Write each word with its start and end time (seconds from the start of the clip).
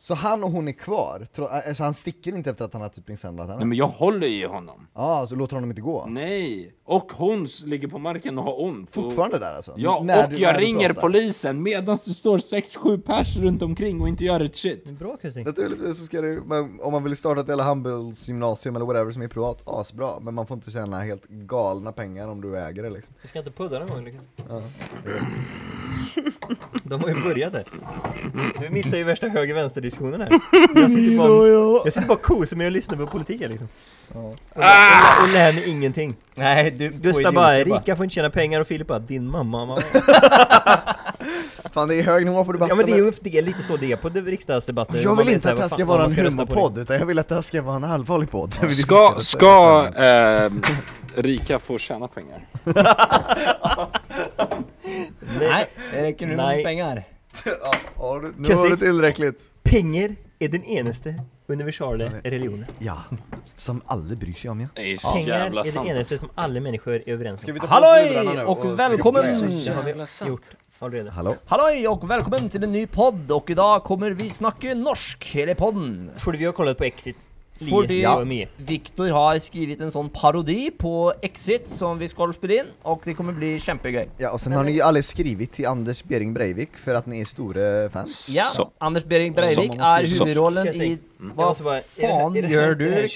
Så 0.00 0.14
han 0.14 0.44
och 0.44 0.50
hon 0.50 0.68
är 0.68 0.72
kvar? 0.72 1.28
Tro- 1.34 1.44
Alltså 1.46 1.82
han 1.82 1.94
sticker 1.94 2.34
inte 2.34 2.50
efter 2.50 2.64
att 2.64 2.72
han 2.72 2.82
har 2.82 2.88
typ 2.88 3.08
misshandlat 3.08 3.46
henne? 3.46 3.58
Nej 3.58 3.66
men 3.66 3.78
jag 3.78 3.86
håller 3.88 4.26
i 4.26 4.44
honom. 4.44 4.86
Ja, 4.94 5.26
så 5.28 5.36
låter 5.36 5.54
honom 5.56 5.70
inte 5.70 5.82
gå? 5.82 6.06
Nej. 6.08 6.74
Och 6.84 7.12
hon 7.12 7.46
ligger 7.64 7.88
på 7.88 7.98
marken 7.98 8.38
och 8.38 8.44
har 8.44 8.62
ont. 8.62 8.88
Och- 8.88 8.94
Fortfarande 8.94 9.38
där 9.38 9.54
alltså? 9.54 9.74
Ja, 9.76 10.00
När 10.04 10.24
och 10.24 10.30
du- 10.30 10.38
jag 10.38 10.54
du 10.54 10.60
ringer 10.60 10.88
pratar? 10.88 11.02
polisen 11.02 11.62
medan 11.62 11.84
det 11.84 11.96
står 12.12 12.38
6-7 12.38 13.00
pers 13.02 13.36
runt 13.36 13.62
omkring 13.62 14.00
och 14.00 14.08
inte 14.08 14.24
gör 14.24 14.40
ett 14.40 14.56
shit. 14.56 14.90
Bra 14.90 15.16
kusin. 15.16 15.44
Naturligtvis 15.44 15.98
så 15.98 16.04
ska 16.04 16.20
det 16.20 16.40
men 16.46 16.80
om 16.80 16.92
man 16.92 17.04
vill 17.04 17.16
starta 17.16 17.40
ett 17.40 17.48
jävla 17.48 17.64
handbollsgymnasium 17.64 18.76
eller 18.76 18.86
whatever 18.86 19.12
som 19.12 19.22
är 19.22 19.28
privat, 19.28 19.62
asbra. 19.66 20.20
Men 20.20 20.34
man 20.34 20.46
får 20.46 20.54
inte 20.54 20.70
tjäna 20.70 21.00
helt 21.00 21.24
galna 21.28 21.92
pengar 21.92 22.28
om 22.28 22.40
du 22.40 22.58
äger 22.58 22.82
det 22.82 22.90
liksom. 22.90 23.14
Vi 23.22 23.28
ska 23.28 23.38
inte 23.38 23.50
pudda 23.50 23.78
någon 23.78 23.88
gång 23.88 24.04
Lukas. 24.04 24.22
De 26.82 27.00
har 27.02 27.08
ju 27.08 27.22
börjat 27.22 27.52
där. 27.52 27.66
Du 28.60 28.68
missar 28.70 28.96
ju 28.96 29.04
värsta 29.04 29.28
höger-vänster-diskussionen 29.28 30.20
här. 30.20 30.30
Jag 30.74 30.90
sitter 30.90 31.18
bara, 31.18 31.48
jag 31.84 31.92
sitter 31.92 32.08
bara 32.08 32.18
kosar 32.18 32.56
mig 32.56 32.66
och 32.66 32.72
lyssnar 32.72 32.96
på 32.96 33.06
politiken 33.06 33.50
liksom. 33.50 33.68
Och, 34.08 34.36
lär, 34.56 35.22
och 35.22 35.28
lär 35.28 35.52
mig 35.52 35.70
ingenting. 35.70 36.14
Nej, 36.34 36.70
du 36.70 36.88
Gustav 36.88 37.34
bara, 37.34 37.58
rika 37.58 37.96
får 37.96 38.04
inte 38.04 38.14
tjäna 38.14 38.30
pengar 38.30 38.60
och 38.60 38.66
Filip 38.66 38.86
bara, 38.86 38.98
din 38.98 39.30
mamma, 39.30 39.64
mamma. 39.64 39.82
Fan 41.72 41.88
det 41.88 41.94
är 41.94 42.02
hög 42.02 42.26
nivå 42.26 42.44
på 42.44 42.52
debatten. 42.52 42.68
Ja 42.68 42.74
men 42.76 42.86
det 42.86 42.92
är 42.92 43.04
ju 43.04 43.12
det 43.20 43.38
är 43.38 43.42
lite 43.42 43.62
så 43.62 43.76
det 43.76 43.92
är 43.92 43.96
på 43.96 44.08
riksdagsdebatter. 44.08 45.02
jag 45.02 45.16
vill 45.16 45.28
inte 45.28 45.50
att 45.50 45.56
det 45.56 45.62
här 45.62 45.68
ska 45.68 45.84
vara 45.84 46.04
en 46.04 46.14
humorpodd, 46.14 46.78
utan 46.78 46.98
jag 46.98 47.06
vill 47.06 47.18
att 47.18 47.28
det 47.28 47.34
här 47.34 47.42
ska 47.42 47.62
vara 47.62 47.76
en 47.76 47.84
allvarlig 47.84 48.30
podd. 48.30 48.54
vi 48.62 48.68
Ska, 48.68 49.14
ska 49.18 49.86
eh, 49.96 50.50
rika 51.14 51.58
få 51.58 51.78
tjäna 51.78 52.08
pengar? 52.08 52.46
Nej, 55.40 55.66
det 55.92 56.02
räcker 56.02 56.26
nu 56.26 56.36
med 56.36 56.64
pengar. 56.64 57.04
ja, 57.62 57.74
har 57.96 58.20
du, 58.20 58.34
nu 58.38 58.54
har 58.54 58.70
du 58.70 58.76
tillräckligt. 58.76 59.46
Pengar 59.62 60.10
är 60.38 60.48
den 60.48 60.64
enaste 60.64 61.14
universala 61.46 62.04
religionen. 62.24 62.66
Ja, 62.78 63.02
som 63.56 63.82
alla 63.86 64.14
bryr 64.14 64.32
sig 64.32 64.50
om 64.50 64.60
ja. 64.60 64.68
Det 64.74 64.92
är 64.92 64.96
så 64.96 65.12
Pengar 65.12 65.38
jävla 65.38 65.60
är 65.60 65.64
det 65.64 65.70
sant 65.70 65.88
enaste 65.88 66.18
som 66.18 66.28
alla 66.34 66.60
människor 66.60 66.92
är 66.94 67.08
överens 67.08 67.40
Ska 67.40 67.50
om. 67.50 67.54
vi 67.54 67.60
ta 67.60 67.66
på 67.66 67.74
oss 67.74 67.80
lurarna 67.82 68.30
Halloj 68.30 68.36
nu 68.36 68.44
och 68.44 68.78
välkommen! 68.78 69.22
Det 69.64 69.72
har 69.72 69.82
vi 69.82 69.88
Jävla 69.88 70.06
sant. 70.06 70.28
gjort 70.28 70.46
allerede. 70.78 71.10
Hallå? 71.10 71.34
Halloj 71.46 71.88
och 71.88 72.10
välkommen 72.10 72.48
till 72.48 72.62
en 72.64 72.72
ny 72.72 72.86
podd 72.86 73.30
och 73.32 73.50
idag 73.50 73.84
kommer 73.84 74.10
vi 74.10 74.30
snacka 74.30 74.74
norsk 74.74 75.26
hela 75.26 75.54
podden. 75.54 76.10
För 76.16 76.32
vi 76.32 76.44
har 76.44 76.52
kollat 76.52 76.78
på 76.78 76.84
Exit. 76.84 77.27
Fordi 77.70 78.06
Mie. 78.24 78.48
Victor 78.56 79.08
har 79.08 79.38
skrivit 79.38 79.80
en 79.80 79.90
sån 79.90 80.08
parodi 80.10 80.70
på 80.78 81.14
Exit 81.22 81.68
som 81.68 81.98
vi 81.98 82.08
ska 82.08 82.32
spela 82.32 82.54
in 82.54 82.64
och 82.82 83.00
det 83.04 83.14
kommer 83.14 83.32
bli 83.32 83.58
kämpegrej. 83.60 84.08
Ja, 84.18 84.32
och 84.32 84.40
sen 84.40 84.52
har 84.52 84.64
ni 84.64 84.72
ju 84.72 84.80
alla 84.82 85.02
skrivit 85.02 85.52
till 85.52 85.66
Anders 85.66 86.04
Bering 86.04 86.34
Breivik 86.34 86.76
för 86.76 86.94
att 86.94 87.06
ni 87.06 87.20
är 87.20 87.24
stora 87.24 87.90
fans. 87.90 88.28
Ja, 88.30 88.44
Så. 88.44 88.70
Anders 88.78 89.04
Bering 89.04 89.32
Breivik 89.32 89.72
Så. 89.72 89.82
är 89.84 90.04
Så. 90.04 90.24
huvudrollen 90.24 90.66
Kan 90.66 90.74
jag 90.74 90.86
i... 90.86 90.98
det 92.34 92.40
det 92.40 92.46
här- 92.46 92.54
gör 92.54 92.62
är 92.62 92.74
det 92.74 93.08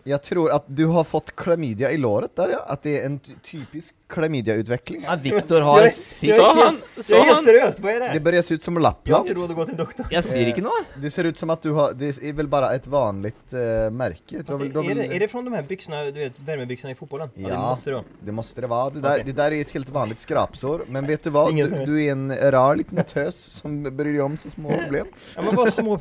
du? 0.00 0.10
Jag 0.10 0.22
tror 0.22 0.50
att 0.50 0.64
du 0.66 0.86
har 0.86 1.04
fått 1.04 1.36
klamydia 1.36 1.90
i 1.90 1.96
låret 1.96 2.36
där 2.36 2.48
ja, 2.48 2.64
att 2.68 2.82
det 2.82 3.00
är 3.00 3.06
en 3.06 3.18
ty- 3.18 3.32
typisk 3.50 3.94
klamydia-utveckling. 4.08 5.02
Ja, 5.06 5.16
Victor 5.22 5.60
har 5.60 5.88
sitt... 5.88 6.34
Sa 6.34 6.54
han? 6.54 6.58
Jag 6.64 7.04
Sa 7.04 7.14
är 7.16 7.20
helt 7.20 7.34
han? 7.34 7.44
seriöst, 7.44 7.80
vad 7.80 7.92
är 7.92 8.00
det 8.00 8.10
Det 8.12 8.20
börjar 8.20 8.42
se 8.42 8.54
ut 8.54 8.62
som 8.62 8.74
Jag 8.74 8.80
har 8.80 8.82
Lappland. 8.82 9.28
inte 9.28 9.40
råd 9.40 9.50
att 9.50 9.56
gå 9.56 9.64
till 9.64 9.76
doktorn. 9.76 10.06
Jag 10.10 10.24
ser 10.24 10.46
inte 10.46 10.60
något. 10.60 10.72
Det 11.02 11.10
ser 11.10 11.24
ut 11.24 11.38
som 11.38 11.50
att 11.50 11.62
du 11.62 11.70
har, 11.70 11.92
det 11.92 12.06
är 12.22 12.32
väl 12.32 12.48
bara 12.48 12.74
ett 12.74 12.86
vanligt 12.86 13.52
eh, 13.52 13.90
märke? 13.90 14.42
Du 14.46 14.52
har 14.52 14.58
väl- 14.58 14.72
du 14.72 14.78
har 14.78 14.84
Är 14.84 14.88
väl- 14.88 15.08
det, 15.08 15.16
är 15.16 15.20
det 15.20 15.28
från 15.28 15.44
de 15.44 15.54
här 15.54 15.62
byxorna, 15.62 16.04
du 16.04 16.10
vet, 16.12 16.32
värmebyxorna 16.40 16.92
i 16.92 16.94
fotbollen? 16.94 17.30
Ja, 17.34 17.48
det 17.48 17.54
Ja. 17.54 17.70
måste 17.70 17.90
det 17.90 17.94
vara. 17.94 18.04
Det 18.20 18.32
måste 18.32 18.60
det 18.60 18.66
vara. 18.66 18.90
Det 18.90 19.00
där, 19.00 19.12
Okej. 19.12 19.22
det 19.26 19.32
där 19.32 19.52
är 19.52 19.60
ett 19.60 19.70
helt 19.70 19.88
vanligt 19.88 20.20
skrapsår. 20.20 20.84
Men 20.88 21.06
vet 21.06 21.22
du 21.22 21.30
vad? 21.30 21.50
Ingen 21.52 21.70
Du, 21.70 21.76
vet. 21.78 21.86
du 21.86 22.04
är 22.04 22.12
en 22.12 22.50
rar 22.50 22.76
liten 22.76 23.04
tös 23.04 23.36
som 23.36 23.96
bryr 23.96 24.12
dig 24.12 24.20
om 24.22 24.36
så 24.38 24.50
små 24.50 24.78
problem. 24.82 25.06
Ja 25.36 25.42
men 25.42 25.54
bara 25.54 25.70
små... 25.70 26.00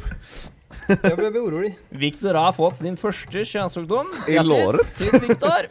Jag 0.87 1.15
börjar 1.17 1.31
bli 1.31 1.39
orolig. 1.39 1.79
Victor 1.89 2.33
har 2.33 2.51
fått 2.51 2.77
sin 2.77 2.97
första 2.97 3.43
könssjukdom. 3.43 4.07
I 4.27 4.39
låret. 4.39 4.95
till 4.95 5.19
Victor. 5.19 5.67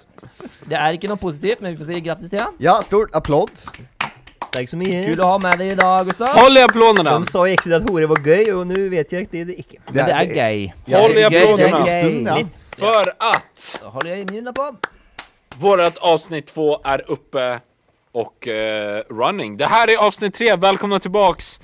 Det 0.65 0.75
är 0.75 0.93
inte 0.93 1.09
något 1.09 1.21
positivt, 1.21 1.61
men 1.61 1.73
vi 1.73 1.79
får 1.79 1.85
säga 1.85 1.99
grattis 1.99 2.31
till 2.31 2.39
honom. 2.39 2.55
Ja, 2.59 2.75
stort 2.83 3.15
applåd! 3.15 3.51
Tack 4.53 4.69
så 4.69 4.77
mycket. 4.77 5.07
Kul 5.07 5.21
att 5.21 5.27
ha 5.27 5.39
med 5.39 5.59
dig 5.59 5.69
idag 5.69 6.07
Gustav. 6.07 6.29
Håll 6.29 6.57
i 6.57 6.63
applåderna! 6.63 7.11
De 7.11 7.25
sa 7.25 7.49
i 7.49 7.53
Exit 7.53 7.73
att 7.73 7.91
horor 7.91 8.07
var 8.07 8.19
göj 8.27 8.53
och 8.53 8.67
nu 8.67 8.89
vet 8.89 9.13
jag 9.13 9.23
att 9.23 9.31
det 9.31 9.41
är 9.41 9.45
det 9.45 9.61
icke. 9.61 9.77
Men 9.87 9.95
det 10.07 10.13
är 10.13 10.25
gay. 10.25 10.73
Håll 10.87 11.19
i 11.19 11.25
applåderna. 11.25 11.79
det 11.85 11.91
är 11.91 11.97
en 11.97 12.01
stund, 12.01 12.29
ja. 12.29 12.47
För 12.77 13.13
att 13.19 13.79
Då 13.83 13.89
håller 13.89 14.11
jag 14.11 14.19
i 14.21 14.27
min 14.31 14.49
applåd. 14.49 14.77
vårat 15.57 15.99
avsnitt 15.99 16.47
två 16.47 16.81
är 16.85 17.11
uppe 17.11 17.61
och 18.13 18.49
eh, 18.49 19.03
running. 19.11 19.57
Det 19.57 19.67
här 19.67 19.91
är 19.91 19.97
avsnitt 20.07 20.35
tre, 20.35 20.57
välkomna 20.57 20.99
tillbaks 20.99 21.61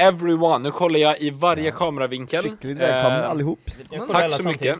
everyone. 0.00 0.58
Nu 0.58 0.70
kollar 0.70 0.98
jag 1.00 1.20
i 1.20 1.30
varje 1.30 1.70
kameravinkel. 1.70 2.42
Skickligt 2.42 2.80
välkomna 2.80 3.18
Eh, 3.18 3.30
allihop. 3.30 3.58
Tack 3.90 4.30
så 4.32 4.36
samtidigt. 4.36 4.44
mycket 4.44 4.78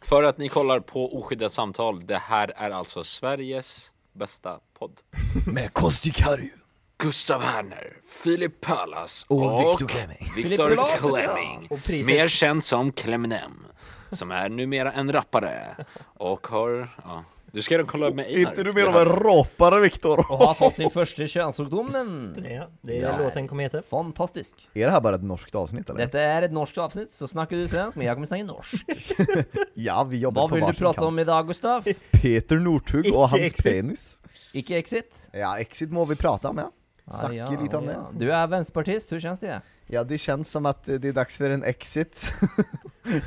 för 0.00 0.22
att 0.22 0.38
ni 0.38 0.48
kollar 0.48 0.80
på 0.80 1.18
Oskyddat 1.18 1.52
samtal. 1.52 2.06
Det 2.06 2.16
här 2.18 2.52
är 2.56 2.70
alltså 2.70 3.04
Sveriges 3.04 3.92
bästa 4.12 4.58
podd. 4.78 4.92
Med 5.52 5.72
Kostik 5.72 6.20
Harju. 6.20 6.50
Gustav 6.98 7.40
Werner, 7.40 7.92
Filip 8.24 8.60
Pölas 8.60 9.26
Och 9.28 9.42
och, 9.42 9.60
Victor 9.80 9.86
Klemming. 9.88 10.32
Victor 10.36 12.06
Mer 12.06 12.28
känd 12.28 12.64
som 12.64 12.92
Kleminem. 12.92 13.66
Som 14.10 14.30
är 14.30 14.48
numera 14.48 14.92
en 14.92 15.12
rappare. 15.12 15.76
Och 16.16 16.46
har, 16.46 16.88
ja. 17.04 17.24
Du 17.56 17.62
ska 17.62 17.84
kolla 17.86 18.10
med 18.10 18.26
Einar. 18.26 18.38
Inte 18.50 18.62
du 18.62 18.72
mer 18.72 18.86
om 18.88 18.94
en 18.96 19.04
råpare 19.04 19.80
Viktor? 19.80 20.18
Och 20.32 20.38
har 20.38 20.54
fått 20.54 20.74
sin 20.74 20.90
första 20.90 21.26
könssjukdomen. 21.26 22.36
Ja, 22.50 22.68
det 22.80 22.98
är 22.98 23.02
Ja. 23.02 23.18
låten 23.18 23.48
kommer 23.48 23.62
heta. 23.62 23.82
Fantastisk. 23.82 24.68
Är 24.74 24.86
det 24.86 24.92
här 24.92 25.00
bara 25.00 25.14
ett 25.14 25.22
norskt 25.22 25.54
avsnitt 25.54 25.90
eller? 25.90 26.00
Detta 26.00 26.20
är 26.20 26.42
ett 26.42 26.52
norskt 26.52 26.78
avsnitt, 26.78 27.10
så 27.10 27.28
snackar 27.28 27.56
du 27.56 27.68
svensk, 27.68 27.96
men 27.96 28.06
jag 28.06 28.16
kommer 28.16 28.26
snacka 28.26 28.44
norsk. 28.44 28.74
Ja, 29.74 30.04
vi 30.04 30.18
jobbar 30.18 30.42
Vad 30.42 30.50
på 30.50 30.54
vill 30.56 30.64
du 30.64 30.72
prata 30.72 30.94
kant. 30.94 31.06
om 31.06 31.18
idag 31.18 31.46
Gustav? 31.46 31.84
Peter 32.10 32.56
Northug 32.56 33.14
och 33.14 33.28
hans 33.28 33.42
exit. 33.42 33.64
penis. 33.64 34.22
Icke 34.52 34.76
exit? 34.78 35.30
Ja, 35.32 35.58
exit 35.58 35.90
må 35.92 36.04
vi 36.04 36.16
prata 36.16 36.48
om 36.48 36.58
ja. 36.58 36.70
Ah, 37.04 37.12
Snacka 37.12 37.34
ja, 37.34 37.60
lite 37.62 37.76
om 37.76 37.86
det. 37.86 37.92
ja. 37.92 38.10
Du 38.18 38.32
är 38.32 38.46
vänsterpartist, 38.46 39.12
hur 39.12 39.20
känns 39.20 39.40
det? 39.40 39.60
Ja, 39.86 40.04
det 40.04 40.18
känns 40.18 40.50
som 40.50 40.66
att 40.66 40.84
det 40.84 41.04
är 41.04 41.12
dags 41.12 41.36
för 41.38 41.50
en 41.50 41.64
exit 41.64 42.32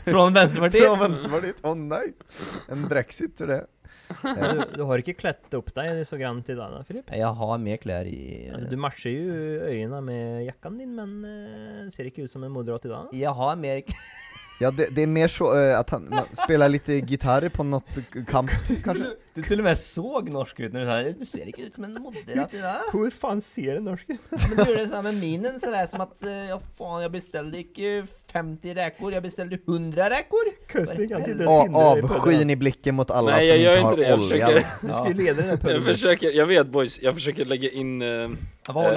Från 0.06 0.34
Vänsterpartiet? 0.34 0.84
från 0.88 1.00
Vänsterpartiet. 1.00 1.56
Åh 1.64 1.76
nej! 1.76 2.14
En 2.70 2.88
Brexit, 2.88 3.42
hur 3.42 3.48
det? 3.48 3.66
Du, 4.24 4.64
du 4.76 4.84
har 4.84 4.98
inte 4.98 5.14
klätt 5.14 5.54
upp 5.54 5.74
dig 5.74 6.06
så 6.06 6.18
grann 6.18 6.44
till 6.44 6.56
denna 6.56 6.84
Filip? 6.84 7.06
Jag 7.12 7.34
har 7.34 7.58
mer 7.58 7.78
kläder 7.78 8.06
i... 8.06 8.52
Alltså, 8.54 8.70
du 8.70 8.76
matchar 8.76 9.10
ju 9.10 9.62
ögonen 9.62 10.06
med 10.06 10.46
jackan 10.46 10.78
din 10.78 10.96
men 10.96 11.26
eh, 11.84 11.90
ser 11.90 12.04
inte 12.04 12.22
ut 12.22 12.32
som 12.32 12.44
en 12.44 12.52
moderat 12.52 12.86
idag. 12.86 13.08
Jag 13.12 13.32
har 13.32 13.56
mer... 13.56 13.84
Ja 14.60 14.72
det, 14.72 14.96
det 14.96 15.04
är 15.04 15.08
mer 15.08 15.28
så 15.28 15.60
eh, 15.60 15.80
att 15.80 15.90
han 15.90 16.14
spelar 16.46 16.70
lite 16.70 16.94
gitarr 16.94 17.50
på 17.50 17.64
något 17.64 17.98
kamp 18.28 18.52
kanske? 18.84 19.06
Du 19.42 19.48
till 19.48 19.60
och 19.60 19.64
med 19.64 19.80
såg 19.80 20.30
norsk 20.30 20.60
ut 20.60 20.74
när 20.74 20.80
du 20.80 20.86
sa 20.86 21.20
Du 21.20 21.26
ser 21.26 21.46
inte 21.48 21.62
ut 21.62 21.76
som 21.76 21.84
en 21.84 21.94
moderat 21.94 22.54
idag. 22.54 22.76
Hur 22.94 23.10
fan 23.10 23.42
ser 23.42 23.76
en 23.76 23.84
norsk 23.84 24.06
ut? 24.10 24.20
Men 24.30 24.66
du 24.66 24.72
gjorde 24.72 24.88
så 24.88 24.96
här 24.96 25.02
med 25.02 25.14
minen 25.16 25.60
sådär 25.60 25.86
som 25.86 26.02
att 26.02 26.24
eh, 26.24 26.32
ja, 26.32 26.62
fan, 26.78 27.02
jag 27.02 27.12
beställde 27.12 27.58
inte 27.58 28.08
50 28.34 28.74
räkor, 28.74 29.14
jag 29.14 29.24
beställde 29.24 29.58
100 29.68 30.10
räkor. 30.10 30.40
Kusting 30.68 31.14
han 31.14 31.24
sitter 31.24 31.46
och. 31.48 31.76
Avskyn 31.76 32.50
i 32.50 32.56
blicken 32.56 32.96
mot 32.96 33.12
alla 33.12 33.32
Nej, 33.32 33.48
som 33.48 33.56
jag 33.56 33.64
gör 33.64 33.74
inte 33.74 33.84
har 33.86 33.92
inte 33.92 34.04
det. 34.04 34.10
Jag 34.10 34.20
olja 34.20 34.30
försöker- 34.30 34.56
liksom. 34.56 34.88
Du 34.88 34.94
ska 34.94 35.08
ju 35.08 35.14
leda 35.14 35.42
den 35.42 35.50
här 35.50 35.58
podden. 35.58 35.76
Jag 35.76 35.84
försöker, 35.84 36.32
jag 36.32 36.46
vet 36.46 36.68
boys, 36.68 37.02
jag 37.02 37.14
försöker 37.14 37.46
lägga 37.46 37.70
in, 37.70 38.02
eh, 38.02 38.08
eh, 38.10 38.30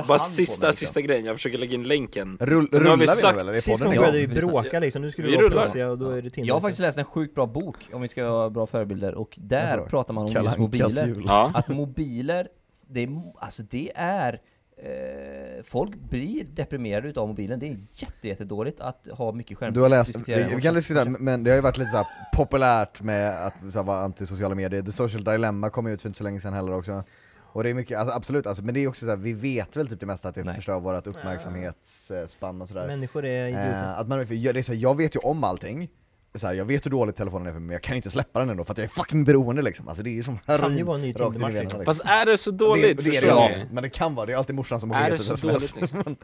bara 0.06 0.18
sista, 0.18 0.66
med, 0.66 0.74
sista 0.74 1.00
grejen, 1.00 1.24
jag 1.24 1.36
försöker 1.36 1.58
lägga 1.58 1.74
in 1.74 1.82
länken. 1.82 2.38
Rull, 2.40 2.68
nu 2.72 2.78
har 2.78 2.84
rullar 2.84 2.96
vi 2.96 3.00
vi 3.00 3.08
sagt 3.08 3.34
nu 3.34 3.40
eller? 3.40 3.52
Sist 3.52 3.80
gång 3.80 3.92
igång? 3.92 4.06
började 4.06 4.26
vi 4.26 4.40
bråka 4.40 4.80
liksom, 4.80 5.02
nu 5.02 5.10
skulle 5.10 5.26
Vi 5.28 5.36
vi 5.36 5.36
vara 5.36 5.46
rullar. 5.48 5.88
och 5.90 5.98
då 5.98 6.10
är 6.10 6.22
det 6.22 6.30
Tinder 6.30 6.48
Jag 6.48 6.54
har 6.54 6.60
faktiskt 6.60 6.80
läst 6.80 6.98
en 6.98 7.04
sjukt 7.04 7.34
bra 7.34 7.46
bok, 7.46 7.76
om 7.92 8.02
vi 8.02 8.08
ska 8.08 8.24
ha 8.24 8.50
bra 8.50 8.66
förebilder, 8.66 9.14
och 9.14 9.34
där 9.36 9.62
Alltså, 9.62 9.88
pratar 9.88 10.14
man 10.14 10.24
om 10.24 10.31
Ankas 10.36 10.58
mobiler. 10.58 11.22
Ja. 11.26 11.50
Att 11.54 11.68
mobiler, 11.68 12.48
det 12.86 13.02
är, 13.02 13.22
alltså 13.38 13.62
det 13.62 13.92
är 13.94 14.40
eh, 14.76 15.62
folk 15.64 15.94
blir 15.94 16.44
deprimerade 16.44 17.08
utav 17.08 17.28
mobilen, 17.28 17.58
det 17.58 17.66
är 17.66 17.76
jätte, 17.92 18.28
jättedåligt 18.28 18.80
att 18.80 19.08
ha 19.12 19.32
mycket 19.32 19.58
skärm. 19.58 19.74
Du 19.74 19.80
har 19.80 19.88
läst, 19.88 20.28
vi 20.28 20.62
kan 20.62 20.74
diskutera, 20.74 21.04
men 21.04 21.44
det 21.44 21.50
har 21.50 21.56
ju 21.56 21.62
varit 21.62 21.78
lite 21.78 21.90
så 21.90 21.96
här 21.96 22.06
populärt 22.32 23.02
med 23.02 23.46
att 23.46 23.54
så 23.72 23.78
här, 23.78 23.86
vara 23.86 24.08
anti-sociala 24.08 24.54
medier, 24.54 24.82
The 24.82 24.92
Social 24.92 25.24
Dilemma 25.24 25.70
kom 25.70 25.86
ut 25.86 26.02
för 26.02 26.08
inte 26.08 26.18
så 26.18 26.24
länge 26.24 26.40
sedan 26.40 26.52
heller 26.52 26.74
också 26.74 27.04
Och 27.52 27.62
det 27.62 27.70
är 27.70 27.74
mycket, 27.74 27.98
alltså, 27.98 28.14
absolut, 28.14 28.46
alltså, 28.46 28.64
men 28.64 28.74
det 28.74 28.80
är 28.80 28.88
också 28.88 29.04
så 29.04 29.10
här, 29.10 29.16
vi 29.16 29.32
vet 29.32 29.76
väl 29.76 29.88
typ 29.88 30.00
det 30.00 30.06
mesta 30.06 30.28
att 30.28 30.34
det 30.34 30.44
Nej. 30.44 30.54
förstör 30.54 30.80
vårt 30.80 31.06
uppmärksamhetsspann 31.06 32.62
och 32.62 32.68
sådär 32.68 32.86
Människor 32.86 33.24
är 33.24 33.46
idioter. 33.46 33.82
eh, 33.82 33.98
att 33.98 34.08
man, 34.08 34.18
det 34.18 34.34
är 34.34 34.62
så 34.62 34.72
här, 34.72 34.80
jag 34.80 34.96
vet 34.96 35.16
ju 35.16 35.18
om 35.18 35.44
allting 35.44 35.88
så 36.34 36.46
här, 36.46 36.54
jag 36.54 36.64
vet 36.64 36.86
hur 36.86 36.90
dåligt 36.90 37.16
telefonen 37.16 37.46
är 37.46 37.50
för 37.50 37.58
mig, 37.58 37.66
men 37.66 37.72
jag 37.72 37.82
kan 37.82 37.94
ju 37.94 37.96
inte 37.96 38.10
släppa 38.10 38.40
den 38.40 38.50
ändå 38.50 38.64
för 38.64 38.72
att 38.72 38.78
jag 38.78 38.84
är 38.84 38.88
fucking 38.88 39.24
beroende 39.24 39.62
liksom, 39.62 39.88
alltså 39.88 40.02
det 40.02 40.18
är 40.18 40.22
som 40.22 40.38
Kan 40.38 40.56
ju 40.56 40.62
heroin 40.62 40.86
vara 40.86 40.96
en 40.96 41.02
ny 41.02 41.14
Tindermatch, 41.14 41.52
liksom. 41.54 41.80
liksom. 41.80 41.84
Fast 41.84 42.00
är 42.04 42.26
det 42.26 42.38
så 42.38 42.50
dåligt? 42.50 42.96
det, 42.96 43.10
det 43.10 43.16
är 43.16 43.22
det, 43.22 43.26
ja, 43.26 43.50
men 43.70 43.82
det 43.82 43.90
kan 43.90 44.14
vara, 44.14 44.26
det 44.26 44.32
är 44.32 44.36
alltid 44.36 44.54
morsan 44.56 44.80
som 44.80 44.90
har 44.90 45.02
gett 45.02 45.12
ett 45.12 45.20
sms 45.20 45.42
dåligt 45.42 45.76
liksom? 45.80 46.16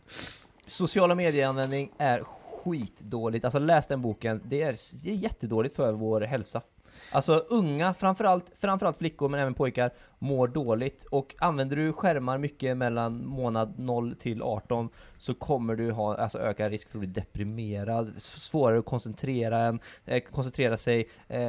Sociala 0.67 1.15
medieanvändning 1.15 1.91
är 1.99 2.23
skitdåligt, 2.65 3.45
alltså 3.45 3.59
läs 3.59 3.87
den 3.87 4.03
boken, 4.03 4.41
det 4.45 4.63
är, 4.63 4.77
det 5.05 5.11
är 5.11 5.15
jättedåligt 5.15 5.77
för 5.77 5.93
vår 5.93 6.21
hälsa. 6.21 6.63
Alltså 7.11 7.45
unga, 7.49 7.95
framförallt, 7.95 8.45
framförallt 8.61 8.97
flickor 8.97 9.29
men 9.29 9.41
även 9.41 9.55
pojkar, 9.55 9.91
mår 10.19 10.49
dåligt. 10.49 11.05
Och 11.11 11.35
använder 11.39 11.77
du 11.77 11.93
skärmar 11.93 12.39
mycket 12.39 12.77
mellan 12.77 13.27
månad 13.27 13.79
0 13.79 14.15
till 14.19 14.43
18 14.43 14.89
så 15.19 15.35
kommer 15.35 15.77
du 15.77 15.91
ha 15.93 16.17
alltså 16.17 16.39
ökad 16.39 16.71
risk 16.71 16.89
för 16.89 16.99
att 16.99 17.01
bli 17.01 17.09
deprimerad, 17.09 18.13
svårare 18.17 18.79
att 18.79 18.85
koncentrera, 18.85 19.59
en, 19.59 19.81
eh, 20.07 20.23
koncentrera 20.33 20.77
sig, 20.77 21.09
eh, 21.29 21.41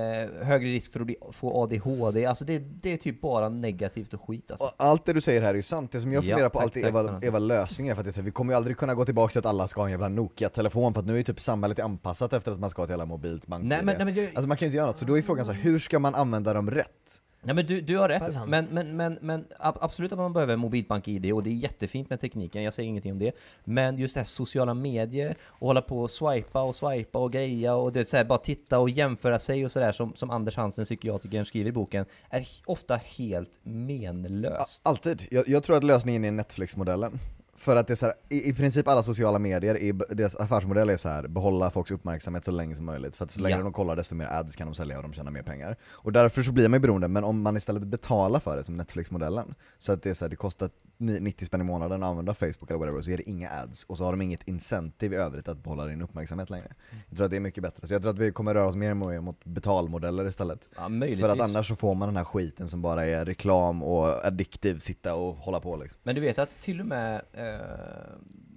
högre 0.41 0.69
risk 0.69 0.91
för 0.91 0.99
att 0.99 1.05
bli, 1.05 1.15
få 1.31 1.63
ADHD, 1.63 2.25
alltså 2.25 2.45
det, 2.45 2.59
det 2.59 2.93
är 2.93 2.97
typ 2.97 3.21
bara 3.21 3.49
negativt 3.49 4.13
och 4.13 4.27
skit 4.27 4.51
alltså. 4.51 4.65
Och 4.65 4.73
allt 4.77 5.05
det 5.05 5.13
du 5.13 5.21
säger 5.21 5.41
här 5.41 5.49
är 5.49 5.53
ju 5.53 5.61
sant, 5.61 5.91
det 5.91 6.01
som 6.01 6.13
jag 6.13 6.23
Ja, 6.23 6.27
funderar 6.27 6.49
på 6.49 6.57
tack, 6.57 6.63
alltid 6.63 6.85
är 6.85 7.31
tack 7.31 7.41
lösningen 7.49 7.91
är 7.91 7.95
för 7.95 8.01
att 8.01 8.05
det 8.05 8.09
är 8.09 8.11
så 8.11 8.19
här, 8.19 8.25
vi 8.25 8.31
kommer 8.31 8.53
ju 8.53 8.57
aldrig 8.57 8.77
kunna 8.77 8.93
gå 8.95 9.05
tillbaka 9.05 9.31
till 9.31 9.39
att 9.39 9.45
alla 9.45 9.67
ska 9.67 9.81
ha 9.81 9.87
en 9.87 9.91
jävla 9.91 10.09
Nokia-telefon 10.09 10.93
för 10.93 10.99
att 10.99 11.07
nu 11.07 11.19
är 11.19 11.23
typ 11.23 11.39
samhället 11.39 11.79
anpassat 11.79 12.33
efter 12.33 12.51
att 12.51 12.59
man 12.59 12.69
ska 12.69 12.81
ha 12.81 12.83
ett 12.83 12.89
jävla 12.89 13.05
mobilt 13.05 13.47
bank 13.47 13.63
Nej 13.63 13.83
men, 13.83 13.95
nej, 13.95 14.05
men, 14.05 14.15
jag, 14.15 14.25
Alltså 14.25 14.47
man 14.47 14.57
kan 14.57 14.65
ju 14.65 14.67
inte 14.67 14.77
göra 14.77 14.87
något, 14.87 14.97
så 14.97 15.05
då 15.05 15.17
är 15.17 15.21
frågan 15.21 15.45
så 15.45 15.51
här, 15.51 15.61
hur 15.61 15.79
ska 15.79 15.99
man 15.99 16.15
använda 16.15 16.53
dem 16.53 16.71
rätt? 16.71 17.21
Nej 17.41 17.55
men 17.55 17.65
du, 17.65 17.81
du 17.81 17.97
har 17.97 18.09
rätt, 18.09 18.19
Balans. 18.19 18.47
men, 18.47 18.65
men, 18.71 18.97
men, 18.97 19.17
men 19.21 19.45
ab- 19.59 19.77
absolut 19.81 20.11
att 20.11 20.17
man 20.17 20.33
behöver 20.33 20.55
mobilbank-id 20.55 21.33
och 21.33 21.43
det 21.43 21.49
är 21.49 21.53
jättefint 21.53 22.09
med 22.09 22.19
tekniken, 22.19 22.63
jag 22.63 22.73
säger 22.73 22.89
ingenting 22.89 23.11
om 23.11 23.19
det 23.19 23.31
Men 23.63 23.97
just 23.97 24.13
det 24.13 24.19
här 24.19 24.25
sociala 24.25 24.73
medier, 24.73 25.35
och 25.45 25.67
hålla 25.67 25.81
på 25.81 26.01
och 26.01 26.11
swipa 26.11 26.61
och 26.61 26.75
swipa 26.75 27.19
och 27.19 27.31
greja 27.31 27.75
och 27.75 27.93
det, 27.93 28.05
så 28.05 28.17
här, 28.17 28.23
bara 28.23 28.39
titta 28.39 28.79
och 28.79 28.89
jämföra 28.89 29.39
sig 29.39 29.65
och 29.65 29.71
sådär 29.71 29.91
som, 29.91 30.13
som 30.15 30.29
Anders 30.29 30.55
Hansen, 30.55 30.85
psykiatrikern, 30.85 31.45
skriver 31.45 31.69
i 31.69 31.73
boken 31.73 32.05
Är 32.29 32.47
ofta 32.65 32.95
helt 32.95 33.59
menlöst 33.63 34.81
Alltid. 34.85 35.27
Jag, 35.31 35.47
jag 35.47 35.63
tror 35.63 35.77
att 35.77 35.83
lösningen 35.83 36.25
är 36.25 36.31
Netflix-modellen. 36.31 37.19
För 37.59 37.75
att 37.75 37.87
det 37.87 37.93
är 37.93 37.95
så 37.95 38.05
här, 38.05 38.15
i, 38.29 38.49
i 38.49 38.53
princip 38.53 38.87
alla 38.87 39.03
sociala 39.03 39.39
medier, 39.39 39.75
är, 39.77 40.15
deras 40.15 40.35
affärsmodell 40.35 40.89
är 40.89 40.97
så 40.97 41.09
här, 41.09 41.27
behålla 41.27 41.71
folks 41.71 41.91
uppmärksamhet 41.91 42.45
så 42.45 42.51
länge 42.51 42.75
som 42.75 42.85
möjligt. 42.85 43.15
För 43.15 43.25
att 43.25 43.31
så 43.31 43.41
länge 43.41 43.55
Ja. 43.57 43.63
de 43.63 43.73
kollar 43.73 43.95
desto 43.95 44.15
mer 44.15 44.25
ads 44.25 44.55
kan 44.55 44.67
de 44.67 44.75
sälja 44.75 44.97
och 44.97 45.03
de 45.03 45.13
tjänar 45.13 45.31
mer 45.31 45.43
pengar. 45.43 45.77
Och 45.91 46.11
därför 46.11 46.43
så 46.43 46.51
blir 46.51 46.67
man 46.67 46.77
ju 46.77 46.81
beroende, 46.81 47.07
men 47.07 47.23
om 47.23 47.41
man 47.41 47.57
istället 47.57 47.83
betalar 47.83 48.39
för 48.39 48.57
det 48.57 48.63
som 48.63 48.75
Netflix-modellen, 48.77 49.55
så 49.77 49.91
att 49.93 50.03
det 50.03 50.09
är 50.09 50.13
så 50.13 50.25
här, 50.25 50.29
det 50.29 50.35
kostar 50.35 50.69
ni- 50.97 51.19
90 51.19 51.45
spänn 51.45 51.61
i 51.61 51.63
månaden 51.63 52.03
att 52.03 52.09
använda 52.09 52.33
Facebook 52.33 52.69
eller 52.69 52.79
whatever, 52.79 53.01
så 53.01 53.11
är 53.11 53.17
det 53.17 53.29
inga 53.29 53.49
ads, 53.49 53.83
och 53.83 53.97
så 53.97 54.03
har 54.03 54.11
de 54.11 54.21
inget 54.21 54.47
incentive 54.47 55.15
i 55.15 55.19
övrigt 55.19 55.47
att 55.47 55.63
behålla 55.63 55.85
din 55.85 56.01
uppmärksamhet 56.01 56.49
längre. 56.49 56.73
Jag 57.09 57.17
tror 57.17 57.25
att 57.25 57.31
det 57.31 57.37
är 57.37 57.41
mycket 57.41 57.63
bättre. 57.63 57.87
Så 57.87 57.93
jag 57.93 58.01
tror 58.01 58.11
att 58.13 58.19
vi 58.19 58.31
kommer 58.31 58.53
röra 58.53 58.65
oss 58.65 58.75
mer 58.75 58.91
och 58.91 58.97
mer 58.97 59.21
mot 59.21 59.45
betalmodeller 59.45 60.27
istället. 60.27 60.67
Ja 60.75 60.89
För 61.19 61.29
att 61.29 61.41
annars 61.41 61.67
så 61.67 61.75
får 61.75 61.95
man 61.95 62.07
den 62.07 62.17
här 62.17 62.23
skiten 62.23 62.67
som 62.67 62.81
bara 62.81 63.05
är 63.05 63.25
reklam 63.25 63.83
och 63.83 64.25
addiktiv, 64.25 64.77
sitta 64.77 65.15
och 65.15 65.35
hålla 65.35 65.59
på 65.59 65.75
liksom. 65.75 65.99
Men 66.03 66.15
du 66.15 66.21
vet 66.21 66.39
att 66.39 66.59
till 66.59 66.79
och 66.79 66.85
med, 66.85 67.21
eh, 67.33 67.48
Eh, 67.53 67.59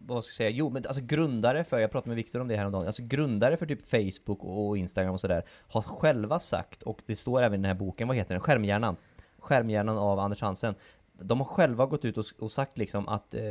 vad 0.07 0.25
ska 0.25 0.31
jag 0.31 0.35
säga, 0.37 0.51
jo 0.51 0.71
men 0.71 0.87
alltså 0.87 1.03
grundare 1.03 1.65
för, 1.65 1.79
jag 1.79 1.91
pratade 1.91 2.09
med 2.09 2.17
Viktor 2.17 2.41
om 2.41 2.49
det 2.49 2.57
här 2.57 2.67
om 2.67 2.73
dagen, 2.73 2.87
alltså 2.87 3.03
grundare 3.07 3.57
för 3.57 3.67
typ 3.67 3.89
Facebook 3.89 4.45
och 4.45 4.79
Instagram 4.79 5.15
och 5.15 5.21
sådär 5.21 5.43
har 5.69 5.83
själva 5.83 6.39
sagt, 6.39 6.83
och 6.83 7.01
det 7.07 7.17
står 7.17 7.43
även 7.43 7.61
i 7.61 7.63
den 7.63 7.65
här 7.65 7.75
boken, 7.75 8.09
vad 8.09 8.17
heter 8.17 8.35
den? 8.35 8.41
Skärmhjärnan. 8.41 8.97
Skärmhjärnan 9.39 9.99
av 9.99 10.19
Anders 10.19 10.41
Hansen. 10.41 10.75
De 11.13 11.39
har 11.41 11.47
själva 11.47 11.87
gått 11.87 12.05
ut 12.05 12.19
och, 12.19 12.25
och 12.39 12.53
sagt 12.53 12.79
liksom 12.79 13.09
att 13.09 13.35
eh, 13.35 13.43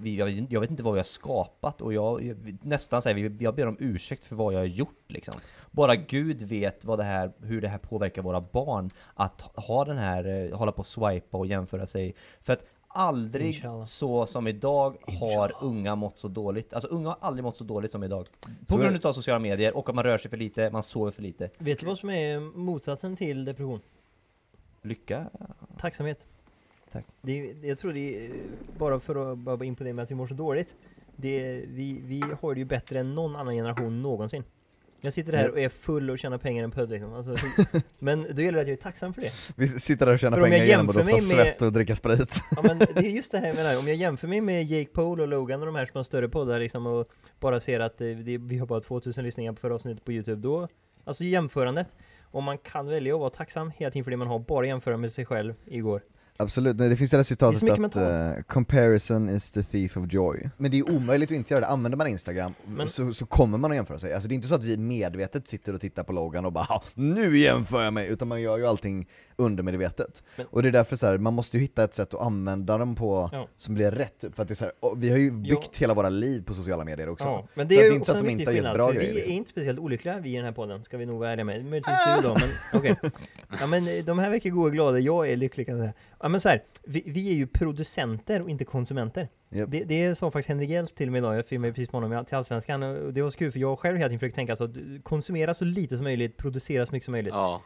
vi, 0.00 0.16
jag, 0.16 0.26
vet- 0.26 0.50
jag 0.50 0.60
vet 0.60 0.70
inte 0.70 0.82
vad 0.82 0.92
vi 0.92 0.98
har 0.98 1.04
skapat 1.04 1.80
och 1.80 1.92
jag, 1.92 2.22
jag 2.22 2.56
nästan 2.62 3.02
säger 3.02 3.36
jag 3.42 3.54
ber 3.54 3.66
om 3.66 3.76
ursäkt 3.80 4.24
för 4.24 4.36
vad 4.36 4.54
jag 4.54 4.58
har 4.58 4.64
gjort 4.64 5.04
liksom. 5.06 5.34
Bara 5.70 5.96
Gud 5.96 6.42
vet 6.42 6.84
vad 6.84 6.98
det 6.98 7.04
här, 7.04 7.32
hur 7.40 7.60
det 7.60 7.68
här 7.68 7.78
påverkar 7.78 8.22
våra 8.22 8.40
barn 8.40 8.90
att 9.14 9.40
ha 9.40 9.84
den 9.84 9.98
här, 9.98 10.24
eh, 10.26 10.58
hålla 10.58 10.72
på 10.72 10.78
och 10.78 10.86
swipa 10.86 11.38
och 11.38 11.46
jämföra 11.46 11.86
sig. 11.86 12.14
För 12.42 12.52
att 12.52 12.64
aldrig 12.96 13.46
Inshallah. 13.54 13.84
så 13.84 14.26
som 14.26 14.46
idag 14.46 14.96
har 15.20 15.52
unga 15.60 15.94
mått 15.94 16.18
så 16.18 16.28
dåligt. 16.28 16.72
Alltså 16.72 16.88
unga 16.88 17.08
har 17.08 17.16
aldrig 17.20 17.44
mått 17.44 17.56
så 17.56 17.64
dåligt 17.64 17.92
som 17.92 18.04
idag. 18.04 18.28
På 18.66 18.72
Så 18.72 18.78
grund 18.78 19.06
av 19.06 19.12
sociala 19.12 19.38
medier 19.38 19.76
och 19.76 19.88
att 19.88 19.94
man 19.94 20.04
rör 20.04 20.18
sig 20.18 20.30
för 20.30 20.36
lite, 20.38 20.70
man 20.70 20.82
sover 20.82 21.10
för 21.10 21.22
lite. 21.22 21.50
Vet 21.58 21.80
du 21.80 21.86
vad 21.86 21.98
som 21.98 22.10
är 22.10 22.40
motsatsen 22.40 23.16
till 23.16 23.44
depression? 23.44 23.80
Lycka? 24.82 25.26
Tacksamhet. 25.78 26.26
Tack. 26.92 27.04
Det 27.22 27.54
jag 27.62 27.78
tror 27.78 27.92
det 27.92 28.26
är, 28.26 28.30
bara 28.78 29.00
för 29.00 29.32
att 29.32 29.38
bara 29.38 29.64
in 29.64 29.76
på 29.76 29.84
det 29.84 29.92
med 29.92 30.02
att 30.02 30.10
vi 30.10 30.14
mår 30.14 30.26
så 30.26 30.34
dåligt. 30.34 30.74
Det 31.16 31.64
vi, 31.68 32.00
vi 32.04 32.22
har 32.40 32.54
det 32.54 32.58
ju 32.58 32.64
bättre 32.64 33.00
än 33.00 33.14
någon 33.14 33.36
annan 33.36 33.54
generation 33.54 34.02
någonsin. 34.02 34.44
Jag 35.06 35.12
sitter 35.12 35.32
här 35.32 35.50
och 35.50 35.60
är 35.60 35.68
full 35.68 36.10
och 36.10 36.18
tjänar 36.18 36.38
pengar 36.38 36.62
i 36.62 36.64
en 36.64 36.70
pödd 36.70 36.90
liksom. 36.90 37.14
Alltså, 37.14 37.36
men 37.98 38.26
då 38.30 38.42
gäller 38.42 38.56
det 38.56 38.62
att 38.62 38.68
jag 38.68 38.78
är 38.78 38.82
tacksam 38.82 39.14
för 39.14 39.22
det. 39.22 39.32
Vi 39.56 39.80
sitter 39.80 40.06
där 40.06 40.12
och 40.12 40.18
tjänar 40.18 40.42
pengar 40.42 40.64
genom 40.64 40.88
att 40.88 40.94
dofta 40.94 41.18
svett 41.18 41.62
och 41.62 41.72
dricka 41.72 41.96
sprit. 41.96 42.40
Ja 42.56 42.62
men 42.62 42.78
det 42.78 42.96
är 42.96 43.02
just 43.02 43.32
det 43.32 43.38
här 43.38 43.46
jag 43.46 43.56
menar, 43.56 43.78
om 43.78 43.88
jag 43.88 43.96
jämför 43.96 44.28
mig 44.28 44.40
med 44.40 44.64
Jake 44.64 44.90
Paul 44.92 45.20
och 45.20 45.28
Logan 45.28 45.60
och 45.60 45.66
de 45.66 45.74
här 45.74 45.86
som 45.86 45.96
har 45.98 46.02
större 46.02 46.28
poddar 46.28 46.58
liksom 46.58 46.86
och 46.86 47.08
bara 47.40 47.60
ser 47.60 47.80
att 47.80 48.00
eh, 48.00 48.08
det, 48.08 48.38
vi 48.38 48.58
har 48.58 48.66
bara 48.66 48.80
2000 48.80 49.24
lyssningar 49.24 49.52
på 49.52 49.60
förra 49.60 49.74
avsnittet 49.74 50.04
på 50.04 50.12
Youtube, 50.12 50.42
då, 50.42 50.68
alltså 51.04 51.24
jämförandet, 51.24 51.88
om 52.22 52.44
man 52.44 52.58
kan 52.58 52.86
välja 52.86 53.14
att 53.14 53.20
vara 53.20 53.30
tacksam 53.30 53.72
hela 53.76 53.90
tiden 53.90 54.04
för 54.04 54.10
det 54.10 54.16
man 54.16 54.28
har, 54.28 54.38
bara 54.38 54.66
jämföra 54.66 54.96
med 54.96 55.12
sig 55.12 55.26
själv 55.26 55.54
igår. 55.64 56.02
Absolut, 56.38 56.76
Nej, 56.78 56.88
det 56.88 56.96
finns 56.96 57.10
det 57.10 57.16
där 57.16 57.18
Det 57.18 57.22
är 57.22 57.24
citatet 57.24 57.58
så 57.58 57.64
mycket 57.66 57.84
att 57.84 57.96
eh, 57.96 58.42
'comparison 58.48 59.30
is 59.36 59.50
the 59.52 59.62
thief 59.62 59.96
of 59.96 60.04
joy' 60.04 60.50
Men 60.56 60.70
det 60.70 60.78
är 60.78 60.90
omöjligt 60.96 61.30
att 61.30 61.36
inte 61.36 61.54
göra 61.54 61.60
det, 61.60 61.66
använder 61.66 61.98
man 61.98 62.06
Instagram 62.06 62.54
Men- 62.66 62.88
så, 62.88 63.12
så 63.14 63.26
kommer 63.26 63.58
man 63.58 63.70
att 63.70 63.76
jämföra 63.76 63.98
sig. 63.98 64.12
Alltså 64.12 64.28
det 64.28 64.32
är 64.32 64.36
inte 64.36 64.48
så 64.48 64.54
att 64.54 64.64
vi 64.64 64.76
medvetet 64.76 65.48
sitter 65.48 65.74
och 65.74 65.80
tittar 65.80 66.02
på 66.02 66.12
Logan 66.12 66.44
och 66.44 66.52
bara 66.52 66.64
"Ha, 66.64 66.82
'Nu 66.94 67.38
jämför 67.38 67.84
jag 67.84 67.92
mig' 67.92 68.08
utan 68.08 68.28
man 68.28 68.40
gör 68.42 68.58
ju 68.58 68.66
allting 68.66 69.08
undermedvetet. 69.36 70.22
Men- 70.36 70.46
och 70.50 70.62
det 70.62 70.68
är 70.68 70.72
därför 70.72 70.96
så 70.96 71.06
här, 71.06 71.18
man 71.18 71.34
måste 71.34 71.56
ju 71.56 71.60
hitta 71.60 71.84
ett 71.84 71.94
sätt 71.94 72.14
att 72.14 72.20
använda 72.20 72.78
dem 72.78 72.94
på 72.94 73.30
Ja. 73.32 73.48
som 73.56 73.74
blir 73.74 73.90
rätt, 73.90 74.24
för 74.34 74.42
att 74.42 74.48
det 74.48 74.52
är 74.52 74.54
så 74.56 74.64
här, 74.64 74.72
vi 74.96 75.10
har 75.10 75.18
ju 75.18 75.30
byggt 75.30 75.50
Ja. 75.72 75.78
hela 75.78 75.94
våra 75.94 76.08
liv 76.08 76.44
på 76.44 76.54
sociala 76.54 76.84
medier 76.84 77.08
också. 77.08 77.24
Ja, 77.28 77.48
men 77.54 77.66
Så 77.66 77.68
det 77.68 77.74
är 77.74 77.82
det 77.82 77.88
är 77.88 77.92
inte 77.94 78.06
så 78.06 78.12
att 78.16 78.24
de 78.24 78.30
inte 78.30 78.44
har 78.44 78.52
gett 78.52 78.74
bra 78.74 78.90
grejer, 78.92 79.08
vi 79.08 79.14
liksom. 79.14 79.32
är 79.32 79.36
inte 79.36 79.50
speciellt 79.50 79.78
olyckliga 79.78 80.18
vi 80.18 80.32
i 80.32 80.36
den 80.36 80.44
här 80.44 80.52
podden, 80.52 80.84
ska 80.84 80.96
vi 80.96 81.06
nog 81.06 81.18
vara 81.18 81.30
ärliga 81.32 81.44
med. 81.44 81.64
Möjligtvis 81.64 81.94
du 82.16 82.28
då, 82.28 82.34
men 82.40 82.48
okej. 82.80 82.96
Ja 83.60 83.66
men 83.66 83.88
eh, 83.88 84.04
de 84.04 84.18
här 84.18 84.30
verkar 84.30 84.50
goda 84.50 84.66
och 84.66 84.72
glada, 84.72 84.98
jag 84.98 85.28
är 85.30 85.36
lycklig 85.36 85.66
kan 85.66 85.76
jag 85.78 85.82
säga. 85.84 85.92
Ja 86.26 86.30
men 86.30 86.40
så 86.40 86.48
här, 86.48 86.62
vi, 86.84 87.02
vi 87.06 87.28
är 87.28 87.34
ju 87.34 87.46
producenter 87.46 88.42
och 88.42 88.50
inte 88.50 88.64
konsumenter. 88.64 89.28
Japp. 89.48 89.70
Det, 89.70 89.84
det 89.84 90.14
sa 90.14 90.30
faktiskt 90.30 90.48
Henrik 90.48 90.70
Hjelt 90.70 90.94
till 90.94 91.10
mig 91.10 91.18
idag, 91.18 91.36
jag 91.36 91.46
filmade 91.46 91.72
precis 91.72 91.92
med 91.92 92.02
honom 92.02 92.24
till 92.24 92.36
Allsvenskan 92.36 92.82
och 92.82 93.12
det 93.12 93.22
var 93.22 93.30
så 93.30 93.38
kul 93.38 93.52
för 93.52 93.58
jag 93.58 93.78
själv 93.78 93.96
hela 93.96 94.08
tiden 94.08 94.18
försöker 94.18 94.34
tänka 94.34 94.56
så 94.56 94.64
att 94.64 94.70
konsumera 95.02 95.54
så 95.54 95.64
lite 95.64 95.96
som 95.96 96.04
möjligt, 96.04 96.36
producera 96.36 96.86
så 96.86 96.92
mycket 96.92 97.04
som 97.04 97.12
möjligt. 97.12 97.34
Ja. 97.34 97.62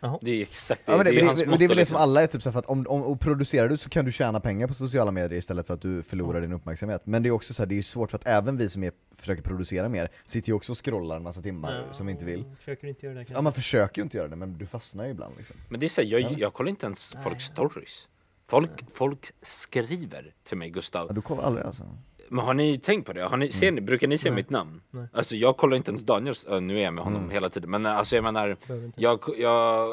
Garvey. 0.00 0.18
Det 0.22 0.30
är 0.30 0.42
exakt 0.42 0.86
det, 0.86 0.92
Ja, 0.92 0.96
men 0.96 1.06
det, 1.06 1.12
det 1.12 1.20
är 1.20 1.26
hans 1.26 1.40
det, 1.40 1.46
motto 1.46 1.58
det 1.58 1.64
är 1.64 1.68
väl 1.68 1.76
det 1.76 1.80
liksom. 1.80 1.94
som 1.94 2.02
alla 2.02 2.22
är, 2.22 2.26
typ 2.26 2.42
så 2.42 2.52
för 2.52 2.58
att 2.58 2.66
om, 2.66 2.86
om 2.88 3.02
och 3.02 3.20
producerar 3.20 3.68
du 3.68 3.76
så 3.76 3.88
kan 3.88 4.04
du 4.04 4.12
tjäna 4.12 4.40
pengar 4.40 4.66
på 4.68 4.74
sociala 4.74 5.10
medier 5.10 5.38
istället 5.38 5.66
för 5.66 5.74
att 5.74 5.80
du 5.80 6.02
förlorar 6.02 6.40
din 6.40 6.52
uppmärksamhet. 6.52 7.06
Men 7.06 7.22
det 7.22 7.28
är 7.28 7.30
också 7.30 7.54
så 7.54 7.62
här, 7.62 7.66
det 7.66 7.78
är 7.78 7.82
svårt 7.82 8.10
för 8.10 8.18
att 8.18 8.26
även 8.26 8.56
vi 8.56 8.68
som 8.68 8.84
är, 8.84 8.92
försöker 9.14 9.42
producera 9.42 9.88
mer, 9.88 10.08
sitter 10.24 10.48
ju 10.48 10.54
också 10.54 10.72
och 10.72 10.84
scrollar 10.84 11.16
en 11.16 11.22
massa 11.22 11.42
timmar 11.42 11.86
som 11.90 12.06
vi 12.06 12.12
inte 12.12 12.24
vill. 12.26 12.44
Försöker 12.58 12.88
inte 12.88 13.06
göra 13.06 13.18
det 13.18 13.24
Ja 13.30 13.40
man 13.40 13.52
försöker 13.52 13.98
ju 13.98 14.02
inte 14.02 14.16
göra 14.16 14.28
det, 14.28 14.36
men 14.36 14.58
du 14.58 14.66
fastnar 14.66 15.04
ju 15.04 15.10
ibland 15.10 15.34
liksom. 15.36 15.56
Men 15.68 15.80
det 15.80 15.86
är 15.86 15.88
så 15.88 16.00
här, 16.00 16.08
jag, 16.08 16.38
jag 16.38 16.52
kollar 16.52 16.70
inte 16.70 16.86
ens 16.86 17.16
folks 17.24 17.44
stories. 17.44 18.08
Folk, 18.46 18.70
folk 18.92 19.32
skriver 19.42 20.34
till 20.44 20.56
mig, 20.58 20.70
Gustav. 20.70 21.06
Ja, 21.08 21.14
du 21.14 21.22
kollar 21.22 21.42
aldrig 21.42 21.66
alltså? 21.66 21.82
Men 22.34 22.44
har 22.44 22.54
ni 22.54 22.78
tänkt 22.78 23.06
på 23.06 23.12
det? 23.12 23.22
Har 23.22 23.36
ni, 23.36 23.52
ser 23.52 23.72
ni, 23.72 23.80
brukar 23.80 24.08
ni 24.08 24.18
se 24.18 24.30
mitt 24.30 24.50
namn? 24.50 24.80
Nej. 24.90 25.06
Alltså 25.12 25.36
jag 25.36 25.56
kollar 25.56 25.76
inte 25.76 25.90
ens 25.90 26.02
Daniels, 26.02 26.44
äh, 26.44 26.60
nu 26.60 26.78
är 26.78 26.82
jag 26.82 26.94
med 26.94 27.04
honom 27.04 27.30
hela 27.30 27.48
tiden, 27.50 27.70
men 27.70 27.86
alltså 27.86 28.14
jag 28.14 28.24
menar, 28.24 28.56
jag, 28.96 29.20
jag, 29.38 29.88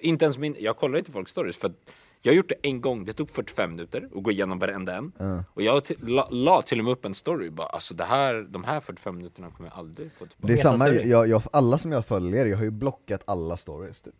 inte 0.00 0.24
ens 0.24 0.38
min, 0.38 0.56
jag 0.58 0.76
kollar 0.76 0.98
inte 0.98 1.12
folks 1.12 1.32
stories 1.32 1.56
för 1.56 1.68
att 1.68 1.90
jag 2.22 2.32
har 2.32 2.36
gjort 2.36 2.48
det 2.48 2.54
en 2.62 2.80
gång, 2.80 3.04
det 3.04 3.12
tog 3.12 3.30
45 3.30 3.70
minuter 3.70 4.08
att 4.14 4.22
gå 4.22 4.30
igenom 4.30 4.58
varenda 4.58 4.96
en. 4.96 5.12
Och 5.54 5.62
jag 5.62 5.84
till, 5.84 5.96
la, 6.02 6.28
la 6.30 6.62
till 6.62 6.78
och 6.78 6.84
med 6.84 6.92
upp 6.92 7.04
en 7.04 7.14
story 7.14 7.50
bara, 7.50 7.66
alltså 7.66 7.94
det 7.94 8.04
här, 8.04 8.46
de 8.48 8.64
här 8.64 8.80
45 8.80 9.16
minuterna 9.16 9.50
kommer 9.50 9.70
jag 9.70 9.78
aldrig 9.78 10.12
få 10.12 10.26
tillbaka. 10.26 10.46
Det 10.46 10.52
är 10.52 10.56
samma, 10.56 10.88
jag, 10.88 11.28
jag, 11.28 11.42
alla 11.52 11.78
som 11.78 11.92
jag 11.92 12.06
följer, 12.06 12.46
jag 12.46 12.56
har 12.56 12.64
ju 12.64 12.70
blockat 12.70 13.22
alla 13.24 13.56
stories 13.56 14.02
typ. 14.02 14.14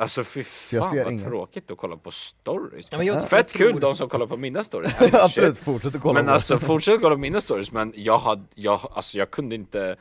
Alltså 0.00 0.24
fy 0.24 0.40
jag 0.40 0.82
fan 0.82 0.90
ser 0.90 1.04
vad 1.04 1.12
inga- 1.12 1.28
tråkigt 1.28 1.70
att 1.70 1.78
kolla 1.78 1.96
på 1.96 2.10
stories. 2.10 2.88
Ja, 2.90 2.98
men 2.98 3.06
jag- 3.06 3.28
Fett 3.28 3.50
jag 3.58 3.68
kul 3.70 3.80
de 3.80 3.94
som 3.96 4.08
kollar 4.08 4.26
på 4.26 4.36
mina 4.36 4.64
stories. 4.64 4.92
Absolut, 5.12 5.58
fortsätt 5.58 5.94
att 5.94 6.00
kolla 6.00 6.14
Men 6.14 6.26
på 6.26 6.32
alltså 6.32 6.58
fortsätt 6.58 7.00
kolla 7.00 7.14
på 7.14 7.20
mina 7.20 7.40
stories, 7.40 7.72
men 7.72 7.92
jag 7.96 8.18
hade, 8.18 8.42
jag, 8.54 8.80
alltså 8.92 9.18
jag 9.18 9.30
kunde 9.30 9.54
inte 9.54 9.96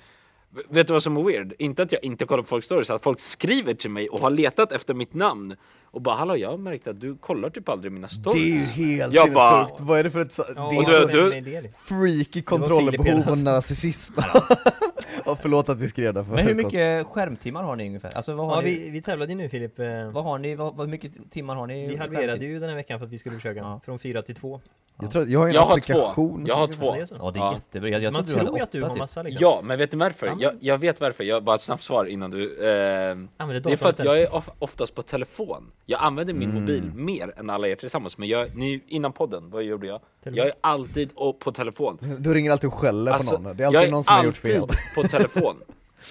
Vet 0.69 0.87
du 0.87 0.93
vad 0.93 1.03
som 1.03 1.17
är 1.17 1.23
weird? 1.23 1.53
Inte 1.59 1.83
att 1.83 1.91
jag 1.91 2.03
inte 2.03 2.25
kollar 2.25 2.43
på 2.43 2.47
folks 2.49 2.65
stories, 2.65 2.89
att 2.89 3.03
folk 3.03 3.19
skriver 3.19 3.73
till 3.73 3.89
mig 3.91 4.09
och 4.09 4.19
har 4.19 4.29
letat 4.29 4.71
efter 4.71 4.93
mitt 4.93 5.13
namn 5.13 5.55
och 5.97 6.01
bara 6.01 6.15
hallå 6.15 6.37
jag 6.37 6.49
har 6.49 6.57
märkt 6.57 6.87
att 6.87 7.01
du 7.01 7.15
kollar 7.17 7.49
typ 7.49 7.69
aldrig 7.69 7.91
mina 7.91 8.07
stories 8.07 8.33
Det 8.43 8.49
är 8.51 8.53
ju 8.53 8.59
helt 8.95 9.13
Jag 9.13 9.33
bara- 9.33 9.67
vad 9.79 9.99
är 9.99 10.03
det 10.03 10.11
för 10.11 10.21
ett 10.21 10.37
Ja, 10.37 10.69
det 10.69 10.75
är 10.77 11.07
du- 11.07 11.41
du- 11.41 11.61
det. 11.61 11.69
freaky 11.77 12.41
kontrollbehov 12.41 13.27
och 13.27 13.37
narcissism. 13.37 14.13
ja, 15.25 15.37
förlåt 15.41 15.69
att 15.69 15.79
vi 15.79 15.89
skrev 15.89 16.13
det. 16.13 16.25
För 16.25 16.33
Men 16.35 16.47
hur 16.47 16.55
mycket 16.55 17.07
skärmtimmar 17.07 17.63
har 17.63 17.75
ni 17.75 17.87
ungefär? 17.87 18.11
Alltså 18.15 18.33
vad 18.35 18.47
har 18.47 18.55
Ja, 18.55 18.61
ni? 18.61 18.79
vi, 18.79 18.89
vi 18.89 19.01
tävlade 19.01 19.31
ju 19.31 19.37
nu 19.37 19.49
Filip. 19.49 19.79
eh, 19.79 20.09
Vad 20.11 20.23
har 20.23 20.37
ni? 20.39 20.55
Vad, 20.55 20.75
vad 20.75 20.89
mycket 20.89 21.31
timmar 21.31 21.55
har 21.55 21.67
ni? 21.67 21.87
Vi 21.87 21.95
halverade 21.95 22.45
ju 22.45 22.59
den 22.59 22.69
här 22.69 22.75
veckan 22.75 22.99
för 22.99 23.05
att 23.05 23.11
vi 23.11 23.17
skulle 23.19 23.35
försöka, 23.35 23.59
Ja. 23.59 23.81
från 23.85 23.99
fyra 23.99 24.21
till 24.21 24.35
två. 24.35 24.61
Jag, 25.01 25.11
tror, 25.11 25.21
att- 25.21 25.29
jag 25.29 25.39
har 25.39 25.47
en 25.47 25.53
Jag 25.53 25.61
har 25.61 25.77
applikation. 25.77 26.45
två. 26.45 26.49
Jag 26.51 26.55
har 26.55 26.67
två. 26.67 26.95
Ja 27.19 27.31
det 27.31 27.39
är 27.39 27.43
Ja. 27.43 27.53
jättebra, 27.53 27.89
jag, 27.89 28.01
jag 28.01 28.13
Man 28.13 28.25
tror 28.25 28.37
hade 28.39 28.63
att 28.63 28.71
du 28.71 28.81
har 28.81 28.89
typ. 28.89 28.97
massa 28.97 29.23
liksom. 29.23 29.39
Ja, 29.41 29.61
men 29.63 29.77
vet 29.77 29.91
du 29.91 29.97
varför? 29.97 30.35
Jag, 30.39 30.53
jag 30.59 30.77
vet 30.77 31.01
varför, 31.01 31.23
jag, 31.23 31.43
bara 31.43 31.55
ett 31.55 31.61
snabbt 31.61 31.83
svar 31.83 32.05
innan 32.05 32.31
du 32.31 32.43
eh, 32.43 32.57
Det 32.67 33.71
är 33.71 33.75
för 33.75 33.89
att 33.89 33.99
jag 33.99 34.21
är 34.21 34.35
of, 34.35 34.49
oftast 34.59 34.95
på 34.95 35.01
telefon 35.01 35.71
Jag 35.89 36.01
använder 36.01 36.33
min 36.33 36.49
Mm. 36.49 36.61
mobil 36.61 36.91
mer 36.95 37.33
än 37.37 37.49
alla 37.49 37.67
er 37.67 37.75
tillsammans 37.75 38.17
Men 38.17 38.27
jag, 38.29 38.55
ni, 38.55 38.83
innan 38.87 39.13
podden, 39.13 39.49
vad 39.49 39.63
gjorde 39.63 39.87
jag? 39.87 40.01
Telefon. 40.23 40.37
Jag 40.37 40.47
är 40.47 40.53
alltid 40.61 41.15
på 41.39 41.51
telefon 41.51 41.97
Du 42.19 42.33
ringer 42.33 42.51
alltid 42.51 42.67
och 42.67 42.73
skäller 42.73 43.11
Alltså, 43.11 43.35
på 43.35 43.41
någon. 43.41 43.57
Det 43.57 43.63
är 43.63 43.67
alltid 43.67 43.79
jag 43.81 43.87
är 43.87 43.91
någon 43.91 44.03
som 44.03 44.15
har 44.15 44.23
gjort 44.25 44.37
fel. 44.37 44.61
alltid 44.61 44.77
på 44.95 45.03
telefon 45.03 45.55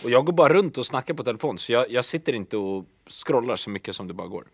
Och 0.05 0.11
jag 0.11 0.25
går 0.27 0.33
bara 0.33 0.53
runt 0.55 0.79
och 0.79 0.87
snackar 0.87 1.15
på 1.15 1.25
telefon 1.25 1.59
Så 1.59 1.73
jag, 1.73 1.91
jag 1.91 2.05
sitter 2.05 2.33
inte 2.33 2.57
och 2.57 2.85
scrollar 3.25 3.57
så 3.57 3.71
mycket 3.71 3.95
som 3.97 4.09
det 4.09 4.15
bara 4.15 4.29
går 4.29 4.45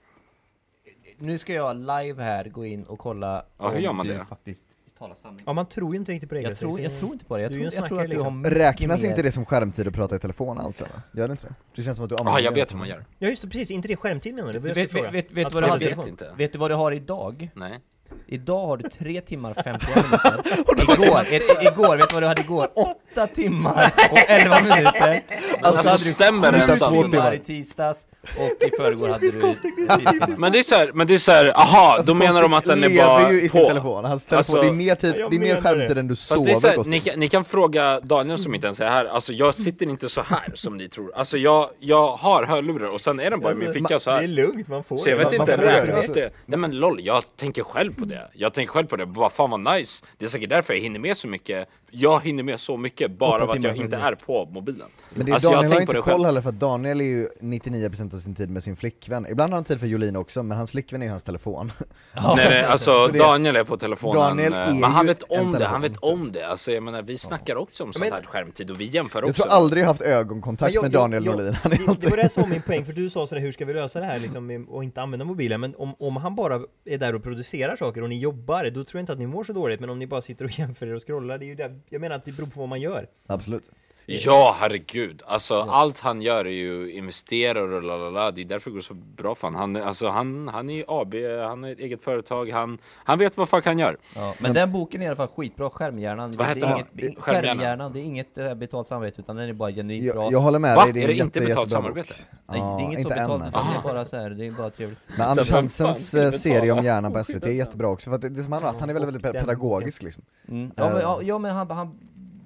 Nu 1.18 1.38
ska 1.38 1.52
jag 1.54 1.76
live 1.76 2.22
här 2.22 2.44
gå 2.48 2.66
in 2.66 2.82
och 2.84 2.98
kolla 2.98 3.44
Ja, 3.58 3.68
hur 3.68 3.76
om 3.76 3.82
gör 3.82 3.92
man 3.92 4.06
du 4.06 4.12
det? 4.14 4.24
faktiskt 4.24 4.64
talar 5.02 5.14
sanning. 5.14 5.42
Ja, 5.46 5.52
man 5.52 5.66
tror 5.66 5.92
ju 5.94 5.98
inte 5.98 6.12
riktigt 6.12 6.28
på 6.28 6.34
det. 6.34 6.40
Jag 6.42 6.56
tror, 6.56 6.80
jag 6.80 6.94
tror 6.96 7.12
inte 7.12 7.24
på 7.24 7.36
det, 7.36 7.42
jag 7.42 7.52
Du 7.52 7.54
tror, 7.56 7.64
jag 7.64 7.72
tror 7.74 7.84
att 7.84 7.88
du 7.88 7.94
har 7.96 8.06
liksom. 8.08 8.42
mycket 8.42 8.58
Räknas 8.58 9.04
inte 9.04 9.22
det 9.22 9.32
som 9.32 9.44
skärmtid 9.44 9.88
att 9.88 9.94
prata 9.94 10.16
i 10.16 10.18
telefon 10.18 10.58
alls 10.58 10.80
eller? 10.82 10.92
Gör 11.12 11.28
det 11.28 11.32
inte 11.32 11.46
det? 11.46 11.54
Det 11.74 11.82
känns 11.82 11.96
som 11.96 12.04
att 12.04 12.08
du 12.08 12.14
Ja, 12.14 12.20
använder 12.20 12.40
jag 12.42 12.54
det. 12.54 12.60
vet 12.60 12.72
hur 12.72 12.78
man 12.78 12.88
gör 12.88 13.04
Ja 13.18 13.28
just 13.28 13.42
det, 13.42 13.48
precis, 13.48 13.70
inte 13.70 13.88
det 13.88 13.96
skärmtid 13.96 14.34
menar 14.34 14.52
du? 14.52 14.58
Vet, 14.58 14.76
jag 14.76 15.02
vet, 15.02 15.14
vet, 15.14 15.30
vet, 15.32 15.54
vad 15.54 15.62
du 15.62 15.66
har, 15.68 15.78
vet 15.78 16.06
inte. 16.06 16.30
vet 16.36 16.52
du 16.52 16.58
vad 16.58 16.70
du 16.70 16.74
har 16.74 16.92
idag? 16.92 17.48
Nej 17.54 17.80
Idag 18.26 18.66
har 18.66 18.76
du 18.76 18.88
3 18.88 19.20
timmar 19.20 19.54
51 19.64 19.96
minuter 19.96 20.82
Igår, 21.04 21.22
i, 21.32 21.66
igår, 21.66 21.96
vet 21.96 22.08
du 22.08 22.14
vad 22.14 22.22
du 22.22 22.26
hade 22.26 22.40
igår? 22.42 22.68
8 22.74 22.94
timmar 23.34 23.92
och 24.10 24.18
11 24.28 24.60
minuter. 24.60 25.22
Alltså, 25.62 25.92
du 25.92 25.98
stämmer 25.98 26.52
det 26.52 26.58
ens 26.58 26.78
Två 26.78 27.02
timmar. 27.02 27.34
i 27.34 27.38
tisdags 27.38 28.06
och 28.38 28.66
i 28.66 28.70
förrgår 28.76 29.08
hade 29.08 29.30
du 29.30 29.32
4 29.32 29.42
timmar. 29.54 30.38
Men 30.38 30.52
det 30.52 30.58
är 30.58 30.62
såhär, 30.62 30.90
men 30.94 31.06
det 31.06 31.14
är 31.14 31.18
såhär, 31.18 31.48
aha, 31.58 31.92
Alltså, 31.96 32.12
då 32.12 32.18
menar 32.18 32.42
de 32.42 32.52
att 32.54 32.64
den 32.64 32.84
är 32.84 32.96
bara 32.96 33.32
ju 33.32 33.40
i 33.42 33.48
sin 33.48 33.62
på. 33.62 33.68
telefon, 33.68 34.04
hans 34.04 34.26
telefon, 34.26 34.36
Alltså- 34.38 34.62
det 34.62 34.68
är 34.68 34.72
mer, 34.72 34.94
tid, 34.94 35.14
jag 35.18 35.30
det 35.30 35.36
är 35.36 35.40
mer 35.40 35.60
skärmtid 35.60 35.96
det. 35.96 36.00
än 36.00 36.08
du 36.08 36.16
Fast 36.16 36.28
sover 36.28 36.44
det 36.44 36.50
är 36.50 36.54
så 36.54 36.68
här, 36.68 36.84
ni, 36.86 37.00
kan, 37.00 37.20
ni 37.20 37.28
kan 37.28 37.44
fråga 37.44 38.00
Daniel 38.00 38.38
som 38.38 38.54
inte 38.54 38.66
ens 38.66 38.80
är 38.80 38.88
här, 38.88 39.04
alltså 39.04 39.32
jag 39.32 39.54
sitter 39.54 39.86
inte 39.88 40.08
så 40.08 40.22
här 40.22 40.50
som 40.54 40.76
ni 40.76 40.88
tror. 40.88 41.12
Alltså 41.16 41.38
jag, 41.38 41.68
jag 41.78 42.12
har 42.12 42.44
hörlurar 42.44 42.88
och 42.94 43.00
sen 43.00 43.20
är 43.20 43.30
den 43.30 43.40
bara 43.40 43.52
i 43.52 43.56
min 43.56 43.72
ficka 43.72 43.98
så 43.98 44.10
Det 44.10 44.16
är 44.16 44.20
här 44.20 44.28
lugnt, 44.28 44.68
man 44.68 44.84
får 44.84 44.96
Så 44.96 45.08
jag 45.10 45.18
det. 45.18 45.24
vet 45.24 45.38
Man- 45.38 45.50
inte, 45.50 45.62
räknas 45.66 46.06
det. 46.08 46.30
Nej 46.46 46.58
men 46.58 46.78
LOL, 46.78 47.00
jag 47.04 47.22
tänker 47.36 47.62
själv 47.62 47.94
på 47.94 48.04
det. 48.04 48.28
Jag 48.32 48.52
tänker 48.54 48.72
själv 48.72 48.86
på 48.86 48.96
det, 48.96 49.06
bara 49.06 49.30
fan 49.30 49.50
vad 49.50 49.74
nice. 49.76 50.04
Det 50.18 50.24
är 50.24 50.28
säkert 50.28 50.50
därför 50.50 50.74
jag 50.74 50.80
hinner 50.80 51.00
med 51.00 51.16
så 51.16 51.28
mycket 51.28 51.68
Jag 51.94 52.20
hinner 52.20 52.42
med 52.42 52.60
så 52.60 52.76
mycket 52.76 53.18
bara 53.18 53.42
av 53.42 53.50
att 53.50 53.62
jag 53.62 53.76
inte 53.76 53.96
är 53.96 54.14
på 54.14 54.48
mobilen 54.52 54.88
Men 55.14 55.26
det 55.26 55.32
är 55.32 55.34
Alltså, 55.34 55.48
jag 55.48 55.56
Daniel 55.56 55.72
har 55.72 55.80
inte 55.80 56.10
koll 56.10 56.24
heller 56.24 56.40
för 56.40 56.48
att 56.48 56.60
Daniel 56.60 57.00
är 57.00 57.04
ju 57.04 57.28
99% 57.40 58.14
av 58.14 58.18
sin 58.18 58.34
tid 58.34 58.50
med 58.50 58.62
sin 58.62 58.76
flickvän. 58.76 59.26
Ibland 59.30 59.50
har 59.52 59.56
han 59.56 59.64
tid 59.64 59.80
för 59.80 59.86
Jolin 59.86 60.16
också, 60.16 60.42
men 60.42 60.58
hans 60.58 60.70
flickvän 60.70 61.02
är 61.02 61.06
ju 61.06 61.10
hans 61.10 61.22
telefon. 61.22 61.72
Nej, 62.14 62.34
nej 62.36 62.64
alltså 62.64 63.08
Daniel 63.08 63.56
är 63.56 63.64
på 63.64 63.76
telefonen 63.76 64.22
Daniel 64.22 64.52
eh, 64.52 64.58
är 64.58 64.74
Men 64.74 64.90
han 64.90 65.06
vet 65.06 65.22
om 65.22 65.52
det, 65.52 65.66
han 65.66 65.80
vet 65.80 65.96
om 65.96 66.32
det 66.32 66.46
Alltså 66.46 66.72
jag 66.72 66.82
menar 66.82 67.02
vi 67.02 67.18
snackar 67.18 67.56
också 67.56 67.84
om 67.84 67.92
sånt 67.92 68.12
här 68.12 68.22
skärmtid 68.22 68.70
och 68.70 68.80
vi 68.80 68.84
jämför 68.84 69.22
Jag 69.22 69.30
också 69.30 69.42
tror 69.42 69.52
aldrig 69.52 69.82
jag 69.82 69.86
haft 69.88 70.02
ögonkontakt 70.02 70.74
med 70.74 70.84
jag- 70.84 70.92
Daniel 70.92 71.24
jag- 71.24 71.40
är 71.40 71.96
Det, 72.00 72.10
var 72.10 72.16
det 72.16 72.28
som 72.32 72.42
var 72.42 72.50
min 72.50 72.62
poäng, 72.62 72.84
för 72.84 72.92
du 72.92 73.10
sa 73.10 73.26
sådär, 73.26 73.42
hur 73.42 73.52
ska 73.52 73.64
vi 73.64 73.74
lösa 73.74 74.00
det 74.00 74.06
här 74.06 74.18
liksom, 74.18 74.66
och 74.68 74.84
inte 74.84 75.02
använda 75.02 75.24
mobilen? 75.24 75.60
Men 75.60 75.74
om, 75.74 75.94
om 75.98 76.16
han 76.16 76.34
bara 76.34 76.60
är 76.84 76.98
där 76.98 77.14
och 77.14 77.22
producerar 77.22 77.76
saker 77.76 78.02
och 78.02 78.08
ni 78.08 78.18
jobbar, 78.18 78.64
då 78.64 78.84
tror 78.84 78.98
jag 78.98 79.02
inte 79.02 79.12
att 79.12 79.18
ni 79.18 79.26
mår 79.26 79.44
så 79.44 79.52
dåligt. 79.52 79.80
Men 79.80 79.90
om 79.90 79.98
ni 79.98 80.06
bara 80.06 80.20
sitter 80.20 80.44
och 80.44 80.50
jämför 80.58 80.86
er 80.86 80.94
och 80.94 81.06
scrollar, 81.06 81.38
det 81.38 81.44
är 81.44 81.46
ju 81.46 81.54
det, 81.54 81.80
jag 81.88 82.00
menar 82.00 82.16
att 82.16 82.24
det 82.24 82.32
beror 82.32 82.46
på 82.46 82.60
vad 82.60 82.68
man 82.68 82.80
gör. 82.80 83.08
Absolut. 83.26 83.70
Ja, 84.06 84.56
herregud. 84.58 85.22
Alltså 85.26 85.60
allt 85.60 86.00
han 86.00 86.22
gör 86.22 86.44
är 86.44 86.50
ju 86.50 86.92
investerar 86.92 87.72
och 87.72 87.82
lalala. 87.82 88.30
Det 88.30 88.40
är 88.40 88.44
därför 88.44 88.70
det 88.70 88.74
går 88.74 88.80
så 88.80 88.94
bra 88.94 89.34
för 89.34 89.48
han. 89.50 89.76
Alltså, 89.76 90.08
han, 90.08 90.48
han 90.48 90.70
är 90.70 90.74
ju 90.74 90.84
AB, 90.88 91.14
han 91.48 91.62
har 91.62 91.70
ett 91.70 91.78
eget 91.78 92.02
företag, 92.02 92.50
han, 92.50 92.78
han 92.94 93.18
vet 93.18 93.36
vad 93.36 93.48
fuck 93.48 93.64
han 93.66 93.78
gör. 93.78 93.96
Ja, 94.14 94.34
men 94.38 94.52
den 94.52 94.72
boken 94.72 95.00
är 95.00 95.04
i 95.04 95.08
alla 95.08 95.16
fall 95.16 95.28
skitbra, 95.28 95.70
Skärmhjärnan. 95.70 96.36
Vad 96.36 96.46
det 96.46 96.54
heter 96.54 96.66
är 96.66 96.70
den? 96.70 96.78
inget, 96.78 97.18
Skärmhjärnan. 97.20 97.56
Skärmhjärnan, 97.58 97.92
det 97.92 98.00
är 98.00 98.04
inget 98.04 98.38
äh, 98.38 98.54
betalt 98.54 98.86
samarbete 98.86 99.20
utan 99.20 99.36
den 99.36 99.48
är 99.48 99.52
bara 99.52 99.72
genuint 99.72 100.14
bra. 100.14 100.22
Jag, 100.24 100.32
jag 100.32 100.40
håller 100.40 100.58
med 100.58 100.76
dig, 100.78 100.92
det 100.92 101.00
är, 101.00 101.02
Är 101.04 101.06
det 101.08 101.12
en 101.20 101.26
inte 101.26 101.38
jätte, 101.38 101.48
betalt 101.48 101.70
samarbete? 101.70 102.14
Nej, 102.46 102.60
det 102.60 102.66
är 102.66 102.68
Ja, 102.68 102.80
inget 102.80 103.02
så 103.02 103.08
betalt 103.08 103.48
utan 103.48 103.66
det 103.72 103.78
är 103.78 103.82
bara 103.92 104.04
så 104.04 104.16
här, 104.16 104.30
det 104.30 104.46
är 104.46 104.50
bara 104.50 104.70
trevligt. 104.70 104.98
Men 105.18 105.28
Anders 105.28 105.50
Hansens 105.50 106.14
eh, 106.14 106.30
serie 106.30 106.72
om 106.72 106.84
hjärnan 106.84 107.12
på 107.12 107.24
SVT 107.24 107.42
är 107.46 107.50
jättebra 107.50 107.88
också, 107.88 108.10
för 108.10 108.14
att 108.14 108.22
det, 108.22 108.28
det 108.28 108.40
är 108.40 108.42
som 108.42 108.52
han, 108.52 108.64
att 108.64 108.80
han 108.80 108.90
är 108.90 108.94
väldigt, 108.94 109.24
väldigt 109.24 109.40
pedagogisk 109.40 110.02
liksom. 110.02 110.22
Mm. 110.48 110.70
Ja, 110.76 110.84
men, 110.88 110.96
Eh. 110.96 111.02
ja, 111.02 111.20
ja, 111.22 111.38
men 111.38 111.54
han, 111.54 111.70
han 111.70 111.98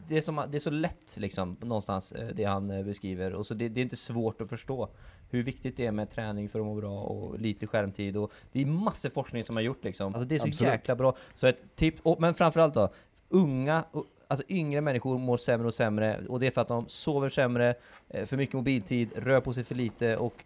det, 0.08 0.16
är 0.16 0.20
som, 0.20 0.44
det 0.50 0.56
är 0.56 0.60
så 0.60 0.70
lätt 0.70 1.16
liksom, 1.16 1.56
någonstans, 1.60 2.12
eh, 2.12 2.28
det 2.34 2.44
han 2.44 2.70
eh, 2.70 2.84
beskriver. 2.84 3.32
Och 3.34 3.46
så 3.46 3.54
det, 3.54 3.68
det 3.68 3.80
är 3.80 3.82
inte 3.82 3.96
svårt 3.96 4.40
att 4.40 4.48
förstå 4.48 4.88
hur 5.30 5.42
viktigt 5.42 5.76
det 5.76 5.86
är 5.86 5.92
med 5.92 6.10
träning 6.10 6.48
för 6.48 6.60
att 6.60 6.66
må 6.66 6.74
bra 6.74 7.00
och 7.00 7.40
lite 7.40 7.66
skärmtid. 7.66 8.16
Och 8.16 8.32
det 8.52 8.62
är 8.62 8.66
massor 8.66 9.08
forskning 9.10 9.42
som 9.44 9.56
har 9.56 9.62
gjort 9.62 9.84
liksom. 9.84 10.14
Alltså 10.14 10.28
det 10.28 10.34
är 10.34 10.38
så 10.38 10.48
Absolut. 10.48 10.72
jäkla 10.72 10.96
bra. 10.96 11.16
Så 11.34 11.46
ett 11.46 11.76
tips, 11.76 12.00
och, 12.02 12.20
men 12.20 12.34
framförallt 12.34 12.74
då, 12.74 12.92
unga, 13.28 13.84
och- 13.90 14.04
alltså 14.28 14.44
yngre 14.48 14.80
människor 14.80 15.18
mår 15.18 15.36
sämre 15.36 15.66
och 15.66 15.74
sämre. 15.74 16.20
Och 16.28 16.40
det 16.40 16.46
är 16.46 16.50
för 16.50 16.60
att 16.60 16.68
de 16.68 16.84
sover 16.88 17.28
sämre, 17.28 17.74
eh, 18.08 18.26
för 18.26 18.36
mycket 18.36 18.54
mobiltid, 18.54 19.12
rör 19.16 19.40
på 19.40 19.52
sig 19.52 19.64
för 19.64 19.74
lite 19.74 20.16
och 20.16 20.44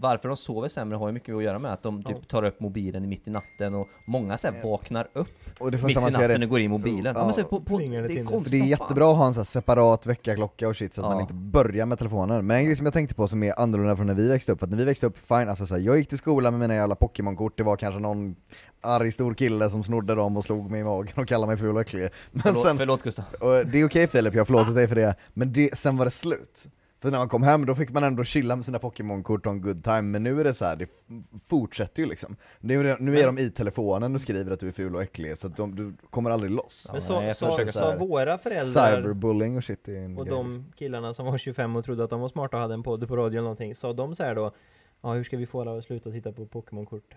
varför 0.00 0.28
de 0.28 0.36
sover 0.36 0.68
sämre 0.68 0.96
har 0.96 1.06
ju 1.08 1.12
mycket 1.12 1.34
att 1.34 1.42
göra 1.42 1.58
med 1.58 1.72
att 1.72 1.82
de 1.82 2.02
typ 2.02 2.28
tar 2.28 2.42
upp 2.44 2.60
mobilen 2.60 3.04
i 3.04 3.06
mitt 3.06 3.28
i 3.28 3.30
natten 3.30 3.74
och 3.74 3.88
många 4.04 4.38
så 4.38 4.48
här 4.48 4.62
vaknar 4.64 5.08
upp 5.12 5.28
Och 5.58 5.70
det 5.70 5.82
mitt 5.82 5.96
i 5.96 6.00
natten 6.00 6.30
är 6.30 6.42
och 6.42 6.48
går 6.50 6.58
in 6.58 6.64
i 6.64 6.68
mobilen. 6.68 7.14
Ja, 7.18 7.26
Ja. 7.26 7.32
så 7.32 7.44
på, 7.44 7.60
på, 7.60 7.78
det 7.78 7.84
är 7.84 8.24
konstigt 8.24 8.52
det 8.52 8.58
är 8.58 8.64
jättebra 8.68 9.10
att 9.10 9.16
ha 9.16 9.26
en 9.26 9.34
här 9.34 9.44
separat 9.44 10.06
väckarklocka 10.06 10.68
och 10.68 10.76
shit 10.76 10.94
så 10.94 11.00
att 11.00 11.04
Ja. 11.04 11.10
man 11.10 11.20
inte 11.20 11.34
börjar 11.34 11.86
med 11.86 11.98
telefonen. 11.98 12.46
Men 12.46 12.56
en 12.56 12.64
grej 12.64 12.76
som 12.76 12.86
jag 12.86 12.92
tänkte 12.92 13.14
på 13.14 13.26
som 13.28 13.42
är 13.42 13.60
annorlunda 13.60 13.96
från 13.96 14.06
när 14.06 14.14
vi 14.14 14.28
växte 14.28 14.52
upp, 14.52 14.58
för 14.58 14.66
att 14.66 14.70
när 14.70 14.78
vi 14.78 14.84
växte 14.84 15.06
upp, 15.06 15.18
fine, 15.18 15.48
alltså 15.48 15.66
så 15.66 15.74
här, 15.74 15.82
jag 15.82 15.98
gick 15.98 16.08
till 16.08 16.18
skolan 16.18 16.52
med 16.52 16.60
mina 16.60 16.74
jävla 16.74 16.94
Pokémon-kort, 16.94 17.56
det 17.56 17.62
var 17.62 17.76
kanske 17.76 18.00
någon 18.00 18.36
arg 18.80 19.12
stor 19.12 19.34
kille 19.34 19.70
som 19.70 19.84
snodde 19.84 20.14
dem 20.14 20.36
och 20.36 20.44
slog 20.44 20.70
mig 20.70 20.80
i 20.80 20.84
magen 20.84 21.12
och 21.16 21.28
kallade 21.28 21.46
mig 21.50 21.56
ful 21.56 21.74
och 21.74 21.80
äcklig. 21.80 22.08
Men 22.32 22.42
Förlåt, 22.42 22.62
sen, 22.62 22.76
förlåt 22.76 23.02
Gustav. 23.02 23.24
och 23.40 23.66
det 23.66 23.80
är 23.80 23.86
okej 23.86 24.06
Filip, 24.06 24.34
jag 24.34 24.40
har 24.40 24.44
förlåtit 24.46 24.74
dig 24.74 24.88
för 24.88 24.94
det, 24.94 25.14
men 25.34 25.52
det, 25.52 25.78
sen 25.78 25.96
var 25.96 26.04
det 26.04 26.10
slut. 26.10 26.66
För 27.00 27.10
när 27.10 27.18
man 27.18 27.28
kom 27.28 27.42
hem 27.42 27.66
då 27.66 27.74
fick 27.74 27.90
man 27.90 28.04
ändå 28.04 28.24
chilla 28.24 28.56
med 28.56 28.64
sina 28.64 28.78
Pokémon-kort 28.78 29.46
och 29.46 29.52
en 29.52 29.60
good 29.60 29.84
time, 29.84 30.02
men 30.02 30.22
nu 30.22 30.40
är 30.40 30.44
det 30.44 30.54
så 30.54 30.64
här, 30.64 30.76
det 30.76 30.88
fortsätter 31.46 32.02
ju 32.02 32.08
liksom. 32.08 32.36
Nu 32.60 32.80
är, 32.80 32.84
det, 32.84 32.96
nu 33.00 33.18
är 33.18 33.26
de 33.26 33.38
i 33.38 33.50
telefonen 33.50 34.14
och 34.14 34.20
skriver 34.20 34.52
att 34.52 34.60
du 34.60 34.68
är 34.68 34.72
ful 34.72 34.96
och 34.96 35.02
äcklig, 35.02 35.38
så 35.38 35.46
att 35.46 35.56
de, 35.56 35.76
du 35.76 35.94
kommer 36.10 36.30
aldrig 36.30 36.52
loss. 36.52 36.88
Men 36.92 37.00
så, 37.00 37.32
så, 37.34 37.50
så, 37.50 37.66
så 37.72 37.78
här, 37.78 37.98
våra 37.98 38.38
föräldrar 38.38 38.96
Cyberbullying 38.96 39.56
och 39.56 39.64
shit 39.64 39.88
är 39.88 39.96
en 39.96 40.18
och 40.18 40.26
grej, 40.26 40.34
de 40.34 40.46
liksom. 40.46 40.72
killarna 40.76 41.14
som 41.14 41.26
var 41.26 41.38
25 41.38 41.76
och 41.76 41.84
trodde 41.84 42.04
att 42.04 42.10
de 42.10 42.20
var 42.20 42.28
smarta 42.28 42.56
och 42.56 42.60
hade 42.60 42.74
en 42.74 42.82
podd 42.82 43.08
på 43.08 43.16
radio 43.16 43.38
eller 43.38 43.42
någonting, 43.42 43.74
sa 43.74 43.92
de 43.92 44.16
så 44.16 44.22
här 44.22 44.34
då 44.34 44.52
Ja 45.06 45.12
hur 45.12 45.24
ska 45.24 45.36
vi 45.36 45.46
få 45.46 45.60
alla 45.60 45.78
att 45.78 45.84
sluta 45.84 46.10
titta 46.10 46.32
på 46.32 46.46
Pokémon-kort? 46.46 47.14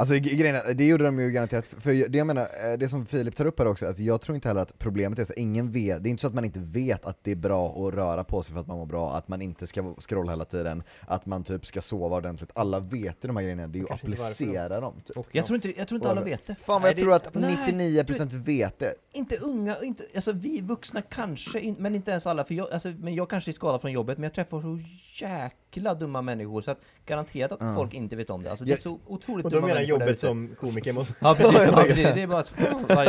Alltså 0.00 0.14
grejen 0.14 0.54
är, 0.56 0.74
det 0.74 0.86
gjorde 0.86 1.04
de 1.04 1.18
ju 1.18 1.30
garanterat, 1.30 1.66
för 1.66 2.08
det 2.08 2.18
jag 2.18 2.26
menar, 2.26 2.42
eh, 2.42 2.78
det 2.78 2.88
som 2.88 3.06
Filip 3.06 3.36
tar 3.36 3.46
upp 3.46 3.58
här 3.58 3.66
också, 3.66 3.86
alltså 3.86 4.02
jag 4.02 4.20
tror 4.20 4.34
inte 4.34 4.48
heller 4.48 4.60
att 4.60 4.78
problemet 4.78 5.18
är 5.18 5.24
så 5.24 5.32
ingen 5.32 5.70
vet, 5.70 6.02
det 6.02 6.08
är 6.08 6.10
inte 6.10 6.20
så 6.20 6.26
att 6.26 6.34
man 6.34 6.44
inte 6.44 6.60
vet 6.60 7.04
att 7.04 7.18
det 7.24 7.30
är 7.30 7.36
bra 7.36 7.68
att 7.88 7.94
röra 7.94 8.24
på 8.24 8.42
sig 8.42 8.54
för 8.54 8.60
att 8.60 8.66
man 8.66 8.78
mår 8.78 8.86
bra, 8.86 9.12
att 9.12 9.28
man 9.28 9.42
inte 9.42 9.66
ska 9.66 9.94
scrolla 9.98 10.32
hela 10.32 10.44
tiden, 10.44 10.82
att 11.06 11.26
man 11.26 11.44
typ 11.44 11.66
ska 11.66 11.80
sova 11.80 12.16
ordentligt, 12.16 12.50
alla 12.54 12.78
vet 12.80 13.16
ju 13.20 13.26
de 13.26 13.36
här 13.36 13.42
grejerna, 13.42 13.66
det 13.66 13.78
är 13.78 13.80
ju 13.80 13.86
att 13.86 13.92
applicera 13.92 14.80
dem 14.80 14.94
typ. 15.04 15.16
Jag 15.32 15.46
tror 15.46 15.54
inte, 15.54 15.78
jag 15.78 15.88
tror 15.88 15.96
inte 15.96 16.10
alla 16.10 16.22
vet 16.24 16.46
det. 16.46 16.54
Fan 16.54 16.82
vad 16.82 16.90
jag 16.90 16.98
tror 16.98 17.12
att 17.12 17.34
nej, 17.34 17.56
99% 18.04 18.36
vet 18.36 18.78
det. 18.78 18.94
Inte 19.12 19.36
unga, 19.36 19.76
inte, 19.82 20.04
alltså 20.14 20.32
vi 20.32 20.60
vuxna 20.60 21.02
kanske, 21.02 21.60
in, 21.60 21.76
men 21.78 21.94
inte 21.94 22.10
ens 22.10 22.26
alla, 22.26 22.44
för 22.44 22.54
jag, 22.54 22.72
alltså, 22.72 22.88
men 22.88 23.14
jag 23.14 23.30
kanske 23.30 23.50
är 23.50 23.52
skadad 23.52 23.80
från 23.80 23.92
jobbet, 23.92 24.18
men 24.18 24.22
jag 24.22 24.32
träffar 24.34 24.60
så 24.60 24.78
jäkla 25.20 25.94
dumma 25.94 26.22
människor 26.22 26.62
så 26.62 26.70
att 26.70 26.80
garanterat 27.06 27.52
att 27.52 27.76
folk 27.76 27.94
inte 27.94 28.16
vet 28.16 28.30
om 28.30 28.42
det. 28.42 28.50
Alltså 28.50 28.64
det 28.64 28.70
är 28.70 28.72
Jag- 28.72 28.78
så 28.78 28.98
otroligt 29.06 29.46
dumma 29.46 29.66
menar 29.66 29.74
människor 29.74 29.89
jobbet 29.90 30.20
som 30.20 30.48
komiker 30.60 30.92
måste... 30.92 31.14
Ja 31.20 31.34
precis, 31.34 31.62
ja, 31.66 31.84
precis, 31.86 32.08
det 32.14 32.22
är 32.22 32.26
bara 32.26 32.38
att... 32.38 32.52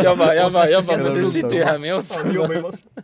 Jag 0.03 0.17
bara, 0.17 0.35
jag 0.35 0.51
bara, 0.51 0.67
jag 0.67 0.85
bara, 0.85 0.97
men 0.97 1.13
du 1.13 1.25
sitter 1.25 1.55
ju 1.55 1.63
här 1.63 1.77
med 1.77 1.95
oss. 1.95 2.19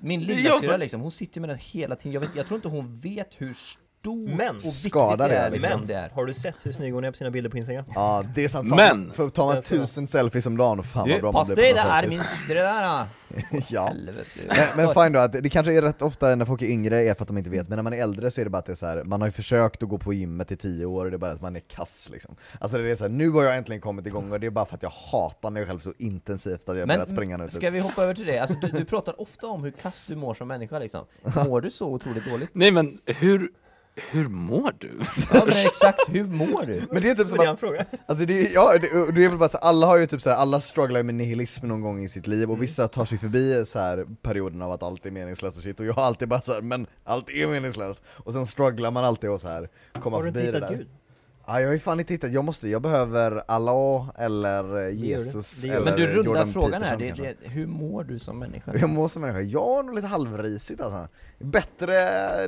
Min 0.01 0.21
lillasyrra 0.21 0.77
liksom, 0.77 1.01
hon 1.01 1.11
sitter 1.11 1.41
med 1.41 1.49
den 1.49 1.57
hela 1.61 1.95
tiden. 1.95 2.11
Jag, 2.11 2.21
vet, 2.21 2.29
jag 2.35 2.47
tror 2.47 2.55
inte 2.55 2.67
hon 2.67 2.97
vet 2.97 3.29
hur 3.37 3.55
stor 3.99 4.27
Men- 4.37 4.55
och 4.55 4.61
Skadar 4.61 5.29
det 5.29 5.35
är. 5.37 5.49
liksom. 5.51 5.69
Liksom, 5.71 5.87
det 5.87 5.93
är. 5.93 6.09
Har 6.09 6.25
du 6.25 6.33
sett 6.33 6.55
hur 6.63 6.71
snygg 6.71 6.93
hon 6.93 7.03
är 7.03 7.11
på 7.11 7.17
sina 7.17 7.31
bilder 7.31 7.49
på 7.49 7.57
Instagram? 7.57 7.85
Ja 7.95 8.23
det 8.35 8.43
är 8.43 8.47
sant, 8.47 8.69
fan, 8.69 8.75
Men- 8.77 9.13
för 9.13 9.29
tar 9.29 9.45
man 9.53 9.61
tusen 9.63 10.07
selfies 10.07 10.45
om 10.45 10.57
dagen, 10.57 10.83
fan 10.83 11.09
vad 11.09 11.21
bra 11.21 11.31
man 11.31 11.45
blir 11.45 11.55
dig 11.55 11.71
på 11.73 11.77
där, 11.77 12.01
selfies. 12.01 12.09
min 12.19 12.37
syster 12.37 12.55
är 12.55 12.63
där! 12.63 12.83
Ja. 13.69 13.93
Men, 14.47 14.85
men 14.85 14.93
fine 14.93 15.11
då, 15.13 15.19
att 15.19 15.31
det 15.33 15.49
kanske 15.49 15.73
är 15.73 15.81
rätt 15.81 16.01
ofta 16.01 16.35
när 16.35 16.45
folk 16.45 16.61
är 16.61 16.65
yngre 16.65 17.03
är 17.03 17.13
för 17.13 17.21
att 17.21 17.27
de 17.27 17.37
inte 17.37 17.49
vet, 17.49 17.69
men 17.69 17.75
när 17.75 17.83
man 17.83 17.93
är 17.93 17.97
äldre 18.01 18.31
så 18.31 18.41
är 18.41 18.45
det 18.45 18.49
bara 18.51 18.57
att 18.57 18.65
det 18.65 18.71
är 18.71 18.75
så 18.75 18.85
här, 18.85 19.03
man 19.03 19.21
har 19.21 19.27
ju 19.27 19.31
försökt 19.31 19.83
att 19.83 19.89
gå 19.89 19.97
på 19.97 20.13
gymmet 20.13 20.51
i 20.51 20.57
tio 20.57 20.85
år 20.85 21.05
och 21.05 21.11
det 21.11 21.17
är 21.17 21.19
bara 21.19 21.31
att 21.31 21.41
man 21.41 21.55
är 21.55 21.59
kass 21.59 22.09
liksom. 22.11 22.35
Alltså 22.59 22.77
det 22.77 22.89
är 22.91 22.95
så 22.95 23.03
här, 23.03 23.09
nu 23.11 23.29
har 23.29 23.43
jag 23.43 23.55
äntligen 23.57 23.81
kommit 23.81 24.07
igång 24.07 24.31
och 24.31 24.39
det 24.39 24.47
är 24.47 24.51
bara 24.51 24.65
för 24.65 24.75
att 24.75 24.83
jag 24.83 24.89
hatar 25.11 25.49
mig 25.49 25.65
själv 25.65 25.79
så 25.79 25.93
intensivt 25.97 26.69
att 26.69 26.77
jag 26.77 26.87
börjat 26.87 27.09
springa 27.09 27.37
nu 27.37 27.43
typ. 27.43 27.53
ska 27.53 27.69
vi 27.69 27.79
hoppa 27.79 28.03
över 28.03 28.13
till 28.13 28.25
det? 28.25 28.39
Alltså, 28.39 28.55
du, 28.61 28.67
du 28.67 28.85
pratar 28.85 29.21
ofta 29.21 29.47
om 29.47 29.63
hur 29.63 29.71
kass 29.71 30.03
du 30.07 30.15
mår 30.15 30.33
som 30.33 30.47
människa 30.47 30.79
liksom. 30.79 31.05
Mår 31.47 31.61
du 31.61 31.69
så 31.69 31.87
otroligt 31.87 32.25
dåligt? 32.25 32.49
Nej 32.53 32.71
men 32.71 32.97
hur, 33.05 33.49
hur 34.11 34.27
mår 34.27 34.71
du? 34.79 34.99
Ja 35.33 35.39
men 35.45 35.47
exakt, 35.65 35.99
hur 36.09 36.23
mår 36.23 36.65
du? 36.65 36.81
Men 36.91 37.01
det 37.01 37.09
är 37.09 37.15
typ 37.15 37.27
som 37.29 37.39
att. 37.39 37.61
Alltså 38.05 38.25
det, 38.25 38.41
är- 38.41 38.53
ja, 38.53 38.73
det, 38.77 39.11
det 39.11 39.25
är 39.25 39.29
väl 39.29 39.37
bara 39.37 39.49
så, 39.49 39.57
alla 39.57 39.87
har 39.87 39.97
ju 39.97 40.07
typ 40.07 40.21
så 40.21 40.29
här, 40.29 40.37
alla 40.37 40.59
strugglar 40.59 41.03
med 41.03 41.15
nihilism 41.15 41.67
någon 41.67 41.81
gång 41.81 42.03
i 42.03 42.09
sitt 42.09 42.27
liv 42.27 42.51
och 42.51 42.61
vissa 42.63 42.87
tar 42.87 43.05
sig 43.05 43.17
förbi 43.17 43.65
så 43.65 43.79
här 43.79 44.05
perioden 44.21 44.61
av 44.61 44.71
att 44.71 44.83
allt 44.83 45.05
är 45.05 45.11
meningslöst 45.11 45.57
och 45.57 45.63
shit 45.63 45.79
och 45.79 45.85
jag 45.85 45.93
har 45.93 46.03
alltid 46.03 46.27
bara 46.27 46.41
så 46.41 46.53
här, 46.53 46.61
men 46.61 46.87
allt 47.03 47.29
är 47.29 47.47
meningslöst 47.47 48.01
och 48.07 48.33
sen 48.33 48.45
strugglar 48.45 48.91
man 48.91 49.03
alltid 49.05 49.29
och 49.29 49.41
så 49.41 49.47
här 49.47 49.69
komma 50.01 50.17
Har 50.17 50.23
du 50.23 50.31
förbi 50.31 50.45
inte 50.47 50.51
det 50.51 50.57
hittat 50.57 50.69
där. 50.69 50.77
Gud? 50.77 50.87
Ja, 51.49 51.59
jag 51.61 51.67
har 51.67 51.73
ju 51.73 51.79
fan 51.79 51.99
inte 51.99 52.13
hittat, 52.13 52.31
jag 52.31 52.43
måste, 52.45 52.69
jag 52.69 52.81
behöver 52.81 53.43
Allah 53.47 54.09
eller 54.17 54.77
eh, 54.77 54.85
du. 54.87 54.91
Jesus 54.93 55.61
Det 55.61 55.67
gör 55.67 55.75
eller 55.75 55.85
du. 55.85 55.91
Men 55.91 55.99
du 55.99 56.07
rundar 56.07 56.23
Jordan 56.23 56.47
frågan 56.47 56.81
här, 56.83 56.97
Peterson 56.97 56.99
det, 56.99 57.07
kanske. 57.07 57.45
det, 57.47 57.49
hur 57.49 57.67
mår 57.67 58.03
du 58.03 58.19
som 58.19 58.39
människa? 58.39 58.73
Jag 58.77 58.89
mår 58.89 59.07
som 59.07 59.21
människa, 59.21 59.41
jag 59.41 59.63
har 59.65 59.83
nog 59.83 59.95
lite 59.95 60.07
halvrisigt 60.07 60.81
alltså. 60.81 61.07
Bättre 61.39 61.85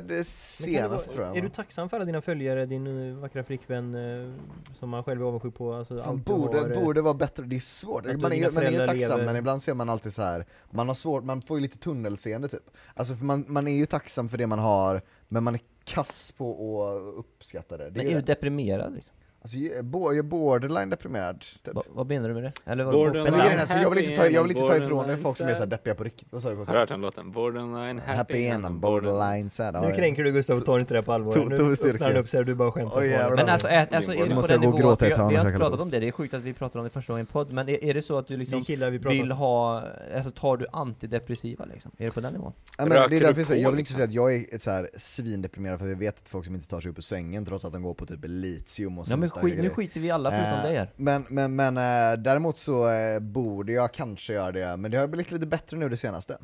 det 0.08 0.24
senaste 0.24 0.88
vara- 0.88 1.16
tror 1.16 1.26
jag. 1.26 1.36
Är 1.36 1.42
du 1.42 1.48
tacksam 1.48 1.88
för 1.88 1.96
alla 1.96 2.04
dina 2.06 2.20
följare, 2.20 2.66
din 2.66 3.10
eh, 3.10 3.16
vackra 3.16 3.44
flickvän 3.44 3.94
eh, 3.94 4.32
som 4.78 4.88
man 4.90 5.04
själv 5.04 5.22
är 5.22 5.26
avundsjuk 5.26 5.54
på? 5.54 5.72
Alltså, 5.74 5.98
Fan, 6.02 6.08
allt 6.08 6.26
du 6.26 6.32
borde, 6.32 6.60
har, 6.60 6.68
borde 6.68 7.02
vara 7.02 7.14
bättre, 7.14 7.42
det 7.42 7.56
är 7.56 7.60
svårt. 7.60 8.04
Man 8.06 8.14
är, 8.32 8.50
man 8.50 8.62
är 8.62 8.86
tacksam 8.86 9.18
lever- 9.18 9.24
men 9.26 9.36
ibland 9.36 9.62
ser 9.62 9.74
man 9.74 9.88
alltid 9.88 10.12
så 10.12 10.22
här. 10.22 10.46
man 10.70 10.88
har 10.88 10.94
svårt, 10.94 11.24
man 11.24 11.42
får 11.42 11.56
ju 11.56 11.62
lite 11.62 11.78
tunnelseende 11.78 12.48
typ. 12.48 12.70
Alltså 12.94 13.14
för 13.14 13.24
man, 13.24 13.44
man 13.48 13.68
är 13.68 13.76
ju 13.76 13.86
tacksam 13.86 14.28
för 14.28 14.38
det 14.38 14.46
man 14.46 14.58
har, 14.58 15.02
men 15.28 15.44
man 15.44 15.54
är 15.54 15.60
kass 15.90 16.32
på 16.32 16.84
att 16.84 17.18
uppskatta 17.18 17.76
det. 17.76 17.84
det 17.84 17.90
Men 17.90 18.06
är 18.06 18.10
är 18.10 18.14
du 18.14 18.22
deprimerad 18.22 18.94
liksom? 18.94 19.14
Alltså, 19.42 19.58
jag 19.58 20.18
är 20.18 20.22
borderline 20.22 20.90
deprimerad. 20.90 21.40
Typ. 21.40 21.74
Va, 21.74 21.82
vad 21.88 22.08
menar 22.08 22.28
du 22.28 22.34
med 22.34 22.42
det? 22.42 22.52
Eller 22.64 22.84
vad, 22.84 22.94
Borderline. 22.94 23.32
Vad- 23.32 23.40
grejen 23.40 23.58
är 23.58 23.62
att 23.62 23.68
för 23.68 23.78
jag 23.78 23.90
vill 23.90 23.98
inte 23.98 24.16
ta, 24.16 24.26
jag 24.26 24.42
vill 24.42 24.50
inte 24.50 24.62
ta 24.62 24.76
ifrån 24.76 24.88
Borderline 24.88 25.22
folk 25.22 25.36
som 25.36 25.48
är 25.48 25.54
så 25.54 25.54
här 25.54 25.62
sad. 25.62 25.68
deppiga 25.70 25.94
på 25.94 26.04
riktigt. 26.04 26.28
Vad 26.30 26.42
sa 26.42 26.50
du? 26.50 26.56
Har 26.56 26.64
du 26.72 26.78
hört 26.78 26.88
den 26.88 27.00
låten? 27.00 27.30
Borderline 27.30 27.98
happy, 27.98 28.16
Happy 28.16 28.48
and 28.48 28.66
I'm 28.66 28.80
borderline 28.80 29.50
sad. 29.50 29.86
Nu 29.88 29.92
kränker 29.94 30.24
du 30.24 30.32
Gustav 30.32 30.56
och 30.56 30.64
tar 30.64 30.78
inte 30.78 30.94
det 30.94 31.02
på 31.02 31.12
allvar. 31.12 31.36
Nu 31.36 31.54
öppnar 31.54 32.08
han 32.08 32.16
upp 32.16 32.28
sig 32.28 32.40
och 32.40 32.46
du 32.46 32.54
bara 32.54 32.72
skämtar 32.72 33.02
jävlar. 33.02 33.22
honom. 33.22 33.36
Men 33.36 33.48
alltså, 33.48 33.68
är, 33.68 33.94
alltså 33.94 34.14
är 34.14 34.34
Måste 34.34 34.54
det 34.54 34.58
på 34.58 34.64
jag 34.64 34.72
den 34.72 34.80
gå 34.80 34.88
och 34.90 35.02
nivån, 35.02 35.28
vi 35.28 35.36
har 35.36 35.46
inte 35.46 35.58
pratat 35.58 35.80
om 35.80 35.90
det, 35.90 35.98
det 36.00 36.08
är 36.08 36.12
sjukt 36.12 36.34
att 36.34 36.42
vi 36.42 36.52
pratar 36.52 36.78
om 36.78 36.84
det 36.84 36.90
första 36.90 37.12
gången 37.12 37.20
i 37.20 37.28
en 37.28 37.32
podd, 37.32 37.52
men 37.52 37.68
är, 37.68 37.84
är 37.84 37.94
det 37.94 38.02
så 38.02 38.18
att 38.18 38.26
du 38.26 38.36
liksom 38.36 38.64
vill 39.08 39.32
ha, 39.32 39.82
alltså 40.16 40.30
tar 40.30 40.56
du 40.56 40.66
antidepressiva 40.72 41.64
liksom? 41.64 41.92
Är 41.98 42.04
det 42.06 42.12
på 42.12 42.20
den 42.20 42.32
nivån? 42.32 42.52
Ja, 42.78 42.86
men 42.86 43.10
det 43.10 43.16
är 43.16 43.20
därför 43.20 43.40
jag, 43.40 43.56
vill 43.56 43.64
inte 43.66 43.76
liksom? 43.76 43.94
säga 43.94 44.04
att 44.04 44.12
jag 44.12 44.34
är 44.34 44.54
ett 44.54 44.62
så 44.62 44.70
här 44.70 44.90
svindeprimerad 44.96 45.78
för 45.78 45.86
att 45.86 45.90
jag 45.92 45.98
vet 45.98 46.18
att 46.18 46.28
folk 46.28 46.46
som 46.46 46.54
inte 46.54 46.68
tar 46.68 46.80
sig 46.80 46.90
upp 46.90 46.98
ur 46.98 47.02
sängen 47.02 47.44
trots 47.44 47.64
att 47.64 47.72
de 47.72 47.82
går 47.82 47.94
på 47.94 48.06
typ 48.06 48.20
litium 48.22 48.98
och 48.98 49.06
Ja 49.08 49.16
skit, 49.32 49.58
nu 49.58 49.70
skiter 49.70 50.00
vi 50.00 50.10
alla 50.10 50.30
förutom 50.30 50.50
Eh, 50.58 50.62
dig 50.62 50.76
här. 50.76 50.90
Men, 50.96 51.26
men, 51.28 51.56
men 51.56 51.76
eh, 51.76 52.22
däremot 52.22 52.58
så 52.58 52.90
eh, 52.90 53.20
borde 53.20 53.72
jag 53.72 53.92
kanske 53.92 54.32
göra 54.32 54.52
det, 54.52 54.76
men 54.76 54.90
det 54.90 54.98
har 54.98 55.06
blivit 55.06 55.32
lite 55.32 55.46
bättre 55.46 55.76
nu 55.76 55.88
det 55.88 55.96
senaste. 55.96 56.38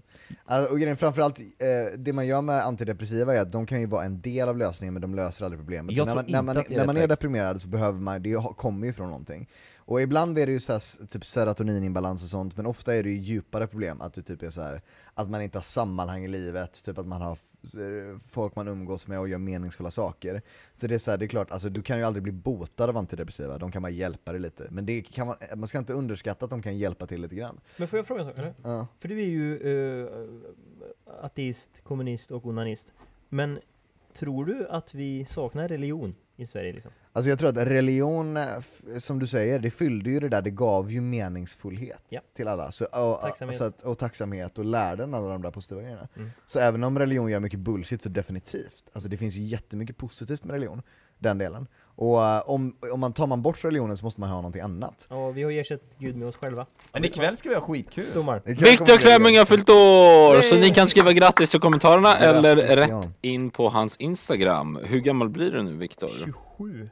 Alltså, 0.45 0.73
och 0.73 0.81
grejen 0.81 0.97
framförallt, 0.97 1.41
eh, 1.41 1.99
det 1.99 2.13
man 2.13 2.27
gör 2.27 2.43
med 2.43 2.65
antidepressiva 2.65 3.35
är 3.35 3.41
att 3.41 3.53
de 3.53 3.67
kan 3.67 3.81
ju 3.81 3.87
vara 3.87 4.05
en 4.05 4.21
del 4.21 4.49
av 4.49 4.59
lösningen 4.59 4.93
men 4.95 5.03
de 5.03 5.15
löser 5.15 5.45
aldrig 5.45 5.61
problemet. 5.61 5.97
När 5.97 6.15
man, 6.15 6.25
när 6.29 6.43
man, 6.43 6.55
det 6.55 6.75
är 6.75 6.77
när 6.79 6.87
man 6.87 6.97
är 6.97 7.09
deprimerad 7.09 7.63
så 7.63 7.69
behöver 7.69 8.01
man, 8.01 8.23
det 8.23 8.37
kommer 8.57 8.87
ju 8.87 8.93
från 8.93 9.07
någonting. 9.07 9.49
Och 9.87 10.03
ibland 10.03 10.39
är 10.39 10.47
det 10.47 10.53
ju 10.53 10.61
så 10.61 10.73
här, 10.73 11.07
typ 11.07 11.27
serotoninimbalans 11.27 12.23
och 12.23 12.29
sånt, 12.29 12.57
men 12.57 12.67
ofta 12.67 12.95
är 12.95 13.03
det 13.03 13.09
ju 13.09 13.19
djupare 13.19 13.67
problem, 13.67 14.01
att 14.01 14.15
det 14.15 14.23
typ 14.23 14.43
är 14.43 14.51
så 14.51 14.63
här, 14.63 14.83
att 15.15 15.31
man 15.31 15.43
inte 15.43 15.59
har 15.59 15.63
sammanhang 15.63 16.25
i 16.25 16.29
livet, 16.29 16.85
typ 16.85 16.99
att 16.99 17.07
man 17.07 17.23
har 17.23 17.39
folk 18.29 18.57
man 18.57 18.69
umgås 18.69 19.07
med 19.07 19.21
och 19.21 19.29
gör 19.29 19.39
meningsfulla 19.39 19.91
saker. 19.91 20.43
Så 20.81 20.87
det 20.87 20.95
är 20.95 20.99
så 20.99 21.11
här, 21.11 21.19
det 21.19 21.25
är 21.25 21.29
klart, 21.29 21.51
alltså 21.51 21.69
du 21.69 21.83
kan 21.83 21.99
ju 21.99 22.05
aldrig 22.05 22.23
bli 22.23 22.33
botad 22.33 22.91
av 22.91 22.97
antidepressiva, 22.97 23.59
de 23.59 23.73
kan 23.73 23.83
bara 23.83 23.91
hjälpa 23.91 24.33
dig 24.33 24.41
lite. 24.41 24.69
Men 24.71 24.87
det 24.87 25.03
kan 25.03 25.27
man, 25.27 25.37
man 25.57 25.69
ska 25.69 25.79
inte 25.79 25.93
underskatta 25.93 26.45
att 26.45 26.51
de 26.51 26.63
kan 26.63 26.79
hjälpa 26.79 27.07
till 27.07 27.21
lite 27.21 27.35
grann. 27.35 27.61
Men 27.77 27.89
får 27.89 27.99
jag 27.99 28.07
fråga 28.07 28.21
en 28.21 28.27
sak 28.27 28.39
eller? 28.39 28.55
Ja. 28.63 28.87
För 28.99 29.09
du 29.09 29.23
är 29.23 29.27
ju 29.27 29.59
uh, 29.59 30.09
ateist, 31.23 31.71
kommunist 31.83 32.31
och 32.31 32.47
onanist. 32.47 32.93
Men 33.29 33.59
tror 34.15 34.45
du 34.45 34.69
att 34.69 34.95
vi 34.95 35.25
saknar 35.25 35.69
religion 35.69 36.15
i 36.37 36.47
Sverige 36.47 36.73
liksom? 36.73 36.93
Alltså 37.17 37.31
jag 37.31 37.39
tror 37.39 37.49
att 37.49 37.57
religion, 37.57 38.39
som 38.99 39.19
du 39.19 39.27
säger, 39.27 39.59
det 39.59 39.71
fyllde 39.71 40.11
ju 40.11 40.21
det 40.21 40.29
där, 40.29 40.43
det 40.43 40.51
gav 40.51 40.91
ju 40.91 41.01
meningsfullhet 41.01 42.03
Ja. 42.09 42.21
till 42.37 42.49
alla. 42.49 42.73
Så, 42.73 42.85
och, 42.85 43.21
Tacksamhet. 43.21 43.57
Så 43.57 43.65
att, 43.65 43.83
och 43.83 43.99
tacksamhet 43.99 44.59
och 44.59 44.65
lärden 44.65 45.15
alla 45.15 45.29
de 45.29 45.43
där 45.43 45.51
positiva 45.51 45.81
grejerna. 45.83 46.09
Mm. 46.17 46.31
Så 46.47 46.59
även 46.59 46.85
om 46.85 46.99
religion 46.99 47.31
gör 47.31 47.41
mycket 47.41 47.59
bullshit 47.61 48.03
så 48.03 48.09
definitivt, 48.09 48.85
alltså 48.93 49.09
det 49.09 49.17
finns 49.17 49.35
ju 49.35 49.43
jättemycket 49.43 49.97
positivt 49.97 50.45
med 50.45 50.55
religion, 50.55 50.83
den 51.19 51.39
delen. 51.39 51.67
Och 51.99 52.27
eh, 52.27 52.43
om, 52.47 52.77
om 52.93 53.01
man 53.01 53.13
tar 53.13 53.27
man 53.27 53.43
bort 53.43 53.65
religionen 53.65 53.97
så 53.97 54.05
måste 54.05 54.21
man 54.21 54.31
ha 54.31 54.37
någonting 54.37 54.63
annat. 54.63 55.07
Ja, 55.11 55.31
vi 55.31 55.43
har 55.43 55.51
ersatt 55.51 55.81
Gud 55.99 56.17
med 56.17 56.29
oss 56.29 56.37
själva. 56.37 56.67
Men 56.93 57.05
ikväll 57.05 57.37
ska 57.37 57.49
vi 57.49 57.55
ha 57.55 57.63
skitkul! 57.63 58.07
Domar. 58.15 58.43
Viktor. 58.45 58.99
Klemming 58.99 59.39
har 59.39 59.45
fyllt 59.45 59.69
år! 59.69 60.41
Så 60.41 60.57
ni 60.57 60.71
kan 60.71 60.87
skriva 60.87 61.13
grattis 61.13 61.55
i 61.55 61.59
kommentarerna 61.59 62.17
eller 62.19 62.57
rätt 62.57 63.09
in 63.21 63.51
på 63.51 63.69
hans 63.69 63.97
Instagram. 63.97 64.79
Hur 64.85 65.01
gammal 65.01 65.29
blir 65.29 65.51
du 65.51 65.63
nu 65.63 65.77
Viktor? 65.77 66.09
27. 66.25 66.91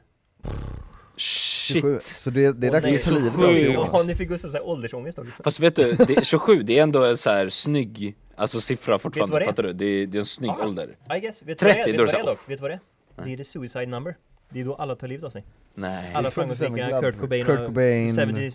Shit! 1.17 1.73
27. 1.81 1.99
Så 2.01 2.29
det, 2.29 2.51
det 2.51 2.67
är 2.67 2.71
dags 2.71 2.87
att 2.87 3.03
ta 3.13 3.19
livet 3.19 3.33
av 3.35 3.39
sjukt. 3.39 3.59
sig. 3.59 3.71
Ja, 3.73 4.03
ni 4.07 4.15
fick 4.15 4.29
Gustav 4.29 4.49
såhär 4.49 4.65
åldersångest 4.67 5.19
också. 5.19 5.31
Fast 5.43 5.59
vet 5.59 5.75
du, 5.75 5.93
det, 5.93 6.25
27 6.25 6.63
det 6.63 6.79
är 6.79 6.83
ändå 6.83 7.03
en 7.05 7.17
så 7.17 7.29
här 7.29 7.49
snygg 7.49 8.15
Alltså 8.37 8.61
siffra 8.61 8.99
fortfarande, 8.99 9.31
vad 9.33 9.41
det 9.41 9.45
är? 9.45 9.47
fattar 9.47 9.63
du? 9.63 9.73
Det 9.73 9.85
är, 9.85 10.07
det 10.07 10.17
är 10.17 10.19
en 10.19 10.25
snygg 10.25 10.51
Ja. 10.59 10.65
ålder 10.65 10.95
I 11.17 11.19
guess. 11.19 11.41
Vet 11.41 11.59
du 11.59 11.65
vad 11.65 11.75
det 11.75 11.83
30, 11.83 11.89
är? 11.89 11.91
Vet 11.91 11.97
vad 11.99 12.07
det 12.07 12.17
är 12.17 12.21
så- 12.21 12.27
dock? 12.29 12.39
Vet 12.49 12.57
du 12.57 12.61
vad 12.61 12.71
det 12.71 12.79
är? 13.21 13.25
Det 13.25 13.33
är 13.33 13.37
the 13.37 13.43
suicide 13.43 13.85
number. 13.85 14.15
Det 14.49 14.61
är 14.61 14.65
då 14.65 14.75
alla 14.75 14.95
tar 14.95 15.07
livet 15.07 15.23
av 15.25 15.29
sig. 15.29 15.43
Nej 15.75 16.11
Alla 16.13 16.31
27 16.31 16.35
framgångsrika, 16.55 16.87
Club. 16.89 17.01
Kurt 17.03 17.19
Cobain, 17.21 17.45
Kurt 17.45 17.65
Cobain, 17.65 18.15
70, 18.15 18.51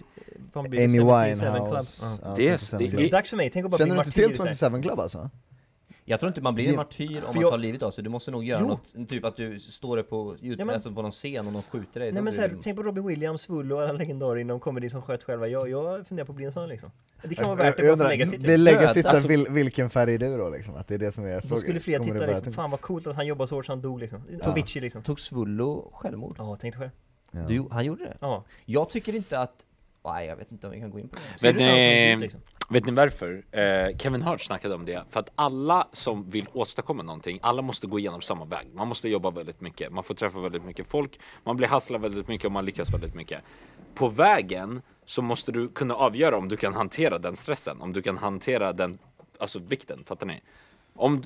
fan, 0.53 0.65
blir 0.71 0.81
det 0.81 0.85
Amy 0.85 0.99
77 0.99 0.99
Club. 0.99 1.63
Winehouse. 1.65 2.05
Ja. 2.05 2.19
Ja, 2.25 2.35
Det 2.37 2.49
är- 2.49 2.59
27 2.59 2.79
det 2.79 2.85
är- 2.85 2.89
Så 2.89 2.97
det 2.97 3.05
är 3.05 3.11
dags 3.11 3.31
för 3.31 3.37
mig, 3.37 3.51
tänk 3.51 3.65
att 3.65 3.71
bara 3.71 3.79
Känner 3.79 3.95
bli 3.95 4.03
du 4.03 4.23
inte 4.23 4.35
till 4.35 4.45
martyr. 4.45 4.55
så 4.55 4.67
här. 4.67 4.71
27 4.71 4.83
Club 4.83 5.01
alltså? 5.01 5.31
Jag 6.11 6.21
tror 6.21 6.29
inte 6.29 6.41
man 6.41 6.55
blir 6.55 6.69
en 6.69 6.77
martyr 6.77 7.17
om 7.27 7.35
man 7.35 7.43
jag- 7.43 7.51
tar 7.51 7.59
livet 7.59 7.83
av 7.83 7.91
sig, 7.91 8.05
du 8.05 8.11
måste 8.11 8.31
nog 8.31 8.45
göra 8.45 8.61
Jo. 8.63 8.69
något, 8.69 9.09
typ 9.09 9.25
att 9.25 9.37
du 9.37 9.59
står 9.61 9.97
upp 9.97 10.11
på, 10.11 10.37
Ja, 10.41 10.57
men- 10.57 10.71
alltså 10.71 10.93
på 10.93 11.03
någon 11.03 11.11
scen 11.11 11.47
och 11.47 11.53
någon 11.53 11.63
skjuter 11.63 12.01
dig 12.01 12.13
Nej 12.13 12.19
då 12.21 12.25
men 12.25 12.33
så 12.33 12.41
här, 12.41 12.53
tänk 12.63 12.77
på 12.77 12.83
Robbie 12.83 13.01
Williams, 13.01 13.43
Svullo 13.43 13.77
och 13.77 13.83
alla 13.83 13.93
legendarer 13.93 14.41
inom 14.41 14.61
comedy 14.61 14.91
som 14.91 15.03
sköt 15.03 15.25
själva. 15.25 15.49
Jag, 15.49 15.69
jag 15.71 16.07
funderar 16.07 16.27
på 16.27 16.33
att 16.33 16.37
bli 16.37 16.45
en 16.45 16.53
sån 16.53 16.69
liksom. 16.69 16.91
Det 17.23 17.35
kan 17.35 17.45
vara 17.49 17.57
värt 17.57 17.77
det 17.77 17.83
bara 17.83 17.87
för 17.87 17.93
undrar, 17.93 18.09
legacyt. 18.09 18.41
Blir 18.41 18.59
legacyt 18.59 19.05
Död, 19.11 19.23
så 19.23 19.29
vil, 19.29 19.47
vilken 19.51 19.91
färg 19.91 20.15
är 20.15 20.19
du 20.19 20.37
då 20.39 20.49
liksom? 20.51 20.75
Att 20.75 20.89
det 20.89 20.95
är 20.95 20.99
det 20.99 21.13
som 21.13 21.25
är 21.25 21.35
Då 21.35 21.41
frågan? 21.49 21.61
skulle 21.63 21.81
fler 21.81 21.99
titta 21.99 22.15
det 22.15 22.27
liksom, 22.27 22.53
fan 22.53 22.71
vad 22.71 22.81
coolt 22.81 23.07
att 23.07 23.17
han 23.17 23.27
jobbar 23.27 23.47
så 23.47 23.55
hårt 23.55 23.67
så 23.67 23.73
han 23.73 23.81
dog 23.81 24.01
liksom. 24.01 24.23
Avicii 24.43 24.81
liksom. 24.81 25.03
Tog 25.03 25.21
Svullo 25.21 25.91
självmord? 25.93 26.35
Ja, 26.39 26.57
tänk 26.61 26.75
dig 26.75 26.81
själv. 26.81 26.91
Ja. 27.31 27.49
Du, 27.49 27.69
han 27.71 27.85
gjorde 27.85 28.05
det? 28.05 28.17
Ja. 28.21 28.45
Jag 28.65 28.89
tycker 28.89 29.15
inte 29.15 29.39
att, 29.39 29.67
nej 30.05 30.27
jag 30.27 30.37
vet 30.37 30.53
inte 30.53 30.67
om 30.67 30.73
vi 30.73 30.81
kan 30.81 30.91
gå 30.91 30.99
in 30.99 31.09
på 31.09 31.17
det 31.33 31.39
Ser 31.41 31.53
Vet 31.53 31.59
du 31.59 32.13
dog, 32.15 32.21
liksom? 32.21 32.41
Vet 32.73 32.87
ni 32.87 32.93
varför? 32.93 33.45
Eh, 33.51 33.97
Kevin 33.99 34.23
Hart 34.23 34.41
snackade 34.41 34.75
om 34.75 34.85
det, 34.85 35.05
för 35.11 35.21
att 35.21 35.31
alla 35.35 35.89
som 35.93 36.31
vill 36.31 36.49
åstadkomma 36.53 37.03
någonting, 37.03 37.39
alla 37.43 37.63
måste 37.63 37.87
gå 37.87 37.99
igenom 37.99 38.21
samma 38.21 38.45
väg. 38.45 38.69
Man 38.75 38.89
måste 38.89 39.09
jobba 39.09 39.31
väldigt 39.31 39.61
mycket, 39.61 39.93
man 39.93 40.05
får 40.05 40.15
träffa 40.15 40.41
väldigt 40.41 40.65
mycket 40.65 40.87
folk, 40.87 41.21
man 41.45 41.57
blir 41.57 41.69
hasslad 41.69 42.01
väldigt 42.01 42.29
mycket 42.29 42.45
och 42.45 42.53
man 42.53 42.65
lyckas 42.65 42.95
väldigt 42.95 43.15
mycket. 43.15 43.43
På 43.95 44.09
vägen 44.09 44.83
så 45.05 45.23
måste 45.23 45.53
du 45.53 45.69
kunna 45.69 45.95
avgöra 45.95 46.37
om 46.37 46.49
du 46.49 46.57
kan 46.57 46.75
hantera 46.75 47.19
den 47.19 47.37
stressen, 47.37 47.83
om 47.83 47.93
du 47.93 48.03
kan 48.03 48.19
hantera 48.19 48.73
den, 48.73 48.99
alltså 49.39 49.59
vikten, 49.59 50.05
fattar 50.07 50.27
ni? 50.27 50.41
Om, 50.95 51.23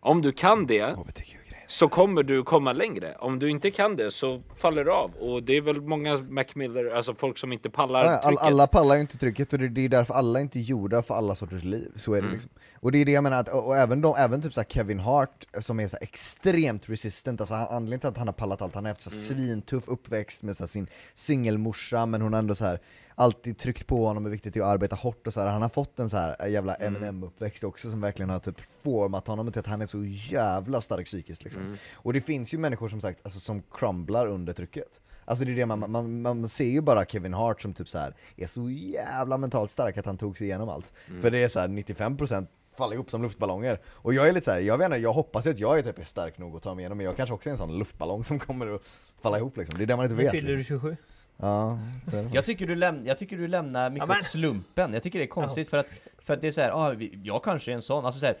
om 0.00 0.22
du 0.22 0.32
kan 0.32 0.66
det, 0.66 0.96
HBTQ 0.96 1.39
så 1.70 1.88
kommer 1.88 2.22
du 2.22 2.42
komma 2.42 2.72
längre. 2.72 3.14
Om 3.18 3.38
du 3.38 3.50
inte 3.50 3.70
kan 3.70 3.96
det 3.96 4.10
så 4.10 4.42
faller 4.56 4.84
du 4.84 4.92
av. 4.92 5.10
Och 5.20 5.42
det 5.42 5.56
är 5.56 5.60
väl 5.60 5.80
många 5.80 6.16
Mac 6.16 6.44
Miller, 6.54 6.90
alltså 6.96 7.14
folk 7.14 7.38
som 7.38 7.52
inte 7.52 7.70
pallar 7.70 8.00
all, 8.06 8.22
trycket. 8.22 8.42
alla 8.44 8.66
pallar 8.66 8.94
ju 8.94 9.00
inte 9.00 9.18
trycket 9.18 9.52
och 9.52 9.58
det, 9.58 9.68
det 9.68 9.80
är 9.84 9.88
därför 9.88 10.14
alla 10.14 10.38
är 10.38 10.42
inte 10.42 10.60
gjorda 10.60 11.02
för 11.02 11.14
alla 11.14 11.34
sorters 11.34 11.64
liv, 11.64 11.92
så 11.96 12.12
är 12.12 12.16
det 12.16 12.20
Mm. 12.20 12.32
liksom. 12.32 12.50
Och 12.80 12.92
det 12.92 12.98
är 12.98 13.04
det 13.04 13.12
jag 13.12 13.24
menar, 13.24 13.40
att, 13.40 13.48
och, 13.48 13.76
även, 13.76 14.00
de, 14.00 14.14
även 14.18 14.42
typ 14.42 14.54
så 14.54 14.62
Kevin 14.68 15.00
Hart 15.00 15.46
som 15.60 15.80
är 15.80 15.88
så 15.88 15.96
extremt 16.00 16.88
resistant, 16.90 17.40
alltså 17.40 17.54
han, 17.54 17.66
anledningen 17.70 18.00
till 18.00 18.08
att 18.08 18.16
han 18.18 18.28
har 18.28 18.32
pallat 18.34 18.62
allt, 18.62 18.74
han 18.74 18.84
har 18.84 18.90
haft 18.90 19.00
så 19.02 19.10
här 19.10 19.16
Mm. 19.16 19.26
svintuff 19.46 19.88
uppväxt 19.88 20.42
med 20.42 20.56
så 20.56 20.66
sin 20.66 20.86
singelmorsa, 21.14 22.06
men 22.06 22.22
hon 22.22 22.32
har 22.32 22.38
ändå 22.38 22.54
så 22.54 22.64
här 22.64 22.80
alltid 23.14 23.58
tryckt 23.58 23.86
på 23.86 24.06
honom 24.06 24.24
hur 24.24 24.30
viktigt 24.30 24.54
det 24.54 24.60
är 24.60 24.64
att 24.64 24.68
arbeta 24.70 24.96
hårt 24.96 25.26
och 25.26 25.32
så 25.32 25.40
här. 25.40 25.46
han 25.46 25.62
har 25.62 25.68
fått 25.68 25.98
en 25.98 26.10
så 26.10 26.16
här 26.16 26.46
jävla 26.48 26.74
Mm. 26.74 26.94
Eminem-uppväxt 26.96 27.64
också 27.64 27.90
som 27.90 28.00
verkligen 28.00 28.30
har 28.30 28.38
typ 28.38 28.60
format 28.84 29.26
honom 29.26 29.52
till 29.52 29.60
att 29.60 29.66
han 29.66 29.82
är 29.82 29.86
så 29.86 30.04
jävla 30.04 30.80
stark 30.80 31.06
psykiskt 31.06 31.44
liksom. 31.44 31.59
Mm. 31.60 31.76
Och 31.94 32.12
det 32.12 32.20
finns 32.20 32.54
ju 32.54 32.58
människor 32.58 32.88
som 32.88 33.00
sagt, 33.00 33.20
alltså, 33.24 33.40
som 33.40 33.62
crumblar 33.70 34.26
under 34.26 34.52
trycket. 34.52 35.00
Alltså 35.24 35.44
det 35.44 35.52
är 35.52 35.56
det 35.56 35.66
man, 35.66 35.90
man, 35.90 36.22
man 36.22 36.48
ser 36.48 36.64
ju 36.64 36.80
bara 36.80 37.04
Kevin 37.04 37.34
Hart 37.34 37.60
som 37.62 37.74
typ 37.74 37.88
så 37.88 37.98
här 37.98 38.14
är 38.36 38.46
så 38.46 38.70
jävla 38.70 39.36
mentalt 39.36 39.70
stark 39.70 39.98
att 39.98 40.06
han 40.06 40.18
tog 40.18 40.38
sig 40.38 40.46
igenom 40.46 40.68
allt. 40.68 40.92
Mm. 41.08 41.22
För 41.22 41.30
det 41.30 41.38
är 41.38 41.48
så 41.48 41.60
här 41.60 41.68
95% 41.68 42.46
faller 42.76 42.94
ihop 42.94 43.10
som 43.10 43.22
luftballonger. 43.22 43.80
Och 43.86 44.14
jag 44.14 44.28
är 44.28 44.32
lite 44.32 44.44
så 44.44 44.50
här, 44.50 44.60
jag 44.60 44.78
vet 44.78 44.84
inte, 44.84 44.96
jag 44.96 45.12
hoppas 45.12 45.46
ju 45.46 45.50
att 45.50 45.58
jag 45.58 45.78
är 45.78 45.82
typ 45.92 46.08
stark 46.08 46.38
nog 46.38 46.56
att 46.56 46.62
ta 46.62 46.74
mig 46.74 46.82
igenom, 46.82 46.98
men 46.98 47.04
jag 47.06 47.16
kanske 47.16 47.34
också 47.34 47.48
är 47.48 47.50
en 47.52 47.58
sån 47.58 47.78
luftballong 47.78 48.24
som 48.24 48.38
kommer 48.38 48.74
att 48.74 48.82
falla 49.22 49.38
ihop 49.38 49.56
liksom. 49.56 49.78
Det 49.78 49.84
är 49.84 49.86
det 49.86 49.96
man 49.96 50.04
inte 50.04 50.16
Nu 50.16 50.22
vet. 50.22 50.30
fyller 50.30 50.48
du 50.48 50.56
liksom. 50.58 50.80
27. 50.80 50.96
Ja, 51.36 51.78
så 52.10 52.16
är 52.16 52.22
det. 52.22 52.30
Jag 52.34 52.44
tycker, 52.44 52.66
du 52.66 52.74
läm- 52.74 53.02
jag 53.06 53.18
tycker 53.18 53.36
du 53.36 53.48
lämnar 53.48 53.90
mycket 53.90 54.02
Ja, 54.02 54.06
men- 54.06 54.18
åt 54.18 54.24
slumpen, 54.24 54.92
jag 54.94 55.02
tycker 55.02 55.18
det 55.18 55.24
är 55.24 55.26
konstigt 55.26 55.68
för 55.68 55.76
att, 55.76 56.00
för 56.18 56.34
att 56.34 56.40
det 56.40 56.46
är 56.46 56.52
såhär, 56.52 56.70
ah, 56.70 56.90
vi- 56.90 57.20
jag 57.24 57.42
kanske 57.44 57.70
är 57.70 57.74
en 57.74 57.82
sån, 57.82 58.04
alltså 58.04 58.20
såhär 58.20 58.36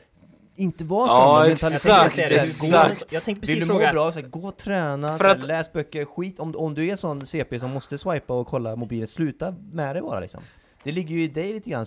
inte 0.60 0.84
vara 0.84 1.08
sån 1.08 1.16
Ja, 1.16 1.46
exakt, 1.46 1.86
mentaliteten 1.86 2.38
är 2.38 2.42
exakt, 2.42 3.00
gå-. 3.00 3.06
Jag 3.10 3.24
tänkte 3.24 3.46
precis 3.46 3.64
fråga. 3.66 3.92
bra, 3.92 4.12
så 4.12 4.18
här, 4.20 4.26
gå 4.26 4.48
och 4.48 4.56
träna, 4.56 5.18
För 5.18 5.24
så 5.24 5.28
här, 5.28 5.36
att- 5.36 5.46
läs 5.46 5.72
böcker, 5.72 6.04
skit 6.04 6.40
om, 6.40 6.56
om 6.56 6.74
du 6.74 6.88
är 6.90 6.96
sån 6.96 7.26
CP 7.26 7.60
som 7.60 7.70
måste 7.70 7.98
swipa 7.98 8.34
och 8.34 8.46
kolla 8.46 8.76
mobilen, 8.76 9.06
sluta 9.06 9.54
med 9.72 9.96
det 9.96 10.02
bara 10.02 10.20
liksom 10.20 10.40
Det 10.84 10.92
ligger 10.92 11.14
ju 11.14 11.22
i 11.22 11.28
dig 11.28 11.52
lite 11.52 11.70
grann, 11.70 11.86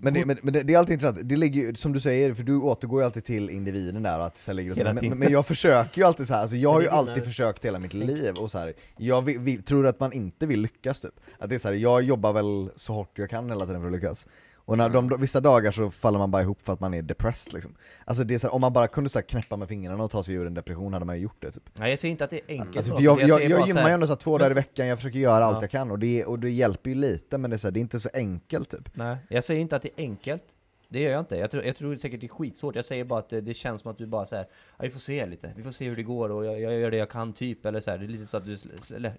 Men, 0.00 0.14
det, 0.14 0.24
men, 0.26 0.38
men 0.42 0.52
det, 0.52 0.62
det 0.62 0.74
är 0.74 0.78
alltid 0.78 0.92
intressant, 0.92 1.28
det 1.28 1.36
ligger 1.36 1.60
ju, 1.60 1.74
som 1.74 1.92
du 1.92 2.00
säger, 2.00 2.34
för 2.34 2.42
du 2.42 2.60
återgår 2.60 3.00
ju 3.00 3.06
alltid 3.06 3.24
till 3.24 3.50
individen 3.50 4.02
där 4.02 4.18
och 4.18 4.26
att 4.26 4.34
det 4.34 4.40
så 4.40 4.50
här 4.50 4.56
ligger 4.56 4.70
och 4.70 4.74
så, 4.76 4.80
Hela 4.80 4.92
men, 4.92 5.00
tiden. 5.00 5.18
men 5.18 5.32
jag 5.32 5.46
försöker 5.46 6.00
ju 6.00 6.06
alltid 6.06 6.26
så 6.28 6.34
här, 6.34 6.40
alltså 6.40 6.56
jag 6.56 6.72
har 6.72 6.80
ju 6.80 6.88
alltid 6.88 7.24
försökt 7.24 7.64
hela 7.64 7.78
mitt 7.78 7.94
liv 7.94 8.34
och 8.34 8.50
så 8.50 8.58
här, 8.58 8.72
jag 8.96 9.22
vill, 9.22 9.38
vill, 9.38 9.62
tror 9.62 9.86
att 9.86 10.00
man 10.00 10.12
inte 10.12 10.46
vill 10.46 10.60
lyckas 10.60 11.00
typ. 11.00 11.20
Att 11.38 11.48
det 11.48 11.54
är 11.56 11.58
så 11.58 11.68
här, 11.68 11.74
jag 11.74 12.02
jobbar 12.02 12.32
väl 12.32 12.70
så 12.76 12.92
hårt 12.92 13.18
jag 13.18 13.30
kan 13.30 13.48
hela 13.48 13.66
tiden 13.66 13.80
för 13.80 13.86
att 13.88 13.92
lyckas. 13.94 14.26
Och 14.64 14.78
när 14.78 14.88
de, 14.88 15.16
vissa 15.20 15.40
dagar 15.40 15.70
så 15.70 15.90
faller 15.90 16.18
man 16.18 16.30
bara 16.30 16.42
ihop 16.42 16.62
för 16.62 16.72
att 16.72 16.80
man 16.80 16.94
är 16.94 17.02
depressed 17.02 17.52
liksom. 17.52 17.74
Alltså 18.04 18.24
det 18.24 18.34
är 18.34 18.38
så 18.38 18.46
här, 18.46 18.54
om 18.54 18.60
man 18.60 18.72
bara 18.72 18.88
kunde 18.88 19.10
så 19.10 19.18
här 19.18 19.26
knäppa 19.26 19.56
med 19.56 19.68
fingrarna 19.68 20.04
och 20.04 20.10
ta 20.10 20.22
sig 20.22 20.34
ur 20.34 20.46
en 20.46 20.54
depression 20.54 20.92
hade 20.92 21.04
man 21.04 21.16
ju 21.16 21.22
gjort 21.22 21.36
det 21.42 21.50
typ. 21.50 21.62
nej 21.74 21.90
jag 21.90 21.98
säger 21.98 22.12
inte 22.12 22.24
att 22.24 22.30
det 22.30 22.40
är 22.46 22.52
enkelt 22.52 22.76
Alltså, 22.76 22.96
för 22.96 23.02
något 23.02 23.20
jag, 23.20 23.28
jag, 23.28 23.50
jag, 23.50 23.60
så 23.60 23.66
gymmar 23.66 23.88
ju 23.88 23.94
ändå 23.94 24.06
så 24.06 24.12
här 24.12 24.18
två 24.18 24.38
dagar 24.38 24.50
i 24.50 24.54
veckan, 24.54 24.86
jag 24.86 24.98
försöker 24.98 25.18
göra 25.18 25.44
allt 25.44 25.56
Ja. 25.56 25.62
jag 25.62 25.70
kan 25.70 25.90
och 25.90 25.98
det, 25.98 26.24
och 26.24 26.38
det 26.38 26.50
hjälper 26.50 26.90
ju 26.90 26.96
lite 26.96 27.38
men 27.38 27.50
det 27.50 27.56
är, 27.56 27.58
så 27.58 27.66
här, 27.66 27.72
det 27.72 27.78
är 27.78 27.82
inte 27.82 28.00
så 28.00 28.08
enkelt 28.14 28.70
typ. 28.70 28.96
Nej, 28.96 29.16
jag 29.28 29.44
säger 29.44 29.60
inte 29.60 29.76
att 29.76 29.82
det 29.82 29.88
är 29.96 30.02
enkelt 30.02 30.44
Det 30.92 31.00
gör 31.00 31.10
jag 31.10 31.20
inte, 31.20 31.36
jag 31.36 31.50
tror, 31.50 31.64
jag 31.64 31.76
tror 31.76 31.96
säkert 31.96 32.20
det 32.20 32.26
är 32.26 32.28
skitsvårt. 32.28 32.76
Jag 32.76 32.84
säger 32.84 33.04
bara 33.04 33.18
att 33.18 33.28
det, 33.28 33.40
det 33.40 33.54
känns 33.54 33.80
som 33.80 33.90
att 33.90 33.98
du 33.98 34.06
bara 34.06 34.26
säger 34.26 34.46
ja, 34.76 34.82
vi 34.84 34.90
får 34.90 35.00
se 35.00 35.26
lite, 35.26 35.52
vi 35.56 35.62
får 35.62 35.70
se 35.70 35.88
hur 35.88 35.96
det 35.96 36.02
går 36.02 36.28
och 36.28 36.44
jag, 36.44 36.60
jag 36.60 36.80
gör 36.80 36.90
det 36.90 36.96
jag 36.96 37.10
kan 37.10 37.32
typ. 37.32 37.66
Eller 37.66 37.80
så 37.80 37.90
här, 37.90 37.98
det 37.98 38.04
är 38.04 38.08
lite 38.08 38.26
så 38.26 38.36
att 38.36 38.44
du 38.44 38.56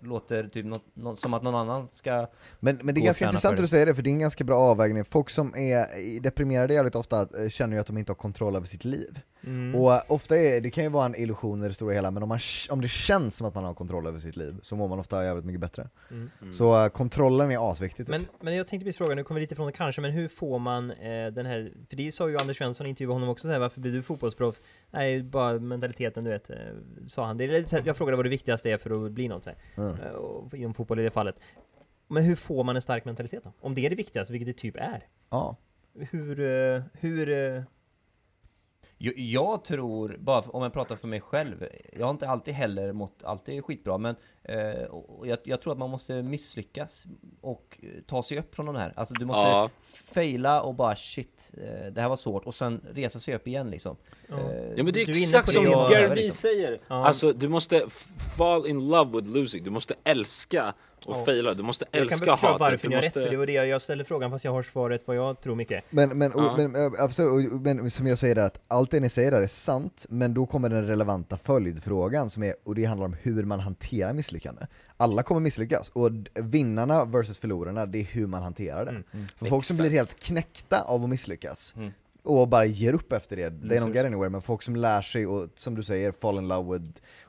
låter 0.01 0.47
typ 0.47 0.65
något, 0.65 0.85
något, 0.93 1.19
som 1.19 1.33
att 1.33 1.43
någon 1.43 1.55
annan 1.55 1.87
ska 1.87 2.27
Men, 2.59 2.79
men 2.83 2.95
det 2.95 3.01
är 3.01 3.05
ganska 3.05 3.25
intressant 3.25 3.53
att 3.53 3.59
du 3.59 3.67
säger 3.67 3.85
det, 3.85 3.95
för 3.95 4.01
det 4.01 4.09
är 4.09 4.11
en 4.11 4.19
ganska 4.19 4.43
bra 4.43 4.59
avvägning. 4.59 5.05
Folk 5.05 5.29
som 5.29 5.55
är 5.55 6.19
deprimerade 6.19 6.73
jävligt 6.73 6.95
ofta 6.95 7.21
eh, 7.21 7.49
känner 7.49 7.75
ju 7.75 7.79
att 7.79 7.87
de 7.87 7.97
inte 7.97 8.11
har 8.11 8.15
kontroll 8.15 8.55
över 8.55 8.65
sitt 8.65 8.85
liv. 8.85 9.19
Mm. 9.45 9.75
Och 9.75 9.93
eh, 9.93 10.01
ofta 10.07 10.37
är 10.37 10.61
det 10.61 10.69
kan 10.69 10.83
ju 10.83 10.89
vara 10.89 11.05
en 11.05 11.15
illusion 11.15 11.63
i 11.63 11.67
det 11.67 11.73
stora 11.73 11.93
hela, 11.93 12.11
men 12.11 12.23
om, 12.23 12.29
man, 12.29 12.39
om 12.69 12.81
det 12.81 12.87
känns 12.87 13.35
som 13.35 13.47
att 13.47 13.55
man 13.55 13.63
har 13.63 13.73
kontroll 13.73 14.07
över 14.07 14.19
sitt 14.19 14.35
liv 14.35 14.55
så 14.61 14.75
mår 14.75 14.87
man 14.87 14.99
ofta 14.99 15.23
jävligt 15.23 15.45
mycket 15.45 15.61
bättre. 15.61 15.89
Mm. 16.11 16.29
Så 16.51 16.83
eh, 16.83 16.89
kontrollen 16.89 17.51
är 17.51 17.71
asviktig 17.71 18.05
typ. 18.05 18.09
Men, 18.11 18.27
men 18.41 18.55
jag 18.55 18.67
tänkte 18.67 18.85
precis 18.85 18.97
fråga, 18.97 19.15
nu 19.15 19.23
kommer 19.23 19.39
vi 19.39 19.43
lite 19.43 19.55
från 19.55 19.67
det 19.67 19.73
kanske, 19.73 20.01
men 20.01 20.11
hur 20.11 20.27
får 20.27 20.59
man 20.59 20.91
eh, 20.91 21.27
den 21.27 21.45
här, 21.45 21.71
för 21.89 21.95
det 21.95 22.11
sa 22.11 22.29
ju 22.29 22.37
Anders 22.37 22.57
Svensson 22.57 22.85
i 22.85 22.89
intervjuade 22.89 23.15
honom 23.15 23.29
också 23.29 23.47
så 23.47 23.51
här, 23.51 23.59
varför 23.59 23.81
blir 23.81 23.91
du 23.91 24.01
fotbollsproffs? 24.01 24.61
Nej, 24.91 25.23
bara 25.23 25.59
mentaliteten 25.59 26.23
du 26.23 26.29
vet, 26.29 26.49
eh, 26.49 26.57
sa 27.07 27.25
han. 27.25 27.37
Det 27.37 27.43
är 27.43 27.71
här, 27.71 27.81
jag 27.85 27.97
frågade 27.97 28.15
vad 28.17 28.25
det 28.25 28.29
viktigaste 28.29 28.69
är 28.71 28.77
för 28.77 29.05
att 29.05 29.11
bli 29.11 29.27
något 29.27 29.43
så 29.43 29.49
här, 29.49 29.59
Mm. 29.77 29.99
eh, 30.01 30.11
och, 30.11 30.53
inom 30.53 30.73
fotboll 30.73 30.99
i 30.99 31.03
det 31.03 31.11
fallet. 31.11 31.35
Men 32.07 32.23
hur 32.23 32.35
får 32.35 32.63
man 32.63 32.75
en 32.75 32.81
stark 32.81 33.05
mentalitet 33.05 33.43
då? 33.43 33.53
Om 33.59 33.75
det 33.75 33.85
är 33.85 33.89
det 33.89 33.95
viktigaste, 33.95 34.33
vilket 34.33 34.47
det 34.47 34.61
typ 34.61 34.75
är. 34.75 35.07
Ja. 35.29 35.55
Hur, 35.99 36.35
hur, 36.93 37.63
Jag, 39.05 39.17
jag 39.19 39.63
tror, 39.63 40.17
bara 40.19 40.41
för, 40.41 40.55
om 40.55 40.63
jag 40.63 40.73
pratar 40.73 40.95
för 40.95 41.07
mig 41.07 41.21
själv, 41.21 41.67
jag 41.93 42.05
har 42.05 42.11
inte 42.11 42.27
alltid 42.29 42.53
heller 42.53 42.91
mått 42.91 43.23
alltid 43.23 43.65
skitbra, 43.65 43.97
men 43.97 44.15
eh, 44.43 44.57
jag, 45.25 45.37
jag 45.43 45.61
tror 45.61 45.71
att 45.73 45.79
man 45.79 45.89
måste 45.89 46.21
misslyckas 46.21 47.05
och 47.41 47.79
eh, 47.81 47.89
ta 48.07 48.23
sig 48.23 48.39
upp 48.39 48.55
från 48.55 48.65
den 48.65 48.75
här. 48.75 48.93
Alltså 48.95 49.13
du 49.13 49.25
måste 49.25 49.41
Ja. 49.41 49.69
faila 50.13 50.61
och 50.61 50.75
bara 50.75 50.95
shit, 50.95 51.51
eh, 51.57 51.91
det 51.91 52.01
här 52.01 52.09
var 52.09 52.15
svårt, 52.15 52.45
och 52.45 52.53
sen 52.53 52.81
resa 52.93 53.19
sig 53.19 53.35
upp 53.35 53.47
igen 53.47 53.69
liksom. 53.69 53.95
Ja. 54.27 54.35
Eh, 54.39 54.73
Ja 54.75 54.83
men 54.83 54.93
det 54.93 55.01
är 55.01 55.09
exakt 55.09 55.51
som 55.51 55.63
Gary 55.63 56.15
liksom. 56.15 56.37
säger. 56.37 56.79
Ja. 56.87 57.05
Alltså 57.07 57.33
du 57.33 57.47
måste 57.49 57.85
fall 58.37 58.67
in 58.67 58.89
love 58.89 59.11
with 59.21 59.33
losing. 59.33 59.63
Du 59.63 59.69
måste 59.69 59.95
älska 60.03 60.73
och 61.05 61.15
Ja. 61.17 61.25
faila. 61.25 61.53
Du 61.53 61.63
måste 61.63 61.85
jag 61.91 61.93
kan 61.93 62.01
älska 62.01 62.13
väl 62.15 62.19
förklara 62.37 62.53
hatet. 62.53 62.59
varför 62.61 62.77
Du 62.83 62.89
ni 62.89 62.95
har 62.95 63.01
rätt, 63.01 63.07
måste... 63.15 63.21
för 63.23 63.29
det 63.29 63.37
var 63.37 63.45
det 63.45 63.53
jag, 63.53 63.67
jag 63.67 63.81
ställde 63.81 64.03
frågan 64.03 64.31
fast 64.31 64.45
jag 64.45 64.51
har 64.51 64.63
svaret 64.63 65.01
vad 65.05 65.15
jag 65.17 65.41
tror 65.41 65.55
mycket. 65.55 65.83
Men, 65.89 66.17
men, 66.17 66.31
och, 66.33 66.43
Ja. 66.43 66.55
men 66.57 66.75
äh, 66.75 66.91
absolut, 67.03 67.51
och, 67.53 67.61
men 67.61 67.91
som 67.91 68.07
jag 68.07 68.17
säger 68.17 68.35
att 68.35 68.59
allt 68.67 68.91
det 68.91 68.99
ni 68.99 69.09
säger 69.09 69.31
där 69.31 69.41
är 69.41 69.47
sant, 69.47 70.05
men 70.09 70.33
då 70.33 70.45
kommer 70.45 70.69
den 70.69 70.87
relevanta 70.87 71.37
följdfrågan 71.37 72.29
som 72.29 72.43
är, 72.43 72.55
och 72.63 72.75
det 72.75 72.85
handlar 72.85 73.05
om 73.05 73.15
hur 73.21 73.43
man 73.43 73.59
hanterar 73.59 74.13
misslyckande. 74.13 74.61
Alla 74.97 75.23
kommer 75.23 75.41
misslyckas, 75.41 75.89
och 75.89 76.09
vinnarna 76.35 77.05
versus 77.05 77.39
förlorarna, 77.39 77.85
det 77.85 77.99
är 77.99 78.03
hur 78.03 78.27
man 78.27 78.43
hanterar 78.43 78.85
det. 78.85 78.91
Mm, 78.91 79.27
För 79.37 79.45
folk 79.45 79.65
som 79.65 79.77
blir 79.77 79.89
helt 79.89 80.19
knäckta 80.19 80.81
av 80.81 81.03
att 81.03 81.09
misslyckas, 81.09 81.73
Mm. 81.77 81.91
och 82.23 82.47
bara 82.47 82.65
ger 82.65 82.93
upp 82.93 83.13
efter 83.13 83.35
det, 83.35 83.49
they 83.69 83.79
don't 83.79 83.95
get 83.95 84.05
anywhere, 84.05 84.29
men 84.29 84.41
folk 84.41 84.61
som 84.63 84.75
lär 84.75 85.01
sig 85.01 85.27
och 85.27 85.47
som 85.55 85.75
du 85.75 85.83
säger, 85.83 86.11
fall 86.11 86.37
in 86.37 86.47
love 86.47 86.73
with 86.77 86.85
eh, 86.85 87.22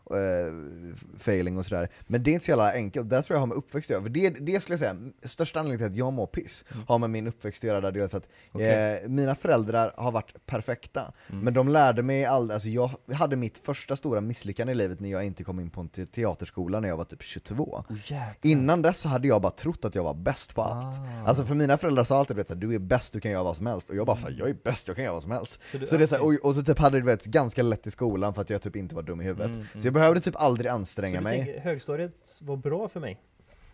failing 1.19 1.59
och 1.59 1.65
sådär. 1.67 1.89
Men 2.07 2.23
det 2.23 2.31
är 2.31 2.33
inte 2.33 2.45
så 2.45 2.51
jävla 2.51 2.73
enkelt, 2.73 3.11
där 3.11 3.23
tror 3.23 3.35
jag 3.35 3.41
har 3.41 3.47
med 3.47 3.57
uppväxt 3.57 3.91
att 3.91 3.95
göra. 3.95 4.03
För 4.03 4.11
det, 4.11 4.31
det 4.31 4.61
skulle 4.61 4.73
jag 4.75 4.81
säga, 4.81 4.97
största 5.23 5.61
anledningen 5.61 5.89
till 5.91 5.93
att 5.95 5.99
jag 6.07 6.13
mår 6.13 6.27
piss 6.27 6.65
har 6.89 6.99
med 6.99 7.11
min 7.11 7.27
uppväxt 7.27 7.65
att 7.65 7.69
göra, 7.69 7.91
där 7.91 8.09
för 8.09 8.19
att 8.19 8.29
Okej. 8.53 9.01
eh, 9.03 9.09
mina 9.09 9.35
föräldrar 9.35 9.93
har 9.97 10.13
varit 10.13 10.47
perfekta. 10.47 11.13
Men 11.27 11.55
de 11.55 11.69
lärde 11.69 12.03
mig 12.03 12.25
aldrig, 12.25 12.55
alltså 12.55 12.69
jag 12.69 12.91
hade 13.15 13.37
mitt 13.37 13.59
första 13.59 13.97
stora 13.97 14.21
misslyckande 14.21 14.73
i 14.73 14.77
livet 14.77 15.01
när 15.01 15.09
jag 15.11 15.25
inte 15.25 15.45
kom 15.45 15.61
in 15.61 15.71
på 15.71 15.81
en 15.81 15.89
te- 15.89 16.07
teaterskola 16.07 16.81
när 16.81 16.89
jag 16.89 16.97
var 16.97 17.05
typ 17.05 17.23
22. 17.23 17.85
Oh. 17.89 17.97
Innan 18.43 18.83
dess 18.83 18.99
så 18.99 19.09
hade 19.09 19.29
jag 19.29 19.43
bara 19.43 19.53
trott 19.53 19.85
att 19.85 19.95
jag 19.95 20.05
var 20.05 20.15
bäst 20.15 20.55
på 20.55 20.63
allt. 20.63 20.99
Ah. 20.99 21.29
Alltså 21.29 21.45
för 21.45 21.55
mina 21.55 21.79
föräldrar 21.79 22.05
sa 22.05 22.19
alltid 22.19 22.37
här, 22.37 22.55
du 22.55 22.75
är 22.75 22.79
bäst, 22.79 23.13
du 23.13 23.21
kan 23.21 23.31
göra 23.33 23.43
vad 23.43 23.57
som 23.57 23.67
helst. 23.67 23.91
Och 23.91 23.97
jag 23.97 24.07
bara 24.07 24.17
såhär, 24.17 24.37
jag 24.39 24.49
är 24.49 24.57
bäst, 24.65 24.89
jag 24.89 24.97
kan 24.97 25.05
göra 25.05 25.15
vad 25.15 25.23
som 25.23 25.31
helst. 25.31 25.59
Så 25.73 25.87
Så 25.87 25.97
det 25.97 26.05
är 26.05 26.07
så 26.07 26.15
här, 26.15 26.25
och, 26.25 26.35
och 26.49 26.55
så 26.55 26.63
typ 26.63 26.79
hade 26.79 26.99
det 26.99 27.05
vet, 27.07 27.25
ganska 27.25 27.63
lätt 27.63 27.87
i 27.87 27.91
skolan 27.91 28.35
för 28.35 28.43
att 28.43 28.51
jag 28.51 28.63
typ 28.63 28.77
inte 28.77 28.95
var 28.95 29.03
dum 29.03 29.21
i 29.21 29.25
huvudet. 29.25 29.47
Mm, 29.47 29.67
Så 29.81 29.87
jag 29.87 29.94
behövde 29.95 30.21
typ 30.21 30.37
aldrig 30.37 30.71
anstränga 30.71 31.21
mig. 31.21 31.45
tänker, 31.45 31.61
högstadiet 31.61 32.41
var 32.43 32.57
bra 32.57 32.89
för 32.89 33.01
mig? 33.01 33.21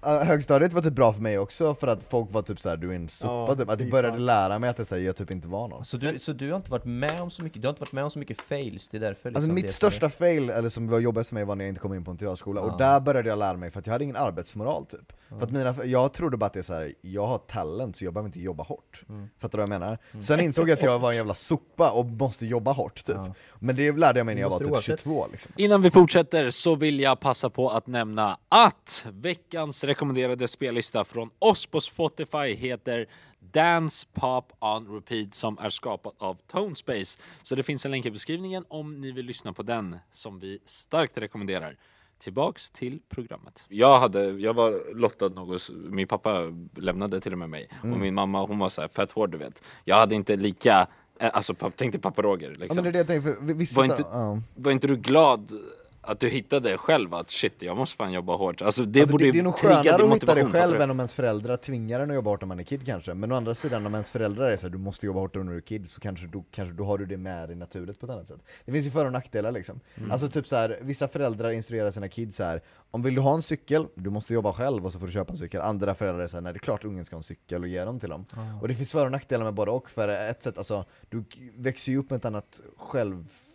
Uh, 0.07 0.13
högstadiet 0.13 0.73
var 0.73 0.83
typ 0.83 0.93
bra 0.93 1.13
för 1.13 1.23
mig 1.23 1.39
också 1.39 1.75
för 1.75 1.87
att 1.87 2.05
folk 2.05 2.33
var 2.33 2.43
typ 2.43 2.61
såhär, 2.61 2.77
du 2.77 2.91
är 2.91 2.95
en 2.95 3.09
sopa 3.09 3.33
Ja, 3.49 3.57
typ. 3.57 3.69
Att 3.71 3.81
jag 3.81 3.91
började 3.91 4.13
fan. 4.17 4.27
lära 4.27 4.59
mig 4.59 4.71
att 4.71 4.77
det, 4.77 4.85
så 4.85 4.95
här, 4.95 5.03
jag 5.03 5.17
typ 5.17 5.31
inte 5.31 5.49
var 5.49 5.69
någon. 5.69 5.85
Så 5.85 5.97
du, 5.97 6.19
så 6.19 6.33
du 6.33 6.51
har 6.51 6.57
inte 6.57 6.71
varit 6.71 6.85
med 6.85 7.21
om 7.21 7.31
så 7.31 7.43
mycket, 7.45 7.63
du 7.63 7.69
har 7.69 7.73
inte 7.73 7.81
varit 7.81 7.93
med 7.93 8.05
om 8.05 8.11
så 8.11 8.19
mycket 8.19 8.41
fails, 8.41 8.89
det 8.89 8.97
är 8.97 9.01
därför 9.01 9.29
Alltså 9.29 9.41
liksom 9.41 9.55
mitt 9.55 9.67
det- 9.67 9.73
största 9.73 10.11
fail, 10.11 10.51
eller 10.51 10.69
som 10.69 10.89
var 10.89 10.99
jobbigast 10.99 11.29
för 11.29 11.35
mig 11.35 11.45
var 11.45 11.57
när 11.57 11.65
jag 11.65 11.69
inte 11.71 11.81
kom 11.81 11.95
in 11.95 12.05
på 12.05 12.11
en 12.11 12.17
teaterskola, 12.17 12.61
Ja. 12.61 12.73
och 12.73 12.79
där 12.79 13.01
började 13.01 13.29
jag 13.29 13.39
lära 13.39 13.57
mig 13.57 13.71
för 13.71 13.79
att 13.79 13.87
jag 13.87 13.93
hade 13.93 14.05
ingen 14.05 14.17
arbetsmoral 14.17 14.87
typ. 14.87 15.13
För 15.29 15.43
att 15.43 15.51
mina, 15.51 15.75
jag 15.85 16.13
trodde 16.13 16.37
bara 16.37 16.47
att 16.47 16.53
det 16.53 16.59
är 16.59 16.63
så 16.63 16.75
här, 16.75 16.93
jag 17.01 17.27
har 17.27 17.39
talent 17.39 17.97
så 17.97 18.05
jag 18.05 18.15
behöver 18.15 18.29
inte 18.29 18.41
jobba 18.41 18.63
hårt. 18.65 19.03
Mm. 19.09 19.29
Fattar 19.39 19.59
du 19.59 19.65
vad 19.67 19.75
jag 19.75 19.81
menar? 19.81 19.99
Sen 20.21 20.41
insåg 20.41 20.69
jag 20.69 20.77
att 20.79 20.83
jag 20.83 20.99
var 20.99 21.11
en 21.11 21.17
jävla 21.17 21.35
sopa 21.35 21.91
och 21.91 22.07
måste 22.07 22.47
jobba 22.47 22.73
hårt 22.73 23.05
typ. 23.05 23.17
Ja. 23.17 23.35
Men 23.59 23.77
det 23.77 23.93
lärde 23.93 24.19
jag 24.19 24.27
mig 24.27 24.35
när 24.35 24.43
jag 24.43 24.51
var 24.51 24.59
typ 24.59 24.71
oavsett. 24.71 25.01
22 25.01 25.27
liksom. 25.33 25.53
Innan 25.57 25.83
vi 25.83 25.91
fortsätter 25.91 26.51
så 26.51 26.75
vill 26.75 27.01
jag 27.01 27.21
passa 27.21 27.51
på 27.51 27.71
att 27.71 27.87
nämna 27.87 28.39
att 28.49 29.07
veckans 29.13 29.85
rekommenderade 29.91 30.49
spellista 30.49 31.05
från 31.05 31.31
oss 31.39 31.67
på 31.67 31.81
Spotify 31.81 32.55
heter 32.55 33.07
Dance 33.53 34.07
Pop 34.13 34.53
on 34.61 34.95
Repeat 34.95 35.35
som 35.35 35.59
är 35.59 35.71
skapat 35.71 36.15
av 36.19 36.35
Tone 36.53 36.75
Space. 36.77 37.19
Så 37.43 37.55
det 37.55 37.63
finns 37.63 37.85
en 37.85 37.91
länk 37.91 38.07
i 38.07 38.11
beskrivningen 38.11 38.65
om 38.69 39.01
ni 39.01 39.13
vill 39.13 39.27
lyssna 39.27 39.53
på 39.53 39.63
den 39.63 39.97
som 40.11 40.39
vi 40.39 40.59
starkt 40.65 41.19
rekommenderar. 41.19 41.77
Tillbaks 42.19 42.71
till 42.71 43.01
programmet. 43.09 43.65
Jag, 43.69 44.01
hade, 44.01 44.31
jag 44.31 44.55
var 44.55 44.95
lottad 44.95 45.29
något, 45.29 45.71
min 45.91 46.09
pappa 46.09 46.39
lämnade 46.77 47.21
till 47.21 47.33
och 47.33 47.39
med 47.39 47.51
mig 47.51 47.69
och 47.83 47.87
min 47.87 48.15
mamma 48.15 48.47
hon 48.47 48.59
var 48.59 48.69
så 48.69 48.81
här 48.81 48.89
fett 48.89 49.13
hård 49.13 49.31
du 49.31 49.39
vet. 49.39 49.63
Jag 49.85 49.97
hade 49.97 50.15
inte 50.15 50.37
lika, 50.37 50.87
eh, 51.21 51.31
alltså 51.33 51.55
tänk 51.77 51.93
dig 51.93 52.01
pappa 52.01 52.23
Roger 52.23 52.51
Ja 52.51 52.57
liksom. 52.59 52.85
men 52.85 52.93
det 52.93 52.99
är 52.99 53.05
det 53.05 53.15
jag 53.15 53.23
tänkte, 53.25 53.47
för 53.47 53.55
vissa 53.55 53.81
Var 53.81 53.87
så- 53.87 53.93
inte- 53.93 54.09
ja. 54.13 54.41
Var 54.55 54.73
inte 54.73 54.87
du 54.87 54.97
glad 54.97 55.53
att 56.03 56.21
du 56.21 56.29
hittade 56.29 56.79
själv 56.79 57.15
att 57.15 57.31
shit, 57.31 57.63
jag 57.63 57.77
måste 57.77 57.97
fan 57.97 58.13
jobba 58.13 58.37
hårt. 58.37 58.63
Alltså 58.63 58.85
det 58.85 59.01
Alltså, 59.01 59.13
borde 59.13 59.25
det, 59.25 59.33
det 59.33 59.39
är 59.39 59.43
nog 59.43 59.55
skönare 59.55 60.05
att 60.05 60.15
hitta 60.15 60.35
det 60.35 60.45
själv 60.45 60.77
du? 60.77 60.83
än 60.83 60.91
om 60.91 60.99
ens 60.99 61.15
föräldrar 61.15 61.57
tvingar 61.57 62.01
en 62.01 62.11
att 62.11 62.15
jobba 62.15 62.31
hårt 62.31 62.41
när 62.41 62.49
man 62.49 62.59
är 62.59 62.65
kid 62.65 62.87
kanske. 62.87 63.15
Men 63.15 63.33
å 63.33 63.35
andra 63.35 63.55
sidan 63.55 63.87
om 63.87 63.95
ens 63.95 64.11
föräldrar 64.11 64.51
är 64.51 64.57
så 64.57 64.63
här, 64.63 64.71
du 64.71 64.79
måste 64.79 65.07
jobba 65.07 65.21
hårt 65.21 65.35
när 65.35 65.45
du 65.45 65.57
är 65.57 65.61
kid, 65.61 65.91
så 65.91 66.01
kanske 66.01 66.27
då, 66.27 66.45
kanske 66.51 66.75
då 66.75 66.85
har 66.85 66.99
du 66.99 67.07
det 67.07 67.17
med 67.17 67.49
dig 67.49 67.57
naturligt 67.57 68.01
på 68.01 68.07
ett 68.07 68.13
annat 68.13 68.29
sätt. 68.29 68.41
Det 68.65 68.73
finns 68.73 68.87
ju 68.87 68.91
för 68.91 69.07
och 69.07 69.13
nackdelar 69.13 69.53
liksom. 69.53 69.81
Mm. 69.95 70.11
Alltså 70.11 70.29
typ 70.29 70.49
så 70.49 70.57
här, 70.57 70.79
vissa 70.83 71.09
föräldrar 71.09 71.51
instruerar 71.51 71.91
sina 71.91 72.09
kids 72.09 72.37
så 72.37 72.45
här. 72.45 72.63
om 72.91 73.03
vill 73.03 73.15
du 73.15 73.21
ha 73.21 73.35
en 73.35 73.43
cykel, 73.43 73.87
du 73.95 74.11
måste 74.11 74.35
jobba 74.35 74.53
själv 74.53 74.87
och 74.87 74.93
så 74.93 74.99
får 74.99 75.07
du 75.07 75.13
köpa 75.13 75.33
en 75.33 75.39
cykel. 75.39 75.61
Andra 75.61 75.95
föräldrar 75.95 76.29
här, 76.33 76.41
nej 76.41 76.53
det 76.53 76.57
är 76.57 76.61
klart 76.61 76.85
ungen 76.85 77.05
ska 77.05 77.17
ha 77.17 77.19
en 77.19 77.23
cykel 77.23 77.63
och 77.63 77.69
ge 77.69 77.85
dem 77.85 78.01
till 78.01 78.11
dem. 78.11 78.25
Och 78.61 78.69
det 78.69 78.75
finns 78.75 78.93
för 78.93 79.05
och 79.05 79.13
nackdelar 79.13 79.45
med 79.45 79.55
både 79.55 79.71
och, 79.71 79.91
för 79.91 80.09
ett 80.09 80.43
sätt, 80.43 80.59
alltså 80.59 80.85
du 81.09 81.25
växer 81.57 81.93
ju 81.93 81.99
upp 81.99 82.11
med 82.11 82.17
ett 82.17 82.25
annat 82.25 82.61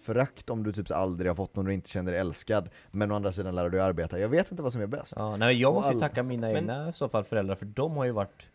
självförakt 0.06 0.50
om 0.50 0.64
du 0.64 0.72
typ 0.74 0.92
aldrig 0.92 1.32
har 1.32 1.36
fått 1.36 1.56
någon 1.56 1.66
du 1.66 1.74
inte 1.74 1.90
känner 1.90 2.12
dig 2.12 2.22
älskad, 2.22 2.70
men 2.92 3.12
å 3.12 3.16
andra 3.16 3.32
sidan 3.32 3.56
lär 3.56 3.64
du 3.64 3.70
dig 3.70 3.80
arbeta. 3.82 4.20
Jag 4.20 4.30
vet 4.30 4.52
inte 4.52 4.64
vad 4.64 4.74
som 4.74 4.82
är 4.82 4.88
bäst. 4.88 5.14
Ja, 5.18 5.38
nej, 5.38 5.62
jag 5.62 5.74
måste 5.74 5.94
ju 5.94 6.00
tacka 6.00 6.24
mina 6.24 6.52
egna 6.52 6.90
i 6.90 6.94
så 6.94 7.10
fall 7.10 7.24
föräldrar 7.24 7.56
för 7.56 7.66
de 7.66 7.98
har 7.98 8.06
ju 8.06 8.12
varit 8.12 8.48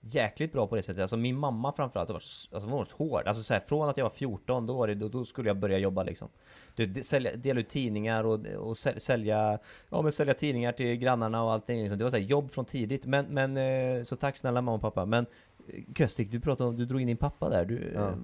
jäkligt 0.00 0.52
bra 0.52 0.66
på 0.66 0.76
det 0.76 0.82
sättet. 0.82 1.00
Alltså 1.02 1.16
min 1.16 1.36
mamma 1.38 1.72
framförallt 1.72 2.08
har 2.08 2.14
varit, 2.14 2.22
s- 2.22 2.48
alltså, 2.52 2.66
hon 2.66 2.72
har 2.72 2.78
varit 2.78 2.92
hård. 2.92 3.22
Alltså 3.26 3.42
så 3.42 3.54
här, 3.54 3.60
från 3.60 3.88
att 3.88 3.96
jag 3.96 4.04
var 4.04 4.10
14, 4.10 4.66
då, 4.66 4.74
var 4.76 4.86
det, 4.86 4.94
då, 4.94 5.08
då 5.08 5.24
skulle 5.24 5.48
jag 5.48 5.56
börja 5.56 5.78
jobba 5.78 6.02
liksom. 6.02 6.28
Du, 6.76 6.86
de, 6.86 7.02
sälja, 7.02 7.36
dela 7.36 7.60
ut 7.60 7.68
tidningar 7.68 8.24
och, 8.24 8.46
och 8.46 8.74
säl- 8.76 8.98
sälja, 8.98 9.58
ja, 9.90 10.02
men 10.02 10.12
sälja 10.12 10.34
tidningar 10.34 10.72
till 10.72 10.96
grannarna 10.96 11.42
och 11.44 11.52
allting. 11.52 11.80
Liksom. 11.80 11.98
Det 11.98 12.04
var 12.04 12.10
så 12.10 12.16
här, 12.16 12.24
jobb 12.24 12.50
från 12.50 12.64
tidigt. 12.64 13.06
Men, 13.06 13.26
men 13.26 13.56
eh, 13.56 14.02
så 14.02 14.16
tack 14.16 14.36
snälla 14.36 14.60
mamma 14.60 14.74
och 14.76 14.80
pappa. 14.82 15.04
Men 15.04 15.26
Köstik, 15.98 16.30
du 16.30 16.40
pratade 16.40 16.68
om, 16.70 16.76
du 16.76 16.84
drog 16.86 17.00
in 17.00 17.06
din 17.06 17.16
pappa 17.16 17.48
där. 17.48 17.64
Du, 17.64 17.92
Ja. 17.94 18.00
eh, 18.08 18.14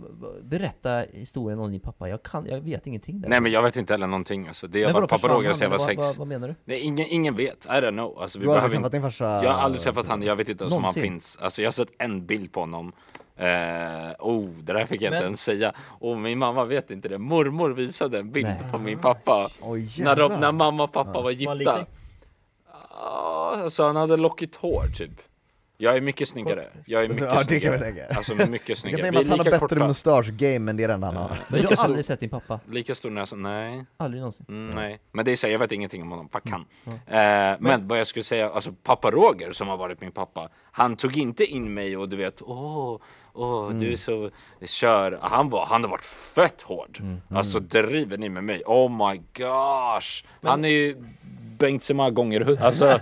berätta 0.43 1.05
historien 1.13 1.59
om 1.59 1.71
din 1.73 1.81
pappa. 1.81 2.09
Jag 2.09 2.23
kan, 2.23 2.47
jag 2.47 2.61
vet 2.61 2.87
ingenting 2.87 3.21
där. 3.21 3.29
Nej 3.29 3.41
men 3.41 3.53
jag 3.53 3.63
vet 3.63 3.77
inte 3.77 3.93
heller 3.93 4.07
någonting 4.07 4.47
alltså. 4.49 4.67
Det 4.67 4.85
vadå, 4.87 5.01
varit 5.01 5.11
pappa 5.11 5.29
Roger 5.29 5.53
sedan 5.53 5.63
jag 5.65 5.71
var 5.71 5.79
sex. 5.79 5.97
vad, 6.07 6.17
vad 6.17 6.29
menar 6.29 6.49
du? 6.49 6.55
Nej, 6.65 6.81
ingen, 6.81 7.07
ingen 7.11 7.37
vet, 7.37 7.67
I 7.67 7.69
don't 7.69 7.91
know. 7.91 8.19
Alltså, 8.23 8.39
vi 8.39 8.45
Du 8.45 8.51
har 8.51 8.57
aldrig 8.57 8.71
behöver 8.71 8.89
träffat 8.89 8.93
din 8.93 9.03
farsa? 9.03 9.45
Jag 9.45 9.53
har 9.53 9.61
aldrig 9.63 9.83
träffat 9.83 10.07
han, 10.09 10.23
jag 10.23 10.37
vet 10.37 10.49
inte 10.49 10.65
ens 10.65 10.77
om 10.77 10.85
han 10.85 10.95
finns. 10.95 11.39
Alltså 11.43 11.63
jag 11.63 11.67
har 11.67 11.73
sett 11.73 11.91
en 11.99 12.27
bild 12.27 12.53
på 12.53 12.61
honom. 12.61 12.93
Eh, 13.37 13.47
oh, 14.19 14.49
det 14.63 14.73
där 14.73 14.87
fick 14.87 15.03
jag 15.03 15.11
Men- 15.11 15.17
inte 15.19 15.25
ens 15.27 15.41
säga. 15.41 15.73
Och 15.79 16.17
min 16.19 16.39
mamma 16.39 16.65
vet 16.65 16.91
inte 16.91 17.09
det. 17.09 17.19
Mormor 17.19 17.71
visade 17.71 18.19
en 18.19 18.31
bild 18.33 18.47
Nej. 18.47 18.71
på 18.71 18.79
min 18.79 18.99
pappa. 18.99 19.49
Oj 19.61 19.95
När, 19.99 20.17
de, 20.17 20.33
när 20.33 20.53
mamma 20.53 20.83
och 20.85 20.93
pappa 20.93 21.13
var 21.13 21.23
Var 21.23 21.31
gifta. 21.31 21.87
Ja, 22.91 23.57
alltså 23.63 23.85
han 23.87 23.97
hade 23.97 24.17
lockigt 24.17 24.57
hår 24.57 24.85
typ. 24.95 25.11
Jag 25.85 25.97
är 25.97 26.01
mycket 26.01 26.29
snyggare. 26.29 26.67
Jag 26.87 27.05
är 27.05 27.09
mycket 27.09 27.25
Ja, 27.25 27.29
det 27.29 27.35
kan 27.35 27.37
jag 27.37 27.45
snyggare. 27.47 27.79
tänka. 27.79 28.15
Alltså 28.17 28.35
mycket 28.35 28.51
Jag 28.51 28.65
kan 28.67 28.77
snyggare. 28.77 29.03
tänka 29.03 29.19
Vi 29.19 29.25
mig 29.25 29.37
är 29.37 29.41
att 29.41 29.47
han 29.47 29.61
har 29.61 29.69
bättre 29.69 29.87
mustasch-game, 29.89 30.59
men 30.59 30.77
det 30.77 30.85
enda 30.85 31.07
han 31.07 31.17
har. 31.17 31.39
Men 31.49 31.61
du 31.61 31.67
har 31.67 31.75
stor- 31.75 31.85
aldrig 31.85 32.05
sett 32.05 32.21
din 32.21 32.31
pappa? 32.31 32.61
Lika 32.71 32.95
stor 32.95 33.11
näsa? 33.11 33.37
Nej. 33.37 33.85
Aldrig 33.97 34.21
någonsin? 34.21 34.47
Mm, 34.49 34.71
nej, 34.75 34.99
men 35.13 35.25
det 35.25 35.33
är 35.33 35.37
så, 35.37 35.49
jag 35.49 35.59
vet 35.59 35.73
ingenting 35.73 36.03
om 36.03 36.11
honom, 36.11 36.29
fuck 36.29 36.51
han. 36.51 36.65
Eh, 37.07 37.57
men, 37.61 37.89
vad 37.89 37.99
jag 37.99 38.07
skulle 38.07 38.23
säga, 38.23 38.51
alltså 38.51 38.73
pappa 38.83 39.11
Roger 39.11 39.53
som 39.53 39.69
har 39.69 39.77
varit 39.77 40.01
min 40.01 40.13
pappa, 40.13 40.49
han 40.73 40.97
tog 40.97 41.17
inte 41.17 41.45
in 41.45 41.75
mig 41.75 41.97
och 41.97 42.09
du 42.09 42.17
vet, 42.17 42.43
åh, 42.43 43.01
åh 43.33 43.71
du 43.71 43.93
är 43.93 43.97
så, 43.97 44.31
kör, 44.67 45.19
han, 45.23 45.51
var, 45.51 45.67
han 45.67 45.83
har 45.85 45.91
varit 45.91 46.05
fett 46.35 46.63
hård. 46.63 46.99
Alltså 47.31 47.61
driver 47.61 48.19
ni 48.19 48.29
med 48.29 48.45
mig? 48.45 48.63
Oh 48.67 49.09
my 49.11 49.17
gosh! 49.37 50.25
Han 50.43 50.65
är 50.65 50.69
ju 50.69 50.97
Bengt 51.65 51.83
så 51.83 51.95
många 51.95 52.11
gånger, 52.11 52.59
alltså 52.63 53.01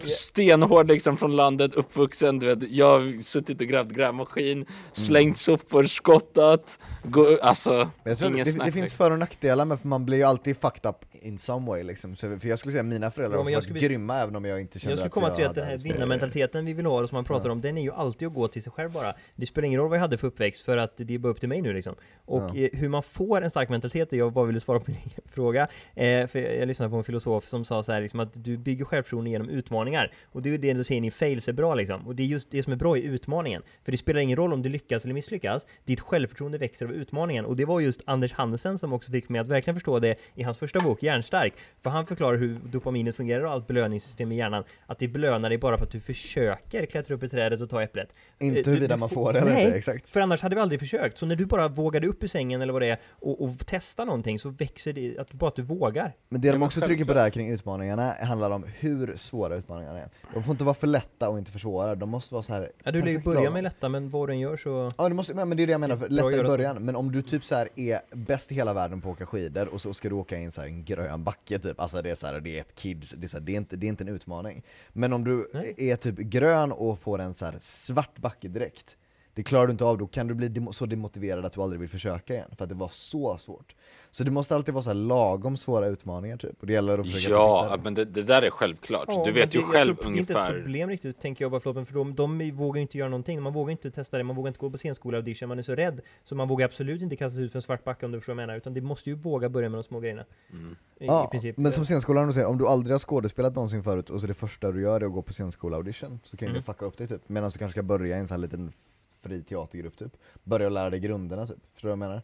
stenhård 0.00 0.88
liksom 0.88 1.16
från 1.16 1.36
landet, 1.36 1.74
uppvuxen, 1.74 2.38
du 2.38 2.54
vet, 2.54 2.70
jag 2.70 2.86
har 2.98 3.22
suttit 3.22 3.60
och 3.60 3.66
grävt 3.66 3.88
grävmaskin, 3.88 4.66
slängt 4.92 5.38
sopor, 5.38 5.84
skottat, 5.84 6.78
gå, 7.04 7.38
alltså 7.42 7.88
Jag 8.04 8.18
tror 8.18 8.28
att 8.28 8.34
ingen 8.34 8.44
det, 8.44 8.52
snack. 8.52 8.66
det 8.66 8.72
finns 8.72 8.94
för 8.94 9.10
och 9.10 9.18
nackdelar 9.18 9.64
men 9.64 9.78
för 9.78 9.88
man 9.88 10.04
blir 10.06 10.18
ju 10.18 10.24
alltid 10.24 10.56
fucked 10.56 10.90
up 10.90 10.96
in 11.12 11.38
some 11.38 11.66
way 11.66 11.82
liksom. 11.82 12.16
Så, 12.16 12.38
för 12.38 12.48
jag 12.48 12.58
skulle 12.58 12.72
säga 12.72 12.80
att 12.80 12.86
mina 12.86 13.10
föräldrar 13.10 13.38
Ja, 13.38 13.42
har 13.44 13.50
jag 13.50 13.56
varit 13.56 13.64
skulle- 13.64 13.78
grymma 13.80 14.18
även 14.18 14.36
om 14.36 14.44
jag 14.44 14.60
inte 14.60 14.78
kände 14.78 14.90
Jag 14.92 14.98
skulle 14.98 15.06
att 15.06 15.12
komma 15.14 15.26
jag 15.28 15.36
till 15.36 15.46
att 15.46 15.54
den 15.54 15.66
här 15.66 15.78
vinnarmentaliteten 15.78 16.64
vi 16.64 16.72
vill 16.72 16.86
ha 16.86 17.00
och 17.02 17.08
som 17.08 17.16
man 17.16 17.24
pratar 17.24 17.50
om, 17.50 17.60
den 17.60 17.78
är 17.78 17.82
ju 17.82 17.92
alltid 17.92 18.28
att 18.28 18.34
gå 18.34 18.48
till 18.48 18.62
sig 18.62 18.72
själv 18.72 18.92
bara. 18.92 19.12
Det 19.36 19.46
spelar 19.46 19.66
ingen 19.66 19.80
roll 19.80 19.88
vad 19.88 19.96
jag 19.98 20.02
hade 20.02 20.18
för 20.18 20.26
uppväxt 20.26 20.62
för 20.62 20.76
att 20.76 20.92
det 20.96 21.14
är 21.14 21.18
bara 21.18 21.28
upp 21.32 21.40
till 21.40 21.48
mig 21.48 21.62
nu 21.62 21.72
liksom. 21.72 21.94
Och 22.24 22.56
eh, 22.56 22.68
hur 22.72 22.88
man 22.88 23.02
får 23.02 23.42
en 23.42 23.50
stark 23.50 23.68
mentalitet, 23.68 24.12
jag 24.12 24.32
bara 24.32 24.44
ville 24.44 24.60
svara 24.60 24.80
på 24.80 24.86
din 24.86 24.96
fråga, 25.34 25.62
eh, 25.94 26.26
för 26.26 26.38
jag, 26.38 26.56
jag 26.56 26.66
lyssnade 26.68 26.90
på 26.90 26.96
en 26.96 27.04
filosof 27.04 27.46
som 27.46 27.64
sa 27.64 27.81
så 27.82 27.92
här 27.92 28.00
liksom 28.00 28.20
att 28.20 28.44
du 28.44 28.56
bygger 28.56 28.84
självförtroende 28.84 29.30
genom 29.30 29.48
utmaningar. 29.48 30.12
Och 30.24 30.42
det 30.42 30.48
är 30.48 30.50
ju 30.50 30.58
det 30.58 30.72
du 30.72 30.84
säger, 30.84 31.00
ni 31.00 31.10
fails 31.10 31.48
är 31.48 31.52
bra 31.52 31.74
liksom. 31.74 32.06
Och 32.06 32.14
det 32.16 32.22
är 32.22 32.26
just 32.26 32.50
det 32.50 32.62
som 32.62 32.72
är 32.72 32.76
bra 32.76 32.96
i 32.98 33.02
utmaningen. 33.02 33.62
För 33.84 33.92
det 33.92 33.98
spelar 33.98 34.20
ingen 34.20 34.36
roll 34.36 34.52
om 34.52 34.62
du 34.62 34.68
lyckas 34.68 35.04
eller 35.04 35.14
misslyckas, 35.14 35.66
ditt 35.84 36.00
självförtroende 36.00 36.58
växer 36.58 36.86
av 36.86 36.92
utmaningen. 36.92 37.44
Och 37.44 37.56
det 37.56 37.64
var 37.64 37.80
just 37.80 38.00
Anders 38.04 38.32
Hansen 38.32 38.78
som 38.78 38.92
också 38.92 39.10
fick 39.12 39.28
mig 39.28 39.40
att 39.40 39.48
verkligen 39.48 39.74
förstå 39.76 39.98
det 39.98 40.16
i 40.34 40.42
hans 40.42 40.58
första 40.58 40.78
bok, 40.78 41.02
Hjärnstark. 41.02 41.54
För 41.82 41.90
han 41.90 42.06
förklarar 42.06 42.36
hur 42.36 42.58
dopaminet 42.64 43.16
fungerar 43.16 43.44
och 43.44 43.50
allt 43.50 43.66
belöningssystem 43.66 44.32
i 44.32 44.36
hjärnan. 44.36 44.64
Att 44.86 44.98
det 44.98 45.08
belönar 45.08 45.48
dig 45.48 45.58
bara 45.58 45.78
för 45.78 45.84
att 45.84 45.90
du 45.92 46.00
försöker 46.00 46.86
klättra 46.86 47.14
upp 47.14 47.22
i 47.22 47.28
trädet 47.28 47.60
och 47.60 47.70
ta 47.70 47.82
äpplet. 47.82 48.14
Inte 48.40 48.60
Eh, 48.60 48.66
huruvida 48.66 48.96
man 48.96 49.08
får- 49.08 49.32
det 49.32 49.38
eller 49.38 49.60
inte, 49.64 49.76
exakt. 49.76 50.08
för 50.08 50.20
annars 50.20 50.40
hade 50.42 50.54
vi 50.54 50.60
aldrig 50.60 50.80
försökt. 50.80 51.18
Så 51.18 51.26
när 51.26 51.36
du 51.36 51.46
bara 51.46 51.68
vågade 51.68 52.06
upp 52.06 52.22
ur 52.22 52.28
sängen 52.28 52.62
eller 52.62 52.72
vad 52.72 52.82
det 52.82 52.88
är 52.88 52.98
och, 53.10 53.44
och 53.44 53.50
testar 53.66 54.04
någonting 54.06 54.38
så 54.38 54.48
växer 54.48 54.92
det, 54.92 55.18
att, 55.18 55.32
bara 55.32 55.48
att 55.48 55.56
du 55.56 55.62
vågar. 55.62 56.12
Men 56.28 56.40
det 56.40 56.52
de 56.52 56.62
också 56.62 56.80
trycker 56.80 57.04
på 57.04 57.14
där 57.14 57.30
kring 57.30 57.48
utmaningarna 57.62 58.12
handlar 58.20 58.50
om 58.50 58.64
hur 58.78 59.16
svåra 59.16 59.56
utmaningarna 59.56 59.98
är. 59.98 60.08
De 60.34 60.42
får 60.42 60.52
inte 60.52 60.64
vara 60.64 60.74
för 60.74 60.86
lätta 60.86 61.28
och 61.28 61.38
inte 61.38 61.50
för 61.50 61.58
svåra, 61.58 61.94
de 61.94 62.08
måste 62.08 62.34
vara 62.34 62.42
så 62.42 62.52
här 62.52 62.70
Ja, 62.84 62.90
du 62.92 63.00
lär 63.00 63.06
ju 63.06 63.12
perfekt 63.12 63.24
börja 63.24 63.40
lagom. 63.40 63.52
med 63.52 63.62
lätta, 63.64 63.88
men 63.88 64.10
vad 64.10 64.28
du 64.28 64.32
än 64.32 64.40
gör 64.40 64.56
så... 64.56 64.90
Ja 64.98 65.08
det 65.08 65.14
måste, 65.14 65.34
men 65.34 65.56
det 65.56 65.62
är 65.62 65.66
det 65.66 65.72
jag 65.72 65.80
menar, 65.80 65.96
för 65.96 66.08
lätta 66.08 66.32
i 66.32 66.42
början, 66.42 66.84
men 66.84 66.96
om 66.96 67.12
du 67.12 67.22
typ 67.22 67.44
så 67.44 67.54
här 67.54 67.68
är 67.76 68.00
bäst 68.16 68.52
i 68.52 68.54
hela 68.54 68.72
världen 68.72 69.00
på 69.00 69.08
att 69.08 69.16
åka 69.16 69.26
skidor 69.26 69.68
och 69.68 69.80
så 69.80 69.94
ska 69.94 70.08
du 70.08 70.14
åka 70.14 70.38
in 70.38 70.50
så 70.50 70.62
en 70.62 70.84
grön 70.84 71.24
backe 71.24 71.58
typ, 71.58 71.80
alltså 71.80 72.02
det 72.02 72.10
är 72.10 72.14
så 72.14 72.26
här, 72.26 72.40
det 72.40 72.56
är 72.56 72.60
ett 72.60 72.74
kids, 72.74 73.10
det 73.10 73.26
är, 73.26 73.28
så 73.28 73.36
här, 73.38 73.44
det 73.44 73.52
är, 73.52 73.56
inte, 73.56 73.76
det 73.76 73.86
är 73.86 73.88
inte 73.88 74.04
en 74.04 74.08
utmaning. 74.08 74.62
Men 74.92 75.12
om 75.12 75.24
du 75.24 75.50
Nej. 75.54 75.74
är 75.76 75.96
typ 75.96 76.18
grön 76.18 76.72
och 76.72 76.98
får 76.98 77.18
en 77.20 77.34
så 77.34 77.44
här 77.44 77.54
svart 77.60 78.18
backe 78.18 78.48
direkt, 78.48 78.96
det 79.34 79.42
klarar 79.42 79.66
du 79.66 79.70
inte 79.72 79.84
av, 79.84 79.98
då 79.98 80.06
kan 80.06 80.26
du 80.26 80.34
bli 80.34 80.66
så 80.72 80.86
demotiverad 80.86 81.44
att 81.44 81.52
du 81.52 81.60
aldrig 81.60 81.80
vill 81.80 81.88
försöka 81.88 82.34
igen, 82.34 82.48
för 82.56 82.64
att 82.64 82.68
det 82.68 82.74
var 82.74 82.88
så 82.88 83.38
svårt. 83.38 83.74
Så 84.10 84.24
det 84.24 84.30
måste 84.30 84.54
alltid 84.56 84.74
vara 84.74 84.82
så 84.84 84.90
här 84.90 84.94
lagom 84.94 85.56
svåra 85.56 85.86
utmaningar 85.86 86.36
typ, 86.36 86.60
och 86.60 86.66
det 86.66 86.72
gäller 86.72 86.98
att 86.98 87.10
försöka 87.12 87.34
Ja, 87.34 87.78
men 87.84 87.94
det, 87.94 88.04
det 88.04 88.22
där 88.22 88.42
är 88.42 88.50
självklart. 88.50 89.04
Ja, 89.08 89.24
du 89.24 89.32
vet 89.32 89.54
ju 89.54 89.58
det, 89.58 89.64
jag 89.64 89.72
själv 89.72 89.94
tror, 89.96 90.10
Det 90.12 90.16
är 90.16 90.20
inte 90.20 90.32
ett 90.32 90.36
ungefär. 90.38 90.60
problem 90.62 90.88
riktigt, 90.88 91.20
tänker 91.20 91.44
jag 91.44 91.50
bara 91.52 91.60
förlåt, 91.60 91.88
för 91.88 91.94
de, 91.94 92.14
de 92.14 92.50
vågar 92.50 92.76
ju 92.78 92.82
inte 92.82 92.98
göra 92.98 93.08
någonting. 93.08 93.42
Man 93.42 93.52
vågar 93.52 93.70
inte 93.72 93.90
testa 93.90 94.18
det, 94.18 94.24
man 94.24 94.36
vågar 94.36 94.48
inte 94.48 94.58
gå 94.60 94.70
på 94.70 94.78
scenskola 94.78 95.16
audition, 95.18 95.48
man 95.48 95.58
är 95.58 95.62
så 95.62 95.74
rädd. 95.74 96.00
Så 96.24 96.34
man 96.34 96.48
vågar 96.48 96.66
absolut 96.66 97.02
inte 97.02 97.16
kasta 97.16 97.34
sig 97.36 97.44
ut 97.44 97.52
för 97.52 97.58
en 97.58 97.62
svart 97.62 97.84
backe 97.84 98.06
om 98.06 98.12
du 98.12 98.20
förstår 98.20 98.34
vad 98.34 98.42
jag 98.42 98.46
menar. 98.46 98.58
Utan 98.58 98.74
det 98.74 98.80
måste 98.80 99.10
ju 99.10 99.16
våga 99.16 99.48
börja 99.48 99.68
med 99.68 99.78
de 99.78 99.84
små 99.84 100.00
grejerna. 100.00 100.24
Mm. 100.52 100.76
I, 101.00 101.06
Ja, 101.06 101.30
i 101.42 101.54
men 101.56 101.72
som 101.72 101.84
scenskolan, 101.84 102.34
säger, 102.34 102.46
om 102.46 102.58
du 102.58 102.66
aldrig 102.66 102.94
har 102.94 102.98
skådespelat 102.98 103.54
någonsin 103.54 103.82
förut 103.82 104.10
och 104.10 104.20
så 104.20 104.26
det 104.26 104.34
första 104.34 104.72
du 104.72 104.82
gör 104.82 105.00
är 105.00 105.04
att 105.06 105.12
gå 105.12 105.22
på 105.22 105.32
scenskola-audition, 105.32 106.20
så 106.24 106.36
kan 106.36 106.46
ju 106.46 106.50
Mm. 106.50 106.60
det 106.60 106.66
fucka 106.66 106.84
upp 106.84 106.98
dig 106.98 107.08
typ. 107.08 107.28
Medan 107.28 107.50
du 107.50 107.58
kanske 107.58 107.74
ska 107.74 107.82
börja 107.82 108.16
i 108.16 108.20
en 108.20 108.28
sån 108.28 108.34
här 108.34 108.38
liten 108.42 108.72
fri 109.22 109.42
teatergrupp 109.42 109.96
typ. 109.96 110.16
Börja 110.44 110.68
lära 110.68 110.90
dig 110.90 111.00
grunderna 111.00 111.46
typ. 111.46 111.58
Förstår 111.74 111.88
du 111.88 111.96
vad 111.96 112.04
jag 112.04 112.08
menar? 112.10 112.22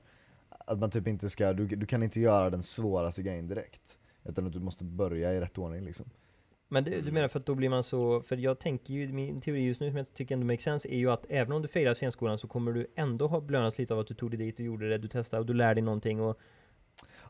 Att 0.49 0.79
man 0.79 0.91
typ 0.91 1.09
inte 1.09 1.31
ska, 1.31 1.53
du, 1.53 1.67
du 1.67 1.87
kan 1.87 2.03
inte 2.03 2.21
göra 2.21 2.51
den 2.51 2.63
svåraste 2.63 3.23
grejen 3.23 3.49
direkt. 3.49 3.99
Utan 4.25 4.47
att 4.47 4.53
du 4.53 4.61
måste 4.61 4.85
börja 4.85 5.33
i 5.33 5.41
rätt 5.41 5.59
ordning 5.59 5.85
liksom. 5.85 6.07
Men 6.69 6.85
du, 6.85 6.93
Mm. 6.93 7.05
du 7.05 7.13
menar 7.13 7.29
för 7.29 7.41
att 7.41 7.47
då 7.47 7.55
blir 7.55 7.69
man 7.69 7.83
så, 7.83 8.21
för 8.21 8.37
jag 8.37 8.59
tänker 8.59 8.95
ju, 8.95 9.13
min 9.13 9.41
teori 9.41 9.67
just 9.67 9.81
nu 9.81 9.91
som 9.91 9.97
jag 9.97 10.15
tycker 10.15 10.35
ändå 10.35 10.47
makes 10.47 10.65
sense 10.65 10.89
är 10.89 10.97
ju 10.97 11.11
att 11.11 11.27
även 11.29 11.53
om 11.53 11.63
du 11.63 11.69
failar 11.69 11.95
scenskolan 11.95 12.39
så 12.39 12.49
kommer 12.49 12.73
du 12.73 12.87
ändå 12.97 13.27
ha 13.27 13.41
belönats 13.41 13.79
lite 13.79 13.95
av 13.95 14.01
att 14.01 14.07
du 14.07 14.15
tog 14.15 14.31
dig 14.31 14.39
dit 14.39 14.55
och 14.59 14.65
gjorde 14.65 14.89
det, 14.89 14.99
du 14.99 15.09
testade 15.09 15.41
och 15.41 15.47
du 15.47 15.55
lär 15.55 15.75
dig 15.75 15.83
någonting 15.83 16.21
och 16.21 16.39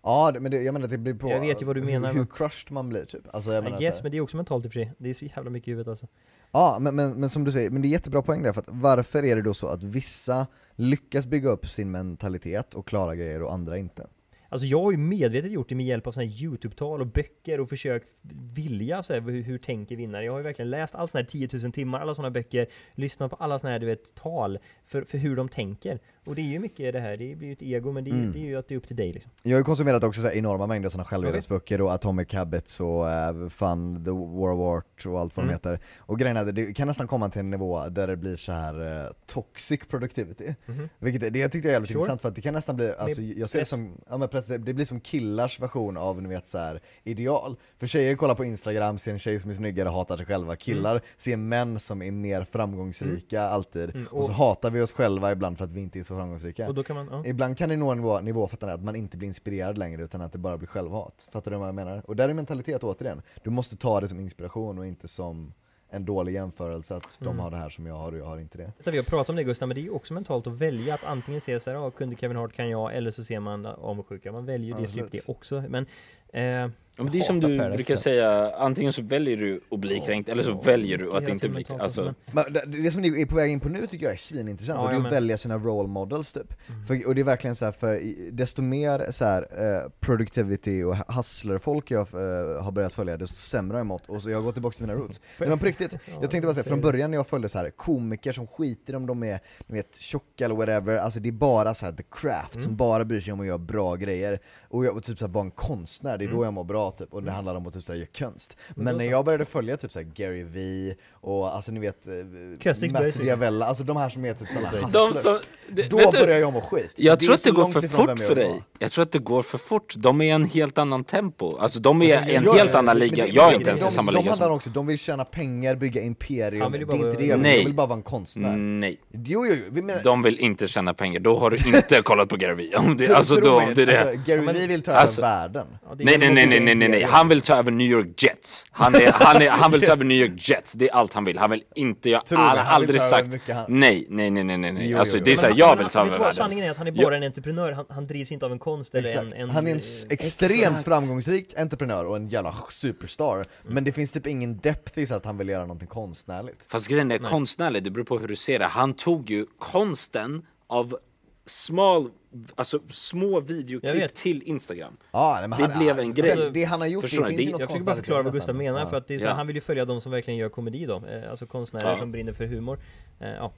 Ja, 0.03 0.31
det, 0.33 0.41
men 0.41 0.51
det, 0.51 0.63
jag 0.63 0.73
menar 0.73 0.85
att 0.85 0.91
det 0.91 0.99
blir 0.99 1.15
på 1.15 1.31
Jag 1.31 1.41
vet 1.41 1.63
ju 1.63 1.67
vad 1.67 1.77
du 1.77 1.83
menar, 1.83 2.13
hur, 2.13 2.19
hur 2.19 2.27
crushed 2.27 2.73
man 2.73 2.89
blir 2.89 3.05
typ. 3.05 3.35
Alltså 3.35 3.53
jag 3.53 3.65
menar 3.65 3.81
I 3.81 3.85
guess, 3.85 4.03
men 4.03 4.13
det 4.13 4.19
är 4.19 4.21
också 4.21 4.37
mentalt 4.37 4.65
i 4.65 4.69
och 4.69 4.73
för 4.73 4.81
sig. 4.81 4.93
Det 4.99 5.11
är 5.11 5.15
så 5.15 5.25
jävla 5.25 5.51
mycket 5.51 5.69
i 5.69 5.71
huvudet 5.71 5.91
alltså. 5.91 6.07
Ja, 6.53 6.79
men, 6.81 6.97
men, 6.97 7.21
men 7.21 7.31
som 7.31 7.45
du 7.45 7.53
säger, 7.53 7.71
men 7.71 7.83
det 7.83 7.89
är 7.89 7.91
jättebra 7.91 8.23
poäng 8.23 8.43
där, 8.43 8.53
för 8.53 8.61
att 8.61 8.69
varför 8.71 9.25
är 9.25 9.37
det 9.37 9.43
då 9.43 9.55
så 9.55 9.69
att 9.69 9.83
vissa 9.83 10.47
lyckas 10.77 11.27
bygga 11.27 11.49
upp 11.49 11.67
sin 11.67 11.91
mentalitet 11.91 12.75
och 12.75 12.89
klara 12.89 13.15
grejer 13.15 13.43
och 13.43 13.53
andra 13.53 13.79
inte? 13.79 14.07
Alltså 14.51 14.67
jag 14.67 14.83
har 14.83 14.91
ju 14.91 14.97
medvetet 14.97 15.53
gjort 15.53 15.69
det 15.69 15.75
med 15.75 15.87
hjälp 15.87 16.07
av 16.07 16.13
såna 16.13 16.27
här 16.27 16.33
YouTube-tal 16.43 17.01
och 17.01 17.07
böcker 17.07 17.61
och 17.61 17.69
försökt 17.69 18.09
vilja 18.55 19.03
så 19.03 19.13
här, 19.13 19.21
hur, 19.21 19.43
hur 19.43 19.59
tänker 19.59 19.97
vinnare? 19.97 20.25
Jag 20.25 20.33
har 20.33 20.39
ju 20.39 20.43
verkligen 20.43 20.71
läst 20.71 20.95
alla 20.95 21.09
såna 21.09 21.23
här 21.23 21.29
10 21.29 21.49
000 21.53 21.73
timmar, 21.73 22.01
alla 22.01 22.15
såna 22.15 22.31
böcker, 22.31 22.67
lyssnat 22.95 23.31
på 23.31 23.37
alla 23.37 23.59
såna 23.59 23.73
här 23.73 23.79
du 23.79 23.87
vet, 23.87 24.15
tal 24.15 24.59
för, 24.87 25.05
för 25.05 25.19
hur 25.19 25.37
de 25.37 25.49
tänker. 25.49 26.01
Och 26.29 26.35
det 26.35 26.41
är 26.43 26.45
ju 26.47 26.59
mycket 26.59 26.93
det 26.93 27.01
här, 27.01 27.17
det 27.17 27.35
blir 27.37 27.47
ju 27.49 27.53
ett 27.53 27.63
ego 27.63 27.93
men 27.93 28.05
det 28.05 28.11
är, 28.11 28.15
Mm. 28.15 28.33
det 28.33 28.39
är 28.39 28.45
ju 28.45 28.57
att 28.57 28.69
det 28.69 28.75
är 28.75 28.77
upp 28.77 28.87
till 28.87 28.97
dig 28.97 29.13
liksom. 29.13 29.31
Jag 29.43 29.53
har 29.53 29.59
ju 29.59 29.65
konsumerat 29.65 30.05
också 30.05 30.21
så 30.21 30.31
enorma 30.31 30.67
mängder 30.67 30.89
sådana 30.89 31.05
självhjälpsböcker 31.05 31.81
och 31.81 31.93
Atomic 31.93 32.33
Habits 32.33 32.81
och 32.81 33.05
uh, 33.05 33.49
Fun, 33.49 34.05
The 34.05 34.11
War 34.11 34.53
of 34.53 34.61
Art 34.61 35.07
och 35.07 35.21
allt 35.21 35.37
vad 35.37 35.45
Mm. 35.45 35.59
de 35.63 35.71
heter. 35.71 35.85
Och 35.99 36.19
grejen 36.19 36.37
är 36.37 36.53
det 36.53 36.73
kan 36.75 36.89
nästan 36.89 37.07
komma 37.07 37.31
till 37.31 37.41
en 37.41 37.51
nivå 37.51 37.89
där 37.89 38.07
det 38.07 38.17
blir 38.17 38.37
så 38.37 38.53
här 38.53 38.97
eh, 38.99 39.05
toxic 39.27 39.81
productivity. 39.89 40.55
Mhm. 40.67 40.89
Vilket 40.99 41.33
det 41.33 41.39
jag 41.39 41.53
tyckte 41.53 41.69
jag 41.69 41.73
är 41.73 41.75
jävligt 41.75 41.91
Sure. 41.91 41.99
intressant 42.01 42.23
för 42.23 42.29
att 42.29 42.35
det 42.35 42.41
kan 42.41 42.55
nästan 42.55 42.77
bli, 42.77 42.93
alltså 42.99 43.23
jag 43.23 43.51
ser 43.51 43.59
det 43.59 43.65
som, 43.65 43.93
ja 44.11 44.17
men 44.19 44.29
press, 44.29 44.47
det 44.47 44.59
det 44.59 44.73
blir 44.75 44.85
som 44.85 45.01
killars 45.01 45.61
version 45.61 45.97
av 45.97 46.23
ni 46.23 46.29
vet 46.29 46.49
så 46.49 46.59
här 46.59 46.81
ideal. 47.05 47.57
För 47.79 47.87
tjejer 47.87 48.17
kollar 48.17 48.35
på 48.35 48.45
instagram, 48.45 48.99
ser 48.99 49.13
en 49.13 49.19
tjej 49.19 49.41
som 49.41 49.51
är 49.51 49.55
snyggare, 49.55 49.89
hatar 49.89 50.17
sig 50.17 50.27
själva. 50.27 50.57
Killar 50.57 51.03
ser 51.17 51.37
män 51.37 51.79
som 51.79 52.03
är 52.03 52.11
mer 52.11 52.45
framgångsrika 52.45 53.43
alltid. 53.43 53.91
Mm, 53.95 54.07
och, 54.07 54.19
och- 54.19 54.25
så 54.25 54.33
hatar 54.33 54.71
vi 54.71 54.81
oss 54.81 54.93
själva 54.93 55.33
ibland 55.33 55.59
för 55.59 55.65
att 55.65 55.73
vi 55.73 55.81
inte 55.81 55.99
är 55.99 56.03
så 56.03 56.15
framgångsrika. 56.19 56.69
Och 56.69 56.75
då 56.75 56.83
kan 56.83 56.97
man, 56.97 57.09
ja. 57.11 57.23
Ibland 57.27 57.59
kan 57.59 57.69
det 57.69 57.77
nå 57.77 57.91
en 57.91 57.99
nivå, 57.99 58.21
nivå 58.21 58.49
fattar 58.49 58.69
att 58.69 58.83
man 58.85 58.97
inte 58.97 59.17
blir 59.17 59.29
inspirerad 59.29 59.79
längre 59.79 60.03
utan 60.05 60.21
att 60.21 60.33
det 60.33 60.39
bara 60.39 60.59
blir 60.59 60.69
självhat. 60.69 61.29
Fattar 61.33 61.51
du 61.51 61.57
vad 61.57 61.69
jag 61.69 61.75
menar? 61.75 62.03
Och 62.07 62.17
där 62.17 62.29
är 62.29 62.35
mentalitet 62.35 62.85
återigen. 62.85 63.23
Du 63.45 63.51
måste 63.51 63.77
ta 63.77 64.01
det 64.01 64.09
som 64.09 64.21
inspiration 64.21 64.79
och 64.79 64.87
inte 64.87 65.09
som 65.09 65.53
en 65.91 66.05
dålig 66.05 66.33
jämförelse 66.35 66.97
att 66.97 67.21
Mm. 67.21 67.37
de 67.37 67.43
har 67.43 67.51
det 67.51 67.57
här 67.57 67.69
som 67.69 67.87
jag 67.87 67.95
har 67.95 68.13
och 68.13 68.19
jag 68.19 68.25
har 68.25 68.39
inte 68.39 68.59
det. 68.59 68.73
Så 68.85 68.91
vi 68.91 68.97
har 68.97 69.05
pratat 69.05 69.31
om 69.31 69.37
det 69.37 69.45
Gustav, 69.45 69.69
men 69.69 69.75
det 69.75 69.81
är 69.81 69.83
ju 69.83 69.91
också 69.91 70.15
mentalt 70.15 70.47
att 70.47 70.53
välja 70.57 70.95
att 70.95 71.05
antingen 71.05 71.41
se 71.41 71.61
så 71.61 71.71
här, 71.71 71.77
ja, 71.77 71.91
kunde 71.91 72.17
Kevin 72.17 72.37
Hart 72.37 72.53
kan 72.53 72.71
jag, 72.71 72.97
eller 72.97 73.11
så 73.11 73.25
ser 73.25 73.41
man 73.41 73.67
avundsjuka. 73.67 74.33
Man 74.33 74.47
väljer 74.47 74.81
ju 74.81 74.87
det, 74.87 75.13
det 75.13 75.29
också. 75.29 75.65
Men, 75.69 75.87
eh, 76.33 76.71
men 76.99 77.13
det 77.13 77.19
är 77.19 77.23
som 77.23 77.41
du 77.41 77.57
brukar 77.57 77.97
säga, 77.97 78.53
antingen 78.59 78.93
så 78.93 79.03
väljer 79.03 79.37
du 79.37 79.61
att 79.71 79.79
bli 79.79 80.01
kränkt 80.01 80.29
eller 80.29 80.43
så 80.43 80.61
väljer 80.61 80.99
du 80.99 81.13
att 81.17 81.29
inte 81.29 81.49
bli 81.49 81.65
kränkt. 81.65 81.83
Alltså, 81.83 82.15
det, 82.51 82.65
det 82.67 82.91
som 82.91 83.03
ni 83.03 83.23
är 83.23 83.27
på 83.27 83.37
väg 83.37 83.51
in 83.51 83.61
på 83.61 83.69
nu 83.69 83.87
tycker 83.87 84.05
jag 84.05 84.13
är 84.13 84.17
svinintressant, 84.17 84.79
Ja, 84.79 84.85
och 84.85 84.91
det 84.91 84.97
är 84.97 85.07
att 85.07 85.13
välja 85.13 85.39
sina 85.39 85.59
role 85.59 85.89
models 85.89 86.33
typ. 86.33 86.55
För, 86.87 87.09
och 87.09 87.15
det 87.15 87.21
är 87.21 87.25
verkligen 87.25 87.55
så 87.55 87.65
här, 87.65 87.73
för 87.73 88.01
desto 88.33 88.63
mer 88.63 89.11
så 89.11 89.25
här, 89.25 89.43
eh, 89.43 89.91
productivity 90.01 90.83
och 90.83 90.97
hustler-folk 90.97 91.91
jag 91.91 92.01
eh, 92.01 92.63
har 92.63 92.73
börjat 92.73 92.93
följa, 92.93 93.17
desto 93.17 93.37
sämre 93.37 93.75
har 93.75 93.79
jag 93.79 93.87
mått. 93.87 94.09
Och 94.09 94.23
så 94.23 94.31
jag 94.31 94.45
går 94.45 94.53
tillbaka 94.53 94.77
till 94.77 94.87
mina 94.87 94.99
roots. 94.99 95.21
Men 95.39 95.59
på 95.59 95.67
riktigt, 95.67 95.93
jag 96.21 96.31
tänkte 96.31 96.47
bara 96.47 96.55
säga, 96.55 96.65
från 96.65 96.81
början 96.81 97.11
när 97.11 97.19
jag 97.19 97.27
följde 97.27 97.49
så 97.49 97.59
här 97.59 97.71
komiker 97.71 98.33
som 98.33 98.47
skiter 98.47 98.97
om 98.97 99.07
de 99.07 99.23
är 99.23 99.41
ni 99.67 99.77
vet, 99.77 100.01
tjocka 100.01 100.45
eller 100.45 100.55
whatever, 100.55 100.97
alltså 100.97 101.21
det 101.21 101.29
är 101.29 101.33
bara 101.33 101.75
så 101.75 101.87
här 101.87 101.93
the 101.93 102.03
craft 102.11 102.63
som 102.63 102.77
bara 102.77 103.05
bryr 103.05 103.21
sig 103.21 103.33
om 103.33 103.41
att 103.41 103.47
göra 103.47 103.59
bra 103.59 103.95
grejer. 103.95 104.41
Och 104.69 104.85
jag 104.85 104.97
och 104.97 105.03
typ 105.03 105.19
så 105.19 105.27
här, 105.27 105.33
vara 105.33 105.45
en 105.45 105.51
konstnär, 105.51 106.19
det 106.19 106.25
är 106.25 106.29
då 106.29 106.45
jag 106.45 106.53
mår 106.53 106.65
bra 106.65 106.88
typ, 106.91 107.15
och 107.15 107.23
det 107.23 107.31
handlar 107.33 107.55
om 107.55 107.67
att 107.67 107.73
typ 107.75 107.83
så 107.83 107.93
här, 107.93 107.99
göra 107.99 108.09
konst. 108.19 108.57
Men 108.75 108.97
när 108.99 109.05
jag 109.05 109.25
började 109.25 109.45
följa 109.45 109.77
typ 109.77 109.93
så 109.93 109.99
här, 109.99 110.07
Gary 110.15 110.43
V 110.43 110.95
och 111.13 111.55
alltså 111.55 111.73
ni 111.73 111.81
vet, 111.81 112.07
eh, 112.07 112.13
Köstigs 112.61 112.93
Matt. 112.93 113.15
Diavella, 113.15 113.67
alltså 113.67 113.85
de 113.85 113.97
här 113.97 114.09
som 114.09 114.25
är 114.25 114.35
typ 114.35 114.49
sådana 114.49 114.89
de 114.93 115.13
som, 115.13 115.39
det, 115.69 115.83
Då 115.91 116.11
börjar 116.13 116.39
jag 116.39 116.53
må 116.53 116.61
skit. 116.61 116.93
Jag 116.97 117.21
tror 117.21 117.35
att 117.35 117.45
det 117.45 117.51
går 117.51 117.69
för 117.73 117.89
fort 117.89 118.19
för 118.19 118.35
dig. 118.35 118.63
Jag 118.79 118.91
tror 118.93 119.03
att 119.03 119.13
det 119.13 119.19
går 119.19 119.43
för 119.43 119.59
fort. 119.59 119.95
De 119.97 120.21
är 120.21 120.25
i 120.25 120.31
en 120.31 120.45
helt 120.45 120.79
annan 120.79 121.05
tempo. 121.05 121.59
Alltså 121.59 121.81
de 121.81 122.03
är 122.03 122.29
i 122.29 122.35
en 122.35 122.53
helt 122.53 122.75
annan 122.75 122.99
liga. 122.99 123.27
Jag 123.27 123.53
är 123.53 123.57
inte 123.57 123.69
ens 123.71 123.83
i 123.83 123.85
de, 123.85 123.91
samma 123.91 124.13
de 124.13 124.19
liga 124.19 124.31
handlar 124.31 124.47
som... 124.47 124.57
också, 124.57 124.71
de 124.71 124.87
vill 124.87 124.99
tjäna 124.99 125.25
pengar, 125.25 125.75
bygga 125.75 126.03
imperium, 126.03 126.73
det 126.73 126.79
är 126.79 126.95
inte 126.95 127.19
det 127.19 127.27
jag 127.27 127.39
vill, 127.39 127.47
jag 127.47 127.65
vill 127.65 127.75
bara 127.75 127.87
vara 127.87 127.97
en 127.97 128.03
konstnär. 128.03 128.57
Nej, 128.57 129.01
Jo, 129.13 129.47
jo, 129.47 129.55
jo, 129.73 129.83
de 130.05 130.23
vill 130.23 130.39
inte 130.39 130.69
tjäna 130.69 130.95
pengar. 130.95 131.21
Då 131.21 131.39
har 131.39 131.51
du 131.51 131.57
inte 131.57 132.03
kollat 132.03 132.29
på 132.29 132.37
Gary 132.37 132.71
tro- 132.71 133.15
alltså 133.15 133.35
då, 133.35 133.63
det 133.75 133.83
är 133.83 133.87
det. 133.87 134.01
Alltså, 134.01 134.23
Gary 134.27 134.53
Vee 134.53 134.67
vill 134.67 134.83
ta 134.83 134.93
Alltså- 134.93 135.21
över 135.21 135.31
världen. 135.31 135.67
Nej 135.99 136.19
nej 136.19 136.33
nej 136.47 136.61
nej 136.61 136.68
nej 136.75 136.89
nej 136.89 137.01
nej, 137.01 137.03
han 137.11 137.29
vill 137.29 137.41
ta 137.41 137.55
över 137.57 137.71
New 137.71 137.87
York 137.91 138.23
Jets. 138.23 138.67
Han, 138.71 138.95
är, 138.95 139.13
han, 139.13 139.43
är, 139.43 139.49
han 139.51 139.71
vill 139.71 139.81
ta 139.81 139.93
över 139.93 140.05
New 140.05 140.19
York 140.19 140.49
Jets, 140.49 140.73
det 140.73 140.89
är 140.89 140.95
allt 140.95 141.13
han 141.13 141.25
vill. 141.25 141.39
Han 141.39 141.51
vill 141.51 141.63
inte, 141.75 142.11
jag 142.11 142.23
har 142.31 142.57
aldrig 142.57 143.01
sagt 143.01 143.29
nej, 143.69 144.07
nej 144.09 144.31
nej 144.31 144.45
nej 144.45 144.59
nej. 144.59 144.91
Jo, 144.91 144.99
Alltså 144.99 145.17
jo, 145.17 145.21
jo. 145.21 145.25
det 145.25 145.33
är 145.33 145.37
såhär, 145.37 145.55
jag 145.57 145.69
han- 145.69 145.79
vill 145.79 145.87
ta 145.89 146.01
över 146.01 146.11
världen. 146.19 146.33
sanningen 146.33 146.65
är? 146.65 146.71
Att 146.71 146.77
han 146.77 146.87
är 146.87 146.93
bara 146.93 147.17
en 147.17 147.23
entreprenör, 147.23 147.73
han, 147.73 147.87
han 147.89 148.07
drivs 148.07 148.33
inte 148.33 148.47
av 148.47 148.53
en 148.53 148.59
konst 148.59 148.95
eller 148.95 149.19
en, 149.19 149.33
en... 149.33 149.51
han 149.51 149.67
är 149.67 149.71
en 149.71 149.77
eh, 149.77 149.83
extremt 150.11 150.85
framgångsrik 150.85 151.59
entreprenör 151.59 152.05
och 152.05 152.17
en 152.17 152.29
jävla 152.29 152.55
superstar. 152.71 153.35
Mm. 153.35 153.47
Men 153.75 153.85
det 153.85 153.93
finns 153.93 154.13
typ 154.13 154.27
ingen 154.27 154.59
depth 154.59 154.99
i 154.99 155.07
så 155.07 155.15
att 155.15 155.25
han 155.25 155.39
vill 155.39 155.49
göra 155.49 155.63
någonting 155.63 155.89
konstnärligt. 155.89 156.65
Fast 156.69 156.89
grejen 156.89 157.11
är 157.11 157.19
konstnärlig, 157.19 157.83
det 157.83 157.91
beror 157.91 158.05
på 158.05 158.19
hur 158.19 158.29
du 158.29 158.37
ser 158.37 158.59
det. 158.59 158.65
Han 158.67 158.95
tog 158.95 159.31
ju 159.31 159.47
konsten 159.59 160.47
av 160.67 160.99
small, 161.47 162.11
alltså 162.55 162.81
små 162.91 163.41
videoklipp 163.41 164.15
till 164.15 164.43
Instagram. 164.43 164.97
Ja, 165.11 165.37
nej, 165.41 165.49
men 165.49 165.59
Det 165.61 165.67
han, 165.67 165.79
blev 165.79 165.99
en 165.99 166.15
grej. 166.15 166.37
Det, 166.37 166.51
det 166.51 166.65
han 166.65 166.81
har 166.81 166.89
gjort, 166.89 167.03
Förstår 167.03 167.23
det 167.23 167.29
finns 167.29 167.37
Det- 167.39 167.43
ju 167.45 167.51
något 167.53 167.61
Jag 167.61 167.69
försöker 167.69 167.85
bara 167.85 167.97
förklara 167.97 168.23
vad 168.23 168.33
Gustav 168.33 168.55
menar, 168.55 168.81
Ja. 168.81 168.87
för 168.87 168.97
att 168.97 169.09
det 169.09 169.15
är 169.15 169.19
så, 169.19 169.25
Ja. 169.27 169.33
han 169.33 169.47
vill 169.47 169.57
ju 169.57 169.63
följa 169.63 169.85
de 169.85 170.01
som 170.01 170.13
verkligen 170.13 170.39
gör 170.39 170.49
komedi 170.49 170.87
då, 170.87 170.97
eh, 171.07 171.31
alltså 171.31 171.47
konstnärer 171.47 171.91
Ja. 171.91 171.99
som 171.99 172.13
brinner 172.13 172.33
för 172.33 172.47
humor. 172.47 172.79
Eh, 173.21 173.29
ja. 173.29 173.53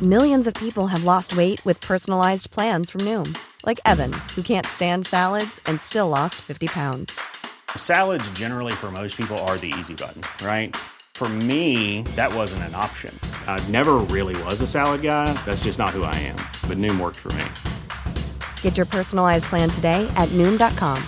Millions 0.00 0.46
of 0.46 0.54
people 0.54 0.82
have 0.86 1.04
lost 1.04 1.32
weight 1.36 1.66
with 1.66 1.88
personalized 1.88 2.50
plans 2.50 2.90
from 2.90 3.04
Noom, 3.04 3.34
like 3.66 3.80
Evan, 3.84 4.10
who 4.36 4.42
can't 4.42 4.66
stand 4.66 5.06
salads 5.06 5.60
and 5.68 5.80
still 5.80 6.08
lost 6.08 6.34
50 6.34 6.68
pounds. 6.68 7.12
Salads, 7.76 8.30
generally, 8.40 8.72
for 8.72 8.90
most 8.90 9.16
people, 9.16 9.36
are 9.38 9.58
the 9.58 9.66
easy 9.78 9.94
button, 9.94 10.22
right? 10.42 10.76
For 11.20 11.28
me, 11.28 12.00
that 12.16 12.34
wasn't 12.34 12.62
an 12.62 12.74
option. 12.74 13.14
I 13.46 13.62
never 13.68 13.98
really 14.08 14.42
was 14.44 14.62
a 14.62 14.66
salad 14.66 15.02
guy. 15.02 15.30
That's 15.44 15.64
just 15.64 15.78
not 15.78 15.90
who 15.90 16.02
I 16.02 16.14
am. 16.14 16.36
But 16.66 16.78
Noom 16.78 16.98
worked 16.98 17.18
for 17.18 17.30
me. 17.34 17.44
Get 18.62 18.78
your 18.78 18.86
personalized 18.86 19.44
plan 19.44 19.68
today 19.68 20.10
at 20.16 20.30
Noom.com. 20.30 20.98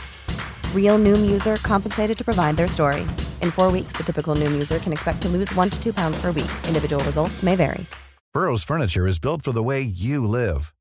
Real 0.76 0.98
Noom 0.98 1.30
user 1.32 1.56
compensated 1.62 2.18
to 2.18 2.22
provide 2.22 2.58
their 2.58 2.68
story. 2.68 3.06
In 3.40 3.50
four 3.50 3.72
weeks, 3.72 3.92
the 3.96 4.04
typical 4.04 4.36
Noom 4.36 4.52
user 4.52 4.78
can 4.80 4.92
expect 4.92 5.22
to 5.22 5.30
lose 5.30 5.50
one 5.54 5.70
to 5.70 5.82
two 5.82 5.94
pounds 5.94 6.20
per 6.20 6.26
week. 6.26 6.52
Individual 6.68 7.02
results 7.04 7.42
may 7.42 7.56
vary. 7.56 7.86
Burrow's 8.34 8.64
furniture 8.64 9.06
is 9.06 9.18
built 9.18 9.40
for 9.40 9.52
the 9.52 9.62
way 9.62 9.80
you 9.80 10.28
live. 10.28 10.74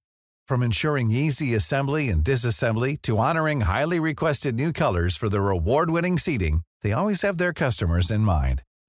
From 0.46 0.62
ensuring 0.62 1.10
easy 1.10 1.56
assembly 1.56 2.10
and 2.10 2.22
disassembly 2.22 3.02
to 3.04 3.18
honoring 3.18 3.62
highly 3.62 3.98
requested 3.98 4.56
new 4.56 4.74
colors 4.74 5.16
for 5.16 5.30
their 5.30 5.52
award-winning 5.52 6.18
seating, 6.18 6.64
they 6.82 6.92
always 6.92 7.22
have 7.22 7.38
their 7.38 7.54
customers 7.54 8.12
in 8.12 8.24
mind. 8.24 8.64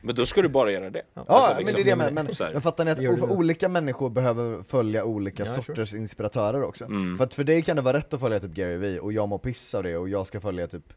Men 0.00 0.14
då 0.14 0.26
ska 0.26 0.42
du 0.42 0.48
bara 0.48 0.72
göra 0.72 0.90
det. 0.90 1.02
Ja, 1.14 1.24
Alltså, 1.28 1.50
men 1.50 1.58
liksom, 1.58 1.76
det 1.76 1.80
är 1.82 1.84
det 1.84 1.96
men, 1.96 2.16
här. 2.28 2.52
men 2.52 2.60
fattar 2.62 2.84
ni 2.84 2.90
att 2.90 2.98
nu. 2.98 3.08
olika 3.20 3.68
människor 3.68 4.10
behöver 4.10 4.62
följa 4.62 5.04
olika 5.04 5.42
Ja, 5.42 5.46
sorters 5.50 5.94
inspiratörer 5.94 6.62
också? 6.62 6.84
Mm. 6.84 7.16
För 7.18 7.24
att 7.24 7.34
för 7.34 7.44
dig 7.44 7.62
kan 7.62 7.76
det 7.76 7.82
vara 7.82 7.96
rätt 7.96 8.14
att 8.14 8.20
följa 8.20 8.40
typ 8.40 8.50
Gary 8.54 8.76
Vee, 8.76 8.98
och 9.00 9.12
jag 9.12 9.28
mår 9.28 9.38
piss 9.38 9.74
av 9.74 9.82
det, 9.82 9.96
och 9.96 10.08
jag 10.08 10.26
ska 10.26 10.40
följa 10.40 10.66
typ 10.66 10.92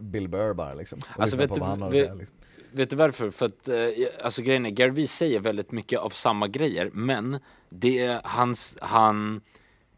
Bill 0.00 0.28
Burr 0.28 0.52
bara 0.54 0.74
liksom. 0.74 0.98
Och 1.16 1.22
Alltså, 1.22 1.36
vet 1.36 1.48
på 1.48 1.54
du- 1.54 1.60
vad 1.60 1.68
han 1.70 1.80
har 1.82 1.88
att 1.88 1.94
vet- 1.94 2.04
säga 2.04 2.14
liksom. 2.14 2.36
Vet 2.72 2.90
du 2.90 2.96
varför? 2.96 3.30
För 3.30 3.46
att, 3.46 3.68
eh, 3.68 3.76
alltså 4.24 4.42
grejen 4.42 4.66
är, 4.66 4.70
Gary 4.70 4.90
Vee 4.90 5.06
säger 5.08 5.40
väldigt 5.40 5.72
mycket 5.72 5.98
av 6.00 6.10
samma 6.10 6.48
grejer, 6.48 6.90
men 6.92 7.38
det 7.68 7.98
är 7.98 8.20
hans, 8.24 8.78
han, 8.80 9.40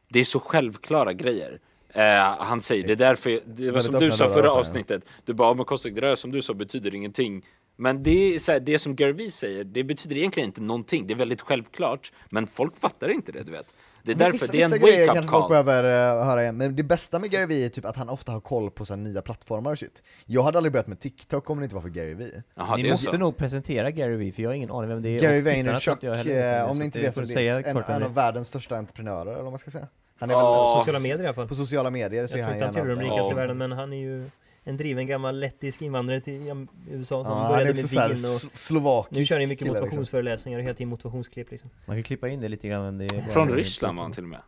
det 0.08 0.20
är 0.20 0.24
så 0.24 0.40
självklara 0.40 1.12
grejer. 1.12 1.58
Eh, 1.88 2.02
han 2.38 2.60
säger, 2.60 2.86
det 2.86 2.92
är 2.92 2.96
därför, 2.96 3.40
det 3.44 3.70
var 3.70 3.80
som 3.80 3.94
du 4.00 4.10
sa 4.10 4.28
förra 4.28 4.50
avsnittet, 4.52 5.02
du 5.24 5.32
bara, 5.34 5.54
men 5.54 5.64
konstigt, 5.64 5.94
det 5.94 6.00
där 6.00 6.14
som 6.14 6.30
du 6.32 6.42
sa 6.42 6.54
betyder 6.54 6.94
ingenting. 6.94 7.44
Men 7.80 8.02
det 8.02 8.34
är 8.34 8.38
så 8.38 8.52
här, 8.52 8.60
det 8.60 8.78
som 8.78 8.96
Gary 8.96 9.12
Vee 9.12 9.30
säger, 9.30 9.64
det 9.64 9.84
betyder 9.84 10.16
egentligen 10.16 10.48
inte 10.48 10.60
någonting, 10.60 11.06
det 11.06 11.14
är 11.14 11.18
väldigt 11.18 11.40
självklart, 11.40 12.12
men 12.30 12.46
folk 12.46 12.76
fattar 12.76 13.08
inte 13.08 13.32
det, 13.32 13.42
du 13.42 13.52
vet. 13.52 13.66
Det 14.02 14.12
är 14.12 14.16
Men 14.16 14.24
därför, 14.24 14.32
vissa, 14.32 14.52
det 14.52 14.62
är 14.62 14.64
en 14.64 14.70
wake-up 14.80 15.06
kanske 15.14 15.30
folk 15.32 15.48
call. 15.48 15.64
behöver 15.64 15.84
uh, 16.18 16.24
höra 16.24 16.42
igen, 16.42 16.56
men 16.56 16.76
det 16.76 16.82
bästa 16.82 17.18
med 17.18 17.30
Gary 17.30 17.46
Vee 17.46 17.64
är 17.64 17.68
typ 17.68 17.84
att 17.84 17.96
han 17.96 18.08
ofta 18.08 18.32
har 18.32 18.40
koll 18.40 18.70
på 18.70 18.84
så 18.84 18.94
här, 18.94 19.00
nya 19.00 19.22
plattformar 19.22 19.70
och 19.72 19.78
shit. 19.78 20.02
Jag 20.26 20.42
hade 20.42 20.58
aldrig 20.58 20.72
börjat 20.72 20.86
med 20.86 21.00
TikTok 21.00 21.50
om 21.50 21.58
det 21.58 21.64
inte 21.64 21.74
var 21.74 21.82
för 21.82 21.88
Gary 21.88 22.14
Vee. 22.14 22.42
Jaha, 22.54 22.76
Ni 22.76 22.90
måste 22.90 23.10
så. 23.10 23.18
nog 23.18 23.36
presentera 23.36 23.90
Gary 23.90 24.16
Vee, 24.16 24.32
för 24.32 24.42
jag 24.42 24.50
har 24.50 24.54
ingen 24.54 24.70
aning 24.70 24.88
vem 24.88 25.02
det 25.02 25.08
är. 25.08 25.20
Gary 25.20 25.42
tror 25.42 25.52
Vaynerchuk, 25.52 25.98
jag 26.00 26.24
vem 26.24 26.54
eh, 26.64 26.70
om 26.70 26.78
ni 26.78 26.84
inte 26.84 27.00
vet 27.00 27.14
du 27.14 27.22
det 27.24 27.48
är, 27.48 27.58
en, 27.68 27.76
en 27.76 28.00
det. 28.00 28.06
av 28.06 28.14
världens 28.14 28.48
största 28.48 28.76
entreprenörer, 28.76 29.32
eller 29.32 29.42
vad 29.42 29.52
man 29.52 29.58
ska 29.58 29.70
säga. 29.70 29.86
Han 30.20 30.30
är 30.30 30.34
Ja. 30.34 30.74
väl, 30.76 30.84
Sociala 30.86 31.00
medier 31.02 31.24
i 31.24 31.26
alla 31.26 31.34
fall. 31.34 31.48
på 31.48 31.54
sociala 31.54 31.90
medier 31.90 32.26
så 32.26 32.38
Jag 32.38 32.40
är 32.40 32.44
tror 32.44 32.46
han 32.46 32.54
inte 32.54 32.64
han 32.64 32.74
tillhör 32.74 32.88
de 32.88 33.02
gärna- 33.02 33.14
rikaste 33.14 33.32
i 33.32 33.36
världen, 33.36 33.58
men 33.58 33.72
han 33.72 33.92
är 33.92 33.96
ju 33.96 34.30
en 34.68 34.76
driven 34.76 35.06
gammal 35.06 35.38
lettisk 35.40 35.82
invandrare 35.82 36.20
till 36.20 36.66
USA 36.90 37.24
som 37.24 37.32
Ja, 37.32 37.38
han 37.38 37.52
började 37.52 37.74
med 37.74 37.90
vin 37.90 38.10
och 38.10 38.56
slovakisk 38.56 39.18
nu 39.18 39.24
kör 39.24 39.40
ju 39.40 39.46
mycket 39.46 39.66
liksom. 39.66 39.80
motivationsföreläsningar 39.80 40.58
och 40.58 40.64
hela 40.64 40.74
tiden 40.74 40.88
motivationsklipp 40.88 41.50
liksom. 41.50 41.70
Man 41.86 41.96
kan 41.96 42.02
klippa 42.02 42.28
in 42.28 42.40
det 42.40 42.48
lite 42.48 42.68
grann, 42.68 42.98
det 42.98 43.24
Från 43.32 43.50
Ryssland 43.50 43.96
var 43.96 44.02
han 44.02 44.12
till 44.12 44.22
och 44.22 44.28
med. 44.28 44.40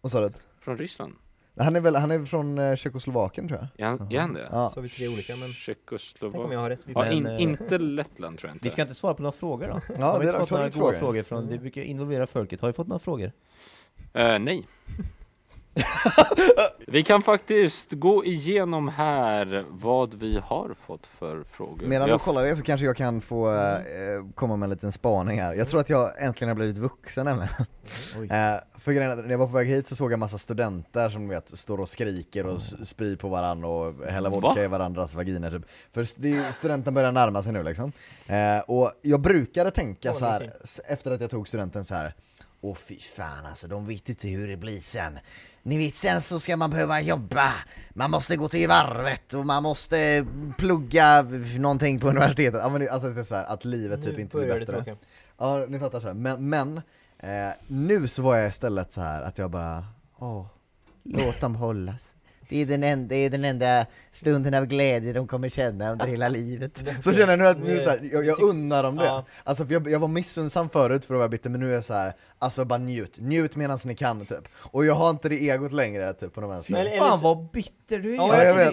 Vad 0.00 0.12
sa 0.12 0.20
du? 0.20 0.32
Från 0.60 0.78
Ryssland? 0.78 1.14
Han 1.56 1.76
är 1.76 1.80
väl, 1.80 1.96
han 1.96 2.10
är 2.10 2.24
från 2.24 2.58
eh, 2.58 2.76
Tjeckoslovakien 2.76 3.48
tror 3.48 3.60
jag. 3.60 3.86
Är 3.86 3.90
han, 3.90 4.12
är 4.12 4.20
han 4.20 4.34
det? 4.34 4.48
Ja. 4.52 4.70
Så 4.70 4.76
har 4.76 4.82
vi 4.82 4.88
tre 4.88 5.08
olika, 5.08 5.32
men 5.32 5.40
tänk 5.40 5.48
om 5.48 5.54
Tjeckoslovakien? 5.54 6.50
jag 6.52 6.60
har 6.60 6.70
rätt. 6.70 6.80
Vi 6.84 6.92
Ja, 6.92 7.10
in, 7.10 7.26
eh, 7.26 7.42
inte 7.42 7.78
Lettland 7.78 8.38
tror 8.38 8.48
jag 8.48 8.54
inte. 8.54 8.64
Vi 8.64 8.70
ska 8.70 8.82
inte 8.82 8.94
svara 8.94 9.14
på 9.14 9.22
några 9.22 9.32
frågor 9.32 9.68
då? 9.68 9.80
Ja, 9.98 10.04
har 10.04 10.18
vi 10.18 10.26
det 10.26 10.30
inte 10.30 10.40
fått 10.40 10.50
några 10.50 10.64
goda 10.64 10.72
frågor. 10.72 10.98
frågor 10.98 11.22
från, 11.22 11.46
det 11.46 11.58
brukar 11.58 11.82
involvera 11.82 12.26
folket. 12.26 12.60
Har 12.60 12.68
vi 12.68 12.72
fått 12.72 12.88
några 12.88 12.98
frågor? 12.98 13.32
Eh, 14.12 14.38
nej. 14.38 14.66
vi 16.86 17.02
kan 17.02 17.22
faktiskt 17.22 17.92
gå 17.92 18.24
igenom 18.24 18.88
här 18.88 19.64
vad 19.68 20.14
vi 20.14 20.38
har 20.44 20.74
fått 20.86 21.06
för 21.06 21.44
frågor. 21.44 21.86
Medan 21.86 22.08
du 22.08 22.18
kollar 22.18 22.44
det 22.44 22.56
så 22.56 22.62
kanske 22.62 22.86
jag 22.86 22.96
kan 22.96 23.20
få 23.20 23.52
eh, 23.54 23.74
komma 24.34 24.56
med 24.56 24.66
en 24.66 24.70
liten 24.70 24.92
spaning 24.92 25.40
här. 25.40 25.54
Jag 25.54 25.68
tror 25.68 25.80
att 25.80 25.90
jag 25.90 26.22
äntligen 26.22 26.48
har 26.48 26.54
blivit 26.54 26.76
vuxen 26.76 27.24
nämligen. 27.24 27.52
Eh, 28.30 28.60
för 28.78 28.92
grejen 28.92 29.18
när 29.18 29.30
jag 29.30 29.38
var 29.38 29.46
på 29.46 29.52
väg 29.52 29.68
hit 29.68 29.86
så 29.86 29.96
såg 29.96 30.12
jag 30.12 30.18
massa 30.18 30.38
studenter 30.38 31.08
som 31.08 31.28
vet, 31.28 31.58
står 31.58 31.80
och 31.80 31.88
skriker 31.88 32.46
och 32.46 32.60
spyr 32.60 33.16
på 33.16 33.28
varandra 33.28 33.68
och 33.68 34.06
häller 34.06 34.30
Va? 34.30 34.40
vodka 34.40 34.64
i 34.64 34.66
varandras 34.66 35.14
vaginer 35.14 35.50
typ. 35.50 35.62
För 35.92 36.52
studenten 36.52 36.94
börjar 36.94 37.12
närma 37.12 37.42
sig 37.42 37.52
nu 37.52 37.62
liksom. 37.62 37.92
Eh, 38.26 38.58
och 38.66 38.92
jag 39.02 39.20
brukade 39.20 39.70
tänka 39.70 40.14
så 40.14 40.24
här 40.24 40.52
efter 40.84 41.10
att 41.10 41.20
jag 41.20 41.30
tog 41.30 41.48
studenten 41.48 41.84
så 41.84 41.94
här. 41.94 42.14
Åh 42.64 42.74
fy 42.74 42.98
fan 42.98 43.46
alltså, 43.46 43.68
de 43.68 43.86
vet 43.86 44.08
inte 44.08 44.28
hur 44.28 44.48
det 44.48 44.56
blir 44.56 44.80
sen. 44.80 45.18
Ni 45.62 45.78
vet 45.78 45.94
sen 45.94 46.20
så 46.20 46.40
ska 46.40 46.56
man 46.56 46.70
behöva 46.70 47.00
jobba, 47.00 47.52
man 47.90 48.10
måste 48.10 48.36
gå 48.36 48.48
till 48.48 48.68
varvet 48.68 49.34
och 49.34 49.46
man 49.46 49.62
måste 49.62 50.26
plugga 50.58 51.22
någonting 51.58 52.00
på 52.00 52.08
universitetet. 52.08 52.60
Ja 52.62 52.68
men 52.68 52.88
alltså 52.88 53.08
det 53.08 53.20
är 53.20 53.24
så 53.24 53.34
här, 53.34 53.44
att 53.44 53.64
livet 53.64 54.02
typ 54.02 54.16
Nu 54.16 54.22
inte 54.22 54.36
blir 54.36 54.60
det 54.60 54.66
bättre. 54.66 54.96
Ja, 55.38 55.66
ni 55.68 55.78
fattar 55.78 56.00
så 56.00 56.06
här. 56.06 56.14
Men, 56.14 56.48
men 56.48 56.76
eh, 57.18 57.50
nu 57.66 58.08
så 58.08 58.22
var 58.22 58.36
jag 58.36 58.48
istället 58.48 58.92
så 58.92 59.00
här 59.00 59.22
att 59.22 59.38
jag 59.38 59.50
bara, 59.50 59.84
åh, 60.18 60.46
Låt 61.04 61.40
dem 61.40 61.54
hållas. 61.54 62.14
Det 62.48 62.62
är, 62.62 62.66
den 62.66 62.82
enda, 62.84 63.08
det 63.08 63.16
är 63.16 63.30
den 63.30 63.44
enda 63.44 63.86
stunden 64.10 64.54
av 64.54 64.66
glädje 64.66 65.12
de 65.12 65.26
kommer 65.26 65.48
känna 65.48 65.92
under 65.92 66.06
hela 66.06 66.28
livet. 66.28 66.84
Så 67.00 67.12
känner 67.12 67.28
jag 67.28 67.38
nu 67.38 67.46
att 67.46 67.58
nu 67.58 67.80
så 67.80 67.90
här, 67.90 68.08
jag, 68.12 68.24
jag 68.26 68.42
unnar 68.42 68.82
dem 68.82 68.96
det. 68.96 69.24
Alltså 69.44 69.66
för 69.66 69.72
jag, 69.72 69.88
jag 69.88 69.98
var 69.98 70.08
missunnsam 70.08 70.68
förut 70.68 71.04
för 71.04 71.14
att 71.14 71.18
vara 71.18 71.28
bitter, 71.28 71.50
men 71.50 71.60
nu 71.60 71.70
är 71.70 71.74
jag 71.74 71.84
så 71.84 71.94
här, 71.94 72.12
alltså 72.42 72.64
bara 72.64 72.78
njut, 72.78 73.18
njut 73.20 73.56
medan 73.56 73.78
ni 73.84 73.94
kan 73.94 74.26
typ. 74.26 74.48
Och 74.56 74.84
jag 74.84 74.94
har 74.94 75.10
inte 75.10 75.28
det 75.28 75.36
egot 75.50 75.72
längre 75.72 76.14
typ 76.14 76.34
på 76.34 76.40
de 76.40 76.50
vänster. 76.50 76.74
Eller 76.74 76.96
Fan 76.98 77.18
så- 77.18 77.24
vad 77.24 77.50
bitter 77.50 77.98
du 77.98 78.12
är! 78.12 78.16
Ja, 78.16 78.44
jag 78.44 78.48
jag 78.64 78.72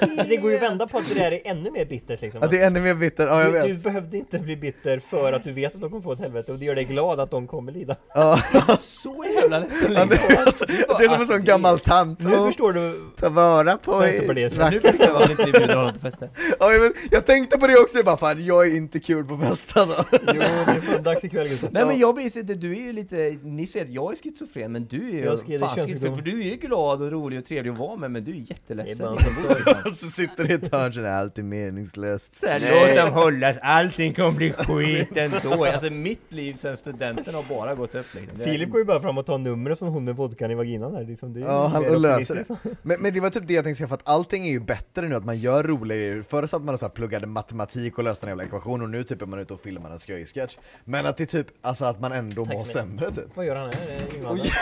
det, 0.00 0.24
det 0.28 0.36
går 0.36 0.50
ju 0.50 0.56
att 0.56 0.62
vända 0.62 0.86
på 0.88 0.98
att 0.98 1.08
det 1.08 1.14
där 1.14 1.32
är 1.32 1.40
ännu 1.44 1.70
mer 1.70 1.84
bittert 1.84 2.20
liksom. 2.20 2.40
Ja, 2.42 2.48
det 2.48 2.60
är 2.60 2.66
ännu 2.66 2.80
mer 2.80 2.94
bitter, 2.94 3.26
ja 3.26 3.42
jag 3.42 3.48
du, 3.52 3.58
vet. 3.58 3.66
du 3.66 3.74
behövde 3.74 4.16
inte 4.16 4.38
bli 4.38 4.56
bitter 4.56 4.98
för 4.98 5.32
att 5.32 5.44
du 5.44 5.52
vet 5.52 5.74
att 5.74 5.80
de 5.80 5.90
kommer 5.90 6.02
få 6.02 6.12
ett 6.12 6.18
helvete 6.18 6.52
och 6.52 6.58
det 6.58 6.64
gör 6.64 6.74
dig 6.74 6.84
glad 6.84 7.20
att 7.20 7.30
de 7.30 7.46
kommer 7.46 7.72
lida. 7.72 7.96
Ja, 8.14 8.40
Så 8.78 9.24
jävla 9.40 9.58
ledsen 9.58 9.92
ja, 9.92 10.04
det, 10.04 10.14
är, 10.16 10.46
alltså, 10.46 10.64
det 10.66 11.04
är 11.04 11.08
som 11.08 11.20
en 11.20 11.26
sån 11.26 11.44
gammal 11.44 11.80
tant. 11.80 12.20
Nu 12.20 12.30
förstår 12.30 12.72
du 12.72 13.00
Ta 13.16 13.28
vara 13.28 13.76
på 13.76 13.98
Vänsterpartiet. 13.98 14.58
er. 14.58 14.70
Nu 14.70 14.80
fick 14.80 15.00
jag 15.00 15.30
inte 15.30 15.44
bjuda 15.44 15.74
honom 15.76 15.92
på 15.92 15.98
fester. 15.98 16.28
Ja, 16.60 16.72
jag, 16.72 16.80
vet, 16.80 16.92
jag 17.10 17.26
tänkte 17.26 17.58
på 17.58 17.66
det 17.66 17.76
också, 17.80 17.96
jag 17.96 18.04
bara 18.04 18.16
fan 18.16 18.44
jag 18.44 18.66
är 18.66 18.76
inte 18.76 19.00
kul 19.00 19.24
på 19.24 19.38
fest 19.38 19.76
alltså. 19.76 20.04
Jo, 20.12 20.18
det 20.26 20.42
är 20.44 20.80
fan 20.80 21.02
dags 21.02 21.24
ikväll. 21.24 21.48
Nej 21.70 21.84
men 21.86 21.98
jag 21.98 22.14
blir 22.14 22.38
inte, 22.38 22.54
du 22.54 22.72
är 22.72 22.80
ju 22.80 22.92
lite, 22.92 23.09
ni 23.42 23.66
säger 23.66 23.86
att 23.86 23.92
jag 23.92 24.12
är 24.12 24.16
schizofren 24.16 24.72
men 24.72 24.86
du 24.86 25.08
är 25.08 25.32
ju 25.46 25.58
fan 25.58 25.76
schizofren 25.76 26.14
för 26.16 26.22
du 26.22 26.40
är 26.40 26.50
ju 26.50 26.56
glad 26.56 27.02
och 27.02 27.10
rolig 27.10 27.38
och 27.38 27.44
trevlig 27.44 27.70
att 27.70 27.78
vara 27.78 27.96
med 27.96 28.10
men 28.10 28.24
du 28.24 28.36
är 28.36 28.40
är 28.40 28.50
jätteledsen 28.50 29.12
liksom. 29.12 29.34
så, 29.34 29.54
liksom. 29.54 29.74
Och 29.86 29.92
så 29.92 30.06
sitter 30.06 30.44
det 30.44 30.50
i 30.50 30.56
ett 30.56 30.72
hörn, 30.72 30.92
så 30.92 31.00
det 31.00 31.08
är 31.08 31.18
alltid 31.18 31.44
meningslöst. 31.44 32.36
Så 32.36 32.46
här, 32.46 32.60
Låt 32.60 32.96
dem 32.96 33.22
hållas, 33.22 33.58
allting 33.62 34.14
kommer 34.14 34.32
bli 34.32 34.52
skit 34.58 35.16
ändå. 35.16 35.64
Alltså 35.64 35.90
mitt 35.90 36.32
liv 36.32 36.54
sen 36.54 36.76
studenten 36.76 37.34
har 37.34 37.42
bara 37.42 37.74
gått 37.74 37.94
upp 37.94 38.14
liksom. 38.14 38.40
Är- 38.40 38.44
Filip 38.44 38.70
går 38.70 38.80
ju 38.80 38.84
bara 38.84 39.00
fram 39.00 39.18
och 39.18 39.26
tar 39.26 39.38
numret 39.38 39.78
från 39.78 39.88
hon 39.88 40.04
med 40.04 40.16
vodkan 40.16 40.50
i 40.50 40.54
vaginan 40.54 40.94
här 40.94 41.04
liksom. 41.04 41.32
det 41.32 41.40
är 41.40 41.44
Ja, 41.44 41.66
han 41.66 41.86
och 41.86 42.00
löser 42.00 42.34
det. 42.34 42.74
Men, 42.82 43.02
men 43.02 43.12
det 43.12 43.20
var 43.20 43.30
typ 43.30 43.46
det 43.46 43.54
jag 43.54 43.64
tänkte 43.64 43.78
säga, 43.78 43.88
för 43.88 43.94
att 43.94 44.08
allting 44.08 44.46
är 44.46 44.50
ju 44.50 44.60
bättre 44.60 45.08
nu, 45.08 45.14
att 45.14 45.24
man 45.24 45.38
gör 45.38 45.62
roliga 45.62 45.98
grejer. 45.98 46.22
Förr 46.22 46.46
satt 46.46 46.62
man 46.62 46.74
och 46.74 46.80
så 46.80 46.86
här 46.86 46.90
pluggade 46.90 47.26
matematik 47.26 47.98
och 47.98 48.04
löste 48.04 48.26
en 48.26 48.28
jävla 48.28 48.44
ekvation, 48.44 48.82
och 48.82 48.90
nu 48.90 49.04
typ 49.04 49.22
är 49.22 49.26
man 49.26 49.38
ute 49.38 49.54
och 49.54 49.60
filmar 49.60 49.90
en 49.90 49.98
skojsketch. 49.98 50.56
Men 50.84 51.06
att 51.06 51.16
det 51.16 51.26
typ, 51.26 51.46
alltså 51.60 51.84
att 51.84 52.00
man 52.00 52.12
ändå 52.12 52.44
mår 52.44 52.58
mycket. 52.58 52.99
Sämre 53.00 53.14
typ. 53.22 53.36
Vad 53.36 53.46
gör 53.46 53.56
han 53.56 53.70
här? 53.72 54.16
Invandrare? 54.16 54.48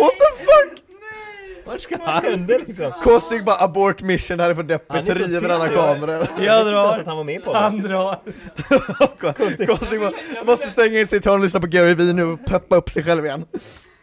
What 0.00 0.12
the 0.12 0.44
fuck? 0.44 0.84
Vart 1.66 1.80
ska 1.80 1.96
Vad 1.96 2.08
han? 2.08 2.24
hände 2.24 2.58
liksom? 2.58 2.92
Kostig 3.02 3.44
bara 3.44 3.64
abort 3.64 4.02
mission, 4.02 4.36
det 4.36 4.42
här 4.42 4.50
är 4.50 4.54
för 4.54 4.62
Han 4.62 4.66
deppigt, 4.68 5.08
är 5.08 5.14
så 5.14 5.18
river 5.28 5.40
tyst, 5.40 5.50
alla 5.62 5.72
ja. 5.72 5.94
kameror. 5.94 6.14
Jag 6.14 6.20
visste 6.20 6.42
inte 6.42 6.44
ens 6.52 6.70
drar. 6.70 6.98
att 7.00 7.06
han 7.06 7.16
var 7.16 7.24
med 7.24 7.44
på 7.44 7.54
Han 7.54 7.82
det. 7.82 7.88
drar. 7.88 8.16
Kostig 9.76 10.00
bara, 10.00 10.12
måste 10.44 10.68
stänga 10.68 11.00
in 11.00 11.06
sig, 11.06 11.20
ta 11.20 11.32
och 11.32 11.40
lyssna 11.40 11.60
på 11.60 11.66
Gary 11.66 11.94
Vee 11.94 12.12
nu 12.12 12.24
och 12.24 12.46
peppa 12.46 12.76
upp 12.76 12.90
sig 12.90 13.02
själv 13.04 13.26
igen. 13.26 13.44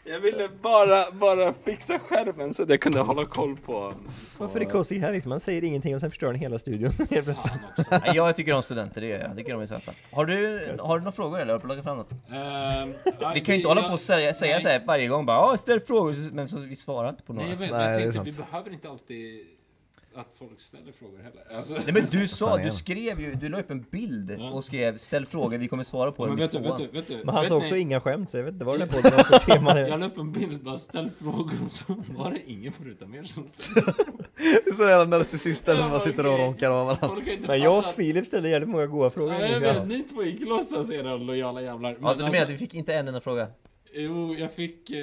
Jag 0.09 0.19
ville 0.19 0.49
bara, 0.61 1.11
bara 1.11 1.53
fixa 1.53 1.99
skärmen 1.99 2.53
så 2.53 2.63
att 2.63 2.69
jag 2.69 2.79
kunde 2.81 2.99
hålla 2.99 3.25
koll 3.25 3.57
på... 3.65 3.93
Varför 4.37 4.59
är 4.59 4.65
Kostig 4.65 4.99
här 4.99 5.11
liksom? 5.11 5.31
Han 5.31 5.39
säger 5.39 5.63
ingenting 5.63 5.95
och 5.95 6.01
sen 6.01 6.09
förstör 6.11 6.27
han 6.27 6.35
hela 6.35 6.59
studion. 6.59 6.91
Nej, 7.91 8.11
jag 8.15 8.35
tycker 8.35 8.53
om 8.53 8.61
studenter, 8.63 9.01
det 9.01 9.07
gör 9.07 9.19
jag. 9.19 9.29
Jag 9.29 9.37
tycker 9.37 9.53
de 9.53 9.61
är 9.61 9.65
söta. 9.65 9.91
Har 10.11 10.25
du, 10.25 10.59
har 10.79 10.97
du 10.97 11.03
några 11.03 11.11
frågor 11.11 11.39
eller 11.39 11.53
har 11.53 11.59
du 11.59 11.65
plockat 11.65 11.83
fram 11.83 11.97
något? 11.97 12.11
Ehm, 12.11 12.93
Vi 13.33 13.39
kan 13.39 13.55
ju 13.55 13.55
inte 13.55 13.67
hålla 13.67 13.83
på 13.83 13.93
och 13.93 13.99
säga, 13.99 14.33
säga 14.33 14.59
så 14.61 14.67
här 14.67 14.83
varje 14.87 15.07
gång 15.07 15.25
bara 15.25 15.37
"Ja, 15.37 15.57
ställ 15.57 15.79
frågor, 15.79 16.31
men 16.33 16.47
så, 16.47 16.57
vi 16.57 16.75
svarar 16.75 17.09
inte 17.09 17.23
på 17.23 17.33
några. 17.33 17.45
Nej 17.47 17.53
jag 17.53 17.59
vet, 17.59 17.71
Nej, 17.71 17.79
men 17.79 17.97
det 17.97 18.03
jag 18.05 18.13
tänkte 18.13 18.31
vi 18.31 18.37
behöver 18.51 18.73
inte 18.73 18.89
alltid 18.89 19.45
att 20.17 20.27
folk 20.39 20.61
ställer 20.61 20.91
frågor 20.91 21.17
heller. 21.17 21.57
Alltså, 21.57 21.73
Nej 21.73 21.93
men 21.93 22.05
du 22.11 22.27
sa, 22.37 22.57
du 22.57 22.71
skrev 22.71 23.19
ju, 23.21 23.35
du 23.35 23.49
la 23.49 23.59
upp 23.59 23.71
en 23.71 23.85
bild 23.91 24.35
Ja. 24.39 24.49
och 24.51 24.63
skrev 24.63 24.97
'Ställ 24.97 25.25
frågor, 25.25 25.57
vi 25.57 25.67
kommer 25.67 25.83
svara 25.83 26.11
på 26.11 26.25
men 26.25 26.29
dem 26.29 26.39
i 26.39 26.41
vet 26.41 26.51
du, 26.51 26.57
tvåan." 26.57 26.77
vet 26.77 26.91
du, 26.91 26.99
vet 26.99 27.07
du? 27.07 27.17
Men 27.25 27.33
han 27.35 27.43
vet 27.43 27.49
sa 27.49 27.55
också 27.55 27.73
ni- 27.73 27.79
inga 27.79 28.01
skämt, 28.01 28.29
så 28.29 28.37
jag 28.37 28.43
vet 28.43 28.53
inte 28.53 28.65
vad 28.65 28.79
den 28.79 28.87
podden 28.93 29.11
har 29.13 29.23
för 29.23 29.39
tema. 29.39 29.79
Jag 29.79 29.99
la 29.99 30.05
upp 30.05 30.17
en 30.17 30.31
bild, 30.31 30.63
bara 30.63 30.77
ställ 30.77 31.09
frågor 31.19 31.53
och 31.65 31.71
så 31.71 31.83
var 32.17 32.31
det 32.31 32.51
ingen 32.51 32.71
förutom 32.71 33.15
er 33.15 33.23
som 33.23 33.43
ställde. 33.47 33.93
Det 34.37 34.69
är 34.69 34.73
så 34.73 34.83
jävla 34.87 35.17
narcissister 35.17 35.75
som 35.75 35.83
Ja, 35.83 35.89
bara 35.89 35.99
sitter 35.99 36.25
och 36.25 36.39
ronkar 36.39 36.71
av 36.71 36.85
varandra. 36.87 37.21
Men 37.47 37.59
jag 37.61 37.77
och. 37.79 37.85
Filip 37.85 38.25
ställde 38.25 38.49
jävligt 38.49 38.69
många 38.69 38.85
goda 38.85 39.09
frågor. 39.09 39.33
Ja, 39.33 39.45
jag 39.47 39.59
vet, 39.59 39.87
ni 39.87 39.99
två 40.03 40.23
gick 40.23 40.41
låtsas 40.41 40.91
era 40.91 41.15
lojala 41.17 41.61
jävlar. 41.61 41.93
Men 41.95 42.05
Alltså 42.05 42.23
du 42.25 42.31
menar 42.31 42.43
att 42.43 42.49
vi 42.51 42.57
fick 42.57 42.73
inte 42.73 42.93
en 42.93 43.07
enda 43.07 43.21
fråga? 43.21 43.47
Jo, 43.93 44.35
jag 44.39 44.51
fick, 44.51 44.89
eh, 44.89 44.99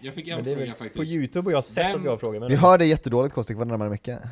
jag 0.00 0.14
fick 0.14 0.28
en 0.28 0.44
det 0.44 0.50
är 0.50 0.56
fråga 0.56 0.74
faktiskt. 0.74 0.94
på 0.96 1.04
youtube 1.04 1.46
och 1.46 1.52
jag 1.52 1.56
har 1.56 1.62
sett 1.62 1.86
Vem- 1.86 1.96
att 1.96 2.04
vi 2.04 2.08
har 2.08 2.16
frågor. 2.16 2.40
Men 2.40 2.48
Vi 2.48 2.56
hör 2.56 2.78
dig 2.78 2.88
jättedåligt 2.88 3.34
Kostik, 3.34 3.56
var 3.56 3.64
närmare 3.64 3.90
mycket. 3.90 4.22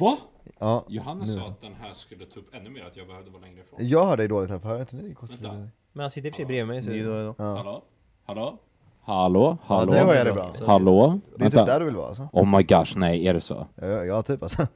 Va? 0.00 0.16
Ja, 0.58 0.84
Johanna 0.88 1.20
nu 1.20 1.26
sa 1.26 1.40
att 1.40 1.60
den 1.60 1.74
här 1.74 1.92
skulle 1.92 2.24
ta 2.24 2.40
upp 2.40 2.54
ännu 2.54 2.70
mer, 2.70 2.84
att 2.84 2.96
jag 2.96 3.06
behövde 3.06 3.30
vara 3.30 3.42
längre 3.42 3.60
ifrån. 3.60 3.78
Jag 3.88 4.06
hör 4.06 4.16
dig 4.16 4.28
dåligt 4.28 4.50
här, 4.50 4.58
för 4.58 4.68
hör 4.68 4.80
inte 4.80 4.96
ni 4.96 5.14
Kostik? 5.14 5.44
Vänta. 5.44 5.68
Men 5.92 6.00
han 6.00 6.10
sitter 6.10 6.28
i 6.28 6.30
och 6.30 6.34
för 6.34 6.38
sig 6.42 6.46
bredvid 6.46 6.66
mig. 6.66 6.82
Så... 6.82 6.90
Jo, 6.92 7.34
Ja. 7.38 7.54
Hallå? 7.56 7.82
Hallå? 8.24 8.58
Hallå? 9.04 9.58
Hallå? 9.64 9.92
Nu 9.92 9.98
hör 9.98 10.14
jag 10.14 10.26
dig 10.26 10.32
bra. 10.32 10.54
Hallå? 10.66 11.20
Det 11.38 11.44
är 11.44 11.50
typ 11.50 11.66
där 11.66 11.78
du 11.80 11.86
vill 11.86 11.96
vara 11.96 12.06
alltså. 12.06 12.28
Oh 12.32 12.56
my 12.56 12.62
gosh, 12.62 12.92
nej, 12.96 13.26
är 13.26 13.34
det 13.34 13.40
så? 13.40 13.66
Ja, 13.74 13.86
ja 13.86 14.22
typ 14.22 14.42
alltså. 14.42 14.66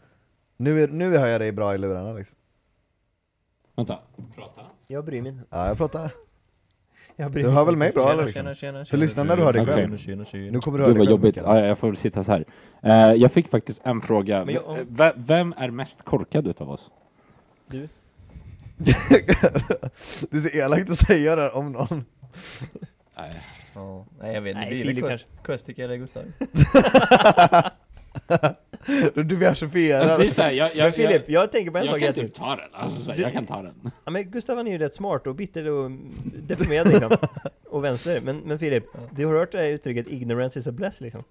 Nu, 0.56 0.82
är, 0.82 0.88
nu 0.88 1.16
hör 1.16 1.26
jag 1.26 1.40
dig 1.40 1.52
bra 1.52 1.74
i 1.74 1.78
lurarna 1.78 2.12
liksom. 2.12 2.38
Vänta, 3.76 3.98
prata. 4.34 4.60
Jag 4.86 5.04
bryr 5.04 5.22
mig 5.22 5.32
inte. 5.32 5.44
Ja, 5.50 5.66
jag 5.68 5.76
pratar. 5.76 6.10
Jag 7.16 7.32
Du 7.32 7.48
hör 7.48 7.64
väl 7.64 7.76
mig 7.76 7.92
bra 7.92 8.12
eller 8.12 8.24
liksom? 8.24 8.42
Tjena, 8.42 8.54
tjena, 8.54 8.78
För 8.78 8.84
tjena. 8.84 9.00
lyssna 9.00 9.24
när 9.24 9.36
du 9.36 9.42
hör 9.42 9.52
dig 9.52 9.66
själv. 9.66 9.96
Tjena, 9.98 10.24
tjena. 10.24 10.50
Nu 10.52 10.58
kommer 10.58 10.78
du 10.78 10.84
höra 10.84 10.92
Gud 10.92 10.96
dig 10.96 10.98
vad 10.98 11.08
själv 11.08 11.10
jobbigt, 11.24 11.42
ja, 11.44 11.66
jag 11.66 11.78
får 11.78 11.94
sitta 11.94 12.24
så 12.24 12.32
här. 12.32 12.44
Eh, 12.82 13.12
jag 13.14 13.32
fick 13.32 13.48
faktiskt 13.48 13.80
en 13.84 14.00
fråga. 14.00 14.46
Jag- 14.50 14.78
ve- 14.88 15.12
Vem 15.16 15.54
är 15.56 15.70
mest 15.70 16.02
korkad 16.02 16.46
utav 16.46 16.70
oss? 16.70 16.90
Du? 17.66 17.88
Det 20.30 20.36
är 20.36 20.40
så 20.40 20.48
elakt 20.58 20.90
att 20.90 20.96
säga 20.98 21.36
det 21.36 21.42
här 21.42 21.56
om 21.56 21.72
någon. 21.72 22.04
Nej. 23.16 23.30
Ja, 23.74 24.06
nej 24.20 24.34
jag 24.34 24.40
vet 24.42 24.56
Nej, 24.56 24.64
inte, 24.64 24.74
blir 24.74 24.82
Filip 24.84 25.04
det 25.04 25.10
Köst- 25.12 25.46
Köstik 25.46 25.78
eller 25.78 25.96
Gustav? 25.96 26.22
Du 29.14 29.22
diversifierar. 29.24 30.00
Alltså, 30.00 30.18
det 30.18 30.24
är 30.26 30.30
så 30.30 30.42
här, 30.42 30.52
jag, 30.52 30.70
jag, 30.74 30.84
Men 30.84 30.92
Filip, 30.92 31.28
jag 31.30 31.52
tänker 31.52 31.70
på 31.70 31.78
en 31.78 31.84
jag, 31.84 31.92
sak 31.92 32.00
jag 32.00 32.14
kan 32.14 32.24
typ 32.24 32.34
ta 32.34 32.56
den. 32.56 32.68
Alltså, 32.72 33.00
så 33.02 33.10
här, 33.10 33.16
Du- 33.16 33.22
jag 33.22 33.32
kan 33.32 33.46
ta 33.46 33.62
den. 33.62 33.90
Ja, 34.04 34.10
men 34.10 34.30
Gustav 34.30 34.56
han 34.56 34.66
är 34.66 34.70
ju 34.72 34.78
rätt 34.78 34.94
smart 34.94 35.26
och 35.26 35.34
bitter 35.34 35.68
och 35.70 35.90
deprimerad 36.42 36.88
liksom. 36.88 37.10
Och 37.70 37.84
vänster. 37.84 38.20
Men, 38.24 38.38
men 38.38 38.58
Filip, 38.58 38.84
du 39.10 39.26
har 39.26 39.34
hört 39.34 39.52
det 39.52 39.58
här 39.58 39.64
uttrycket 39.66 40.06
'ignorance 40.06 40.58
is 40.58 40.66
a 40.66 40.70
bless' 40.70 41.02
liksom? 41.02 41.24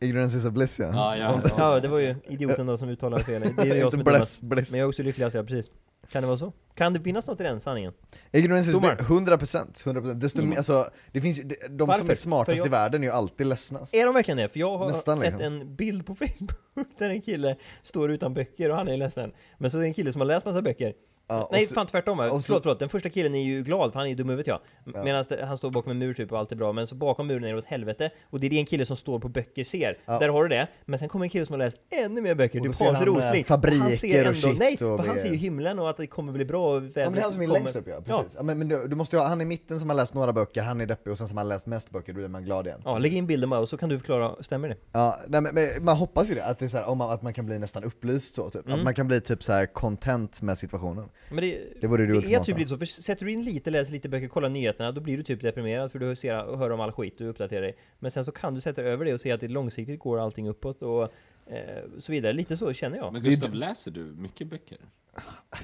Ignorance 0.00 0.38
is 0.38 0.44
a 0.46 0.50
bliss 0.50 0.78
ja. 0.80 0.90
Ja, 0.92 1.16
ja. 1.18 1.48
Så- 1.48 1.54
Ja, 1.58 1.80
det 1.80 1.88
var 1.88 1.98
ju 1.98 2.14
idioten 2.28 2.66
då 2.66 2.76
som 2.76 2.88
uttalade 2.88 3.24
fel. 3.24 3.42
Det 3.56 3.62
är 3.62 3.66
ju 3.66 3.74
jag 3.80 3.90
som 3.90 4.00
är 4.00 4.04
bless, 4.04 4.40
bliss. 4.40 4.70
Men 4.70 4.80
jag 4.80 4.84
är 4.84 4.88
också 4.88 5.02
lyckligast, 5.02 5.34
ja 5.34 5.42
precis. 5.42 5.70
Kan 6.12 6.22
det 6.22 6.26
vara 6.26 6.38
så? 6.38 6.52
Kan 6.74 6.92
det 6.94 7.00
finnas 7.00 7.26
något 7.26 7.40
i 7.40 7.42
den 7.42 7.60
sanningen? 7.60 7.92
Ignorance 8.32 8.70
is 8.70 8.76
a 8.76 8.80
Domar. 8.80 8.94
bliss, 8.94 9.08
100%, 9.08 9.84
100%. 9.84 10.14
Desto 10.14 10.42
mer, 10.42 10.56
alltså, 10.56 10.88
det 11.12 11.20
finns 11.20 11.40
de, 11.42 11.56
de 11.70 11.92
som 11.94 12.10
är 12.10 12.14
smartast 12.14 12.58
jag- 12.58 12.66
i 12.66 12.70
världen 12.70 13.02
är 13.02 13.06
ju 13.06 13.12
alltid 13.12 13.46
ledsnast. 13.46 13.94
Är 13.94 14.04
de 14.06 14.14
verkligen 14.14 14.38
det? 14.38 14.48
För 14.48 14.60
jag 14.60 14.78
har 14.78 14.90
Nästan, 14.90 15.20
sett 15.20 15.32
liksom. 15.32 15.42
en 15.60 15.76
bild 15.76 16.06
på 16.06 16.14
Facebook 16.74 16.88
där 16.98 17.10
en 17.10 17.20
kille 17.22 17.56
står 17.82 18.10
utan 18.10 18.34
böcker 18.34 18.70
och 18.70 18.76
han 18.76 18.88
är 18.88 18.96
ledsen. 18.96 19.32
Men 19.58 19.70
så 19.70 19.76
är 19.78 19.80
det 19.82 19.88
en 19.88 19.94
kille 19.94 20.12
som 20.12 20.20
har 20.20 20.26
läst 20.26 20.46
massa 20.46 20.62
böcker. 20.62 20.94
Ja, 21.26 21.48
Nej, 21.52 21.66
så- 21.66 21.74
fan 21.74 21.86
tvärtom. 21.86 22.18
så- 22.18 22.40
Förlåt, 22.40 22.62
förlåt. 22.62 22.78
Den 22.78 22.88
första 22.88 23.08
killen 23.10 23.34
är 23.34 23.42
ju 23.42 23.62
glad 23.62 23.92
för 23.92 23.98
han 23.98 24.06
är 24.06 24.10
ju 24.10 24.16
dum 24.16 24.26
i 24.26 24.30
huvudet 24.32 24.46
ja. 24.46 24.60
Ja. 24.94 25.04
Medan 25.04 25.24
han 25.42 25.58
står 25.58 25.70
bakom 25.70 25.90
en 25.90 25.98
mur 25.98 26.14
typ 26.14 26.32
och 26.32 26.38
allt 26.38 26.52
är 26.52 26.56
bra. 26.56 26.72
Men 26.72 26.86
så 26.86 26.94
bakom 26.94 27.26
muren 27.26 27.44
är 27.44 27.52
det 27.52 27.58
åt 27.58 27.64
helvete. 27.64 28.10
Och 28.30 28.40
det 28.40 28.46
är 28.46 28.50
det 28.50 28.58
en 28.58 28.66
kille 28.66 28.86
som 28.86 28.96
står 28.96 29.18
på 29.18 29.28
böcker 29.28 29.64
ser. 29.64 29.98
Ja. 30.06 30.18
Där 30.18 30.28
har 30.28 30.42
du 30.42 30.48
det. 30.48 30.66
Men 30.84 30.98
sen 30.98 31.08
kommer 31.08 31.24
en 31.24 31.30
kille 31.30 31.46
som 31.46 31.52
har 31.52 31.58
läst 31.58 31.76
ännu 31.90 32.20
mer 32.20 32.34
böcker. 32.34 32.58
Och 32.60 32.66
Typ 32.66 32.80
Hans 32.80 32.98
han, 32.98 33.08
eh, 33.08 33.14
Rosling. 33.14 33.44
fabriker 33.44 33.78
han 33.80 33.92
ser 33.92 34.28
och 34.28 34.36
shit 34.36 34.58
Nej, 34.58 34.76
för 34.76 35.06
han 35.06 35.18
ser 35.18 35.28
ju 35.28 35.36
himlen 35.36 35.78
och 35.78 35.90
att 35.90 35.96
det 35.96 36.06
kommer 36.06 36.32
bli 36.32 36.44
bra. 36.44 36.76
och 36.76 36.82
Ja, 36.82 36.90
men 36.94 37.12
det 37.12 37.18
är 37.18 37.22
han 37.22 37.32
som 37.32 37.42
är 37.42 37.46
längst 37.46 37.76
upp 37.76 37.88
ja, 37.88 38.00
precis. 38.06 38.34
Ja. 38.36 38.42
men, 38.42 38.58
men 38.58 38.68
du, 38.68 38.88
du 38.88 38.96
måste 38.96 39.16
ju 39.16 39.20
ha, 39.20 39.28
han 39.28 39.40
i 39.40 39.44
mitten 39.44 39.80
som 39.80 39.88
har 39.88 39.96
läst 39.96 40.14
några 40.14 40.32
böcker, 40.32 40.62
han 40.62 40.80
är 40.80 40.86
deppig 40.86 41.10
och 41.12 41.18
sen 41.18 41.28
som 41.28 41.36
har 41.36 41.44
läst 41.44 41.66
mest 41.66 41.90
böcker, 41.90 42.12
då 42.12 42.16
blir 42.16 42.28
man 42.28 42.44
glad 42.44 42.66
igen. 42.66 42.80
Ja, 42.84 42.98
lägg 42.98 43.14
in 43.14 43.26
bilden 43.26 43.50
bara 43.50 43.60
och 43.60 43.68
så 43.68 43.76
kan 43.76 43.88
du 43.88 43.98
förklara, 43.98 44.42
stämmer 44.42 44.68
det? 44.68 44.76
Ja, 44.92 45.18
nej, 45.28 45.40
men, 45.40 45.54
men 45.54 45.84
man 45.84 45.96
hoppas 45.96 46.30
ju 46.30 46.34
det, 46.34 46.44
att, 46.44 46.58
det 46.58 46.64
är 46.64 46.68
så 46.68 46.76
här, 46.76 46.88
om 46.88 46.98
man, 46.98 47.10
att 47.10 47.22
man 47.22 47.34
kan 47.34 47.46
bli 47.46 47.58
nästan 47.58 47.84
upplyst 47.84 48.34
så 48.34 48.50
typ. 48.50 48.66
Mm. 48.66 48.78
Att 48.78 48.84
man 48.84 48.94
kan 48.94 49.06
bli 49.08 49.20
typ 49.20 49.44
så 49.44 49.52
här 49.52 49.66
content 49.66 50.42
med 50.42 50.58
situationen. 50.58 51.08
Men 51.28 51.40
det, 51.40 51.80
Det 51.80 51.86
vore 51.86 52.06
det 52.06 52.20
det 52.20 52.34
är 52.34 52.40
typ 52.40 52.58
lite 52.58 52.68
så, 52.68 52.78
för 52.78 52.86
sätter 52.86 53.26
du 53.26 53.32
in 53.32 53.44
lite, 53.44 53.70
läser 53.70 53.92
lite 53.92 54.08
böcker, 54.08 54.28
kollar 54.28 54.48
nyheterna, 54.48 54.92
då 54.92 55.00
blir 55.00 55.16
du 55.16 55.22
typ 55.22 55.42
deprimerad 55.42 55.92
för 55.92 55.98
du 55.98 56.16
ser 56.16 56.44
och 56.44 56.58
hör 56.58 56.70
om 56.70 56.80
all 56.80 56.92
skit, 56.92 57.14
du 57.18 57.26
uppdaterar 57.26 57.62
dig. 57.62 57.76
Men 57.98 58.10
sen 58.10 58.24
så 58.24 58.32
kan 58.32 58.54
du 58.54 58.60
sätta 58.60 58.82
över 58.82 59.04
det 59.04 59.14
och 59.14 59.20
se 59.20 59.32
att 59.32 59.40
det 59.40 59.48
långsiktigt 59.48 60.00
går 60.00 60.18
allting 60.18 60.48
uppåt 60.48 60.82
och 60.82 61.02
eh, 61.46 61.84
så 61.98 62.12
vidare. 62.12 62.32
Lite 62.32 62.56
så 62.56 62.72
känner 62.72 62.96
jag. 62.96 63.12
Men 63.12 63.22
Gustav, 63.22 63.54
läser 63.54 63.90
du 63.90 64.00
mycket 64.00 64.46
böcker? 64.46 64.78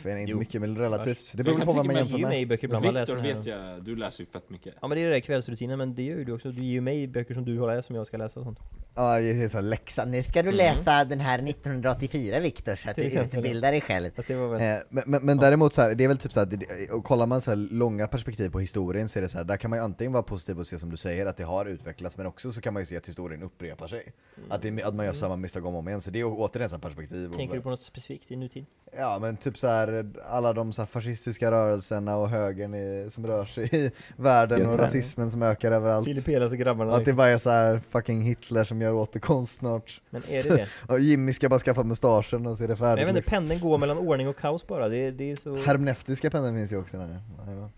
Jag 0.05 0.21
inte 0.21 0.31
Jo. 0.33 0.39
mycket, 0.39 0.61
men 0.61 0.77
relativt. 0.79 1.33
Det 1.37 1.45
beror 1.45 1.59
på 1.61 1.73
vad 1.73 1.87
man 1.87 1.97
jämför 1.97 2.17
ger 2.17 2.23
med. 2.25 2.31
mig 2.31 2.47
böcker 2.47 2.65
ibland 2.65 2.85
man 2.85 2.95
läser 2.95 3.17
vet 3.17 3.47
jag, 3.47 3.85
du 3.85 3.97
läser 3.97 4.21
ju 4.21 4.27
fett 4.31 4.51
mycket. 4.51 4.75
Ja 4.81 4.89
men 4.89 4.97
det 4.97 5.03
är 5.03 5.07
det 5.07 5.13
där 5.13 5.21
kvällsrutinen, 5.21 5.79
men 5.79 5.95
det 5.95 6.03
gör 6.03 6.17
ju 6.17 6.25
du 6.25 6.33
också. 6.33 6.51
Du 6.51 6.65
ger 6.65 6.73
ju 6.73 6.81
mig 6.81 7.07
böcker 7.07 7.35
som 7.35 7.45
du 7.45 7.59
har 7.59 7.77
läst 7.77 7.87
som 7.87 7.97
jag 7.97 8.07
ska 8.07 8.17
läsa 8.17 8.41
och 8.41 8.47
sånt. 8.47 8.59
Ja, 8.95 9.19
det 9.21 9.31
är 9.43 9.49
så 9.49 9.61
läxa. 9.61 10.05
Nu 10.05 10.23
ska 10.23 10.43
du 10.43 10.53
läsa 10.53 11.05
den 11.05 11.21
här 11.21 11.39
1984 11.39 12.41
Viktor, 12.41 12.77
så 12.77 12.91
att 12.91 12.97
du 12.97 13.03
utbildar 13.03 13.73
dig 13.73 13.81
själv. 13.81 14.11
Fast 14.17 14.29
det 14.29 14.35
var 14.37 14.49
väl... 14.49 14.61
Eh, 14.77 14.83
Men, 14.89 15.05
men, 15.07 15.25
men 15.27 15.39
däremot 15.39 15.75
så 15.75 15.83
här, 15.83 15.95
det 15.95 16.05
är 16.05 16.09
väl 16.09 16.19
typ 16.19 16.33
så 16.33 16.41
här, 16.41 16.47
det- 16.47 16.91
och 16.93 17.05
kollar 17.05 17.27
man 17.27 17.41
så 17.41 17.51
här 17.51 17.57
långa 17.57 18.07
perspektiv 18.07 18.49
på 18.51 18.61
historien 18.61 19.09
så 19.09 19.19
är 19.19 19.23
det 19.23 19.29
så 19.29 19.39
här, 19.39 19.45
där 19.45 19.57
kan 19.57 19.71
man 19.71 19.79
ju 19.79 19.85
antingen 19.85 20.13
vara 20.13 20.23
positiv 20.23 20.59
och 20.59 20.67
se 20.67 20.79
som 20.79 20.91
du 20.91 20.97
säger 20.97 21.27
att 21.27 21.37
det 21.37 21.45
har 21.45 21.67
utvecklats, 21.67 22.17
men 22.17 22.27
också 22.27 22.53
så 22.53 22.61
kan 22.61 22.75
man 22.75 22.83
ju 22.83 22.87
se 22.87 22.97
att 22.97 23.09
historien 23.09 23.43
upprepar 23.43 23.89
sig. 23.89 24.13
Att, 24.49 24.63
det, 24.63 24.83
att 24.83 24.95
man 24.95 25.07
gör 25.07 25.13
samma 25.13 25.37
misstag 25.37 25.67
om 25.67 25.75
och 25.75 25.79
om 25.81 25.89
igen, 25.89 26.01
så 26.01 26.11
det 26.11 26.21
är 26.21 26.25
återigen 26.27 26.69
så 26.69 26.75
här 26.77 26.81
perspektiv. 26.83 27.31
och- 27.31 27.37
Tänker 27.37 27.55
du 27.55 27.61
på 27.63 27.71
något 27.71 27.83
specifikt 27.83 28.31
i 28.31 28.37
nutid? 28.37 28.67
Ja 28.99 29.19
men 29.21 29.37
typ 29.41 29.59
så 29.59 29.69
här 29.69 30.07
alla 30.31 30.53
de 30.53 30.73
så 30.73 30.87
fascistiska 30.87 31.51
rörelserna 31.51 32.17
och 32.17 32.29
högern 32.29 32.75
i, 32.75 33.07
som 33.11 33.27
rör 33.27 33.45
sig 33.45 33.69
i 33.73 33.91
världen 34.17 34.67
och 34.67 34.79
rasismen 34.79 35.31
som 35.31 35.43
ökar 35.43 35.73
överallt. 35.73 36.09
Filippenaste 36.09 36.57
grabbarna. 36.57 36.95
Att 36.95 37.05
det 37.05 37.13
bara 37.13 37.29
är 37.29 37.39
så 37.39 37.51
här 37.51 37.81
fucking 37.91 38.23
Hitler 38.23 38.65
som 38.65 38.83
gör 38.83 38.93
återkomst 38.93 39.59
snart. 39.59 40.01
Men 40.11 40.23
är 40.31 40.43
det 40.43 40.57
det? 40.57 40.69
Och 40.89 41.01
Jimmy 41.01 41.33
ska 41.33 41.49
bara 41.49 41.59
skaffa 41.59 41.83
mustaschen 41.83 42.47
och 42.47 42.57
så 42.57 42.65
är 42.65 42.69
det 42.69 42.73
Men 42.73 42.77
färdigt. 42.79 43.01
jag 43.01 43.07
vet 43.07 43.09
inte, 43.09 43.13
liksom. 43.17 43.31
pendeln 43.31 43.61
går 43.61 43.79
mellan 43.79 43.99
ordning 43.99 44.29
och 44.29 44.37
kaos 44.39 44.67
bara. 44.67 44.89
Det, 44.89 45.11
det 45.11 45.33
är 45.33 45.37
så... 45.37 45.57
Hermneftiska 45.57 46.31
pendeln 46.31 46.57
finns 46.57 46.73
ju 46.73 46.77
också 46.77 46.97
där. 46.97 47.19
Ja. 47.47 47.71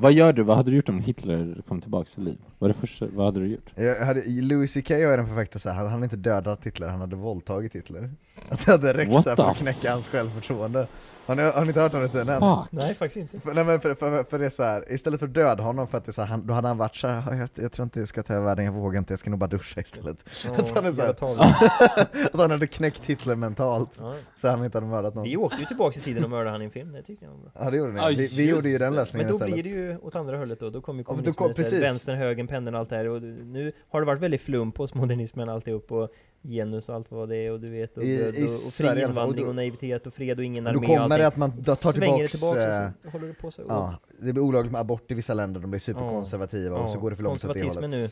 Vad 0.00 0.12
gör 0.12 0.32
du? 0.32 0.42
Vad 0.42 0.56
hade 0.56 0.70
du 0.70 0.76
gjort 0.76 0.88
om 0.88 1.00
Hitler 1.00 1.62
kom 1.68 1.80
tillbaka 1.80 2.10
till 2.14 2.24
liv? 2.24 2.38
Vad, 2.58 2.70
det 2.70 2.74
första, 2.74 3.06
vad 3.06 3.26
hade 3.26 3.40
du 3.40 3.46
gjort? 3.46 3.72
Jag 3.74 4.06
hade, 4.06 4.22
Louis 4.26 4.74
CK 4.74 4.90
är 4.90 5.16
den 5.16 5.26
perfekta 5.26 5.58
så 5.58 5.68
här, 5.68 5.76
han 5.76 5.88
hade 5.88 6.04
inte 6.04 6.16
dödat 6.16 6.66
Hitler, 6.66 6.88
han 6.88 7.00
hade 7.00 7.16
våldtagit 7.16 7.74
Hitler. 7.74 8.10
Att 8.48 8.66
det 8.66 8.72
hade 8.72 8.94
räckt 8.94 9.12
What 9.12 9.24
så 9.24 9.30
här, 9.30 9.36
för 9.36 9.50
att 9.50 9.56
knäcka 9.56 9.90
hans 9.90 10.06
självförtroende. 10.06 10.86
Har 11.26 11.36
ni, 11.36 11.42
har 11.42 11.60
ni 11.62 11.66
inte 11.68 11.80
hört 11.80 11.94
om 11.94 12.00
det 12.00 12.20
än? 12.20 12.40
Fuck! 12.40 12.72
Nej, 12.72 12.94
faktiskt 12.94 13.16
inte. 13.16 13.40
För, 13.48 13.54
nej, 13.54 13.64
men 13.64 13.80
för, 13.80 13.94
för, 13.94 14.24
för 14.24 14.38
det 14.38 14.46
är 14.46 14.50
så 14.50 14.62
här, 14.62 14.92
istället 14.92 15.20
för 15.20 15.26
att 15.26 15.34
döda 15.34 15.62
honom 15.62 15.88
för 15.88 15.98
att 15.98 16.04
det 16.04 16.10
är 16.10 16.12
så 16.12 16.20
här, 16.22 16.28
han, 16.28 16.46
då 16.46 16.54
hade 16.54 16.68
han 16.68 16.78
varit 16.78 16.96
så 16.96 17.08
här, 17.08 17.22
"Ja, 17.30 17.36
jag, 17.36 17.48
jag 17.54 17.72
tror 17.72 17.84
inte 17.84 17.98
jag 17.98 18.08
ska 18.08 18.22
ta 18.22 18.34
över 18.34 18.44
världen, 18.46 18.64
jag 18.64 18.72
vågar 18.72 18.98
inte, 18.98 19.12
jag 19.12 19.18
ska 19.18 19.30
nog 19.30 19.38
bara 19.38 19.46
duscha 19.46 19.80
istället. 19.80 20.24
att, 20.58 20.70
han 20.74 20.84
är 20.84 20.92
så 20.92 21.02
här, 21.02 21.10
att 22.32 22.40
han 22.40 22.50
hade 22.50 22.66
knäckt 22.66 23.04
Hitler 23.06 23.34
mentalt, 23.36 23.90
Ja. 23.98 24.14
så 24.36 24.48
han 24.48 24.64
inte 24.64 24.76
hade 24.78 24.86
mördat 24.86 25.14
någon. 25.14 25.24
Vi 25.24 25.36
åkte 25.36 25.60
ju 25.60 25.66
tillbaks 25.66 25.96
i 25.96 26.00
tiden 26.00 26.24
och 26.24 26.30
mördade 26.30 26.50
han 26.50 26.62
i 26.62 26.64
en 26.64 26.70
film, 26.70 26.92
det 26.92 27.02
tyckte 27.02 27.24
jag 27.24 27.32
var 27.32 27.38
bra. 27.38 27.50
Ja 27.54 27.70
det 27.70 27.76
gjorde 27.76 27.92
ni, 27.92 27.98
Ja, 27.98 28.08
vi, 28.08 28.28
vi 28.36 28.48
gjorde 28.48 28.68
ju 28.68 28.78
den 28.78 28.94
lösningen 28.94 29.26
Men 29.26 29.38
då 29.38 29.44
istället. 29.46 29.54
blir 29.64 29.74
det 29.74 29.80
ju 29.80 29.98
åt 29.98 30.14
andra 30.14 30.36
hållet 30.38 30.60
då, 30.60 30.70
då 30.70 30.80
kommer 30.80 30.98
ju 30.98 31.02
Ja, 31.02 31.04
kommunismen 31.06 31.34
kom- 31.34 31.50
istället, 31.50 31.70
precis. 31.70 31.82
vänstern, 31.90 32.16
högern, 32.18 32.46
pendeln 32.46 32.74
och 32.74 32.80
allt 32.80 32.90
det 32.90 32.96
här 32.96 33.08
och 33.08 33.22
nu 33.22 33.72
har 33.90 34.00
det 34.00 34.06
varit 34.06 34.20
väldigt 34.22 34.40
flum 34.42 34.72
på 34.72 34.88
modernismen 34.92 35.48
alltihop 35.48 35.92
och 35.92 36.08
genus 36.42 36.88
och 36.88 36.94
allt 36.94 37.10
vad 37.10 37.28
det 37.28 37.36
är 37.36 37.52
och 37.52 37.60
du 37.60 37.68
vet 37.70 37.96
och, 37.96 38.02
I- 38.04 38.16
död 38.16 38.34
och, 38.36 38.42
och 38.44 38.72
fri 38.72 39.02
invandring 39.02 39.44
då- 39.44 39.48
och 39.50 39.54
naivitet 39.56 40.06
och 40.06 40.14
fred 40.14 40.38
och 40.38 40.44
ingen 40.44 40.64
Då 40.64 40.70
armé 40.70 40.78
och 40.78 40.84
kommer 40.86 41.00
allting. 41.00 41.18
det 41.18 41.26
att 41.26 41.36
man 41.36 41.64
tar 41.64 41.92
tillbaks, 41.92 42.42
eh, 42.42 42.86
och 42.86 43.02
så 43.02 43.08
håller 43.10 43.26
det 43.28 43.34
på 43.34 43.50
så. 43.50 43.62
Ja, 43.68 43.94
det 44.20 44.32
blir 44.32 44.42
olagligt 44.42 44.72
med 44.72 44.80
abort 44.80 45.10
i 45.10 45.14
vissa 45.14 45.34
länder, 45.34 45.60
de 45.60 45.70
blir 45.70 45.80
superkonservativa 45.80 46.76
Ja, 46.76 46.82
och 46.82 46.90
så 46.90 46.98
går 46.98 47.10
det 47.10 47.16
för 47.16 47.22
långt 47.22 47.44
åt 47.44 47.54
det 47.54 47.62
hållet. 47.74 47.90
nu. 47.90 48.08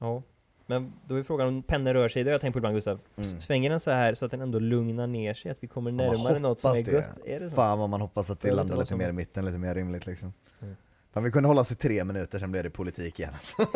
Ja. 0.00 0.22
Men 0.66 0.92
då 1.08 1.14
är 1.14 1.22
frågan 1.22 1.48
om 1.48 1.62
pendeln 1.62 1.96
rör 1.96 2.08
sig, 2.08 2.24
det 2.24 2.30
har 2.30 2.32
jag 2.34 2.40
tänkt 2.40 2.52
på 2.52 2.58
ibland 2.58 2.74
Gustav. 2.74 2.98
Mm. 3.16 3.40
Svänger 3.40 3.70
den 3.70 3.80
så 3.80 3.90
här 3.90 4.14
så 4.14 4.24
att 4.24 4.30
den 4.30 4.40
ändå 4.40 4.58
lugnar 4.58 5.06
ner 5.06 5.34
sig, 5.34 5.50
att 5.50 5.58
vi 5.60 5.66
kommer 5.66 5.92
närmare 5.92 6.38
något 6.38 6.60
som 6.60 6.70
är 6.76 6.82
det. 6.82 6.92
gött? 6.92 7.18
Är 7.26 7.40
det 7.40 7.48
så? 7.50 7.54
Fan 7.56 7.78
vad 7.78 7.88
man 7.88 8.00
hoppas 8.00 8.30
att 8.30 8.40
det 8.40 8.52
landar 8.52 8.76
lite 8.76 8.96
mer 8.96 9.08
i 9.08 9.12
mitten, 9.12 9.44
lite 9.44 9.58
mer 9.58 9.74
rimligt 9.74 10.06
liksom. 10.06 10.32
Mm. 10.60 10.76
Fan 11.14 11.24
vi 11.24 11.30
kunde 11.30 11.48
hålla 11.48 11.60
oss 11.60 11.72
i 11.72 11.74
tre 11.74 12.04
minuter, 12.04 12.38
sen 12.38 12.50
blev 12.50 12.62
det 12.64 12.70
politik 12.70 13.18
igen 13.18 13.32
alltså. 13.34 13.56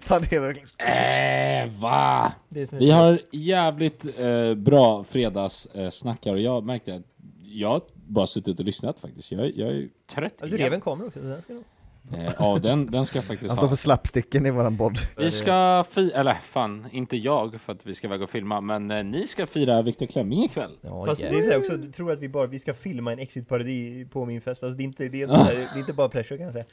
Fan 0.00 0.22
det 0.30 0.36
är 0.36 0.40
verkligen... 0.40 1.68
Äh, 1.68 1.80
va? 1.80 2.32
Vi 2.70 2.90
har 2.90 3.20
jävligt 3.30 4.18
eh, 4.18 4.54
bra 4.54 5.04
fredagssnackar 5.04 6.32
och 6.32 6.40
jag 6.40 6.64
märkte 6.64 6.94
att 6.94 7.02
jag 7.42 7.82
bara 7.94 8.26
suttit 8.26 8.58
och 8.58 8.64
lyssnat 8.64 8.98
faktiskt. 8.98 9.32
Jag, 9.32 9.56
jag 9.56 9.68
är 9.68 9.88
trött. 10.14 10.34
Ja, 10.40 10.46
du 10.46 10.56
rev 10.56 10.72
en 10.72 10.80
kamera 10.80 11.06
också, 11.06 11.20
så 11.22 11.26
den 11.26 11.42
ska 11.42 11.52
nog... 11.52 11.64
Eh, 12.12 12.32
ja, 12.38 12.58
den, 12.62 12.90
den 12.90 13.06
ska 13.06 13.18
jag 13.18 13.24
faktiskt 13.24 13.48
Han 13.48 13.56
står 13.56 13.66
ha. 13.66 13.76
för 13.76 13.82
slapsticken 13.82 14.46
i 14.46 14.50
våran 14.50 14.78
podd. 14.78 14.98
Vi 15.16 15.30
ska 15.30 15.84
fira, 15.90 16.20
eller 16.20 16.34
fan, 16.34 16.86
inte 16.92 17.16
jag 17.16 17.60
för 17.60 17.72
att 17.72 17.86
vi 17.86 17.94
ska 17.94 18.08
väga 18.08 18.24
och 18.24 18.30
filma, 18.30 18.60
men 18.60 18.90
eh, 18.90 19.04
ni 19.04 19.26
ska 19.26 19.46
fira 19.46 19.82
Viktor 19.82 20.06
Klemming 20.06 20.44
ikväll. 20.44 20.78
Ja, 20.80 21.06
Fast 21.06 21.20
det 21.20 21.28
är 21.28 21.42
så 21.42 21.50
här 21.50 21.58
också, 21.58 21.76
du 21.76 21.92
tror 21.92 22.12
att 22.12 22.18
vi 22.18 22.28
bara, 22.28 22.46
vi 22.46 22.58
ska 22.58 22.74
filma 22.74 23.12
en 23.12 23.18
exit-parodi 23.18 24.04
på 24.12 24.24
min 24.26 24.40
fest, 24.40 24.64
alltså 24.64 24.76
det 24.76 24.82
är 24.82 24.84
inte, 24.84 25.08
det 25.08 25.22
är 25.22 25.40
inte, 25.40 25.54
det 25.54 25.74
är 25.74 25.78
inte 25.78 25.92
bara 25.92 26.08
pressure 26.08 26.36
kan 26.38 26.44
jag 26.44 26.52
säga. 26.52 26.64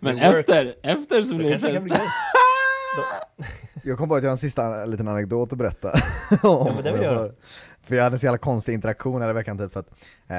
Men 0.00 0.16
Det 0.16 0.22
är 0.22 0.32
work. 0.32 0.48
efter, 0.48 0.74
efter 0.82 1.22
så 1.22 1.34
blir 1.34 1.50
det 1.50 1.58
fest. 1.58 1.86
Jag 3.84 3.98
kom 3.98 4.08
på 4.08 4.14
att 4.14 4.22
jag 4.22 4.28
har 4.30 4.32
en 4.32 4.38
sista 4.38 4.84
liten 4.86 5.08
anekdot 5.08 5.52
att 5.52 5.58
berätta. 5.58 5.92
Ja, 6.42 6.72
men 6.74 6.84
det 6.84 6.92
vill 6.92 7.02
jag 7.02 7.14
höra. 7.14 7.32
För 7.82 7.94
jag 7.96 8.02
hade 8.04 8.14
en 8.14 8.18
så 8.18 8.26
jävla 8.26 8.38
konstig 8.38 8.72
interaktion 8.74 9.22
här 9.22 9.30
i 9.30 9.32
veckan 9.32 9.58
typ 9.58 9.72
för 9.72 9.80
att 9.80 9.90
eh, 10.28 10.36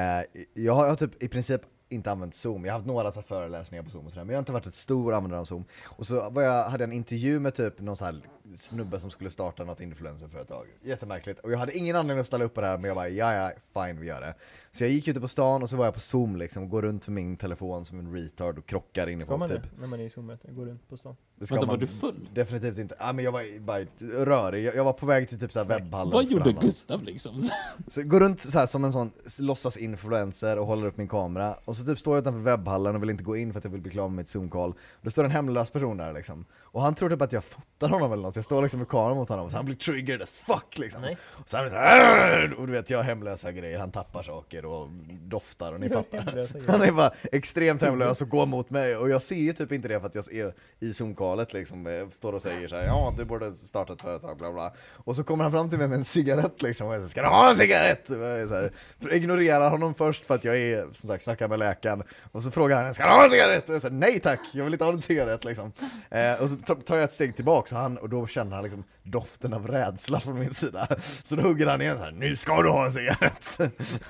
jag, 0.54 0.72
har, 0.72 0.84
jag 0.84 0.90
har 0.90 0.96
typ 0.96 1.22
i 1.22 1.28
princip 1.28 1.60
inte 1.92 2.10
använt 2.10 2.34
zoom, 2.34 2.64
jag 2.64 2.72
har 2.72 2.78
haft 2.78 2.86
några 2.86 3.12
så 3.12 3.20
här 3.20 3.26
föreläsningar 3.26 3.82
på 3.82 3.90
zoom 3.90 4.06
och 4.06 4.12
sådär, 4.12 4.24
men 4.24 4.32
jag 4.32 4.38
har 4.38 4.42
inte 4.42 4.52
varit 4.52 4.66
ett 4.66 4.74
stor 4.74 5.12
användare 5.12 5.40
av 5.40 5.44
zoom. 5.44 5.64
Och 5.84 6.06
så 6.06 6.30
var 6.30 6.42
jag, 6.42 6.64
hade 6.64 6.84
jag 6.84 6.88
en 6.88 6.96
intervju 6.96 7.40
med 7.40 7.54
typ 7.54 7.80
någon 7.80 7.96
så 7.96 8.04
här 8.04 8.20
snubbe 8.56 9.00
som 9.00 9.10
skulle 9.10 9.30
starta 9.30 9.64
något 9.64 9.80
influencerföretag. 9.80 10.66
Jättemärkligt. 10.82 11.40
Och 11.40 11.52
jag 11.52 11.58
hade 11.58 11.76
ingen 11.78 11.96
anledning 11.96 12.20
att 12.20 12.26
ställa 12.26 12.44
upp 12.44 12.54
på 12.54 12.60
det 12.60 12.66
här, 12.66 12.76
men 12.76 12.84
jag 12.84 12.96
bara 12.96 13.08
ja 13.08 13.34
ja, 13.34 13.50
fine 13.74 14.00
vi 14.00 14.06
gör 14.06 14.20
det. 14.20 14.34
Så 14.70 14.84
jag 14.84 14.90
gick 14.90 15.08
ute 15.08 15.20
på 15.20 15.28
stan 15.28 15.62
och 15.62 15.70
så 15.70 15.76
var 15.76 15.84
jag 15.84 15.94
på 15.94 16.00
zoom 16.00 16.36
liksom, 16.36 16.62
och 16.62 16.68
går 16.68 16.82
runt 16.82 17.08
med 17.08 17.14
min 17.14 17.36
telefon 17.36 17.84
som 17.84 17.98
en 17.98 18.14
retard 18.14 18.58
och 18.58 18.66
krockar 18.66 19.06
in 19.06 19.20
i 19.20 19.26
folk 19.26 19.38
man 19.38 19.48
typ. 19.48 19.62
det? 19.62 19.80
När 19.80 19.86
man 19.86 20.00
är 20.00 20.04
i 20.04 20.10
zoommöte, 20.10 20.52
går 20.52 20.66
runt 20.66 20.88
på 20.88 20.96
stan? 20.96 21.16
Det 21.36 21.46
ska 21.46 21.54
Vänta, 21.54 21.66
var 21.66 21.72
man 21.72 21.80
du 21.80 21.86
full? 21.86 22.28
Definitivt 22.34 22.78
inte. 22.78 22.94
Ja, 22.98 23.12
men 23.12 23.24
jag 23.24 23.32
var 23.32 23.60
bara 23.60 23.84
rörig. 24.24 24.64
Jag, 24.64 24.76
jag 24.76 24.84
var 24.84 24.92
på 24.92 25.06
väg 25.06 25.28
till 25.28 25.40
typ 25.40 25.52
så 25.52 25.58
här 25.58 25.66
webbhallen. 25.66 26.12
Vad 26.12 26.24
gjorde. 26.24 26.52
Gustav 26.52 27.02
liksom? 27.02 27.42
Så 27.88 28.02
gå 28.02 28.20
runt 28.20 28.40
så 28.40 28.58
här 28.58 28.66
som 28.66 28.84
en 28.84 28.92
sån 28.92 29.12
låtsas-influencer 29.38 30.58
och 30.58 30.66
håller 30.66 30.86
upp 30.86 30.96
min 30.96 31.08
kamera. 31.08 31.54
Och 31.64 31.76
så 31.76 31.81
typ 31.86 31.98
står 31.98 32.14
jag 32.16 32.22
utanför 32.22 32.40
webbhallen 32.40 32.94
och 32.96 33.02
vill 33.02 33.10
inte 33.10 33.24
gå 33.24 33.36
in 33.36 33.52
för 33.52 33.58
att 33.58 33.64
jag 33.64 33.70
vill 33.70 33.80
bli 33.80 33.92
klar 33.92 34.08
med 34.08 34.16
mitt 34.16 34.26
zoom-call. 34.26 34.74
Då 35.02 35.10
står 35.10 35.24
en 35.24 35.30
hemlös 35.30 35.70
person 35.70 35.96
där 35.96 36.12
liksom. 36.12 36.44
Och 36.60 36.82
han 36.82 36.94
tror 36.94 37.10
typ 37.10 37.22
att 37.22 37.32
jag 37.32 37.44
fotar 37.44 37.88
honom 37.88 38.12
eller 38.12 38.22
något. 38.22 38.36
Jag 38.36 38.44
står 38.44 38.62
liksom 38.62 38.78
med 38.78 38.88
kameran 38.88 39.16
mot 39.16 39.28
honom 39.28 39.50
så 39.50 39.56
han 39.56 39.66
blir 39.66 39.76
triggered 39.76 40.22
as 40.22 40.36
fuck 40.36 40.78
liksom. 40.78 41.02
Nej. 41.02 41.16
Och 41.24 41.48
så 41.48 41.56
han 41.56 41.64
blir 41.64 41.70
så 41.70 41.76
här, 41.76 42.54
och 42.58 42.66
du 42.66 42.72
vet 42.72 42.90
jag 42.90 42.98
har 42.98 43.04
hemlösa 43.04 43.52
grejer, 43.52 43.78
han 43.78 43.90
tappar 43.90 44.22
saker 44.22 44.64
och 44.64 44.88
doftar 45.10 45.72
och 45.72 45.80
ni 45.80 45.86
Jag 45.92 46.04
fattar. 46.10 46.70
Han 46.70 46.82
är 46.82 46.92
bara 46.92 47.12
extremt 47.32 47.82
hemlös 47.82 48.22
och 48.22 48.28
går 48.28 48.46
mot 48.46 48.70
mig 48.70 48.96
och 48.96 49.10
jag 49.10 49.22
ser 49.22 49.36
ju 49.36 49.52
typ 49.52 49.72
inte 49.72 49.88
det 49.88 50.00
för 50.00 50.06
att 50.06 50.14
jag 50.14 50.32
är 50.32 50.54
i 50.80 50.92
zoom-callet 50.92 51.52
liksom, 51.52 51.86
eh, 51.86 52.08
står 52.08 52.32
och 52.32 52.42
säger 52.42 52.68
så 52.68 52.76
här, 52.76 52.84
ja 52.84 53.14
du 53.18 53.24
borde 53.24 53.50
starta 53.50 53.92
ett 53.92 54.00
företag 54.00 54.38
bla 54.38 54.52
bla. 54.52 54.72
Och 54.96 55.16
så 55.16 55.24
kommer 55.24 55.44
han 55.44 55.52
fram 55.52 55.70
till 55.70 55.78
mig 55.78 55.88
med 55.88 55.98
en 55.98 56.04
cigarett 56.04 56.62
liksom 56.62 56.88
och 56.88 56.94
jag 56.94 57.00
säger, 57.00 57.10
ska 57.10 57.22
du 57.22 57.28
ha 57.28 57.50
en 57.50 57.56
cigarett? 57.56 58.10
Och 58.10 58.16
jag 58.16 58.48
så 58.48 58.54
här, 58.54 58.72
jag 58.98 59.12
ignorerar 59.12 59.70
honom 59.70 59.94
först 59.94 60.26
för 60.26 60.34
att 60.34 60.44
jag 60.44 60.58
är, 60.58 60.86
som 60.92 61.08
sagt, 61.08 61.24
snackar 61.24 61.48
med 61.48 61.58
läkaren. 61.72 62.02
Och 62.32 62.42
så 62.42 62.50
frågar 62.50 62.82
han, 62.82 62.94
ska 62.94 63.04
du 63.04 63.10
ha 63.10 63.24
en 63.24 63.30
cigarett? 63.30 63.68
Och 63.68 63.74
jag 63.74 63.82
säger, 63.82 63.94
nej 63.94 64.20
tack, 64.20 64.40
jag 64.52 64.64
vill 64.64 64.72
inte 64.72 64.84
ha 64.84 64.92
en 64.92 65.00
cigarett 65.00 65.44
liksom. 65.44 65.72
Eh, 66.10 66.42
och 66.42 66.48
så 66.48 66.56
tar 66.56 66.96
jag 66.96 67.04
ett 67.04 67.12
steg 67.12 67.36
tillbaka 67.36 67.76
och, 67.76 67.82
han, 67.82 67.96
och 67.98 68.08
då 68.08 68.26
känner 68.26 68.54
han 68.54 68.64
liksom 68.64 68.84
doften 69.04 69.52
av 69.52 69.68
rädsla 69.68 70.20
från 70.20 70.38
min 70.38 70.54
sida. 70.54 70.88
Så 71.22 71.36
då 71.36 71.42
hugger 71.42 71.66
han 71.66 71.82
igen 71.82 71.96
så 71.96 72.02
här, 72.02 72.10
nu 72.10 72.36
ska 72.36 72.62
du 72.62 72.68
ha 72.68 72.84
en 72.84 72.92
cigarett! 72.92 73.60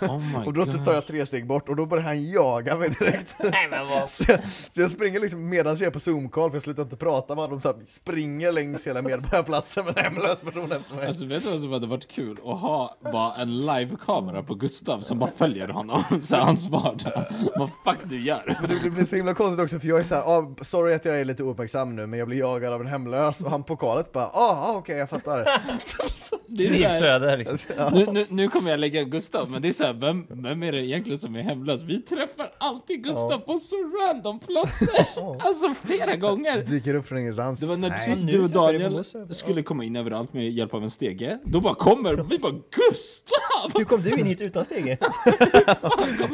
Oh 0.00 0.46
och 0.46 0.52
då 0.52 0.66
typ 0.66 0.84
tar 0.84 0.92
jag 0.92 1.06
tre 1.06 1.26
steg 1.26 1.46
bort 1.46 1.68
och 1.68 1.76
då 1.76 1.86
börjar 1.86 2.04
han 2.04 2.30
jaga 2.30 2.76
mig 2.76 2.88
direkt. 2.98 3.30
så, 4.08 4.32
jag, 4.32 4.40
så 4.70 4.80
jag 4.80 4.90
springer 4.90 5.20
liksom 5.20 5.48
medan 5.48 5.76
jag 5.76 5.86
är 5.86 5.90
på 5.90 5.98
zoom-call, 5.98 6.50
för 6.50 6.56
jag 6.56 6.62
slutar 6.62 6.82
inte 6.82 6.96
prata 6.96 7.34
med 7.34 7.44
honom, 7.44 7.60
så 7.60 7.68
här, 7.68 7.76
springer 7.86 8.52
längs 8.52 8.86
hela 8.86 9.02
Medborgarplatsen 9.02 9.84
med 9.84 9.98
en 9.98 10.04
hemlös 10.04 10.40
person 10.40 10.72
efter 10.72 10.94
mig. 10.94 11.06
Alltså 11.06 11.26
vet 11.26 11.42
du 11.42 11.50
vad 11.50 11.60
som 11.60 11.72
hade 11.72 11.86
varit 11.86 12.08
kul? 12.08 12.38
Att 12.44 12.60
ha 12.60 12.96
bara 13.12 13.34
en 13.34 13.66
live-kamera 13.66 14.42
på 14.42 14.54
Gustav 14.54 15.00
som 15.00 15.18
bara 15.18 15.30
följer 15.30 15.68
honom, 15.68 16.02
så 16.24 16.36
här 16.36 16.42
ansvarig. 16.42 16.82
Vad 17.56 17.70
fuck 17.84 17.98
du 18.04 18.22
gör? 18.22 18.56
Men 18.60 18.70
det, 18.70 18.78
det 18.82 18.90
blir 18.90 19.04
så 19.04 19.16
himla 19.16 19.34
konstigt 19.34 19.64
också 19.64 19.80
för 19.80 19.88
jag 19.88 20.00
är 20.00 20.04
såhär, 20.04 20.22
ah, 20.22 20.54
sorry 20.60 20.94
att 20.94 21.04
jag 21.04 21.20
är 21.20 21.24
lite 21.24 21.42
ouppmärksam 21.42 21.96
nu 21.96 22.06
men 22.06 22.18
jag 22.18 22.28
blir 22.28 22.38
jagad 22.38 22.72
av 22.72 22.80
en 22.80 22.86
hemlös 22.86 23.44
och 23.44 23.50
han 23.50 23.64
på 23.64 23.76
kalet 23.76 24.12
bara, 24.12 24.26
ah, 24.26 24.76
ah 24.76 24.81
okej 24.82 24.96
jag 24.96 25.10
fattar. 25.10 25.38
Det 26.46 26.66
är 26.66 26.72
så 26.72 26.88
här, 26.88 26.98
Söder 26.98 27.36
liksom. 27.36 27.58
nu, 27.92 28.06
nu, 28.12 28.26
nu 28.28 28.48
kommer 28.48 28.70
jag 28.70 28.80
lägga 28.80 29.02
Gustav, 29.02 29.50
men 29.50 29.62
det 29.62 29.68
är 29.68 29.72
så 29.72 29.84
här, 29.84 29.92
vem, 29.92 30.26
vem 30.28 30.62
är 30.62 30.72
det 30.72 30.86
egentligen 30.86 31.18
som 31.18 31.36
är 31.36 31.42
hemlös? 31.42 31.80
Vi 31.82 32.02
träffar 32.02 32.52
alltid 32.58 33.04
Gustav 33.04 33.38
på 33.38 33.58
så 33.58 33.76
random 33.76 34.38
platser! 34.38 35.06
Alltså 35.40 35.74
flera 35.84 36.16
gånger! 36.16 36.62
Dyker 36.62 36.94
upp 36.94 37.06
från 37.08 37.18
ingenstans. 37.18 37.60
Det 37.60 37.66
var 37.66 37.76
när 37.76 37.88
Nej. 37.90 37.98
precis 37.98 38.24
nu 38.24 38.32
du 38.32 38.44
och 38.44 38.50
träffar 38.50 38.72
jag 38.72 38.92
Daniel 38.92 39.34
skulle 39.34 39.62
komma 39.62 39.84
in 39.84 39.96
överallt 39.96 40.32
med 40.32 40.50
hjälp 40.50 40.74
av 40.74 40.82
en 40.82 40.90
stege. 40.90 41.38
Då 41.44 41.60
bara 41.60 41.74
kommer, 41.74 42.14
vi 42.14 42.38
bara 42.38 42.52
Gustav! 42.52 43.78
Hur 43.78 43.84
kom 43.84 44.00
du 44.00 44.10
in 44.20 44.26
hit 44.26 44.40
utan 44.40 44.64
stege? 44.64 44.98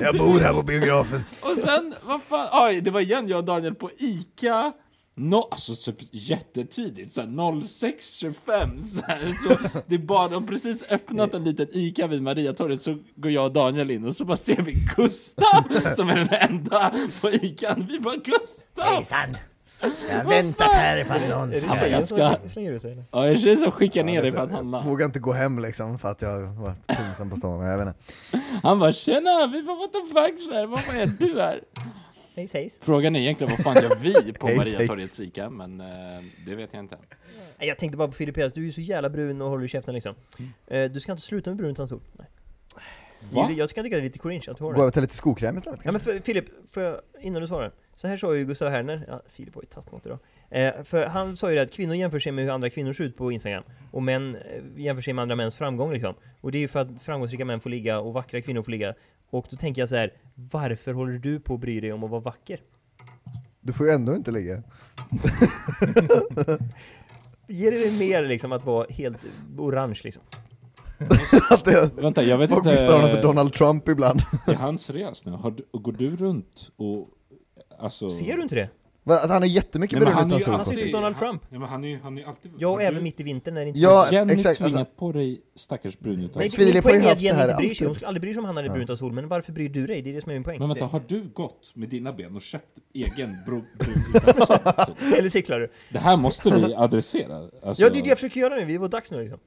Jag 0.00 0.18
bor 0.18 0.40
här 0.40 0.52
på 0.52 0.62
biografen. 0.62 1.24
Och 1.40 1.58
sen, 1.58 1.94
vad 2.02 2.22
fan, 2.22 2.48
aj, 2.52 2.80
det 2.80 2.90
var 2.90 3.00
igen 3.00 3.28
jag 3.28 3.38
och 3.38 3.44
Daniel 3.44 3.74
på 3.74 3.90
ICA 3.98 4.72
No, 5.18 5.48
alltså 5.50 5.92
typ 5.92 6.08
jättetidigt, 6.10 7.12
såhär 7.12 7.28
06.25 7.28 8.80
så, 8.82 9.02
här, 9.06 9.26
så 9.48 9.80
det 9.86 9.94
är 9.94 9.98
bara, 9.98 10.28
de 10.28 10.46
precis 10.46 10.84
öppnat 10.90 11.34
en 11.34 11.44
litet 11.44 11.68
ICA 11.72 12.06
vid 12.06 12.22
Mariatorget 12.22 12.82
så 12.82 12.98
går 13.14 13.30
jag 13.30 13.44
och 13.44 13.52
Daniel 13.52 13.90
in 13.90 14.04
och 14.04 14.16
så 14.16 14.24
bara 14.24 14.36
ser 14.36 14.62
vi 14.62 14.72
Gustav 14.96 15.64
som 15.96 16.10
är 16.10 16.16
den 16.16 16.28
enda 16.50 16.92
på 17.20 17.30
ICA. 17.30 17.76
Vi 17.88 18.00
bara 18.00 18.14
Gustav! 18.16 18.84
Hejsan! 18.84 19.36
Jag 19.80 20.16
har 20.16 20.24
väntat 20.24 20.72
här 20.72 21.04
på 21.04 21.12
Är 21.12 21.46
det 21.48 21.78
tjejen 21.78 22.06
ska- 22.06 22.36
som 22.40 22.50
slänger 22.50 22.72
ut 22.72 22.82
dig 22.82 22.92
eller? 22.92 23.04
Ja, 23.10 23.26
är 23.26 23.34
det 23.34 23.40
tjejen 23.40 23.58
som 23.58 23.70
skickar 23.70 24.04
ner 24.04 24.22
dig 24.22 24.32
för 24.32 24.38
att 24.38 24.50
handla? 24.50 24.78
Jag 24.78 24.84
vågar 24.86 25.06
inte 25.06 25.18
gå 25.18 25.32
hem 25.32 25.58
liksom 25.58 25.98
för 25.98 26.08
att 26.10 26.22
jag 26.22 26.46
var 26.46 26.74
pinsam 26.86 27.30
på 27.30 27.36
stan, 27.36 27.60
jag 27.66 27.78
vet 27.78 27.88
inte. 27.88 27.98
Han 28.62 28.78
bara 28.78 28.92
tjena, 28.92 29.46
vi 29.52 29.62
bara 29.62 29.76
what 29.76 29.92
the 29.92 29.98
fuck 30.14 30.40
så 30.40 30.54
här, 30.54 30.66
vad 30.66 30.80
är 30.80 31.06
du 31.06 31.40
här? 31.40 31.60
Hejs 32.38 32.52
hejs. 32.52 32.78
Frågan 32.80 33.16
är 33.16 33.20
egentligen 33.20 33.50
vad 33.50 33.74
fan 33.74 33.82
gör 33.82 33.96
vi 34.24 34.32
på 34.32 34.46
Hej, 34.46 34.56
Mariatorgets 34.56 35.20
Ica, 35.20 35.50
men 35.50 35.80
eh, 35.80 35.86
det 36.46 36.54
vet 36.54 36.70
jag 36.72 36.84
inte. 36.84 36.98
Nej, 37.58 37.68
Jag 37.68 37.78
tänkte 37.78 37.98
bara 37.98 38.08
på 38.08 38.14
Filip 38.14 38.34
du 38.34 38.42
är 38.42 38.58
ju 38.66 38.72
så 38.72 38.80
jävla 38.80 39.10
brun 39.10 39.42
och 39.42 39.48
håller 39.50 39.64
i 39.64 39.68
käften 39.68 39.94
liksom. 39.94 40.14
Eh, 40.66 40.90
Du 40.90 41.00
ska 41.00 41.12
inte 41.12 41.22
sluta 41.24 41.50
med 41.50 41.56
brun 41.56 41.70
utan 41.70 41.88
sol. 41.88 42.00
Nej. 42.12 42.26
Va? 43.32 43.50
Jag 43.56 43.68
tycka 43.68 43.82
det 43.82 43.88
är 43.96 44.02
lite 44.02 44.18
cringe 44.18 44.44
att 44.48 44.58
du 44.58 44.64
har 44.64 44.70
Gå 44.70 44.76
det. 44.76 44.82
över 44.82 44.90
till 44.90 45.02
lite 45.02 45.14
skokräm 45.14 45.56
istället 45.56 45.80
Ja 45.82 45.92
men 45.92 46.00
för, 46.00 46.18
Filip, 46.18 46.44
får 46.70 46.82
jag, 46.82 47.00
innan 47.20 47.40
du 47.42 47.48
svarar. 47.48 47.72
Så 47.94 48.08
här 48.08 48.16
sa 48.16 48.34
ju 48.34 48.44
Gustav 48.44 48.68
Herner, 48.68 49.04
ja 49.08 49.22
Filip 49.32 49.54
har 49.54 49.62
ju 49.62 49.66
tagit 49.66 49.92
något 49.92 50.06
idag. 50.06 50.18
Eh, 50.50 50.82
för 50.84 51.06
han 51.06 51.36
sa 51.36 51.50
ju 51.50 51.56
det 51.56 51.62
att 51.62 51.72
kvinnor 51.72 51.94
jämför 51.94 52.18
sig 52.18 52.32
med 52.32 52.44
hur 52.44 52.52
andra 52.52 52.70
kvinnor 52.70 52.92
ser 52.92 53.04
ut 53.04 53.16
på 53.16 53.32
Instagram. 53.32 53.62
Och 53.90 54.02
män 54.02 54.36
eh, 54.36 54.62
jämför 54.76 55.02
sig 55.02 55.12
med 55.12 55.22
andra 55.22 55.36
mäns 55.36 55.56
framgång 55.56 55.92
liksom. 55.92 56.14
Och 56.40 56.52
det 56.52 56.58
är 56.58 56.60
ju 56.60 56.68
för 56.68 56.80
att 56.80 56.88
framgångsrika 57.02 57.44
män 57.44 57.60
får 57.60 57.70
ligga 57.70 58.00
och 58.00 58.12
vackra 58.12 58.40
kvinnor 58.40 58.62
får 58.62 58.70
ligga. 58.70 58.94
Och 59.30 59.46
då 59.50 59.56
tänker 59.56 59.82
jag 59.82 59.88
så 59.88 59.96
här, 59.96 60.12
varför 60.38 60.92
håller 60.92 61.18
du 61.18 61.40
på 61.40 61.54
att 61.54 61.60
bry 61.60 61.80
dig 61.80 61.92
om 61.92 62.04
att 62.04 62.10
vara 62.10 62.20
vacker? 62.20 62.60
Du 63.60 63.72
får 63.72 63.86
ju 63.86 63.92
ändå 63.92 64.14
inte 64.14 64.30
ligga. 64.30 64.54
Ger 67.48 67.70
det 67.70 67.78
dig 67.78 67.98
mer 67.98 68.22
liksom 68.22 68.52
att 68.52 68.64
vara 68.64 68.86
helt 68.90 69.18
orange 69.58 70.00
liksom? 70.04 70.22
Det, 71.64 71.90
Vänta, 72.02 72.22
jag 72.22 72.38
vet 72.38 72.50
folk 72.50 72.58
inte... 72.58 72.70
misstar 72.70 72.92
honom 72.92 73.10
för 73.10 73.22
Donald 73.22 73.52
Trump 73.52 73.88
ibland. 73.88 74.20
Är 74.46 74.54
han 74.54 74.78
seriös 74.78 75.24
nu? 75.24 75.32
Har 75.32 75.50
du, 75.50 75.64
går 75.72 75.92
du 75.92 76.16
runt 76.16 76.72
och... 76.76 77.08
Alltså... 77.78 78.10
Ser 78.10 78.36
du 78.36 78.42
inte 78.42 78.54
det? 78.54 78.68
Att 79.14 79.30
han 79.30 79.42
är 79.42 79.46
jättemycket 79.46 79.98
Nej, 79.98 80.04
men 80.04 80.14
brun 80.14 80.30
han 80.30 80.32
är 80.32 80.40
utan 80.40 80.52
ju 80.52 80.56
Han 80.56 80.66
ser 80.66 80.84
ut 80.86 80.92
Donald 80.92 81.16
Trump. 81.18 81.42
Ja, 81.50 81.58
men 81.58 81.68
han 81.68 81.84
är 81.84 81.98
han 82.02 82.18
är 82.18 82.24
alltid... 82.28 82.52
Ja, 82.58 82.68
och 82.68 82.82
även 82.82 82.94
du- 82.94 83.00
mitt 83.00 83.20
i 83.20 83.22
vintern 83.22 83.54
när 83.54 83.60
det 83.62 83.68
inte 83.68 83.80
Ja, 83.80 84.08
Jenny 84.12 84.32
exakt, 84.34 84.58
tvingat 84.58 84.78
alltså- 84.80 84.94
på 84.98 85.12
dig 85.12 85.40
stackars 85.56 85.98
brun 85.98 86.22
utan 86.22 86.40
Nej. 86.40 86.50
Filip 86.50 86.74
min 86.74 86.82
poäng 86.82 87.04
är 87.04 87.12
att 87.12 87.20
Jenny 87.20 87.42
inte 87.42 87.54
bryr 87.54 87.74
sig, 87.74 87.86
hon 87.86 87.94
skulle 87.94 88.08
aldrig 88.08 88.20
bry 88.20 88.32
sig 88.34 88.38
om 88.38 88.44
han 88.44 88.56
hade 88.56 88.68
Ja. 88.68 88.74
brunt 88.74 88.90
av 88.90 88.96
sol, 88.96 89.12
men 89.12 89.28
varför 89.28 89.52
bryr 89.52 89.68
du 89.68 89.86
dig? 89.86 90.02
Det 90.02 90.10
är 90.10 90.14
det 90.14 90.20
som 90.20 90.30
är 90.30 90.34
min 90.34 90.44
poäng. 90.44 90.58
Men 90.58 90.68
vänta, 90.68 90.84
har 90.84 91.02
du 91.08 91.22
gått 91.34 91.72
med 91.74 91.88
dina 91.88 92.12
ben 92.12 92.36
och 92.36 92.42
köpt 92.42 92.78
egen 92.94 93.36
brun 93.46 93.64
utan 94.14 94.34
sol? 94.34 94.56
Eller 95.18 95.28
cyklar 95.28 95.60
du? 95.60 95.68
Det 95.92 95.98
här 95.98 96.16
måste 96.16 96.50
vi 96.50 96.74
adressera. 96.74 97.36
Alltså, 97.62 97.82
Ja, 97.82 97.90
det 97.90 97.98
är 97.98 98.02
det 98.02 98.08
jag 98.08 98.18
försöker 98.18 98.40
göra 98.40 98.54
nu, 98.54 98.64
vi 98.64 98.76
var 98.76 98.88
dags 98.88 99.10
nu 99.10 99.20
liksom. 99.22 99.38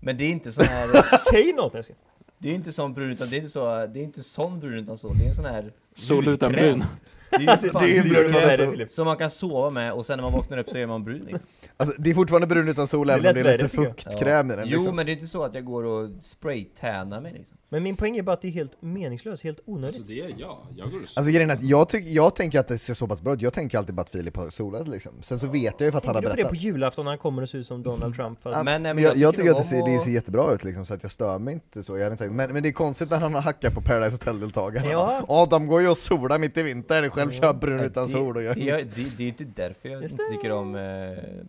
Men 0.00 0.16
det 0.16 0.24
är 0.24 0.30
inte 0.30 0.52
sån 0.52 0.64
här... 0.64 0.88
Säg 1.32 1.52
något 1.52 1.74
älskling! 1.74 1.98
Det 2.38 2.50
är 2.50 2.54
inte 2.54 2.72
sån 2.72 2.94
brun 2.94 3.10
utan 3.10 3.30
det 3.30 3.36
är 3.36 3.38
inte 3.38 3.50
så, 3.50 3.86
det 3.86 4.00
är 4.00 4.04
inte 4.04 4.22
sån 4.22 4.60
brun 4.60 4.74
utan 4.78 4.98
sol, 4.98 5.18
det 5.18 5.24
är 5.24 5.28
en 5.28 5.34
sån 5.34 5.44
här 5.44 5.72
Sol 5.94 6.28
utan 6.28 6.52
brun. 6.52 6.84
Det 7.30 7.36
är 7.36 7.40
ju 7.64 7.70
fan 7.70 7.82
Det 7.82 7.90
är 7.98 8.04
ju 8.04 8.10
brun 8.10 8.24
hudkräm 8.24 8.28
utan 8.28 8.42
värre, 8.42 8.56
sol. 8.56 8.70
Filip. 8.70 8.90
Som 8.90 9.06
man 9.06 9.16
kan 9.16 9.30
sova 9.30 9.70
med 9.70 9.92
och 9.92 10.06
sen 10.06 10.18
när 10.18 10.22
man 10.22 10.32
vaknar 10.32 10.58
upp 10.58 10.68
så 10.68 10.76
är 10.76 10.86
man 10.86 11.04
brun 11.04 11.18
liksom. 11.18 11.46
Alltså 11.78 11.94
det 11.98 12.10
är 12.10 12.14
fortfarande 12.14 12.46
brun 12.46 12.68
utan 12.68 12.86
sol 12.86 13.10
även 13.10 13.26
om 13.26 13.34
det 13.34 13.40
är 13.40 13.58
lite 13.58 13.76
jag. 13.76 13.86
fuktkräm 13.86 14.50
i 14.50 14.56
den 14.56 14.68
Jo 14.68 14.76
liksom. 14.78 14.96
men 14.96 15.06
det 15.06 15.12
är 15.12 15.14
inte 15.14 15.26
så 15.26 15.44
att 15.44 15.54
jag 15.54 15.64
går 15.64 15.84
och 15.84 16.10
spraytannar 16.18 17.20
mig 17.20 17.32
liksom. 17.32 17.58
Men 17.68 17.82
min 17.82 17.96
poäng 17.96 18.16
är 18.16 18.22
bara 18.22 18.32
att 18.32 18.42
det 18.42 18.48
är 18.48 18.52
helt 18.52 18.82
meningslöst, 18.82 19.42
helt 19.44 19.60
onödigt. 19.64 19.86
Alltså 19.96 20.08
det 20.08 20.20
är 20.20 20.30
jag. 20.36 20.56
Jag 20.76 20.90
går 20.90 20.98
och 20.98 21.08
Alltså 21.14 21.32
grejen 21.32 21.50
är 21.50 21.54
att 21.54 21.62
jag, 21.62 21.88
tyck, 21.88 22.04
jag 22.06 22.34
tänker 22.34 22.58
att 22.60 22.68
det 22.68 22.78
ser 22.78 22.94
så 22.94 23.06
pass 23.06 23.22
bra 23.22 23.34
ut, 23.34 23.42
jag 23.42 23.52
tänker 23.52 23.78
alltid 23.78 23.94
bara 23.94 24.02
att 24.02 24.10
Filip 24.10 24.36
har 24.36 24.50
solat 24.50 24.88
liksom. 24.88 25.12
Sen 25.22 25.38
så 25.38 25.46
vet 25.46 25.74
jag 25.78 25.86
ju 25.86 25.90
för 25.90 25.98
att 25.98 26.06
han 26.06 26.14
har 26.14 26.22
Tänker 26.22 26.22
du 26.22 26.30
på 26.30 26.36
det 26.36 26.42
berättat. 26.42 26.50
på 26.50 26.56
julafton 26.56 27.04
när 27.04 27.12
han 27.12 27.18
kommer 27.18 27.42
och 27.42 27.48
ser 27.48 27.58
ut 27.58 27.66
som 27.66 27.82
Donald 27.82 28.16
Trump? 28.16 28.38
Fast... 28.42 28.64
Men, 28.64 28.82
nej, 28.82 28.94
men 28.94 29.04
jag, 29.04 29.16
jag 29.16 29.36
tycker 29.36 29.50
att 29.50 29.56
det 29.56 29.62
ser, 29.62 29.86
det 29.86 30.00
ser 30.00 30.10
jättebra 30.10 30.52
ut 30.52 30.64
liksom, 30.64 30.86
så 30.86 30.94
att 30.94 31.02
jag 31.02 31.12
stör 31.12 31.38
mig 31.38 31.54
inte 31.54 31.82
så, 31.82 31.98
jag 31.98 32.12
inte. 32.12 32.30
Men, 32.30 32.52
men 32.52 32.62
det 32.62 32.68
är 32.68 32.72
konstigt 32.72 33.10
när 33.10 33.20
han 33.20 33.34
har 33.34 33.40
hackat 33.40 33.74
på 33.74 33.80
Paradise 33.80 34.14
Hotel-deltagarna. 34.14 34.90
Ja. 34.90 35.46
De 35.50 35.66
går 35.66 35.80
ju 35.82 35.88
och 35.88 35.96
solar 35.96 36.38
mitt 36.38 36.56
i 36.56 36.62
vintern, 36.62 37.10
själv 37.16 37.30
kör 37.30 37.52
brun 37.52 37.80
utan 37.80 38.04
det, 38.06 38.12
sol 38.12 38.36
och 38.36 38.42
jag... 38.42 38.56
det, 38.56 38.70
är- 38.70 38.76
det, 38.94 39.16
det 39.16 39.24
är 39.24 39.28
inte 39.28 39.44
därför 39.44 39.88
jag 39.88 40.02
inte 40.02 40.16
tycker 40.30 40.52
om 40.52 40.74
eh, 40.74 40.82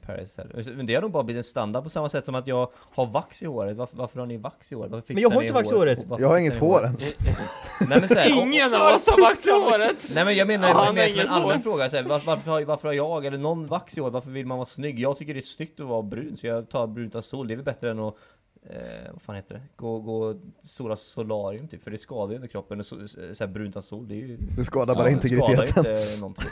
Paris 0.06 0.38
heller. 0.38 0.74
Men 0.76 0.86
det 0.86 0.96
har 0.96 1.02
nog 1.02 1.12
bara 1.12 1.24
blivit 1.24 1.40
en 1.40 1.44
standard 1.44 1.84
på 1.84 1.90
samma 1.90 2.10
sätt 2.10 2.26
som 2.26 2.36
att 2.36 2.48
jag 2.48 2.70
har 2.76 3.06
vax 3.06 3.44
i 3.44 3.46
håret. 3.46 3.78
Varför, 3.78 3.98
varför 3.98 4.20
har 4.20 4.26
ni 4.28 4.38
vax 4.38 4.72
i 4.72 4.76
håret? 4.76 4.92
Men 5.08 5.18
jag 5.22 5.30
har 5.30 5.42
inte 5.42 5.54
vax 5.54 5.72
i 5.72 5.76
håret. 5.76 6.00
Varför 6.08 6.22
Jag 6.24 6.30
har 6.30 6.38
inget 6.38 6.56
hår 6.56 6.84
ens. 6.84 7.16
Nej 7.90 8.00
men 8.00 8.08
såhär, 8.10 8.34
om- 8.42 8.48
Ingen 8.48 8.74
av 8.74 8.96
oss 8.96 9.08
har 9.10 9.22
vax 9.22 9.48
i 9.48 9.52
håret! 9.52 10.12
Nej 10.16 10.26
men 10.26 10.36
jag 10.36 10.48
menar 10.48 10.68
Ja, 10.70 10.92
mer 10.94 11.08
som 11.08 11.20
en 11.20 11.28
allmän 11.28 11.62
fråga, 11.62 11.90
så 11.90 11.96
här, 11.98 12.04
varför, 12.04 12.28
varför, 12.28 12.52
har, 12.52 12.62
varför 12.62 12.88
har 12.88 12.94
jag 12.94 13.26
eller 13.26 13.38
någon 13.38 13.68
vax 13.68 13.98
i 13.98 14.02
håret? 14.02 14.14
Varför 14.14 14.32
vill 14.32 14.46
man 14.46 14.58
vara 14.58 14.66
snygg? 14.66 15.00
Jag 15.00 15.18
tycker 15.18 15.34
det 15.34 15.40
är 15.40 15.42
snyggt 15.42 15.80
att 15.80 15.88
vara 15.88 16.02
brun, 16.02 16.38
så 16.38 16.48
jag 16.48 16.70
tar 16.70 16.88
brunt 16.88 17.16
av 17.16 17.22
sol. 17.22 17.48
Det 17.48 17.54
är 17.54 17.56
väl 17.56 17.66
bättre 17.66 17.92
än 17.92 18.00
att 18.00 18.16
Eh, 18.70 19.12
vad 19.12 19.22
fan 19.22 19.36
heter 19.36 19.56
det? 19.56 19.62
Gå, 19.76 20.00
gå 20.00 20.36
sola 20.60 20.96
solarium 20.96 21.68
typ, 21.68 21.84
för 21.84 21.92
det 21.92 21.98
skadar 21.98 22.30
ju 22.30 22.36
under 22.36 22.48
kroppen. 22.48 22.84
Så, 22.84 23.08
så 23.08 23.44
här 23.46 23.48
brunt 23.48 23.76
av 23.78 23.82
sol, 23.82 24.08
det 24.08 24.16
är 24.16 24.18
ju... 24.18 24.38
Det 24.58 24.64
skadar 24.64 24.96
bara 24.96 25.04
det 25.04 25.12
integriteten. 25.12 25.68
skadar 25.68 26.00
inte 26.02 26.20
någonting. 26.20 26.46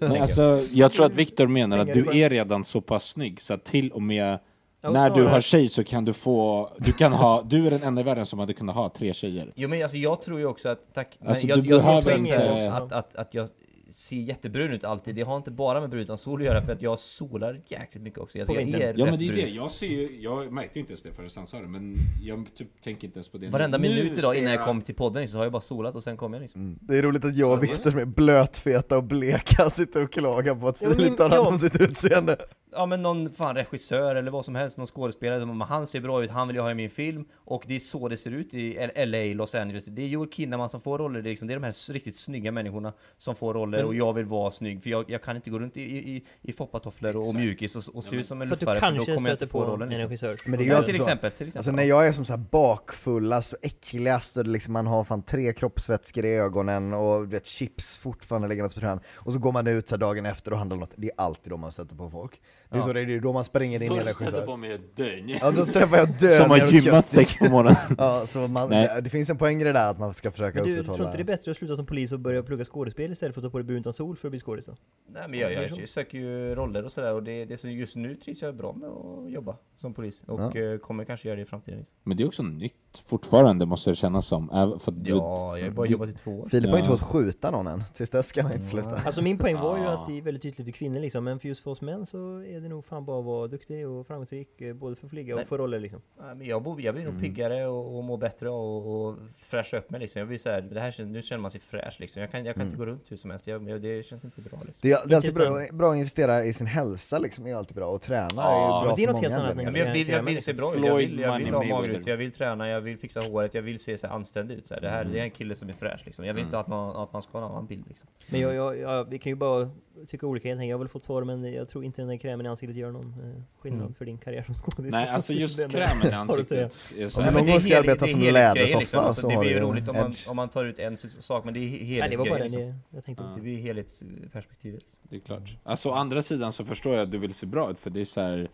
Nej, 0.08 0.18
alltså, 0.18 0.60
jag 0.72 0.92
tror 0.92 1.06
att 1.06 1.12
Viktor 1.12 1.46
menar 1.46 1.78
att 1.78 1.92
du 1.92 2.22
är 2.22 2.30
redan 2.30 2.64
så 2.64 2.80
pass 2.80 3.04
snygg 3.08 3.40
så 3.40 3.54
att 3.54 3.64
till 3.64 3.90
och 3.92 4.02
med 4.02 4.38
Ja, 4.82 4.90
när 4.90 5.10
du 5.10 5.26
har 5.26 5.40
tjej 5.40 5.68
så 5.68 5.84
kan 5.84 6.04
du 6.04 6.12
få, 6.12 6.70
du 6.78 6.92
kan 6.92 7.12
ha, 7.12 7.42
du 7.42 7.66
är 7.66 7.70
den 7.70 7.82
enda 7.82 8.00
i 8.00 8.04
världen 8.04 8.26
som 8.26 8.38
hade 8.38 8.52
kunnat 8.52 8.74
ha 8.74 8.88
tre 8.88 9.14
tjejer. 9.14 9.52
Jo 9.54 9.68
men 9.68 9.82
alltså 9.82 9.96
jag 9.98 10.22
tror 10.22 10.38
ju 10.38 10.46
också 10.46 10.68
att, 10.68 10.94
tack, 10.94 11.18
Alltså, 11.26 11.46
jag, 11.46 11.62
du 11.62 11.70
jag 11.70 11.82
tror 11.82 11.96
också 11.96 12.10
behöver 12.10 12.32
att, 12.42 12.58
inte- 12.58 12.72
att, 12.72 12.92
att, 12.92 13.14
att 13.14 13.34
jag 13.34 13.48
ser 13.92 14.16
jättebrun 14.16 14.72
ut 14.72 14.84
alltid. 14.84 15.14
Det 15.14 15.22
har 15.22 15.36
inte 15.36 15.50
bara 15.50 15.80
med 15.80 15.90
brun 15.90 16.02
utan 16.02 16.18
sol 16.18 16.40
att 16.40 16.46
göra 16.46 16.64
för 16.64 16.72
att 16.72 16.82
jag 16.82 16.98
solar 16.98 17.60
jäkligt 17.66 18.02
mycket 18.02 18.18
också. 18.18 18.38
Alltså, 18.38 18.54
jag 18.54 18.62
är 18.62 18.94
Ja 18.96 19.04
men 19.04 19.18
det 19.18 19.28
är 19.28 19.32
det, 19.32 19.48
jag 19.48 19.70
ser 19.70 19.86
ju, 19.86 20.20
jag 20.20 20.52
märkte 20.52 20.78
inte 20.78 20.92
ens 20.92 21.02
det 21.02 21.12
förrän 21.12 21.28
han 21.36 21.46
sa 21.46 21.60
det 21.60 21.68
men 21.68 21.96
jag 22.22 22.54
typ 22.54 22.80
tänker 22.80 23.06
inte 23.06 23.18
ens 23.18 23.28
på 23.28 23.38
det. 23.38 23.48
Varenda 23.48 23.78
Nu 23.78 23.88
minut 23.88 24.18
idag 24.18 24.36
innan 24.36 24.52
jag 24.52 24.64
kom 24.64 24.82
till 24.82 24.94
podden 24.94 25.28
så 25.28 25.36
har 25.36 25.44
jag 25.44 25.52
bara 25.52 25.62
solat 25.62 25.96
och 25.96 26.02
sen 26.02 26.16
kom 26.16 26.32
jag 26.32 26.42
liksom. 26.42 26.60
Mm. 26.60 26.78
Det 26.82 26.98
är 26.98 27.02
roligt 27.02 27.24
att 27.24 27.36
jag 27.36 27.52
och 27.52 27.62
Viktor 27.62 27.90
som 27.90 28.00
är 28.00 28.04
blötfeta 28.04 28.96
och 28.96 29.04
bleka 29.04 29.70
sitter 29.70 30.02
och 30.02 30.12
klagar 30.12 30.54
på 30.54 30.68
att 30.68 30.78
Filip 30.78 31.16
tar 31.16 31.30
hand 31.30 31.46
om 31.46 31.58
sitt 31.58 31.80
utseende. 31.80 32.36
Ja 32.72 32.86
men 32.86 33.02
någon 33.02 33.30
fan 33.30 33.54
regissör 33.54 34.14
eller 34.16 34.30
vad 34.30 34.44
som 34.44 34.54
helst, 34.54 34.78
någon 34.78 34.86
skådespelare 34.86 35.40
som 35.40 35.60
han 35.60 35.86
ser 35.86 36.00
bra 36.00 36.24
ut, 36.24 36.30
han 36.30 36.46
vill 36.48 36.56
jag 36.56 36.62
ha 36.62 36.70
i 36.70 36.74
min 36.74 36.90
film 36.90 37.24
och 37.34 37.64
det 37.66 37.74
är 37.74 37.78
så 37.78 38.08
det 38.08 38.16
ser 38.16 38.30
ut 38.30 38.54
i 38.54 38.76
L- 38.76 39.10
LA, 39.10 39.34
Los 39.34 39.54
Angeles. 39.54 39.84
Det 39.84 40.02
är 40.02 40.06
Joel 40.06 40.28
Kinnaman 40.30 40.68
som 40.68 40.80
får 40.80 40.98
roller, 40.98 41.22
det 41.22 41.28
är, 41.28 41.30
liksom, 41.30 41.48
det 41.48 41.54
är 41.54 41.58
de 41.60 41.64
här 41.64 41.92
riktigt 41.92 42.16
snygga 42.16 42.52
människorna 42.52 42.92
som 43.18 43.34
får 43.34 43.54
roller 43.54 43.78
Men- 43.78 43.86
och 43.86 43.94
jag 43.94 44.12
vill 44.12 44.24
vara 44.24 44.50
snygg 44.50 44.82
för 44.82 44.90
jag, 44.90 45.10
jag 45.10 45.22
kan 45.22 45.36
inte 45.36 45.50
gå 45.50 45.58
runt 45.58 45.76
i, 45.76 45.82
i, 45.82 46.24
i 46.42 46.52
foppatofflor 46.52 47.16
och, 47.16 47.34
mjukis 47.34 47.76
och, 47.76 47.96
och 47.96 48.04
se 48.04 48.16
ut 48.16 48.26
som 48.26 48.42
en 48.42 48.48
För 48.48 48.54
att 48.54 48.60
du 48.60 48.66
luffare 48.66 48.80
för 48.80 48.86
då 48.90 48.94
kanske 48.96 49.14
kommer 49.14 49.28
jag 49.28 49.34
inte 49.34 49.46
få 49.46 49.64
på 49.64 49.64
rollen 49.72 49.82
en 49.82 49.88
liksom. 49.88 50.08
regissör. 50.08 50.34
Men 50.50 50.58
det 50.58 50.64
är 50.64 50.66
ju 50.66 50.70
Ja, 50.72 50.76
alltid 50.78 50.94
till 50.94 51.02
så. 51.02 51.08
exempel, 51.08 51.30
till 51.30 51.46
exempel. 51.46 51.58
Alltså 51.58 51.72
när 51.72 51.82
jag 51.82 52.06
är 52.06 52.12
som 52.12 52.24
så 52.24 52.32
här 52.32 52.44
bakfullast 52.50 53.52
och 53.52 53.58
äckligast 53.62 54.36
och 54.36 54.46
liksom 54.46 54.72
man 54.72 54.86
har 54.86 55.04
fan 55.04 55.22
tre 55.22 55.52
kroppsvätskor 55.52 56.24
i 56.24 56.28
ögonen 56.34 56.94
och 56.94 57.20
du 57.20 57.26
vet 57.26 57.46
chips 57.46 57.98
fortfarande 57.98 58.48
liggandes 58.48 58.74
på 58.74 58.80
trän 58.80 59.00
och 59.16 59.32
så 59.32 59.38
går 59.38 59.52
man 59.52 59.66
ut 59.66 59.88
så 59.88 59.96
dagen 59.96 60.26
efter 60.26 60.52
och 60.52 60.58
handlar 60.58 60.76
något, 60.76 60.90
det 60.96 61.06
är 61.06 61.12
alltid 61.16 61.52
då 61.52 61.56
man 61.56 61.72
stöter 61.72 61.96
på 61.96 62.10
folk. 62.10 62.40
Det 62.70 62.76
är 62.76 62.78
Ja. 62.78 62.84
så 62.86 62.92
det 62.92 63.00
är 63.00 63.06
ju 63.06 63.20
då 63.20 63.32
man 63.32 63.44
springer 63.44 63.82
in 63.82 64.04
Först 64.18 64.46
på 64.46 64.56
mig 64.56 64.72
ett 64.72 64.96
dögn. 64.96 65.28
Ja 65.40 65.50
då 65.50 65.64
träffar 65.66 65.96
jag 65.96 66.08
död 66.18 66.36
Som 66.42 66.50
har 66.50 66.58
gymmat 66.72 67.08
sex 67.08 67.38
på 67.38 67.44
morgonen. 67.44 67.74
Ja, 67.98 68.22
så 68.26 68.38
man, 68.48 68.70
Nej. 68.70 68.88
det, 68.94 69.00
det 69.00 69.10
finns 69.10 69.30
en 69.30 69.36
poäng 69.38 69.60
i 69.60 69.64
det 69.64 69.72
där 69.72 69.90
att 69.90 69.98
man 69.98 70.14
ska 70.14 70.30
försöka 70.30 70.58
Men 70.58 70.64
du, 70.68 70.70
tror 70.74 70.80
upprätthålla 70.82 71.08
inte 71.08 71.18
det 71.18 71.22
är 71.22 71.36
bättre 71.36 71.50
att 71.50 71.56
sluta 71.56 71.76
som 71.76 71.86
polis 71.86 72.12
och 72.12 72.20
börja 72.20 72.42
plugga 72.42 72.64
skådespel 72.64 73.12
istället 73.12 73.34
för 73.34 73.40
att 73.40 73.44
ta 73.44 73.50
på 73.50 73.58
dig 73.58 73.64
brun 73.64 73.78
utan 73.80 73.92
sol 73.92 74.16
för 74.16 74.28
att 74.28 74.32
bli 74.32 74.40
skådis? 74.40 74.68
Nej 75.12 75.28
men 75.28 75.38
jag, 75.40 75.52
jag, 75.52 75.70
jag 75.70 75.88
söker 75.88 76.18
ju 76.18 76.54
roller 76.54 76.84
och 76.84 76.92
sådär 76.92 77.14
och 77.14 77.22
det, 77.22 77.44
det, 77.44 77.56
så 77.56 77.68
just 77.68 77.96
nu 77.96 78.14
trivs 78.14 78.42
jag 78.42 78.56
bra 78.56 78.72
med 78.72 78.88
att 78.88 79.32
jobba 79.32 79.56
som 79.76 79.94
polis 79.94 80.22
och 80.26 80.56
eh, 80.56 80.78
kommer 80.78 81.04
kanske 81.04 81.28
göra 81.28 81.36
det 81.36 81.42
i 81.42 81.46
framtiden. 81.46 81.78
Liksom. 81.78 81.96
Men 82.02 82.16
det 82.16 82.22
är 82.22 82.26
också 82.26 82.42
nytt 82.42 82.74
fortfarande 83.06 83.66
måste 83.66 83.90
det 83.90 83.96
kännas 83.96 84.26
som. 84.26 84.48
För 84.80 84.90
du, 84.92 85.10
Ja, 85.10 85.58
jag 85.58 85.64
har 85.66 85.70
bara 85.72 85.86
du- 85.86 85.92
jobbat 85.92 86.08
i 86.08 86.12
två 86.12 86.40
år. 86.40 86.48
Filip 86.48 86.70
har 86.70 86.78
inte 86.78 86.90
Ja. 86.90 86.96
fått 86.96 87.06
skjuta 87.06 87.50
någon 87.50 87.66
än, 87.66 87.84
tills 87.94 88.10
dess 88.10 88.26
ska 88.26 88.42
han 88.42 88.52
inte 88.52 88.64
sluta. 88.64 88.90
Alltså 89.04 89.22
min 89.22 89.38
poäng 89.38 89.56
var 89.56 89.78
ju 89.78 89.84
att 89.84 90.06
det 90.06 90.18
är 90.18 90.22
väldigt 90.22 90.42
tydligt 90.42 90.66
för 90.66 90.72
kvinnor 90.72 91.00
liksom, 91.00 91.24
men 91.24 91.40
för 91.40 91.48
just 91.48 91.62
för 91.62 91.70
oss 91.70 91.80
män 91.80 92.06
så 92.06 92.18
är 92.42 92.59
det 92.60 92.68
nog 92.68 92.84
fan 92.84 93.04
bara 93.04 93.18
att 93.18 93.24
vara 93.24 93.46
duktig 93.46 93.88
och 93.88 94.06
framgångsrik, 94.06 94.60
eh, 94.60 94.74
både 94.74 94.96
för 94.96 95.06
att 95.06 95.10
flyga 95.10 95.34
och 95.34 95.38
Nej. 95.38 95.46
få 95.46 95.56
roller 95.58 95.80
liksom. 95.80 96.02
Jag, 96.40 96.62
bo- 96.62 96.80
jag 96.80 96.94
blir 96.94 97.04
nog 97.04 97.20
piggare 97.20 97.66
och, 97.66 97.96
och 97.96 98.04
mår 98.04 98.16
bättre 98.16 98.48
och, 98.50 99.06
och 99.06 99.16
fräscha 99.38 99.78
upp 99.78 99.90
mig 99.90 100.00
liksom. 100.00 100.18
Jag 100.18 100.28
blir 100.28 100.38
så 100.38 100.50
här, 100.50 100.60
det 100.60 100.80
här, 100.80 101.04
nu 101.04 101.22
känner 101.22 101.42
man 101.42 101.50
sig 101.50 101.60
fräsch 101.60 101.96
liksom. 102.00 102.22
Jag 102.22 102.30
kan, 102.30 102.44
jag 102.44 102.54
kan 102.54 102.64
inte 102.64 102.76
gå 102.76 102.86
runt 102.86 103.02
hur 103.08 103.16
som 103.16 103.30
helst. 103.30 103.46
Jag, 103.46 103.68
jag, 103.68 103.82
det 103.82 104.06
känns 104.06 104.24
inte 104.24 104.40
bra 104.40 104.58
liksom. 104.66 104.78
Det 104.82 104.92
är, 104.92 105.08
det 105.08 105.14
är 105.14 105.16
alltid 105.16 105.34
bra, 105.34 105.66
bra 105.72 105.90
att 105.90 105.96
investera 105.96 106.44
i 106.44 106.52
sin 106.52 106.66
hälsa 106.66 107.18
liksom, 107.18 107.46
är 107.46 107.54
alltid 107.54 107.76
bra, 107.76 107.86
och 107.86 108.02
träna 108.02 108.26
är 108.26 108.28
Ja, 108.34 108.82
bra 108.84 108.84
men 108.86 108.96
det 108.96 109.02
är 109.02 109.06
för 109.06 109.12
något 109.12 109.22
helt 109.22 109.32
många 109.32 109.36
annat 109.42 109.50
anledningar. 109.50 109.72
Men 109.72 109.86
jag 109.86 109.92
vill, 109.92 110.08
jag 110.08 110.22
vill 110.22 110.42
se 110.42 110.52
bra 110.52 110.74
ut, 110.76 110.84
jag 110.84 110.96
vill, 110.96 111.18
jag 111.18 111.38
vill 111.38 111.54
ha 111.54 111.64
magrutor, 111.64 112.08
jag 112.10 112.16
vill 112.16 112.32
träna, 112.32 112.68
jag 112.68 112.80
vill 112.80 112.98
fixa 112.98 113.20
håret, 113.20 113.54
jag 113.54 113.62
vill 113.62 113.78
se 113.78 113.98
så 113.98 114.06
här 114.06 114.14
anständig 114.14 114.54
ut. 114.54 114.66
Så 114.66 114.74
här. 114.74 114.80
Det 114.80 114.88
här 114.88 115.04
det 115.04 115.18
är 115.18 115.22
en 115.22 115.30
kille 115.30 115.54
som 115.54 115.68
är 115.68 115.72
fräsch 115.72 116.02
liksom. 116.04 116.24
Jag 116.24 116.34
vill 116.34 116.44
inte 116.44 116.58
att, 116.58 116.68
någon, 116.68 116.96
att 116.96 117.12
man 117.12 117.22
ska 117.22 117.38
ha 117.38 117.46
en 117.46 117.52
annan 117.52 117.66
bild 117.66 117.84
liksom. 117.88 118.08
Men 118.30 118.40
jag, 118.40 118.54
jag, 118.54 118.78
jag, 118.78 119.10
vi 119.10 119.18
kan 119.18 119.30
ju 119.30 119.36
bara 119.36 119.70
tycka 120.06 120.26
olika 120.26 120.48
helt 120.48 120.58
enkelt. 120.60 120.70
Jag 120.70 120.76
har 120.76 120.84
väl 120.84 120.88
fått 120.88 121.04
svar 121.04 121.24
men 121.24 121.52
jag 121.52 121.68
tror 121.68 121.84
inte 121.84 122.02
den 122.02 122.08
där 122.08 122.16
krämen 122.16 122.46
ansiktet 122.50 122.76
gör 122.76 122.90
någon 122.92 123.06
eh, 123.36 123.42
skillnad 123.60 123.80
Mm. 123.80 123.94
för 123.94 124.04
din 124.04 124.18
karriär 124.18 124.42
som 124.42 124.54
skådis. 124.54 124.92
Nej 124.92 125.08
alltså 125.08 125.32
just 125.32 125.56
Den- 125.56 125.70
krämen 125.70 126.06
i 126.06 126.12
ansiktet 126.12 126.92
är 126.98 127.08
så 127.08 127.20
Om 127.20 127.26
någon 127.34 127.44
det 127.46 127.50
gång 127.52 127.60
ska 127.60 127.68
hel- 127.70 127.78
arbeta 127.78 128.04
det 128.04 128.10
som 128.10 128.20
lädersoffa 128.20 128.98
Alltså, 128.98 129.20
så 129.22 129.28
det 129.30 129.36
blir 129.38 129.50
ju 129.50 129.60
roligt 129.60 129.88
om 129.88 129.96
man, 129.96 130.14
om 130.26 130.36
man 130.36 130.48
tar 130.48 130.64
ut 130.64 130.78
en 130.78 130.96
sak, 130.96 131.44
men 131.44 131.54
det 131.54 131.60
är 131.60 131.68
he- 131.68 132.00
Nej 132.00 132.08
det 132.10 132.16
var 132.16 132.24
bara 132.26 132.34
helhetsgrejen 132.34 132.68
den 132.68 132.76
liksom. 132.76 132.82
jag, 132.90 132.96
jag 132.98 133.04
tänkte 133.04 133.24
Ja. 133.24 133.30
Det 133.36 133.40
blir 133.42 133.58
helhetsperspektivet. 133.58 134.80
Liksom. 134.82 135.00
Det 135.10 135.16
är 135.16 135.20
klart. 135.20 135.56
Alltså 135.64 135.88
å 135.88 135.92
andra 135.92 136.22
sidan 136.22 136.52
så 136.52 136.64
förstår 136.64 136.94
jag 136.94 137.02
att 137.02 137.10
du 137.12 137.18
vill 137.18 137.34
se 137.34 137.46
bra 137.46 137.70
ut 137.70 137.78
för 137.78 137.90
det 137.90 138.00
är 138.00 138.04
så 138.04 138.20
här 138.20 138.48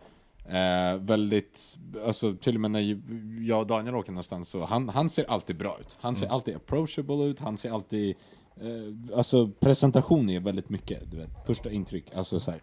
eh, 0.48 0.98
väldigt, 1.00 1.76
alltså 2.06 2.34
till 2.34 2.54
och 2.54 2.60
med 2.60 2.70
när 2.70 2.80
ju- 2.80 3.46
jag 3.48 3.60
och 3.60 3.66
Daniel 3.66 3.94
åker 3.94 4.12
någonstans 4.12 4.48
så 4.48 4.64
han, 4.64 4.88
han 4.88 5.10
ser 5.10 5.24
alltid 5.30 5.56
bra 5.56 5.76
ut. 5.80 5.96
Han 6.00 6.16
ser 6.16 6.26
alltid 6.28 6.56
approachable 6.56 7.24
ut, 7.24 7.38
han 7.38 7.56
ser 7.56 7.70
alltid 7.70 8.16
eh, 8.60 9.16
alltså 9.18 9.48
presentation 9.60 10.30
är 10.30 10.40
väldigt 10.40 10.68
mycket, 10.68 11.10
du 11.10 11.16
vet, 11.16 11.46
första 11.46 11.70
intryck, 11.70 12.04
alltså 12.14 12.38
så 12.38 12.50
här. 12.50 12.60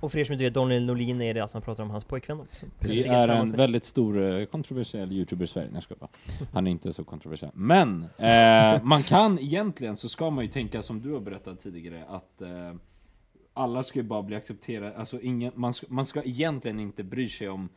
Och 0.00 0.12
för 0.12 0.18
er 0.18 0.24
som 0.24 0.32
inte 0.32 0.44
vet, 0.44 0.54
Daniel 0.54 0.86
Norlin 0.86 1.20
är 1.22 1.34
det 1.34 1.40
alltså 1.40 1.54
han 1.56 1.62
pratar 1.62 1.82
om 1.82 1.90
hans 1.90 2.04
pojkvän 2.04 2.36
då. 2.38 2.44
som- 2.52 2.70
Det 2.80 3.06
är 3.06 3.28
en 3.28 3.52
väldigt 3.52 3.84
stor 3.84 4.22
eh, 4.40 4.44
kontroversiell 4.44 5.12
youtuber 5.12 5.44
i 5.44 5.48
Sverige, 5.48 5.68
Nej, 5.72 5.82
jag. 6.00 6.08
Han 6.52 6.66
är 6.66 6.70
inte 6.70 6.92
så 6.92 7.04
kontroversiell. 7.04 7.50
Men, 7.54 8.04
eh, 8.18 8.82
man 8.82 9.02
kan 9.02 9.38
egentligen 9.38 9.96
så 9.96 10.08
ska 10.08 10.30
man 10.30 10.44
ju 10.44 10.50
tänka 10.50 10.82
som 10.82 11.00
du 11.00 11.12
har 11.12 11.20
berättat 11.20 11.60
tidigare 11.60 12.04
att 12.08 12.40
eh, 12.42 12.48
alla 13.54 13.82
ska 13.82 13.98
ju 13.98 14.02
bara 14.02 14.22
bli 14.22 14.36
accepterade, 14.36 14.96
alltså 14.96 15.20
ingen, 15.20 15.52
man, 15.54 15.74
ska, 15.74 15.86
man 15.90 16.06
ska 16.06 16.22
egentligen 16.22 16.80
inte 16.80 17.04
bry 17.04 17.28
sig 17.28 17.48
om 17.48 17.68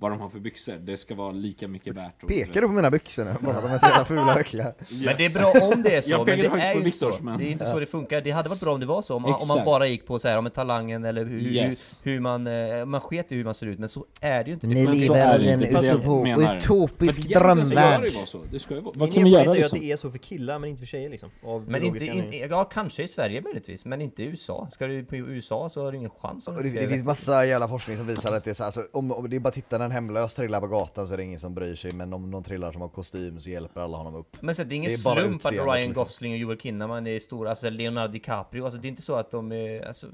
vad 0.00 0.10
de 0.10 0.20
har 0.20 0.28
för 0.28 0.38
byxor, 0.38 0.74
det 0.80 0.96
ska 0.96 1.14
vara 1.14 1.32
lika 1.32 1.68
mycket 1.68 1.94
värt. 1.96 2.22
och- 2.22 2.28
Pekar 2.28 2.60
du 2.60 2.66
på 2.66 2.72
mina 2.72 2.90
byxor 2.90 3.24
nu? 3.24 3.34
Bara 3.40 3.60
de 3.60 3.66
är 3.70 3.78
så 3.78 3.86
jävla 3.86 4.04
fula 4.04 4.22
och 4.34 4.40
äckliga. 4.40 4.72
Men 5.04 5.14
det 5.16 5.26
är 5.26 5.30
bra 5.38 5.66
om 5.74 5.82
det 5.82 5.96
är 5.96 6.00
så, 6.00 6.10
Jag 6.10 6.18
men 6.26 6.38
det 6.38 6.46
är 6.46 6.74
ju 6.74 6.80
Viktors, 6.82 7.14
så. 7.14 7.22
men- 7.24 7.38
Det 7.38 7.44
är 7.44 7.50
inte 7.50 7.66
så 7.66 7.80
det 7.80 7.86
funkar. 7.86 8.20
Det 8.20 8.30
hade 8.30 8.48
varit 8.48 8.60
bra 8.60 8.74
om 8.74 8.80
det 8.80 8.86
var 8.86 9.02
så, 9.02 9.14
om, 9.16 9.24
om 9.24 9.38
man 9.56 9.64
bara 9.64 9.86
gick 9.86 10.06
på 10.06 10.18
så 10.18 10.28
här, 10.28 10.38
om 10.38 10.50
talangen 10.50 11.04
eller 11.04 11.24
hur, 11.24 11.40
Yes. 11.40 12.00
hur, 12.04 12.12
hur 12.12 12.20
man, 12.20 12.46
eh, 12.46 12.84
man 12.84 13.00
sket 13.00 13.32
i 13.32 13.34
hur 13.36 13.44
man 13.44 13.54
ser 13.54 13.66
ut, 13.66 13.78
men 13.78 13.88
så 13.88 14.04
är 14.20 14.44
det 14.44 14.48
ju 14.48 14.54
inte. 14.54 14.66
Det 14.66 14.74
Ni 14.74 14.86
så 15.06 15.14
lever 15.14 15.34
är 15.34 15.38
i 15.40 15.44
det 15.46 15.52
en 15.52 15.62
inte, 15.62 15.80
det 15.80 16.56
utopisk 16.56 17.14
så 17.14 17.22
ska 17.30 17.38
drömvärld. 17.40 18.00
det 18.02 18.08
ju 18.08 18.14
vara 18.14 18.26
så. 18.26 18.40
Det 18.50 18.58
ska 18.58 18.74
ju 18.74 18.80
vara. 18.80 18.94
Vad 18.96 19.08
Min 19.08 19.14
kan 19.14 19.24
vi 19.24 19.30
göra 19.30 19.52
liksom? 19.52 19.76
att 19.76 19.82
det 19.82 19.92
är 19.92 19.96
så 19.96 20.10
för 20.10 20.18
killar, 20.18 20.58
men 20.58 20.70
inte 20.70 20.80
för 20.80 20.86
tjejer 20.86 21.10
liksom. 21.10 21.30
Men 21.66 21.82
inte, 21.82 22.06
in, 22.06 22.32
ja 22.50 22.64
kanske 22.64 23.02
i 23.02 23.08
Sverige 23.08 23.40
möjligtvis, 23.40 23.84
men 23.84 24.00
inte 24.00 24.22
i 24.22 24.26
USA. 24.26 24.68
Ska 24.70 24.86
du 24.86 25.04
på 25.04 25.16
USA 25.16 25.68
så 25.68 25.84
har 25.84 25.92
du 25.92 25.98
ingen 25.98 26.10
chans 26.10 26.48
det, 26.62 26.88
finns 26.88 27.04
massa 27.04 27.46
jävla 27.46 27.68
forskning 27.68 27.96
som 27.96 28.06
visar 28.06 28.32
att 28.32 28.44
det 28.44 28.50
är 28.50 28.54
så 28.54 28.62
här, 28.62 28.66
alltså, 28.66 28.80
om, 28.92 29.12
om 29.12 29.30
det 29.30 29.36
är 29.36 29.40
bara 29.40 29.48
att 29.48 29.54
titta 29.54 29.78
när 29.78 29.87
en 29.88 29.92
hemlös 29.92 30.34
trillar 30.34 30.60
på 30.60 30.66
gatan 30.66 31.06
så 31.08 31.12
är 31.14 31.16
det 31.18 31.24
ingen 31.24 31.40
som 31.40 31.54
bryr 31.54 31.74
sig, 31.74 31.92
men 31.92 32.12
om 32.12 32.30
någon 32.30 32.42
trillar 32.42 32.72
som 32.72 32.80
har 32.80 32.88
kostym 32.88 33.40
så 33.40 33.50
hjälper 33.50 33.80
alla 33.80 33.96
honom 33.96 34.14
upp. 34.14 34.36
Men 34.40 34.54
så 34.54 34.64
det 34.64 34.74
är 34.74 34.76
ingen 34.76 34.88
Det 34.88 34.94
är 34.94 35.14
slump 35.22 35.46
att 35.46 35.52
Ryan 35.52 35.74
liksom. 35.76 35.92
Gosling 36.04 36.32
och 36.32 36.38
Joel 36.38 36.58
Kinnaman 36.58 37.06
är 37.06 37.18
stora, 37.18 37.50
alltså 37.50 37.70
Leonardo 37.70 38.12
DiCaprio, 38.12 38.64
alltså 38.64 38.80
det 38.80 38.86
är 38.86 38.90
inte 38.90 39.02
så 39.02 39.14
att 39.14 39.30
de 39.30 39.52
är, 39.52 39.86
alltså, 39.86 40.06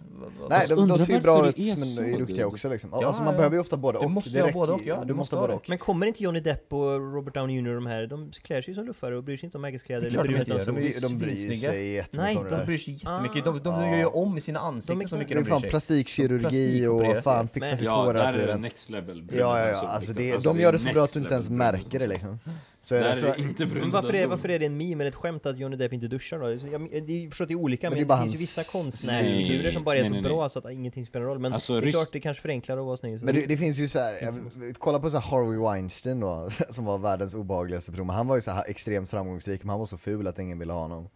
Nej, 0.50 0.66
de, 0.68 0.88
de 0.88 0.98
ser 0.98 1.14
ju 1.14 1.20
bra 1.20 1.42
det 1.42 1.48
ut 1.48 1.58
är 1.58 1.98
men 1.98 2.14
är 2.14 2.18
duktiga 2.18 2.36
du- 2.36 2.44
också 2.44 2.68
liksom. 2.68 2.90
Ja, 2.92 3.06
alltså 3.06 3.22
man 3.22 3.32
ja. 3.32 3.36
behöver 3.36 3.56
ju 3.56 3.60
ofta 3.60 3.76
både 3.76 3.98
Du 3.98 4.04
och. 4.04 4.10
måste 4.10 4.30
Det 4.30 4.40
ha 4.42 4.52
både 4.52 4.72
och, 4.72 4.80
ja, 4.84 4.96
Du 5.00 5.04
du 5.04 5.14
måste 5.14 5.14
måste 5.14 5.36
ha 5.36 5.40
både 5.42 5.52
det. 5.52 5.56
och. 5.56 5.68
Men 5.68 5.78
kommer 5.78 6.06
inte 6.06 6.22
Johnny 6.22 6.40
Depp 6.40 6.72
och 6.72 7.14
Robert 7.14 7.34
Downey 7.34 7.56
Jr. 7.56 7.68
och 7.68 7.74
de 7.74 7.86
här, 7.86 8.06
de 8.06 8.32
klär 8.42 8.62
sig 8.62 8.74
som 8.74 8.84
luffare 8.86 9.16
och 9.16 9.24
bryr 9.24 9.36
sig 9.36 9.44
inte 9.46 9.58
om 9.58 9.62
märkeskläder 9.62 10.00
Det 10.00 10.06
är 10.06 10.10
eller 10.10 10.22
bryr 10.22 10.34
inte 10.36 10.44
sig 10.46 10.54
gör, 10.58 10.68
om 10.68 10.74
de 10.74 10.80
är 10.80 10.92
ju 10.92 11.00
De, 11.00 11.18
bryr 11.18 11.36
sig 11.56 11.92
jättemycket 11.94 12.14
Nej, 12.42 12.50
det 12.50 12.56
De 12.56 12.66
bryr 12.66 12.76
sig 12.78 12.94
jättemycket, 12.94 13.46
Ah. 13.46 13.50
de, 13.52 13.58
de 13.62 13.90
gör 13.90 13.98
ju 13.98 14.04
om 14.06 14.36
i 14.38 14.40
sina 14.40 14.60
ansikten 14.60 15.08
så 15.08 15.16
mycket 15.16 15.28
Det 15.28 15.34
är 15.34 15.44
de 15.44 15.44
fan 15.50 15.60
bryr 15.60 15.70
sig. 15.70 15.70
plastikkirurgi 15.70 16.86
och 16.86 17.22
fan 17.24 17.48
fixa 17.48 17.76
sitt 17.76 17.84
Ja, 17.84 17.96
hår 18.04 18.06
hela 18.06 18.22
där 18.24 18.28
är 18.28 18.32
det 18.32 18.38
tiden. 18.44 18.60
next 18.60 18.90
level. 18.90 19.28
Ja, 19.32 19.58
ja, 19.68 19.80
ja. 19.82 19.88
Alltså 19.88 20.12
det, 20.12 20.44
de 20.44 20.60
gör 20.60 20.72
det 20.72 20.78
så 20.78 20.92
bra 20.92 21.04
att 21.04 21.12
du 21.12 21.20
inte 21.20 21.32
ens 21.34 21.50
märker 21.50 21.98
det 21.98 22.06
liksom. 22.06 22.38
Så 22.80 22.94
är 22.94 22.98
Där 22.98 23.04
det 23.06 23.10
är 23.10 23.14
så, 23.14 23.26
det 23.26 23.38
inte 23.38 23.66
Men 23.66 23.90
varför 23.90 24.14
är, 24.14 24.26
varför 24.26 24.48
är 24.48 24.58
det 24.58 24.66
en 24.66 24.76
meme 24.76 25.04
eller 25.04 25.08
ett 25.10 25.14
skämt 25.14 25.46
att 25.46 25.58
Johnny 25.58 25.76
Depp 25.76 25.92
inte 25.92 26.08
duschar 26.08 26.38
då? 26.38 26.58
Så 26.58 26.66
Jag, 26.66 26.88
det 27.06 27.24
är 27.24 27.28
förstås 27.28 27.48
det 27.48 27.54
är 27.54 27.58
olika, 27.58 27.90
Men 27.90 27.98
men, 27.98 28.08
det 28.08 28.14
är 28.14 28.18
det, 28.18 28.22
finns 28.24 28.34
ju 28.34 28.38
vissa 28.38 28.64
konstnärsfigurer 28.64 29.70
som 29.70 29.84
bara 29.84 29.96
är 29.96 30.00
Nej, 30.00 30.08
så 30.08 30.12
nej, 30.12 30.22
nej. 30.22 30.30
bra 30.30 30.48
så 30.48 30.58
att 30.58 30.70
ingenting 30.72 31.06
spelar 31.06 31.26
roll. 31.26 31.38
Men 31.38 31.52
Alltså, 31.52 31.80
det 31.80 31.88
är 31.88 31.90
klart 31.90 32.08
det 32.12 32.20
kanske 32.20 32.40
förenklar 32.42 32.78
att 32.78 32.84
vara 32.86 32.96
snygg. 32.96 33.18
så- 33.18 33.24
Men 33.24 33.34
det, 33.34 33.46
det 33.46 33.56
finns 33.56 33.78
ju 33.78 33.88
så 33.88 33.98
här, 33.98 34.18
jag, 34.22 34.34
kolla 34.78 34.98
på 35.00 35.10
så 35.10 35.18
här 35.18 35.30
Harvey 35.30 35.58
Weinstein 35.58 36.20
då, 36.20 36.50
som 36.70 36.84
var 36.84 36.98
världens 36.98 37.34
obehagligaste 37.34 37.90
person, 37.90 38.06
men 38.06 38.16
han 38.16 38.26
var 38.28 38.34
ju 38.34 38.40
så 38.40 38.50
här 38.50 38.64
extremt 38.68 39.10
framgångsrik, 39.10 39.62
men 39.62 39.70
han 39.70 39.78
var 39.78 39.86
så 39.86 39.96
ful 39.96 40.26
att 40.26 40.38
ingen 40.38 40.58
ville 40.58 40.72
ha 40.72 40.80
honom. 40.80 41.08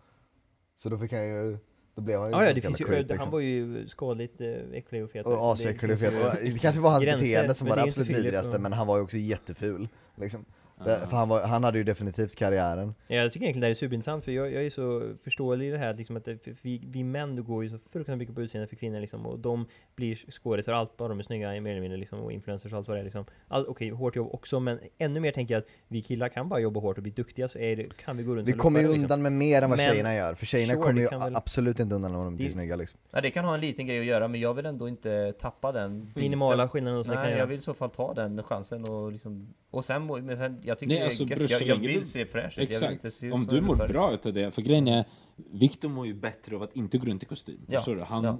Så 0.76 0.88
då 0.88 0.98
fick 0.98 1.12
han 1.12 1.26
ju, 1.26 1.58
då 1.98 2.02
blev 2.02 2.18
han 2.18 2.28
ju 2.28 2.34
så 2.34 2.42
ja, 2.42 2.52
det 2.54 2.60
finns 2.60 2.80
ju, 2.80 2.84
creep, 2.84 3.08
han 3.08 3.16
liksom. 3.16 3.30
var 3.30 3.40
ju 3.40 3.88
skadligt 3.88 4.40
eh, 4.40 4.48
äcklig 4.72 5.04
och 5.04 5.10
fet. 5.10 5.26
Och 5.26 5.52
asäcklig 5.52 5.92
och 5.92 5.98
fet, 5.98 6.14
det 6.42 6.58
kanske 6.58 6.80
var 6.80 6.90
hans 6.90 7.04
gränser, 7.04 7.24
beteende 7.24 7.54
som 7.54 7.68
var 7.68 7.76
det 7.76 7.82
absolut 7.82 8.08
vidrigaste, 8.08 8.58
men 8.58 8.72
han 8.72 8.86
var 8.86 8.96
ju 8.96 9.02
också 9.02 9.16
jätteful. 9.16 9.88
Liksom. 10.16 10.44
Det, 10.84 11.06
för 11.10 11.16
han, 11.16 11.28
var, 11.28 11.42
han 11.42 11.64
hade 11.64 11.78
ju 11.78 11.84
definitivt 11.84 12.36
karriären. 12.36 12.94
Ja, 13.06 13.16
jag 13.16 13.32
tycker 13.32 13.44
egentligen 13.44 13.60
det 13.60 13.66
här 13.66 13.70
är 13.70 13.74
superintressant 13.74 14.24
för 14.24 14.32
jag, 14.32 14.52
jag 14.52 14.64
är 14.66 14.70
så 14.70 15.14
förståelig 15.24 15.68
i 15.68 15.70
det 15.70 15.78
här 15.78 15.94
liksom 15.94 16.16
att 16.16 16.28
vi, 16.62 16.82
vi 16.86 17.04
män 17.04 17.44
går 17.44 17.64
ju 17.64 17.70
så 17.70 17.78
fruktansvärt 17.78 18.18
mycket 18.18 18.34
på 18.34 18.42
utseende 18.42 18.66
för 18.68 18.76
kvinnor 18.76 19.00
liksom 19.00 19.26
och 19.26 19.38
de 19.38 19.66
blir 19.96 20.30
skådisar 20.30 20.72
och 20.72 20.78
allt 20.78 20.96
bara 20.96 21.08
de 21.08 21.18
är 21.18 21.22
snygga 21.22 21.60
mer 21.60 21.70
eller 21.70 21.80
mindre 21.80 21.98
liksom 21.98 22.20
och 22.20 22.32
influencers 22.32 22.72
och 22.72 22.78
allt 22.78 22.88
vad 22.88 22.96
det 22.96 23.00
är 23.00 23.04
liksom. 23.04 23.24
All, 23.48 23.66
Okej, 23.68 23.90
hårt 23.90 24.16
jobb 24.16 24.28
också 24.32 24.60
men 24.60 24.78
ännu 24.98 25.20
mer 25.20 25.30
tänker 25.32 25.54
jag 25.54 25.58
att 25.60 25.68
vi 25.88 26.02
killar 26.02 26.28
kan 26.28 26.48
bara 26.48 26.60
jobba 26.60 26.80
hårt 26.80 26.96
och 26.96 27.02
bli 27.02 27.12
duktiga 27.12 27.48
så 27.48 27.58
är 27.58 27.76
det, 27.76 27.96
kan 27.96 28.16
vi 28.16 28.22
gå 28.22 28.36
runt 28.36 28.48
Vi 28.48 28.52
och 28.52 28.58
kommer 28.58 28.80
ju 28.80 28.86
luffa, 28.86 28.98
undan 29.00 29.22
med 29.22 29.32
mer 29.32 29.62
än 29.62 29.70
vad 29.70 29.78
Men- 29.78 29.88
tjejerna 29.90 30.14
gör, 30.14 30.34
för 30.34 30.46
tjejerna 30.46 30.72
Sure, 30.72 30.82
kommer 30.82 31.00
ju 31.00 31.08
väl- 31.08 31.36
absolut 31.36 31.80
inte 31.80 31.94
undan 31.94 32.12
när 32.12 32.18
de 32.18 32.36
blir 32.36 32.46
Det- 32.46 32.52
snygga 32.52 32.76
liksom. 32.76 32.98
Ja, 33.10 33.20
det 33.20 33.30
kan 33.30 33.44
ha 33.44 33.54
en 33.54 33.60
liten 33.60 33.86
grej 33.86 34.00
att 34.00 34.06
göra, 34.06 34.28
men 34.28 34.40
jag 34.40 34.54
vill 34.54 34.66
ändå 34.66 34.88
inte 34.88 35.32
tappa 35.40 35.72
den 35.72 36.04
biten. 36.04 36.22
Minimala 36.22 36.68
skillnader 36.68 37.02
som 37.02 37.10
det 37.10 37.16
kan 37.16 37.24
Nej, 37.30 37.38
jag 37.38 37.46
vill 37.46 37.58
i 37.58 37.60
så 37.60 37.74
fall 37.74 37.90
ta 37.90 38.14
den 38.14 38.42
chansen 38.42 38.84
och 38.90 39.12
liksom... 39.12 39.54
Och 39.70 39.84
sen, 39.84 40.06
men 40.06 40.36
sen 40.36 40.60
jag 40.68 40.78
tycker 40.78 40.88
Nej, 40.88 40.98
det 40.98 41.02
är 41.02 41.04
alltså, 41.04 41.24
gött. 41.24 41.50
jag, 41.50 41.62
jag 41.62 41.76
vill 41.76 42.04
se 42.04 42.26
fräsch 42.26 42.58
ut. 42.58 42.68
Exakt. 42.70 43.22
Om 43.32 43.46
du 43.46 43.60
mår 43.60 43.72
luffare. 43.72 43.88
bra 43.88 44.12
utav 44.12 44.32
det, 44.32 44.50
för 44.54 44.62
grejen 44.62 44.88
är, 44.88 45.04
Viktor 45.36 45.88
mår 45.88 46.06
ju 46.06 46.14
bättre 46.14 46.56
av 46.56 46.62
att 46.62 46.76
inte 46.76 46.98
gå 46.98 47.06
runt 47.06 47.22
i 47.22 47.26
kostym. 47.26 47.60
Ja, 47.66 47.78
Förstår 47.78 47.96
du? 47.96 48.02
Han, 48.02 48.24
ja. 48.24 48.38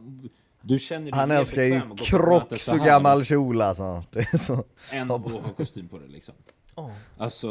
Du 0.62 0.78
känner 0.78 1.04
dig 1.04 1.20
Han 1.20 1.30
älskar 1.30 1.62
ju 1.62 1.80
så 2.58 2.74
och 2.74 2.84
gammal 2.84 3.24
kjol 3.24 3.62
alltså. 3.62 4.04
Det 4.10 4.20
är 4.32 4.38
så. 4.38 4.64
Än 4.92 5.10
att 5.10 5.22
ha 5.22 5.52
kostym 5.56 5.88
på 5.88 5.98
det 5.98 6.08
liksom. 6.08 6.34
Ja. 6.78 6.90
Alltså, 7.18 7.48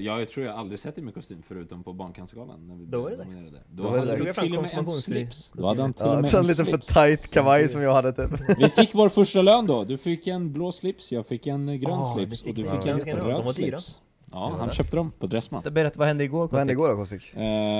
ja, 0.00 0.18
jag 0.18 0.28
tror 0.28 0.46
jag 0.46 0.56
aldrig 0.56 0.80
sett 0.80 0.94
dig 0.94 1.04
med 1.04 1.14
kostym 1.14 1.42
förutom 1.48 1.82
på 1.84 1.92
Barncancergalan 1.92 2.68
när 2.68 2.76
vi 2.76 2.84
Då 2.84 3.02
var 3.02 3.10
det 3.10 3.16
nominerade. 3.16 3.62
Då, 3.70 3.82
Då 3.82 3.90
det 3.90 3.98
hade 3.98 4.16
dags. 4.16 4.36
du 4.36 4.42
till 4.42 4.56
och 4.56 4.62
med 4.62 4.72
en 4.72 4.88
slips. 4.88 5.52
Då 5.54 5.66
hade 5.66 5.82
han 5.82 5.92
till 5.92 6.06
och 6.06 6.14
med 6.16 6.26
så 6.26 6.38
en 6.38 6.46
liten 6.46 6.66
för 6.66 6.78
tight 6.78 7.30
kavaj 7.30 7.68
som 7.68 7.82
jag 7.82 7.92
hade 7.92 8.12
typ. 8.12 8.58
Vi 8.58 8.68
fick 8.68 8.94
vår 8.94 9.08
första 9.08 9.42
lön 9.42 9.66
då. 9.66 9.84
Du 9.84 9.98
fick 9.98 10.26
en 10.26 10.52
blå 10.52 10.72
slips, 10.72 11.12
jag 11.12 11.26
fick 11.26 11.46
en 11.46 11.80
grön 11.80 11.92
Ah, 11.92 12.14
slips 12.14 12.42
det 12.42 12.48
och 12.48 12.54
du 12.56 12.62
fick 12.62 12.86
en 12.86 13.16
röd 13.16 13.50
slips. 13.50 14.00
Ja, 14.32 14.54
han 14.58 14.72
köpte 14.72 14.96
dem 14.96 15.12
på 15.18 15.26
Dressman. 15.26 15.62
Berätta, 15.70 15.98
vad 15.98 16.08
hände 16.08 16.24
igår 16.24 16.48
Vad 16.48 16.58
hände 16.58 16.74
Kostik? 16.74 16.84
igår 16.84 16.88
då 16.88 16.96
Kostik? 16.96 17.34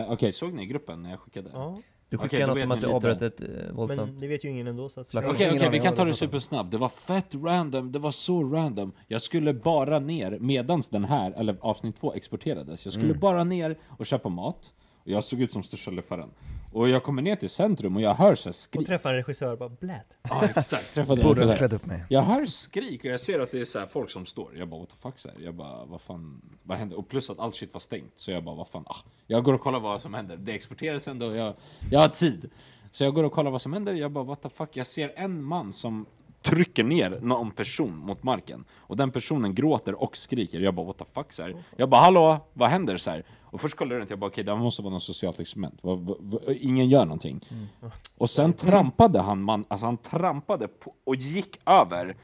Eh, 0.06 0.12
Okej, 0.12 0.32
såg 0.32 0.52
ni 0.52 0.66
gruppen 0.66 1.02
när 1.02 1.10
jag 1.10 1.20
skickade? 1.20 1.50
Ja, 1.52 1.78
Du 2.08 2.16
Okej, 2.16 2.28
skickade 2.28 2.42
då 2.42 2.46
något 2.46 2.56
vet 2.56 2.64
om 2.64 2.68
ni 2.68 2.74
att 2.74 2.80
du 2.80 2.86
lite. 2.86 2.96
avbröt 2.96 3.22
ett 3.22 3.40
eh, 3.68 3.72
våldsamt... 3.74 4.10
men 4.12 4.20
det 4.20 4.26
vet 4.26 4.44
ju 4.44 4.48
ingen 4.50 4.66
ändå 4.66 4.88
så 4.88 5.00
att... 5.00 5.08
Slags- 5.08 5.26
Okej, 5.30 5.50
okej, 5.56 5.68
vi 5.70 5.80
kan 5.80 5.94
ta 5.94 6.04
det 6.04 6.14
supersnabbt. 6.14 6.70
Det 6.70 6.78
var 6.78 6.88
fett 6.88 7.34
random, 7.34 7.92
det 7.92 7.98
var 7.98 8.10
så 8.10 8.42
random. 8.44 8.92
Jag 9.08 9.22
skulle 9.22 9.54
bara 9.54 9.98
ner, 9.98 10.38
medans 10.40 10.88
den 10.88 11.04
här, 11.04 11.32
eller 11.36 11.56
avsnitt 11.60 11.96
två 12.00 12.14
exporterades, 12.14 12.86
jag 12.86 12.92
skulle 12.92 13.08
Mm. 13.08 13.20
bara 13.20 13.44
ner 13.44 13.76
och 13.98 14.06
köpa 14.06 14.28
mat. 14.28 14.74
Och 15.04 15.08
jag 15.10 15.24
såg 15.24 15.40
ut 15.40 15.50
som 15.52 15.62
största 15.62 15.90
luffaren. 15.90 16.28
Och 16.72 16.88
jag 16.88 17.02
kommer 17.02 17.22
ner 17.22 17.36
till 17.36 17.48
centrum 17.50 17.96
och 17.96 18.02
jag 18.02 18.14
hör 18.14 18.34
så 18.34 18.44
här 18.44 18.50
Och 18.50 18.54
skrik. 18.54 18.86
träffa 18.86 19.10
en 19.10 19.14
regissör 19.16 19.52
och 19.52 19.58
bara 19.58 19.68
blät. 19.68 20.06
Ja, 20.22 20.44
exakt. 20.56 20.94
Träffade 20.94 21.22
Borde 21.22 21.44
ha 21.46 21.56
klätt 21.56 21.72
upp 21.72 21.86
mig. 21.86 22.04
Jag 22.08 22.22
hör 22.22 22.44
skrik 22.46 23.00
och 23.00 23.10
jag 23.10 23.20
ser 23.20 23.40
att 23.40 23.50
det 23.52 23.60
är 23.60 23.64
så 23.64 23.78
här 23.78 23.86
folk 23.86 24.10
som 24.10 24.26
står. 24.26 24.56
Jag 24.58 24.68
bara 24.68 24.80
what 24.80 24.88
the 24.88 24.96
fuck 25.02 25.18
så 25.18 25.28
här. 25.28 25.36
Jag 25.44 25.54
bara 25.54 25.84
vad 25.84 26.00
fan, 26.00 26.40
vad 26.62 26.78
händer? 26.78 26.98
Och 26.98 27.08
plus 27.08 27.30
att 27.30 27.38
allt 27.38 27.54
shit 27.54 27.72
var 27.72 27.80
stängt. 27.80 28.12
Så 28.16 28.30
jag 28.30 28.44
bara 28.44 28.54
vad 28.54 28.68
fan, 28.68 28.84
ah. 28.86 28.96
Jag 29.26 29.44
går 29.44 29.52
och 29.54 29.60
kollar 29.60 29.80
vad 29.80 30.02
som 30.02 30.14
händer. 30.14 30.36
Det 30.36 30.52
exporteras 30.52 31.08
ändå 31.08 31.26
och 31.26 31.36
jag, 31.36 31.54
jag 31.90 32.00
har 32.00 32.08
tid. 32.08 32.50
Så 32.92 33.04
jag 33.04 33.14
går 33.14 33.24
och 33.24 33.32
kollar 33.32 33.50
vad 33.50 33.62
som 33.62 33.72
händer. 33.72 33.94
Jag 33.94 34.10
bara 34.10 34.24
what 34.24 34.42
the 34.42 34.48
fuck. 34.48 34.68
Jag 34.72 34.86
ser 34.86 35.12
en 35.16 35.42
man 35.44 35.72
som 35.72 36.06
trycker 36.42 36.84
ner 36.84 37.18
någon 37.22 37.50
person 37.50 37.96
mot 37.96 38.22
marken. 38.22 38.64
Och 38.74 38.96
den 38.96 39.10
personen 39.10 39.54
gråter 39.54 40.02
och 40.02 40.16
skriker. 40.16 40.60
Jag 40.60 40.74
bara 40.74 40.86
what 40.86 40.98
the 40.98 41.04
fuck 41.14 41.32
så 41.32 41.42
här. 41.42 41.56
Jag 41.76 41.88
bara 41.88 42.00
hallå, 42.00 42.46
vad 42.52 42.68
händer 42.68 42.96
så 42.96 43.10
här? 43.10 43.24
Och 43.52 43.60
först 43.60 43.76
kollade 43.76 43.94
jag 43.94 44.00
runt, 44.00 44.10
jag 44.10 44.18
bara 44.18 44.26
okej 44.26 44.44
det 44.44 44.52
här 44.52 44.58
måste 44.58 44.82
vara 44.82 44.92
något 44.92 45.02
socialt 45.02 45.40
experiment. 45.40 45.78
Vad- 45.82 45.98
vad- 46.00 46.16
vad- 46.20 46.42
ingen 46.60 46.88
gör 46.88 47.04
någonting. 47.04 47.40
Och 48.18 48.30
sen 48.30 48.52
trampade 48.52 49.20
han 49.20 49.42
man, 49.42 49.64
alltså 49.68 49.86
han 49.86 49.96
trampade 49.96 50.68
på, 50.68 50.94
och 51.06 51.14
gick 51.16 51.60
över 51.66 52.16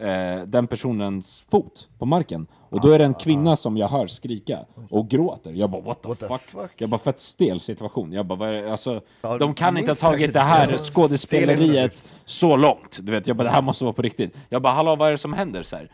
eh, 0.00 0.42
den 0.46 0.66
personens 0.66 1.44
fot 1.50 1.88
på 1.98 2.06
marken. 2.06 2.46
Och 2.70 2.80
då 2.80 2.88
är 2.90 2.98
det 2.98 3.04
en 3.04 3.14
kvinna 3.14 3.56
som 3.56 3.76
jag 3.76 3.88
hör 3.88 4.06
skrika 4.06 4.58
och 4.90 5.08
gråter. 5.08 5.52
Jag 5.52 5.70
bara 5.70 5.82
what 5.82 6.02
the, 6.02 6.08
What 6.08 6.18
the 6.20 6.26
fuck? 6.26 6.40
fuck? 6.42 6.70
Jag 6.76 6.90
bara 6.90 6.98
fett 7.00 7.20
stel 7.20 7.60
situation. 7.60 8.12
Jag 8.12 8.26
bara, 8.26 8.50
det? 8.52 8.70
alltså, 8.72 9.00
Ja, 9.20 9.38
de 9.38 9.54
kan 9.54 9.76
inte 9.78 9.90
ha 9.90 9.94
tagit 9.94 10.32
det 10.32 10.40
här 10.40 10.76
skådespeleriet 10.76 12.10
så 12.24 12.56
långt. 12.56 12.98
Du 13.02 13.12
vet, 13.12 13.26
jag 13.26 13.36
bara 13.36 13.44
det 13.44 13.50
här 13.50 13.62
måste 13.62 13.84
vara 13.84 13.94
på 13.94 14.02
riktigt. 14.02 14.34
Jag 14.48 14.62
bara 14.62 14.72
hallå 14.72 14.96
vad 14.96 15.08
är 15.08 15.12
det 15.12 15.18
som 15.18 15.32
händer 15.32 15.62
så 15.62 15.76
här? 15.76 15.90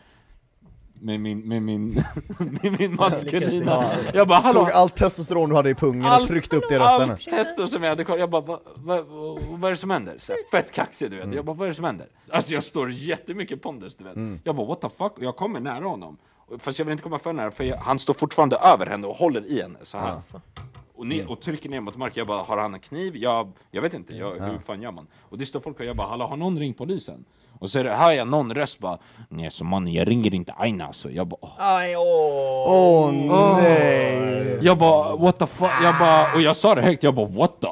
Med 1.05 1.19
min, 1.19 1.39
med 1.39 1.61
min, 1.61 1.93
med 2.37 2.79
min 2.79 2.95
maskulina. 2.95 3.91
Jag 4.13 4.27
bara 4.27 4.39
hallå! 4.39 4.59
Tog 4.59 4.71
allt 4.71 4.95
testosteron 4.95 5.49
du 5.49 5.55
hade 5.55 5.69
i 5.69 5.75
pungen 5.75 6.05
och 6.05 6.11
Allt- 6.11 6.27
tryckte 6.27 6.55
upp 6.55 6.63
det 6.69 6.75
i 6.75 6.79
rösten. 6.79 7.09
Allt 7.09 7.25
testo 7.25 7.67
som 7.67 7.83
jag 7.83 7.89
hade 7.89 8.03
kvar, 8.03 8.17
jag 8.17 8.29
bara 8.29 8.41
vad, 8.41 8.59
vad, 8.75 9.05
vad, 9.49 9.63
är 9.63 9.69
det 9.69 9.77
som 9.77 9.89
händer? 9.89 10.15
Så 10.17 10.33
här, 10.33 10.39
fett 10.51 10.71
kaxig 10.71 11.09
du 11.11 11.15
vet, 11.15 11.23
Mm. 11.25 11.35
jag 11.35 11.45
bara 11.45 11.55
vad 11.55 11.65
är 11.65 11.69
det 11.69 11.75
som 11.75 11.85
händer? 11.85 12.07
Alltså 12.31 12.53
jag 12.53 12.63
står 12.63 12.91
jättemycket 12.91 13.61
pondus 13.61 13.95
du 13.95 14.03
vet. 14.03 14.39
Jag 14.43 14.55
bara 14.55 14.67
what 14.67 14.81
the 14.81 14.89
fuck, 14.89 15.17
och 15.17 15.23
jag 15.23 15.35
kommer 15.35 15.59
nära 15.59 15.85
honom. 15.85 16.17
Och- 16.37 16.61
Fast 16.61 16.79
jag 16.79 16.85
vill 16.85 16.91
inte 16.91 17.03
komma 17.03 17.19
för 17.19 17.33
nära 17.33 17.51
för 17.51 17.63
jag, 17.63 17.77
han 17.77 17.99
står 17.99 18.13
fortfarande 18.13 18.55
över 18.55 18.85
henne 18.85 19.07
och 19.07 19.15
håller 19.15 19.45
i 19.45 19.61
henne 19.61 19.79
så 19.81 19.97
här. 19.97 20.15
Och, 20.95 21.07
ner, 21.07 21.31
och 21.31 21.39
trycker 21.41 21.69
ner 21.69 21.81
mot 21.81 21.97
marken, 21.97 22.17
jag 22.21 22.27
bara 22.27 22.43
har 22.43 22.57
han 22.57 22.73
en 22.73 22.79
kniv? 22.79 23.17
Jag, 23.17 23.51
jag 23.71 23.81
vet 23.81 23.93
inte, 23.93 24.15
jag, 24.15 24.31
hur 24.31 24.57
fan 24.57 24.81
gör 24.81 24.91
man? 24.91 25.07
Och 25.21 25.37
det 25.37 25.45
står 25.45 25.59
folk 25.59 25.79
och 25.79 25.85
jag 25.85 25.95
bara 25.95 26.07
hallå 26.07 26.25
har 26.27 26.37
någon 26.37 26.59
ringt 26.59 26.77
polisen? 26.77 27.25
Och 27.59 27.69
så 27.69 27.83
hör 27.83 28.11
jag 28.11 28.27
någon 28.27 28.53
röst 28.53 28.79
bara 28.79 28.97
Nej 29.29 29.51
så 29.51 29.63
mannen 29.63 29.93
jag 29.93 30.07
ringer 30.07 30.33
inte 30.33 30.53
Aina 30.53 30.85
alltså. 30.87 31.11
Jag 31.11 31.27
bara 31.27 31.37
åh. 31.41 31.51
Aj, 31.57 31.95
åh! 31.97 32.65
Åh 32.67 33.11
nej! 33.13 34.59
Jag 34.61 34.77
bara 34.77 35.15
what 35.15 35.39
the 35.39 35.45
fuck, 35.47 35.71
jag 35.83 35.97
bara, 35.99 36.33
och 36.33 36.41
jag 36.41 36.55
sa 36.55 36.75
det 36.75 36.81
högt, 36.81 37.03
jag 37.03 37.15
bara 37.15 37.25
what 37.27 37.61
the 37.61 37.67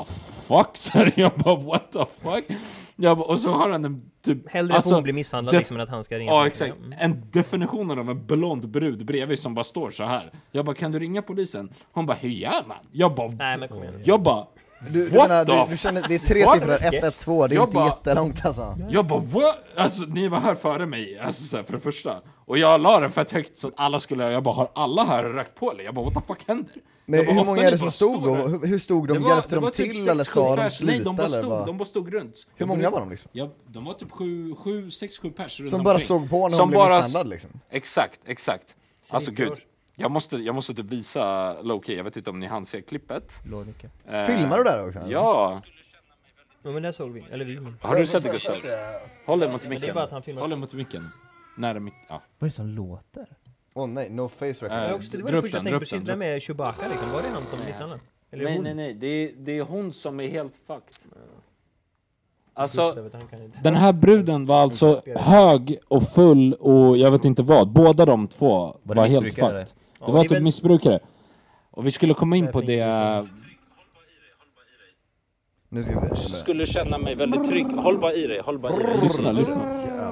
fuck? 0.47 0.69
Så 0.73 1.05
jag 1.15 1.31
bara 1.31 1.55
what 1.55 1.91
the 1.91 2.05
fuck? 2.21 2.59
Jag 2.95 3.17
bara, 3.17 3.27
och 3.27 3.39
så 3.39 3.51
har 3.51 3.69
han 3.69 3.85
en 3.85 4.11
typ... 4.25 4.49
Hellre 4.51 4.77
att 4.77 4.85
hon 4.85 5.03
blir 5.03 5.13
misshandlad 5.13 5.55
liksom 5.55 5.75
än 5.75 5.81
att 5.81 5.89
han 5.89 6.03
ska 6.03 6.17
ringa 6.19 6.31
Ja 6.31 6.43
polisen. 6.43 6.67
exakt, 6.67 7.01
en 7.03 7.23
definition 7.31 7.91
av 7.91 8.09
en 8.09 8.25
blond 8.25 8.69
brud 8.69 9.05
bredvid 9.05 9.39
som 9.39 9.55
bara 9.55 9.63
står 9.63 9.89
så 9.91 10.03
här. 10.03 10.31
Jag 10.51 10.65
bara 10.65 10.75
kan 10.75 10.91
du 10.91 10.99
ringa 10.99 11.21
polisen? 11.21 11.73
Hon 11.91 12.05
bara 12.05 12.17
hur 12.17 12.29
gör 12.29 12.67
man? 12.67 12.77
Jag 12.91 13.15
bara, 13.15 13.27
Nej 13.31 13.57
men 13.57 13.69
kom 13.69 13.83
igen. 13.83 14.01
jag 14.05 14.21
bara 14.21 14.45
Du, 14.89 15.09
du 15.09 15.17
What 15.17 15.29
menar, 15.29 15.45
the 15.45 15.51
du, 15.65 15.71
du 15.71 15.77
känner, 15.77 16.05
det 16.07 16.15
är 16.15 16.19
tre 16.19 16.47
siffror, 16.47 16.77
112, 16.83 17.49
det 17.49 17.55
är 17.55 17.57
Jag 17.57 17.63
inte 17.67 17.75
bara- 17.75 17.85
jättelångt 17.87 18.45
alltså. 18.45 18.75
Jag 18.89 19.07
bara 19.07 19.19
what? 19.19 19.55
Alltså 19.75 20.03
ni 20.03 20.27
var 20.27 20.39
här 20.39 20.55
före 20.55 20.85
mig, 20.85 21.19
alltså 21.19 21.43
så 21.43 21.57
här, 21.57 21.63
för 21.63 21.73
det 21.73 21.79
första. 21.79 22.21
Och 22.45 22.57
jag 22.57 22.81
la 22.81 22.99
den 22.99 23.11
fett 23.11 23.31
högt 23.31 23.57
så 23.57 23.67
att 23.67 23.73
alla 23.77 23.99
skulle, 23.99 24.31
jag 24.31 24.43
bara 24.43 24.55
har 24.55 24.69
alla 24.75 25.03
här 25.03 25.23
rökt 25.23 25.55
på 25.55 25.71
eller? 25.71 25.83
Jag 25.83 25.93
bara 25.95 26.05
what 26.05 26.13
the 26.13 26.21
fuck 26.33 26.47
händer? 26.47 26.73
Men 27.05 27.25
bara, 27.25 27.33
hur 27.35 27.45
många 27.45 27.61
är 27.63 27.71
det 27.71 27.77
som 27.77 27.91
stod 27.91 28.27
och 28.27 28.49
hur, 28.49 28.67
hur 28.67 28.79
stod 28.79 29.07
de? 29.07 29.13
Det 29.13 29.19
var- 29.19 29.29
Hjälpte 29.29 29.55
de 29.55 29.65
typ 29.71 29.75
till 29.75 29.95
sex, 29.95 30.07
eller 30.07 30.23
sa 30.23 30.55
de 30.55 30.61
pers. 30.63 30.81
Nej, 30.81 30.95
sluta 30.95 31.03
de 31.03 31.15
bara 31.15 31.25
eller 31.27 31.37
stod, 31.37 31.49
vad? 31.49 31.65
de 31.65 31.77
bara 31.77 31.85
stod 31.85 32.13
runt. 32.13 32.35
Hur 32.55 32.65
många 32.65 32.89
var 32.89 32.99
de 32.99 33.09
liksom? 33.09 33.29
Ja, 33.33 33.49
de 33.67 33.85
var 33.85 33.93
typ 33.93 34.11
sju, 34.11 34.55
sju, 34.55 34.89
sex, 34.89 35.19
sju 35.19 35.29
pers 35.31 35.59
runt 35.59 35.69
Som 35.69 35.83
bara 35.83 35.93
omkring. 35.93 36.07
såg 36.07 36.29
på 36.29 36.47
när 36.49 36.59
hon 36.59 36.69
blev 36.69 36.81
misshandlad 36.83 37.29
liksom? 37.29 37.51
Exakt, 37.69 38.19
exakt. 38.25 38.75
Alltså 39.09 39.31
gud. 39.31 39.53
Jag 39.95 40.11
måste, 40.11 40.37
jag 40.37 40.55
måste 40.55 40.73
typ 40.73 40.85
visa 40.85 41.55
Loki, 41.61 41.97
jag 41.97 42.03
vet 42.03 42.17
inte 42.17 42.29
om 42.29 42.39
ni 42.39 42.47
hann 42.47 42.65
se 42.65 42.81
klippet. 42.81 43.41
Lådnyckel. 43.45 43.89
Eh, 44.07 44.23
Filmar 44.23 44.57
du 44.57 44.63
där 44.63 44.87
också? 44.87 44.99
eller? 44.99 45.11
Ja! 45.11 45.61
Ja 46.63 46.71
men 46.71 46.83
det 46.83 46.93
såg 46.93 47.11
vi, 47.11 47.25
eller 47.31 47.45
vi. 47.45 47.59
Har 47.81 47.95
du 47.95 48.05
sett 48.05 48.23
det 48.23 48.29
Gustav? 48.29 48.55
Håll 49.25 49.39
dig 49.39 49.51
mot 49.51 49.61
det 49.61 49.67
är 49.67 49.69
micken. 49.69 49.95
bara 49.95 50.03
att 50.03 50.11
han 50.11 50.23
filmar. 50.23 50.41
Håll 50.41 50.49
dig 50.49 50.59
mot 50.59 50.73
micken. 50.73 51.09
Nära 51.57 51.79
mick... 51.79 51.93
Ja. 52.09 52.21
Vad 52.39 52.47
är 52.47 52.49
det 52.49 52.55
som 52.55 52.67
låter? 52.67 53.27
Åh 53.73 53.87
nej, 53.87 54.09
no 54.09 54.27
face 54.27 54.45
record. 54.45 54.71
Eh, 54.71 54.95
också, 54.95 55.17
det 55.17 55.23
var 55.23 55.31
det 55.31 55.41
första 55.41 55.57
jag 55.57 55.65
tänkte 55.65 55.95
den, 55.95 56.05
vem 56.05 56.21
är 56.21 56.39
Chewbacca 56.39 56.87
liksom? 56.87 57.11
Var 57.11 57.21
det 57.21 57.29
han 57.29 57.43
som 57.43 57.59
misshandlade? 57.67 58.01
Eller 58.31 58.43
Nej 58.43 58.55
hon? 58.55 58.63
nej 58.63 58.75
nej, 58.75 58.93
det 58.93 59.07
är, 59.07 59.31
det 59.37 59.57
är 59.57 59.61
hon 59.63 59.91
som 59.91 60.19
är 60.19 60.27
helt 60.27 60.53
fucked. 60.67 60.95
Alltså, 62.55 63.09
den 63.63 63.75
här 63.75 63.93
bruden 63.93 64.45
var 64.45 64.61
alltså 64.61 65.01
hög 65.15 65.77
och 65.87 66.03
full 66.09 66.53
och 66.53 66.97
jag 66.97 67.11
vet 67.11 67.25
inte 67.25 67.43
vad. 67.43 67.69
Båda 67.69 68.05
de 68.05 68.27
två 68.27 68.77
Var 68.83 68.95
var, 68.95 69.07
helt 69.07 69.33
fucked. 69.33 69.67
Ja, 70.03 70.07
Det 70.07 70.13
var 70.13 70.23
typ 70.23 70.41
missbrukare. 70.41 70.99
Och 71.71 71.85
vi 71.85 71.91
skulle 71.91 72.13
komma 72.13 72.35
in 72.35 72.51
på 72.51 72.61
det... 72.61 72.85
Nu 75.69 75.83
ska 75.83 75.99
vi 75.99 76.15
se. 76.15 76.35
skulle 76.35 76.65
känna 76.65 76.97
mig 76.97 77.15
väldigt 77.15 77.49
trygg. 77.49 77.65
Håll 77.65 77.97
bara 77.99 78.13
i 78.13 78.27
dig, 78.27 78.41
håll 78.41 78.59
bara 78.59 78.73
i 78.73 78.83
dig. 78.83 79.01
Lyssna, 79.01 79.31
lyssna. 79.31 79.65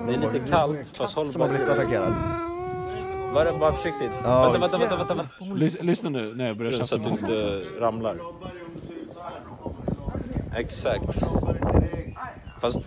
Det 0.07 0.13
är 0.13 0.33
lite 0.33 0.47
kallt, 0.49 0.97
fast 0.97 1.15
håll 1.15 1.29
Som 1.29 1.41
har 1.41 1.47
bara 1.47 1.55
i 1.55 1.57
blivit 1.57 1.75
dig. 1.75 1.85
attackerad. 1.85 2.13
Var 3.33 3.59
bara 3.59 3.73
försiktigt? 3.73 4.11
Ja, 4.23 4.51
vänta, 4.51 4.59
vänta, 4.59 4.77
vänta, 4.77 4.95
vänta, 4.95 5.13
vänta. 5.39 5.55
Lys, 5.55 5.77
lyssna 5.81 6.09
nu 6.09 6.35
när 6.35 6.47
jag 6.47 6.57
börjar 6.57 6.83
Så 6.83 6.95
att 6.95 7.03
du 7.03 7.09
inte 7.09 7.61
ramlar. 7.79 8.17
Exakt. 10.55 11.23
Fast... 12.61 12.81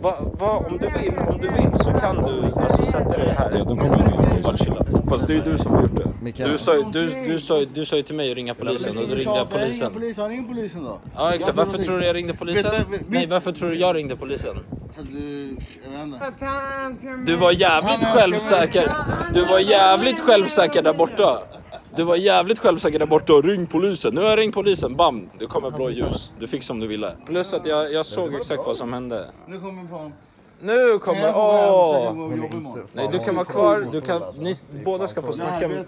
Va, 0.00 0.14
va, 0.38 0.50
om 0.70 0.78
du 0.78 0.86
vill, 1.02 1.18
om 1.18 1.38
du 1.38 1.48
vill 1.48 1.78
så 1.84 1.90
kan 1.92 2.16
du 2.16 2.44
alltså 2.62 2.84
sätta 2.84 3.16
dig 3.16 3.28
här. 3.38 3.50
Ja, 3.58 3.64
de 3.64 3.78
kommer 3.78 3.96
nu. 3.96 4.42
Bara 4.42 4.56
chilla. 4.56 4.84
Fast 5.08 5.26
det 5.26 5.34
är 5.34 5.40
du 5.42 5.58
som 5.58 5.72
har 5.74 5.82
gjort 5.82 5.96
det. 5.96 6.10
Mikael. 6.22 6.50
Du 6.50 6.58
sa, 6.58 6.74
ju- 6.74 6.84
du, 6.92 7.06
du, 7.28 7.38
sa, 7.40 7.58
ju- 7.58 7.66
du 7.74 7.84
sa 7.84 7.96
ju 7.96 8.02
till 8.02 8.14
mig 8.14 8.30
att 8.30 8.36
ringa 8.36 8.54
polisen 8.54 8.88
och 8.98 9.08
då 9.08 9.14
ringde 9.14 9.22
jag 9.36 9.50
polisen. 9.50 9.92
polisen, 9.92 10.28
ring 10.28 10.48
polisen 10.48 10.84
då. 10.84 10.98
Ja 11.16 11.34
exakt, 11.34 11.56
varför 11.56 11.78
tror 11.78 11.98
du 11.98 12.04
jag 12.06 12.16
ringde 12.16 12.34
polisen? 12.34 12.70
Vet 12.72 12.86
du- 12.90 12.96
vet- 12.98 13.08
Nej, 13.10 13.26
varför 13.26 13.52
tror 13.52 13.68
du 13.70 13.74
jag 13.76 13.96
ringde 13.96 14.16
polisen? 14.16 14.56
För 14.94 15.02
att 15.02 15.08
du, 15.12 15.56
jag 15.84 15.90
vet 15.90 16.04
inte. 16.04 17.32
Du 17.32 17.36
var 17.36 17.52
jävligt 17.52 18.04
självsäker. 18.08 18.92
Du 19.34 19.44
var 19.44 19.58
jävligt 19.58 20.20
självsäker 20.20 20.82
där 20.82 20.94
borta. 20.94 21.38
Du 21.98 22.04
var 22.04 22.16
jävligt 22.16 22.58
självsäker 22.58 22.98
där 22.98 23.06
borta 23.06 23.34
och 23.34 23.44
ring 23.44 23.66
polisen. 23.66 24.14
Nu 24.14 24.20
har 24.20 24.28
jag 24.28 24.38
ringt 24.38 24.54
polisen, 24.54 24.96
bam! 24.96 25.30
Det 25.38 25.46
kommer 25.46 25.70
blå 25.70 25.90
ljus. 25.90 26.32
Du 26.38 26.46
fick 26.46 26.62
som 26.62 26.80
du 26.80 26.86
ville. 26.86 27.16
Plus 27.26 27.52
att 27.52 27.66
jag, 27.66 27.92
jag 27.92 28.06
såg 28.06 28.34
exakt 28.34 28.62
vad 28.66 28.76
som 28.76 28.92
hände. 28.92 29.30
Nu 29.46 29.60
kommer 29.60 29.88
fan... 29.88 30.12
Nu 30.60 30.98
kommer... 30.98 31.20
Jag 31.20 31.34
jag 31.34 31.36
Åh! 31.36 32.14
Nej, 32.92 33.08
du 33.12 33.18
kan 33.18 33.34
vara 33.34 33.44
kvar. 33.44 33.88
Du 33.92 34.00
kan, 34.00 34.22
ni 34.38 34.54
båda 34.84 35.08
ska 35.08 35.20
få 35.20 35.26
Jag 35.26 35.34
snacka 35.34 35.68
med... 35.68 35.84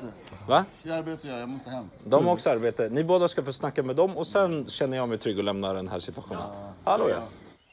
Va? 0.48 0.64
Jag 0.82 1.08
att 1.08 1.24
göra, 1.24 1.40
jag 1.40 1.48
måste 1.48 1.70
hem. 1.70 1.84
De 2.04 2.26
har 2.26 2.32
också 2.32 2.50
arbete. 2.50 2.88
Ni 2.88 3.04
båda 3.04 3.28
ska 3.28 3.42
få 3.42 3.52
snacka 3.52 3.82
med 3.82 3.96
dem 3.96 4.16
och 4.16 4.26
sen 4.26 4.66
känner 4.68 4.96
jag 4.96 5.08
mig 5.08 5.18
trygg 5.18 5.38
och 5.38 5.44
lämnar 5.44 5.74
den 5.74 5.88
här 5.88 5.98
situationen. 5.98 6.42
Hallå 6.84 7.08
ja. 7.08 7.22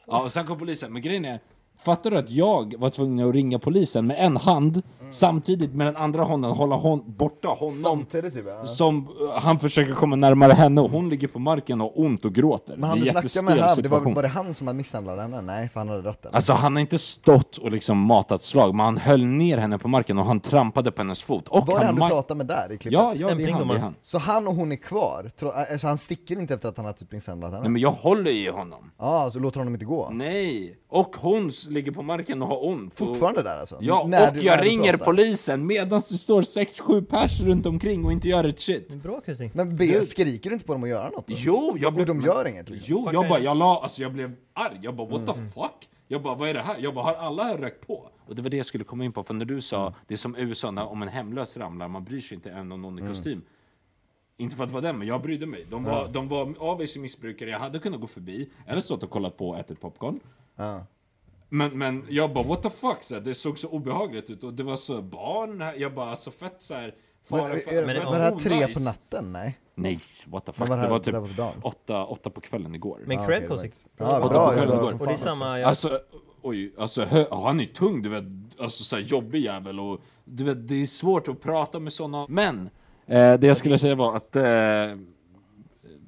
Ja, 0.07 0.23
och 0.23 0.31
sen 0.31 0.45
kom 0.45 0.59
polisen. 0.59 0.93
Men 0.93 1.01
grejen 1.01 1.25
är, 1.25 1.39
fattar 1.77 2.11
du 2.11 2.17
att 2.17 2.29
jag 2.29 2.75
var 2.77 2.89
tvungen 2.89 3.29
att 3.29 3.35
ringa 3.35 3.59
polisen 3.59 4.07
med 4.07 4.15
en 4.19 4.37
hand 4.37 4.81
samtidigt 5.11 5.73
med 5.73 5.87
den 5.87 5.95
andra 5.95 6.25
handen 6.25 6.51
hålla 6.51 6.75
hon, 6.75 7.03
borta 7.17 7.47
honom 7.47 7.73
Samtidigt 7.73 8.33
typ 8.33 8.45
ja. 8.47 8.65
som 8.65 9.07
uh, 9.07 9.31
han 9.33 9.59
försöker 9.59 9.93
komma 9.93 10.15
närmare 10.15 10.53
henne 10.53 10.81
och 10.81 10.91
hon 10.91 11.09
ligger 11.09 11.27
på 11.27 11.39
marken 11.39 11.81
och 11.81 11.87
har 11.87 12.05
ont 12.05 12.25
och 12.25 12.33
gråter. 12.33 12.77
Men 12.77 12.89
han 12.89 12.99
det 12.99 13.03
du 13.03 13.09
är 13.09 13.13
jättestel 13.13 13.45
med 13.45 13.53
här, 13.53 13.81
det 13.81 13.89
var, 13.89 14.15
var 14.15 14.21
det 14.21 14.27
han 14.27 14.53
som 14.53 14.67
hade 14.67 14.77
misshandlat 14.77 15.19
henne? 15.19 15.41
Nej, 15.41 15.69
för 15.69 15.79
han 15.79 15.89
hade 15.89 16.01
dött 16.01 16.23
den. 16.23 16.35
Alltså 16.35 16.53
han 16.53 16.75
har 16.75 16.81
inte 16.81 16.99
stått 16.99 17.57
och 17.57 17.71
liksom 17.71 17.97
matat 17.97 18.43
slag, 18.43 18.75
men 18.75 18.85
han 18.85 18.97
höll 18.97 19.25
ner 19.25 19.57
henne 19.57 19.77
på 19.77 19.87
marken 19.87 20.17
och 20.17 20.25
han 20.25 20.39
trampade 20.39 20.91
på 20.91 21.01
hennes 21.01 21.23
fot. 21.23 21.47
Och 21.47 21.67
var 21.67 21.79
det 21.79 21.85
han 21.85 21.95
du 21.95 22.01
pratade 22.01 22.37
med 22.37 22.47
där 22.47 22.71
i 22.71 22.77
klippet? 22.77 22.93
Ja, 22.93 23.13
ja 23.15 23.35
det 23.35 23.43
är 23.43 23.51
han, 23.51 23.67
det 23.67 23.73
är 23.73 23.79
han. 23.79 23.95
Så 24.01 24.17
han 24.17 24.47
och 24.47 24.55
hon 24.55 24.71
är 24.71 24.75
kvar? 24.75 25.31
Tro, 25.39 25.49
alltså 25.49 25.87
han 25.87 25.97
sticker 25.97 26.39
inte 26.39 26.53
efter 26.53 26.69
att 26.69 26.77
han 26.77 26.85
har 26.85 26.93
typ 26.93 27.11
misshandlat 27.11 27.51
henne? 27.51 27.61
Nej 27.61 27.71
men 27.71 27.81
jag 27.81 27.91
håller 27.91 28.31
i 28.31 28.47
honom. 28.47 28.91
Ja, 28.97 29.29
så 29.31 29.39
låter 29.39 29.59
honom 29.59 29.73
inte 29.73 29.85
gå? 29.85 30.09
Nej! 30.11 30.77
Och 30.89 31.15
hon 31.19 31.51
ligger 31.69 31.91
på 31.91 32.01
marken 32.01 32.41
och 32.41 32.47
har 32.47 32.65
ont. 32.67 32.91
och- 32.93 32.97
Fortfarande 33.07 33.43
där 33.43 33.57
alltså? 33.59 33.77
Ja, 33.81 34.05
När 34.07 34.27
och 34.27 34.33
du- 34.33 34.41
jag 34.41 34.65
ringer 34.65 34.97
polisen 34.97 35.65
medan 35.65 35.89
det 35.89 36.01
står 36.01 36.41
6-7 36.41 37.01
pers 37.05 37.41
runt 37.41 37.65
omkring 37.65 38.05
och 38.05 38.11
inte 38.11 38.27
gör 38.29 38.43
ett 38.43 38.59
shit. 38.59 38.89
Bra 38.95 39.21
Kristin. 39.21 39.51
Men 39.53 39.75
be, 39.77 40.05
skriker 40.05 40.49
du 40.49 40.53
inte 40.53 40.65
på 40.65 40.73
dem 40.73 40.83
att 40.83 40.89
göra 40.89 41.09
något 41.09 41.27
då? 41.27 41.33
Jo, 41.37 41.77
jag 41.79 41.97
Och 41.99 42.05
de 42.05 42.21
gör 42.21 42.47
inget 42.47 42.69
liksom? 42.69 42.87
Jo, 42.89 43.09
jag 43.13 43.29
bara, 43.29 43.39
jag 43.39 43.57
la, 43.57 43.79
alltså 43.83 44.01
jag 44.01 44.13
blev 44.13 44.33
arg. 44.53 44.79
Jag 44.81 44.95
bara, 44.95 45.07
what 45.07 45.21
Mm. 45.21 45.33
the 45.33 45.41
fuck? 45.41 45.89
Jag 46.07 46.21
bara, 46.21 46.35
vad 46.35 46.49
är 46.49 46.53
det 46.53 46.61
här? 46.61 46.75
Jag 46.79 46.93
bara, 46.93 47.05
har 47.05 47.13
alla 47.15 47.43
här 47.43 47.57
rökt 47.57 47.87
på? 47.87 48.09
Och 48.27 48.35
det 48.35 48.41
var 48.41 48.49
det 48.49 48.57
jag 48.57 48.65
skulle 48.65 48.83
komma 48.83 49.05
in 49.05 49.11
på, 49.11 49.23
för 49.23 49.33
när 49.33 49.45
du 49.45 49.61
sa, 49.61 49.81
Mm. 49.81 49.93
det 50.07 50.13
är 50.13 50.17
som 50.17 50.35
USA, 50.35 50.71
när, 50.71 50.87
om 50.91 51.01
en 51.01 51.07
hemlös 51.07 51.57
ramlar, 51.57 51.87
man 51.87 52.03
bryr 52.03 52.21
sig 52.21 52.35
inte 52.35 52.49
än 52.51 52.71
om 52.71 52.81
någon 52.81 52.97
i 52.99 53.01
Mm. 53.01 53.13
kostym. 53.13 53.41
Inte 54.39 54.55
för 54.55 54.63
att 54.63 54.71
vara 54.71 54.81
den, 54.81 54.97
men 54.97 55.07
jag 55.07 55.21
brydde 55.21 55.45
mig. 55.45 55.65
De 55.69 55.83
var, 55.83 55.91
Ja. 55.91 56.07
de 56.13 56.27
var 56.27 56.53
avvis 56.59 56.97
missbrukare, 56.97 57.49
jag 57.49 57.59
hade 57.59 57.79
kunnat 57.79 58.01
gå 58.01 58.07
förbi, 58.07 58.49
eller 58.67 58.79
stått 58.81 59.03
och 59.03 59.09
kollat 59.09 59.37
på 59.37 59.49
och 59.49 59.57
ätit 59.57 59.81
popcorn. 59.81 60.19
Ja. 60.55 60.85
Men, 61.49 61.77
men 61.77 62.05
jag 62.09 62.33
bara 62.33 62.43
what 62.47 62.63
the 62.63 62.69
fuck, 62.69 62.97
så 63.03 63.15
här, 63.15 63.21
det 63.21 63.33
såg 63.33 63.59
så 63.59 63.67
obehagligt 63.67 64.29
ut 64.29 64.43
och 64.43 64.53
det 64.53 64.63
var 64.63 64.75
så 64.75 65.01
barn, 65.01 65.63
jag 65.77 65.93
bara 65.93 66.15
så 66.15 66.31
fett 66.31 66.55
så 66.61 66.73
här. 66.73 66.95
Men, 67.29 67.39
fara- 67.39 67.49
är, 67.49 67.57
fett- 67.57 67.67
är, 67.73 67.85
fett 67.93 68.05
var 68.05 68.11
det 68.11 68.23
här 68.23 68.35
tre 68.35 68.55
onajs. 68.55 68.77
på 68.77 68.83
natten? 68.83 69.33
Nej? 69.33 69.57
Nej, 69.75 69.99
what 70.27 70.45
the 70.45 70.51
fuck. 70.51 70.69
Men 70.69 70.69
var 70.69 70.77
det 70.77 70.83
det, 71.11 71.19
var 71.19 71.21
det 71.21 71.27
typ 71.27 71.37
dagen? 71.37 71.53
åtta, 71.63 72.05
åtta 72.05 72.29
på 72.29 72.41
kvällen 72.41 72.75
igår. 72.75 72.99
Men 73.05 73.19
Ah, 73.19 73.25
cred 73.25 73.47
Kosik. 73.47 73.63
right. 73.63 73.87
Ja, 73.97 74.05
bra, 74.29 74.47
på 74.47 74.53
kvällen 74.53 74.77
bra 74.77 74.89
igår. 74.89 75.01
Och 75.01 75.07
det 75.07 75.13
är 75.13 75.17
samma, 75.17 75.59
jag, 75.59 75.67
Alltså, 75.69 75.99
oj, 76.41 76.73
alltså 76.77 77.01
hö, 77.05 77.25
han 77.31 77.59
är 77.59 77.65
tung, 77.65 78.01
du 78.01 78.09
vet, 78.09 78.23
alltså 78.61 78.83
så 78.83 78.95
här, 78.95 79.03
jobbig 79.03 79.43
jävel 79.43 79.79
och 79.79 80.01
du 80.25 80.43
vet, 80.43 80.67
det 80.67 80.81
är 80.81 80.85
svårt 80.85 81.27
att 81.27 81.41
prata 81.41 81.79
med 81.79 81.93
såna. 81.93 82.25
Men, 82.29 82.69
eh, 83.05 83.33
det 83.33 83.47
jag 83.47 83.57
skulle 83.57 83.77
säga 83.79 83.95
var 83.95 84.15
att, 84.15 84.35
eh, 84.35 84.43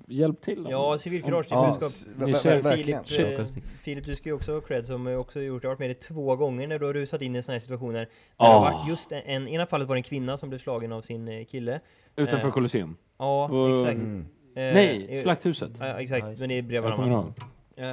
hjälp 0.10 0.42
till 0.42 0.64
dem. 0.64 0.72
ja 0.72 0.98
civilkurage 0.98 1.46
till 1.48 1.56
Ja, 1.56 1.78
budskap. 2.18 2.74
Filip, 2.76 3.40
eh, 3.40 3.46
Filip, 3.82 4.06
du 4.06 4.14
ska 4.14 4.30
ju 4.30 4.36
också 4.36 4.54
ha 4.54 4.62
cred 4.62 4.86
som 4.86 5.08
eh, 5.08 5.16
också 5.20 5.42
gjort, 5.42 5.64
jag 5.64 5.70
har 5.70 5.76
varit 5.76 5.80
med 5.80 5.90
dig 5.90 5.96
två 5.96 6.36
gånger 6.36 6.68
när 6.68 6.80
du 6.80 6.86
har 6.86 6.94
rusat 6.94 7.22
in 7.22 7.36
i 7.36 7.44
såna 7.44 7.54
här 7.54 7.60
situationer. 7.60 8.00
Där 8.00 8.06
det 8.38 8.46
Ah. 8.46 8.86
just 8.90 9.12
en, 9.12 9.48
ena 9.48 9.66
fallet 9.66 9.88
var 9.88 9.96
det 9.96 10.00
en 10.00 10.04
kvinna 10.04 10.38
som 10.38 10.50
blev 10.50 10.60
slagen 10.60 10.92
av 10.92 11.02
sin 11.02 11.28
eh, 11.28 11.46
kille. 11.46 11.80
Utanför 12.16 12.48
eh, 12.48 12.54
Colosseum. 12.54 12.98
Ja, 13.18 13.72
exakt. 13.74 14.00
Mm. 14.00 14.20
Eh, 14.56 14.74
Nej, 14.74 15.20
Slakthuset. 15.24 15.72
Ja, 15.80 15.86
exakt, 16.02 16.40
men 16.40 16.50
det 16.50 16.58
är 16.58 16.62
bredvid 16.62 16.92
varandra. 16.92 17.34
Eh, 17.80 17.86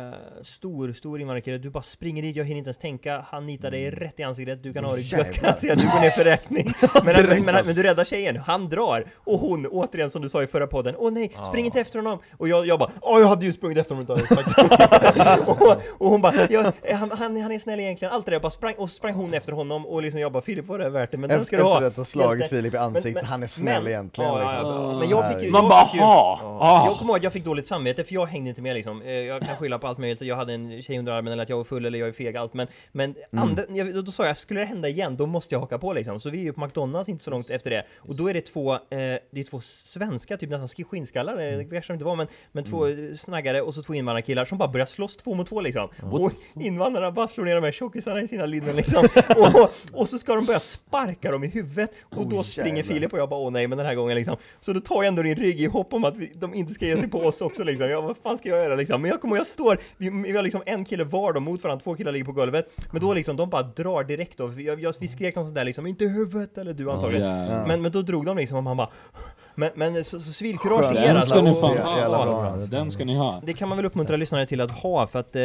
stor, 0.43 0.93
stor 0.93 1.20
invandrarkille, 1.20 1.59
du 1.59 1.70
bara 1.70 1.82
springer 1.82 2.22
dit, 2.22 2.37
jag 2.37 2.45
hinner 2.45 2.59
inte 2.59 2.68
ens 2.68 2.78
tänka, 2.78 3.24
han 3.28 3.47
nitar 3.47 3.70
dig 3.70 3.91
rätt 3.91 4.20
i 4.20 4.22
ansiktet, 4.22 4.62
du 4.62 4.72
kan 4.72 4.84
ha 4.84 4.95
det 4.95 5.01
gött 5.01 5.32
kan 5.32 5.45
jag 5.45 5.57
säga, 5.57 5.74
du 5.74 5.82
går 5.82 6.01
ner 6.01 6.11
för 6.11 6.24
räkning. 6.24 6.72
Men, 7.05 7.26
men, 7.26 7.45
men, 7.45 7.66
men 7.66 7.74
du 7.74 7.82
räddar 7.82 8.05
tjejen, 8.05 8.37
han 8.37 8.68
drar, 8.68 9.05
och 9.24 9.39
hon, 9.39 9.66
återigen 9.66 10.11
som 10.11 10.22
du 10.22 10.28
sa 10.28 10.43
i 10.43 10.47
förra 10.47 10.66
podden, 10.66 10.95
åh 10.99 11.12
nej, 11.12 11.32
spring 11.49 11.64
inte 11.64 11.80
efter 11.80 11.99
honom! 11.99 12.18
Och 12.37 12.49
jag, 12.49 12.66
jag 12.66 12.78
bara, 12.78 12.91
åh 13.01 13.20
jag 13.20 13.26
hade 13.28 13.47
ju 13.47 13.53
sprungit 13.53 13.78
efter 13.78 13.95
honom 13.95 14.07
och, 15.47 15.76
och 15.99 16.11
hon 16.11 16.20
bara, 16.22 16.34
ja, 16.51 16.72
han, 16.93 17.11
han, 17.11 17.41
han 17.43 17.53
är 17.53 17.59
snäll 17.59 17.80
egentligen, 17.80 18.14
allt 18.14 18.24
det 18.26 18.30
där, 18.30 18.41
bara 18.41 18.51
sprang, 18.51 18.74
och 18.78 18.91
sprang 18.91 19.14
hon 19.14 19.34
efter 19.34 19.53
honom, 19.53 19.87
och 19.87 20.03
liksom 20.03 20.20
jag 20.20 20.32
bara, 20.32 20.43
Filip 20.43 20.66
var 20.66 20.78
det 20.78 20.91
värt 20.91 21.11
det, 21.11 21.16
men 21.16 21.28
den 21.30 21.45
ska 21.45 21.57
du 21.57 21.62
ha! 21.62 21.74
efter 21.74 21.87
att 21.87 21.97
ha 21.97 22.05
slagit 22.05 22.41
Hjälte. 22.41 22.57
Filip 22.57 22.74
i 22.74 22.76
ansiktet, 22.76 23.24
han 23.26 23.43
är 23.43 23.47
snäll 23.47 23.89
egentligen, 23.89 24.30
Ja, 24.30 24.39
liksom. 24.39 24.70
ja. 24.70 24.99
Men 24.99 25.09
jag 25.09 25.32
fick 25.32 25.43
ju, 25.43 25.51
Man 25.51 25.62
jag 25.62 25.68
bara, 25.70 25.82
ha! 25.84 26.87
Jag 26.87 26.97
kommer 26.99 27.11
ihåg 27.12 27.16
att 27.16 27.22
jag 27.24 27.32
fick 27.32 27.45
dåligt 27.45 27.66
samvete 27.66 28.05
för 28.05 28.14
jag 28.14 28.26
hängde 28.26 28.49
inte 28.49 28.62
med 28.62 28.74
liksom. 28.74 29.03
Eh, 29.03 29.12
Jag 29.12 29.43
kan 29.43 29.57
skylla 29.57 29.75
på 29.78 29.86
allt 29.86 29.98
möjligt, 29.98 30.20
jag 30.20 30.36
hade 30.36 30.52
en 30.52 30.82
tjej 30.82 30.98
under 30.98 31.12
armen 31.12 31.32
eller 31.32 31.42
att 31.42 31.48
jag 31.48 31.56
var 31.56 31.64
full 31.64 31.86
eller 31.86 31.98
jag 31.98 32.08
är 32.08 32.12
feg, 32.12 32.36
allt 32.36 32.54
men 32.54 32.66
Men 32.92 33.14
Mm. 33.32 33.48
andra, 33.48 33.62
jag, 33.68 33.94
då, 33.94 34.02
då 34.02 34.12
sa 34.12 34.26
jag, 34.26 34.36
skulle 34.36 34.60
det 34.60 34.66
hända 34.66 34.88
igen, 34.88 35.16
då 35.16 35.26
måste 35.26 35.54
jag 35.54 35.60
haka 35.60 35.78
på 35.78 35.92
liksom. 35.92 36.20
Så 36.20 36.30
vi 36.30 36.38
är 36.38 36.42
ju 36.42 36.52
på 36.52 36.60
McDonalds 36.60 37.08
inte 37.08 37.24
så 37.24 37.30
långt 37.30 37.50
efter 37.50 37.70
det. 37.70 37.84
Och 37.98 38.16
då 38.16 38.30
är 38.30 38.34
det 38.34 38.40
två, 38.40 38.72
eh, 38.72 38.78
det 38.90 39.20
är 39.32 39.50
två 39.50 39.60
svenska, 39.60 40.36
typ 40.36 40.50
nästan 40.50 40.84
skinnskallar, 40.84 41.32
mm. 41.32 41.58
det 41.58 41.64
kanske 41.64 41.92
inte 41.92 42.04
var 42.04 42.16
men, 42.16 42.26
men 42.52 42.64
två 42.64 42.86
mm. 42.86 43.16
snaggare 43.16 43.60
och 43.60 43.74
så 43.74 43.82
två 43.82 43.94
invandrarkillar 43.94 44.44
som 44.44 44.58
bara 44.58 44.68
börjar 44.68 44.86
slåss 44.86 45.16
två 45.16 45.34
mot 45.34 45.46
två 45.46 45.60
liksom. 45.60 45.88
Och 46.02 46.32
invandrarna 46.60 47.10
bara 47.10 47.28
slår 47.28 47.44
ner 47.44 47.54
de 47.54 47.64
här 47.64 47.72
tjockisarna 47.72 48.22
i 48.22 48.28
sina 48.28 48.46
linnen 48.46 48.76
liksom. 48.76 49.08
och, 49.36 49.70
och 49.92 50.08
så 50.08 50.18
ska 50.18 50.34
de 50.34 50.44
börja 50.44 50.60
sparka 50.60 51.30
dem 51.30 51.44
i 51.44 51.46
huvudet 51.46 51.90
och 52.02 52.26
då 52.26 52.36
Oh, 52.36 52.42
springer 52.42 52.76
jävlar. 52.76 52.94
Filip 52.94 53.12
och 53.12 53.18
jag 53.18 53.28
bara 53.28 53.40
åh 53.40 53.50
nej 53.50 53.66
men 53.66 53.78
den 53.78 53.86
här 53.86 53.94
gången 53.94 54.16
liksom. 54.16 54.36
Så 54.60 54.72
då 54.72 54.80
tar 54.80 54.96
jag 54.96 55.06
ändå 55.06 55.22
din 55.22 55.36
rygg 55.36 55.60
i 55.60 55.66
hopp 55.66 55.94
om 55.94 56.04
att 56.04 56.16
vi, 56.16 56.32
de 56.34 56.54
inte 56.54 56.74
ska 56.74 56.86
ge 56.86 56.96
sig 56.96 57.08
på 57.08 57.18
oss 57.18 57.40
också 57.40 57.64
liksom. 57.64 57.88
Jag, 57.88 58.02
vad 58.02 58.16
fan 58.16 58.38
ska 58.38 58.48
jag 58.48 58.58
göra 58.58 58.74
liksom? 58.74 59.02
Men 59.02 59.10
jag 59.10 59.20
kommer 59.20 59.36
jag 59.36 59.46
står 59.46 59.65
står, 59.66 59.78
vi, 59.96 60.10
vi 60.10 60.36
har 60.36 60.42
liksom 60.42 60.62
en 60.66 60.84
kille 60.84 61.04
var 61.04 61.32
då 61.32 61.40
mot 61.40 61.64
varandra, 61.64 61.82
två 61.82 61.94
killar 61.94 62.12
ligger 62.12 62.24
på 62.24 62.32
golvet. 62.32 62.66
Men 62.90 63.00
då 63.00 63.14
liksom, 63.14 63.36
de 63.36 63.50
bara 63.50 63.62
drar 63.62 64.04
direkt 64.04 64.38
då. 64.38 64.52
Jag, 64.60 64.80
jag, 64.80 64.94
vi 65.00 65.08
skrek 65.08 65.36
något 65.36 65.46
sånt 65.46 65.54
där 65.54 65.64
liksom, 65.64 65.86
inte 65.86 66.04
huvudet 66.04 66.58
eller 66.58 66.72
du 66.72 66.90
antagligen. 66.90 67.28
Ja, 67.28 67.46
ja. 67.46 67.66
Men, 67.66 67.82
men 67.82 67.92
då 67.92 68.02
drog 68.02 68.26
de 68.26 68.36
liksom 68.36 68.56
och 68.56 68.64
han 68.64 68.76
bara 68.76 68.90
Men, 69.54 69.70
men 69.74 70.04
så, 70.04 70.20
så 70.20 70.32
civilkurage 70.32 70.94
i 70.94 70.96
er 70.96 71.14
Den 71.14 71.22
ska 71.22 71.42
ni 71.42 71.54
fan 71.54 71.78
ha. 71.78 72.56
Den 72.70 72.90
ska 72.90 73.04
ni 73.04 73.16
ha. 73.16 73.42
Det 73.44 73.52
kan 73.52 73.68
man 73.68 73.78
väl 73.78 73.86
uppmuntra 73.86 74.16
lyssnare 74.16 74.46
till 74.46 74.60
att 74.60 74.70
ha 74.70 75.06
för 75.06 75.18
att 75.18 75.36
eh, 75.36 75.42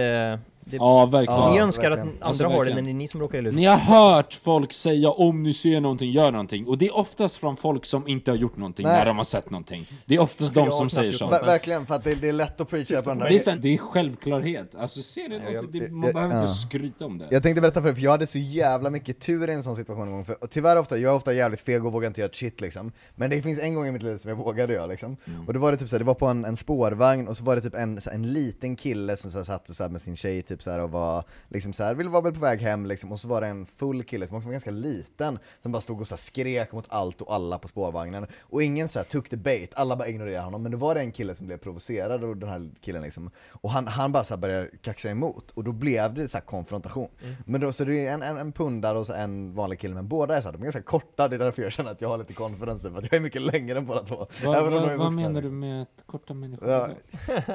det, 0.72 0.78
Ja, 0.78 1.06
verkligen. 1.06 1.52
ni 1.52 1.58
Ja, 1.58 1.64
önskar 1.64 1.92
att 1.92 1.98
verkligen. 1.98 2.16
andra 2.24 2.26
Alltså, 2.28 2.46
har 2.46 2.66
det, 2.66 2.76
men 2.76 2.84
det 2.86 2.92
är 2.92 2.94
ni 2.94 3.08
som 3.08 3.22
råkar 3.22 3.38
illa 3.40 3.50
ut. 3.50 3.56
Ni 3.56 3.66
har 3.66 3.78
hört 3.78 4.34
folk 4.44 4.74
säga 4.74 5.10
om 5.10 5.44
ni 5.44 5.54
ser 5.54 5.82
någonting, 5.82 6.12
gör 6.12 6.32
någonting. 6.32 6.68
Och 6.68 6.78
det 6.78 6.88
är 6.88 6.96
oftast 6.96 7.36
från 7.38 7.58
folk 7.58 7.86
som 7.86 8.08
inte 8.08 8.32
har 8.32 8.36
gjort 8.38 8.58
någonting 8.58 8.86
Nej. 8.86 8.98
när 9.00 9.06
de 9.06 9.18
har 9.18 9.24
sett 9.24 9.50
någonting. 9.50 9.86
Det 10.06 10.16
är 10.16 10.20
oftast 10.20 10.56
Jag 10.56 10.66
de 10.66 10.72
som 10.72 10.90
säger 10.90 11.12
sånt. 11.12 11.32
Ver- 11.34 11.46
verkligen, 11.46 11.86
för 11.86 11.96
att 11.96 12.04
det, 12.04 12.16
det 12.16 12.30
är 12.30 12.34
lätt 12.34 12.62
att 12.62 12.70
preacha 12.70 13.02
på 13.02 13.12
andra. 13.12 13.28
Det 13.28 13.36
är, 13.36 13.40
så, 13.40 13.52
det 13.52 13.74
är 13.74 13.78
självklarhet. 13.78 14.76
Alltså 14.76 15.02
ser 15.02 15.30
ni 15.30 15.36
jag- 15.36 15.54
någonting, 15.54 15.82
det, 15.82 15.92
man 15.92 16.04
jag- 16.08 16.14
behöver 16.14 16.36
ja. 16.36 16.42
inte 16.42 16.54
skryta 16.54 17.06
om 17.06 17.18
det. 17.18 17.28
Jag 17.32 17.44
tänkte 17.44 17.62
berätta 17.62 17.82
för 17.82 17.88
dig, 17.90 17.96
för 17.96 18.02
jag 18.04 18.12
hade 18.12 18.28
så 18.28 18.38
jävla 18.40 18.90
mycket 18.90 19.20
tur 19.20 19.50
i 19.50 19.54
en 19.54 19.64
sån 19.64 19.76
situation 19.76 20.08
en 20.08 20.12
gång, 20.14 20.26
för, 20.26 20.44
och 20.44 20.50
tyvärr 20.50 20.78
ofta, 20.78 20.98
jag 20.98 21.12
är 21.12 21.16
ofta 21.16 21.34
jävligt 21.34 21.62
feg 21.62 21.86
och 21.86 21.92
vågar 21.94 22.08
inte 22.08 22.22
göra 22.22 22.30
ett 22.30 22.36
shit 22.36 22.62
liksom 22.62 22.92
Men 23.16 23.30
det 23.30 23.42
finns 23.42 23.60
en 23.60 23.76
gång 23.76 23.88
i 23.88 23.92
mitt 23.92 24.04
liv 24.04 24.18
som 24.18 24.30
jag 24.30 24.36
vågade 24.36 24.74
göra 24.74 24.86
liksom 24.86 25.18
Och 25.48 25.54
då 25.54 25.60
var 25.60 25.72
det 25.72 25.78
typ 25.78 25.90
såhär, 25.90 26.00
det 26.00 26.06
var 26.06 26.14
på 26.14 26.28
en, 26.28 26.46
en 26.46 26.56
spårvagn 26.58 27.28
och 27.28 27.38
så 27.38 27.44
var 27.44 27.56
det 27.56 27.62
typ 27.62 27.74
en, 27.76 28.02
så 28.02 28.10
här, 28.10 28.16
en 28.16 28.34
liten 28.34 28.76
kille 28.76 29.18
som 29.18 29.32
så 29.32 29.38
här, 29.38 29.44
satt 29.44 29.76
så 29.76 29.84
här, 29.84 29.90
med 29.90 30.02
sin 30.02 30.16
tjej 30.16 30.42
typ 30.42 30.61
så 30.62 30.72
här, 30.72 30.80
och 30.80 30.92
var 30.92 31.24
liksom 31.50 31.74
så 31.74 31.84
här, 31.84 31.96
ville 31.96 32.10
vara 32.10 32.22
väl 32.22 32.34
på 32.34 32.40
väg 32.40 32.60
hem 32.60 32.86
liksom. 32.86 33.12
Och 33.12 33.20
så 33.20 33.28
var 33.28 33.42
det 33.42 33.48
en 33.48 33.66
full 33.66 34.04
kille 34.04 34.28
som 34.28 34.38
också 34.38 34.48
var 34.48 34.52
ganska 34.52 34.72
liten 34.72 35.40
Som 35.60 35.72
bara 35.72 35.82
stod 35.82 36.02
och 36.02 36.08
så 36.08 36.16
här, 36.16 36.20
skrek 36.20 36.72
mot 36.72 36.86
allt 36.90 37.22
och 37.22 37.34
alla 37.34 37.58
på 37.58 37.68
spårvagnen. 37.68 38.28
Och 38.42 38.64
ingen 38.64 38.90
så 38.90 39.00
här, 39.00 39.04
took 39.04 39.30
the 39.30 39.38
bait, 39.38 39.72
alla 39.76 39.96
bara 39.96 40.08
ignorerade 40.08 40.44
honom. 40.44 40.64
Men 40.64 40.72
då 40.72 40.78
var 40.78 40.96
det 40.96 41.02
en 41.02 41.12
kille 41.12 41.36
som 41.36 41.48
blev 41.48 41.58
provocerad 41.58 42.24
och 42.24 42.38
den 42.38 42.50
här 42.50 42.70
killen 42.82 43.02
liksom. 43.02 43.32
Och 43.52 43.72
han, 43.72 43.88
han 43.88 44.12
bara 44.12 44.24
så 44.24 44.34
här, 44.34 44.42
började 44.42 44.70
kaxa 44.82 45.10
emot. 45.10 45.52
Och 45.52 45.64
då 45.64 45.72
blev 45.72 46.14
det 46.14 46.28
så 46.28 46.38
här 46.38 46.46
konfrontation. 46.46 47.10
Men 47.46 47.62
då 47.62 47.72
så 47.72 47.86
det 47.86 48.08
är 48.08 48.14
en, 48.14 48.22
en, 48.22 48.38
en 48.38 48.52
pundare 48.52 48.98
och 48.98 49.06
så 49.06 49.14
en 49.14 49.54
vanlig 49.54 49.80
kille 49.80 49.94
men 49.94 50.08
båda 50.08 50.38
är 50.38 50.42
så 50.42 50.48
här, 50.48 50.54
de 50.54 50.62
är 50.62 50.64
ganska 50.64 50.82
korta, 50.82 51.28
det 51.28 51.36
är 51.36 51.40
därför 51.40 51.62
jag 51.62 51.72
känner 51.72 51.92
att 51.92 52.02
jag 52.02 52.10
har 52.10 52.18
lite 52.18 52.34
confidence 52.34 52.92
för 52.92 52.98
att 52.98 53.04
jag 53.04 53.14
är 53.14 53.20
mycket 53.20 53.42
längre 53.42 53.78
än 53.78 53.86
båda 53.86 54.04
två. 54.04 54.28
Vad, 54.44 54.58
Även 54.58 54.74
om 54.74 54.82
de 54.82 54.90
är 54.90 54.96
vad, 54.96 55.08
vuxna, 55.08 55.22
menar 55.22 55.30
du 55.30 55.42
liksom. 55.42 55.60
med 55.60 55.82
att 55.82 56.04
korta 56.06 56.34
människor? 56.34 56.70
Ja, 56.70 56.90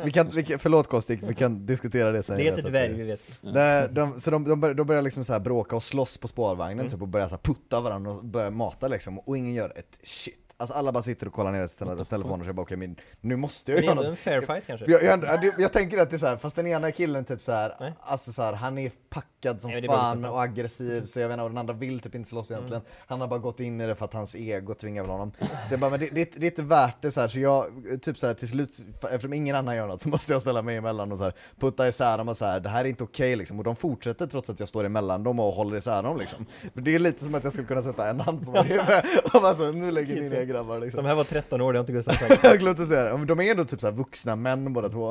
vi 0.05 0.11
kan, 0.11 0.29
vi 0.29 0.45
kan, 0.45 0.59
förlåt 0.59 0.89
Kostik, 0.89 1.21
vi 1.23 1.35
kan 1.35 1.67
diskutera 1.67 2.13
det 2.13 2.23
sen 2.23 2.37
Det 2.37 2.45
vet 2.89 2.97
det- 2.99 3.03
vi 3.05 3.11
vet. 3.11 3.55
Nej, 3.55 3.89
de, 3.93 4.21
så 4.21 4.31
de, 4.31 4.45
de, 4.49 4.61
börjar, 4.61 4.75
de 4.75 4.87
börjar 4.87 5.03
liksom 5.03 5.25
så 5.25 5.33
här 5.33 5.41
bråka 5.41 5.77
och 5.77 5.83
slåss 5.83 6.19
på 6.19 6.29
spårvagnen 6.29 6.89
typ, 6.89 7.03
och 7.03 7.09
börjar 7.09 7.29
så 7.29 7.37
putta 7.39 7.81
varandra 7.81 8.11
och 8.11 8.25
börjar 8.25 8.51
mata 8.51 8.89
liksom, 8.89 9.19
och 9.19 9.37
ingen 9.37 9.55
gör 9.55 9.73
ett 9.79 9.99
shit. 10.03 10.46
Alltså 10.59 10.75
alla 10.75 10.93
bara 10.93 11.03
sitter 11.03 11.27
och 11.27 11.33
kollar 11.33 11.53
ner 11.53 11.67
sina 11.67 12.05
telefoner 12.05 12.35
och 12.39 12.41
säger 12.41 12.53
bara 12.53 12.63
okej 12.63 12.77
men 12.77 12.97
nu 13.21 13.37
måste 13.37 13.73
jag 13.73 13.79
är 13.79 13.85
göra 13.85 13.95
något. 13.95 14.07
en 14.07 14.17
fair 14.17 14.41
fight 14.41 14.67
kanske. 14.67 14.91
Jag, 14.91 15.03
jag, 15.03 15.25
jag, 15.25 15.55
jag 15.59 15.73
tänker 15.73 15.99
att 15.99 16.11
det 16.11 16.17
är 16.17 16.19
så 16.19 16.27
här, 16.27 16.37
fast 16.37 16.57
den 16.57 16.67
ena 16.67 16.93
killen 16.93 17.25
typ 17.25 17.41
så 17.43 17.53
här, 17.53 17.75
Nej. 17.81 17.93
alltså 18.01 18.33
så 18.33 18.43
här, 18.43 18.53
han 18.53 18.79
är 18.79 18.93
packad 19.09 19.63
som 19.63 19.71
Nej, 19.71 19.87
fan 19.87 20.21
bra. 20.23 20.31
och 20.31 20.43
aggressiv 20.43 21.05
så 21.05 21.21
jag 21.21 21.29
vet 21.29 21.35
inte, 21.35 21.43
och 21.43 21.51
den 21.51 21.59
andra 21.59 21.75
vill 21.75 22.01
typ 22.01 22.15
inte 22.15 22.29
slåss 22.29 22.51
egentligen. 22.51 22.83
Han 23.07 23.21
har 23.21 23.29
bara 23.29 23.39
gått 23.39 23.61
in 23.61 23.81
i 23.81 23.87
det 23.87 23.95
för 23.95 24.05
att 24.05 24.13
hans 24.13 24.35
ego 24.37 24.75
tvingar 24.75 25.03
väl 25.03 25.11
honom. 25.11 25.33
Så 25.41 25.73
jag 25.75 25.81
bara, 25.81 25.91
men 25.91 26.01
det, 26.01 26.11
det, 26.13 26.31
det 26.37 26.47
är 26.47 26.51
inte 26.51 26.63
värt 26.63 27.03
det 27.03 27.11
så 27.11 27.21
här, 27.21 27.29
så 27.29 27.41
jag, 27.41 27.67
typ 28.03 28.19
så 28.19 28.27
här 28.27 28.35
till 28.35 28.49
slut, 28.49 28.71
eftersom 29.03 29.33
ingen 29.33 29.57
annan 29.57 29.77
gör 29.77 29.87
något 29.87 30.01
så 30.01 30.09
måste 30.09 30.33
jag 30.33 30.41
ställa 30.41 30.63
mig 30.63 30.77
emellan 30.77 31.13
och 31.13 31.19
så 31.19 31.25
här, 31.25 31.33
putta 31.61 31.89
isär 31.89 32.19
dem 32.19 32.29
och 32.29 32.37
så 32.37 32.45
här, 32.45 32.61
det 32.61 32.69
här 32.69 32.85
är 32.85 32.89
inte 32.89 33.05
okej 33.05 33.37
liksom. 33.37 33.59
Och 33.59 33.65
de 33.65 33.77
fortsätter 33.77 34.27
trots 34.27 34.51
att 34.51 34.61
jag 34.61 34.69
står 34.69 34.85
emellan 34.85 35.23
dem 35.25 35.41
och 35.41 35.53
håller 35.53 35.77
isär 35.77 36.03
dem 36.03 36.19
liksom. 36.19 36.47
För 36.75 36.81
det 36.81 36.95
är 36.95 36.99
lite 36.99 37.25
som 37.25 37.35
att 37.35 37.45
jag 37.45 37.53
skulle 37.53 37.69
kunna 37.69 37.83
sätta 37.83 38.09
en 38.11 38.21
hand 38.21 38.45
på 38.45 38.51
varje 38.57 39.03
och 39.33 39.43
bara 39.43 39.55
så, 39.55 39.73
nu 39.73 39.91
lägger 39.91 40.21
ni 40.23 40.29
ner 40.29 40.46
grabbar 40.47 40.79
liksom. 40.81 41.03
De 41.03 41.09
här 41.09 41.15
var 41.17 41.25
13 41.25 41.61
år, 41.61 41.73
det 41.73 41.79
har 41.79 41.83
inte 41.83 41.93
Gustav 41.93 42.13
sagt. 42.29 42.45
Jag 42.45 42.59
glömde 42.59 42.83
att 42.83 42.89
säga 42.89 43.17
det. 43.17 43.25
De 43.25 43.41
är 43.41 43.51
ändå 43.51 43.65
typ 43.65 43.81
så 43.81 43.87
här 43.87 43.95
vuxna 43.95 44.37
män 44.37 44.73
båda 44.73 44.89
två. 44.89 45.11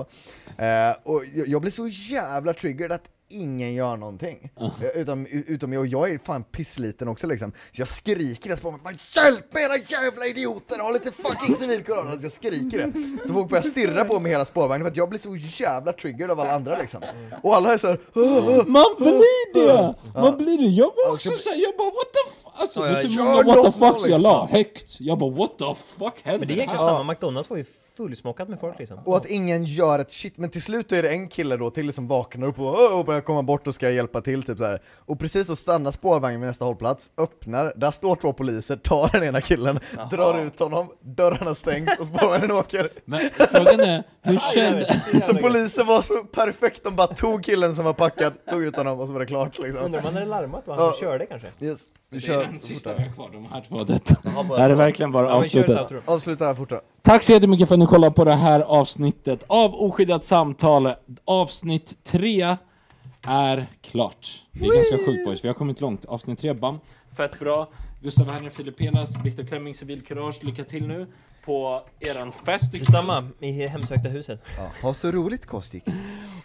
Eh, 0.58 0.92
och 1.04 1.24
jag, 1.36 1.48
jag 1.48 1.62
blir 1.62 1.72
så 1.72 1.88
jävla 1.88 2.54
triggered 2.54 2.92
att 2.92 3.04
ingen 3.30 3.74
gör 3.74 3.98
någonting. 3.98 4.52
Eh, 4.60 5.02
Utom, 5.02 5.26
utom 5.26 5.74
jag, 5.74 5.80
och 5.80 5.88
jag 5.88 6.10
är 6.12 6.18
fan 6.24 6.44
pissliten 6.44 7.08
också 7.08 7.28
liksom. 7.28 7.52
Så 7.52 7.82
jag 7.82 7.88
skriker 7.88 8.50
det 8.50 8.62
på 8.62 8.72
mig, 8.72 8.80
bara 8.84 8.94
hjälp 9.24 9.54
mig 9.54 9.64
era 9.64 9.78
jävla 9.78 10.26
idioter, 10.26 10.80
ha 10.80 10.90
lite 10.92 11.12
fucking 11.12 11.56
civilkurage! 11.56 12.06
Alltså 12.10 12.24
jag 12.24 12.32
skriker 12.32 12.78
det. 12.78 13.28
Så 13.28 13.34
folk 13.34 13.50
börjar 13.50 13.62
stirra 13.64 14.06
på 14.06 14.20
mig 14.20 14.32
hela 14.32 14.46
spårvagnen 14.46 14.86
för 14.86 14.92
att 14.92 14.98
jag 14.98 15.10
blir 15.10 15.20
så 15.20 15.36
jävla 15.36 15.94
triggered 15.94 16.32
av 16.32 16.40
alla 16.40 16.52
andra 16.54 16.78
liksom. 16.78 17.02
Och 17.44 17.56
alla 17.56 17.74
är 17.74 17.78
såhär 17.78 18.00
Man 18.68 18.96
blir 18.98 19.54
det! 19.54 19.96
Man 20.22 20.38
blir 20.38 20.58
det! 20.58 20.66
Jag 20.66 20.92
var 21.06 21.14
också 21.14 21.32
såhär, 21.32 21.62
jag 21.62 21.74
bara 21.78 21.90
what 21.90 22.14
the 22.14 22.32
fuck? 22.44 22.45
Alltså 22.58 22.80
Ja, 22.80 22.94
vet 22.94 23.02
du 23.02 23.08
hur 23.08 23.24
många 23.24 23.44
what 23.44 23.74
the 23.74 23.80
fucks 23.80 24.08
jag 24.08 24.22
la? 24.22 24.48
Högt? 24.52 24.98
Jag 25.00 25.18
bara 25.18 25.30
what 25.32 25.58
the 25.58 25.76
fuck 25.76 26.14
händer 26.24 26.40
Men 26.40 26.48
det 26.48 26.54
är 26.54 26.56
egentligen 26.58 26.86
samma, 26.86 27.04
McDonalds 27.04 27.50
var 27.50 27.58
ju 27.58 27.66
fullsmockat 27.98 28.50
med 28.50 28.60
folk 28.60 28.80
liksom. 28.80 29.00
Och 29.06 29.18
att 29.18 29.26
ingen 29.26 29.66
gör 29.66 30.00
ett 30.00 30.12
shit, 30.12 30.38
men 30.38 30.50
till 30.50 30.62
slut 30.62 30.92
är 30.92 31.04
det 31.04 31.10
en 31.10 31.28
kille 31.28 31.58
då 31.58 31.70
till 31.70 31.94
som 31.94 32.08
vaknar 32.08 32.48
upp 32.48 32.60
och, 32.60 33.00
och 33.00 33.06
börjar 33.06 33.22
komma 33.22 33.44
bort 33.44 33.68
och 33.68 33.76
ska 33.76 33.90
hjälpa 33.90 34.22
till 34.22 34.44
typ 34.44 34.58
så 34.58 34.64
här. 34.66 34.82
Och 34.98 35.20
precis 35.20 35.48
då 35.48 35.56
stannar 35.56 35.92
spårvagnen 35.92 36.42
vid 36.42 36.48
nästa 36.48 36.66
hållplats, 36.66 37.12
öppnar, 37.18 37.74
där 37.76 37.92
står 37.92 38.16
två 38.16 38.34
poliser, 38.34 38.76
tar 38.76 39.10
den 39.12 39.24
ena 39.24 39.42
killen, 39.42 39.80
drar 40.12 40.40
ut 40.40 40.60
honom, 40.60 40.88
dörrarna 41.02 41.56
stängs 41.56 42.00
och 42.00 42.06
spårvagnen 42.08 42.52
åker. 42.52 42.90
Men 43.06 43.30
frågan 43.38 43.80
är, 43.80 44.04
hur 44.22 44.40
kände... 44.54 45.02
Så 45.28 45.36
polisen 45.36 45.88
var 45.88 46.02
så 46.02 46.24
perfekt, 46.24 46.84
de 46.84 46.96
bara 46.96 47.08
tog 47.08 47.44
killen 47.44 47.76
som 47.76 47.86
var 47.86 47.94
packad, 47.94 48.34
tog 48.50 48.64
ut 48.64 48.76
honom 48.76 49.00
och 49.00 49.08
så 49.08 49.14
var 49.14 49.20
det 49.20 49.26
klart 49.26 49.60
liksom. 49.60 49.86
Undrar 49.86 50.00
om 50.00 50.06
han 50.06 50.14
hade 50.14 50.26
larmat 50.26 50.68
va? 50.68 50.76
Han 50.76 50.92
som 50.92 51.02
körde 51.02 51.26
kanske? 51.26 51.48
Yes. 51.60 51.84
Vi 52.10 52.18
Det 52.20 52.26
är 52.26 52.34
kör. 52.34 52.44
den 52.44 52.60
sista 52.60 52.94
vi 52.98 53.04
har 53.04 53.14
kvar, 53.14 53.30
de 53.34 53.46
här 53.52 53.62
två 53.62 53.84
detta. 53.84 54.16
Det 54.24 54.62
här 54.62 54.70
är 54.70 54.76
verkligen 54.76 55.12
bara 55.12 55.28
Ja, 55.28 55.38
outro. 55.38 56.02
Avsluta 56.06 56.46
här 56.46 56.56
fortare. 56.56 56.80
Tack 57.06 57.24
så 57.24 57.32
jättemycket 57.32 57.68
för 57.68 57.76
att 57.76 57.80
ni 57.80 57.86
kollade 57.86 58.16
på 58.16 58.24
det 58.24 58.34
här 58.36 58.60
avsnittet 58.60 59.44
av 59.48 59.76
Oskyddat 59.76 60.24
samtal. 60.24 60.94
Avsnitt 61.26 62.04
3 62.04 62.58
är 63.28 63.68
klart. 63.82 64.44
Det 64.52 64.66
är 64.66 64.76
ganska 64.76 64.98
sjukt 65.06 65.26
boys, 65.26 65.44
vi 65.44 65.48
har 65.48 65.56
kommit 65.56 65.82
långt. 65.82 66.06
Avsnitt 66.06 66.40
3, 66.40 66.54
bam. 66.54 66.80
Fett 67.18 67.40
bra. 67.40 67.70
Gustav 68.02 68.28
Werner, 68.28 68.50
Filip 68.50 68.78
Pelas, 68.78 69.26
Viktor 69.26 69.44
Klemming, 69.44 69.76
Civilkurage. 69.76 70.44
Lycka 70.44 70.64
till 70.64 70.88
nu 70.88 71.08
på 71.46 71.82
eran 72.00 72.32
fest. 72.32 72.72
Detsamma, 72.72 73.24
i 73.40 73.52
hemsökta 73.52 74.10
huset. 74.10 74.42
Ja, 74.58 74.88
ha 74.88 74.94
så 74.94 75.12
roligt 75.12 75.46
Kostix. 75.46 75.94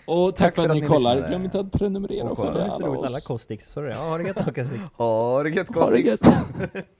Och 0.07 0.37
tack, 0.37 0.55
för 0.55 0.69
att, 0.69 0.75
ni 0.75 0.81
kollar. 0.81 1.15
lyssnade. 1.15 1.29
Glöm 1.29 1.45
inte 1.45 1.61
att 1.61 1.73
prenumerera 1.73 2.25
och 2.25 2.31
Och 2.31 2.39
följa 2.39 2.65
alla 2.65 2.87
roligt, 2.87 3.05
alla 3.05 3.17
oss. 3.17 3.25
Kostix. 3.25 3.73
Sorry, 3.73 3.91
ja, 3.91 3.99
ha 3.99 4.19
det 4.19 4.25
gött 4.25 4.45
Kostix. 4.45 4.85
Ha 4.97 5.43
det 5.43 5.51
gött 5.51 5.73
Kostix. 5.73 6.21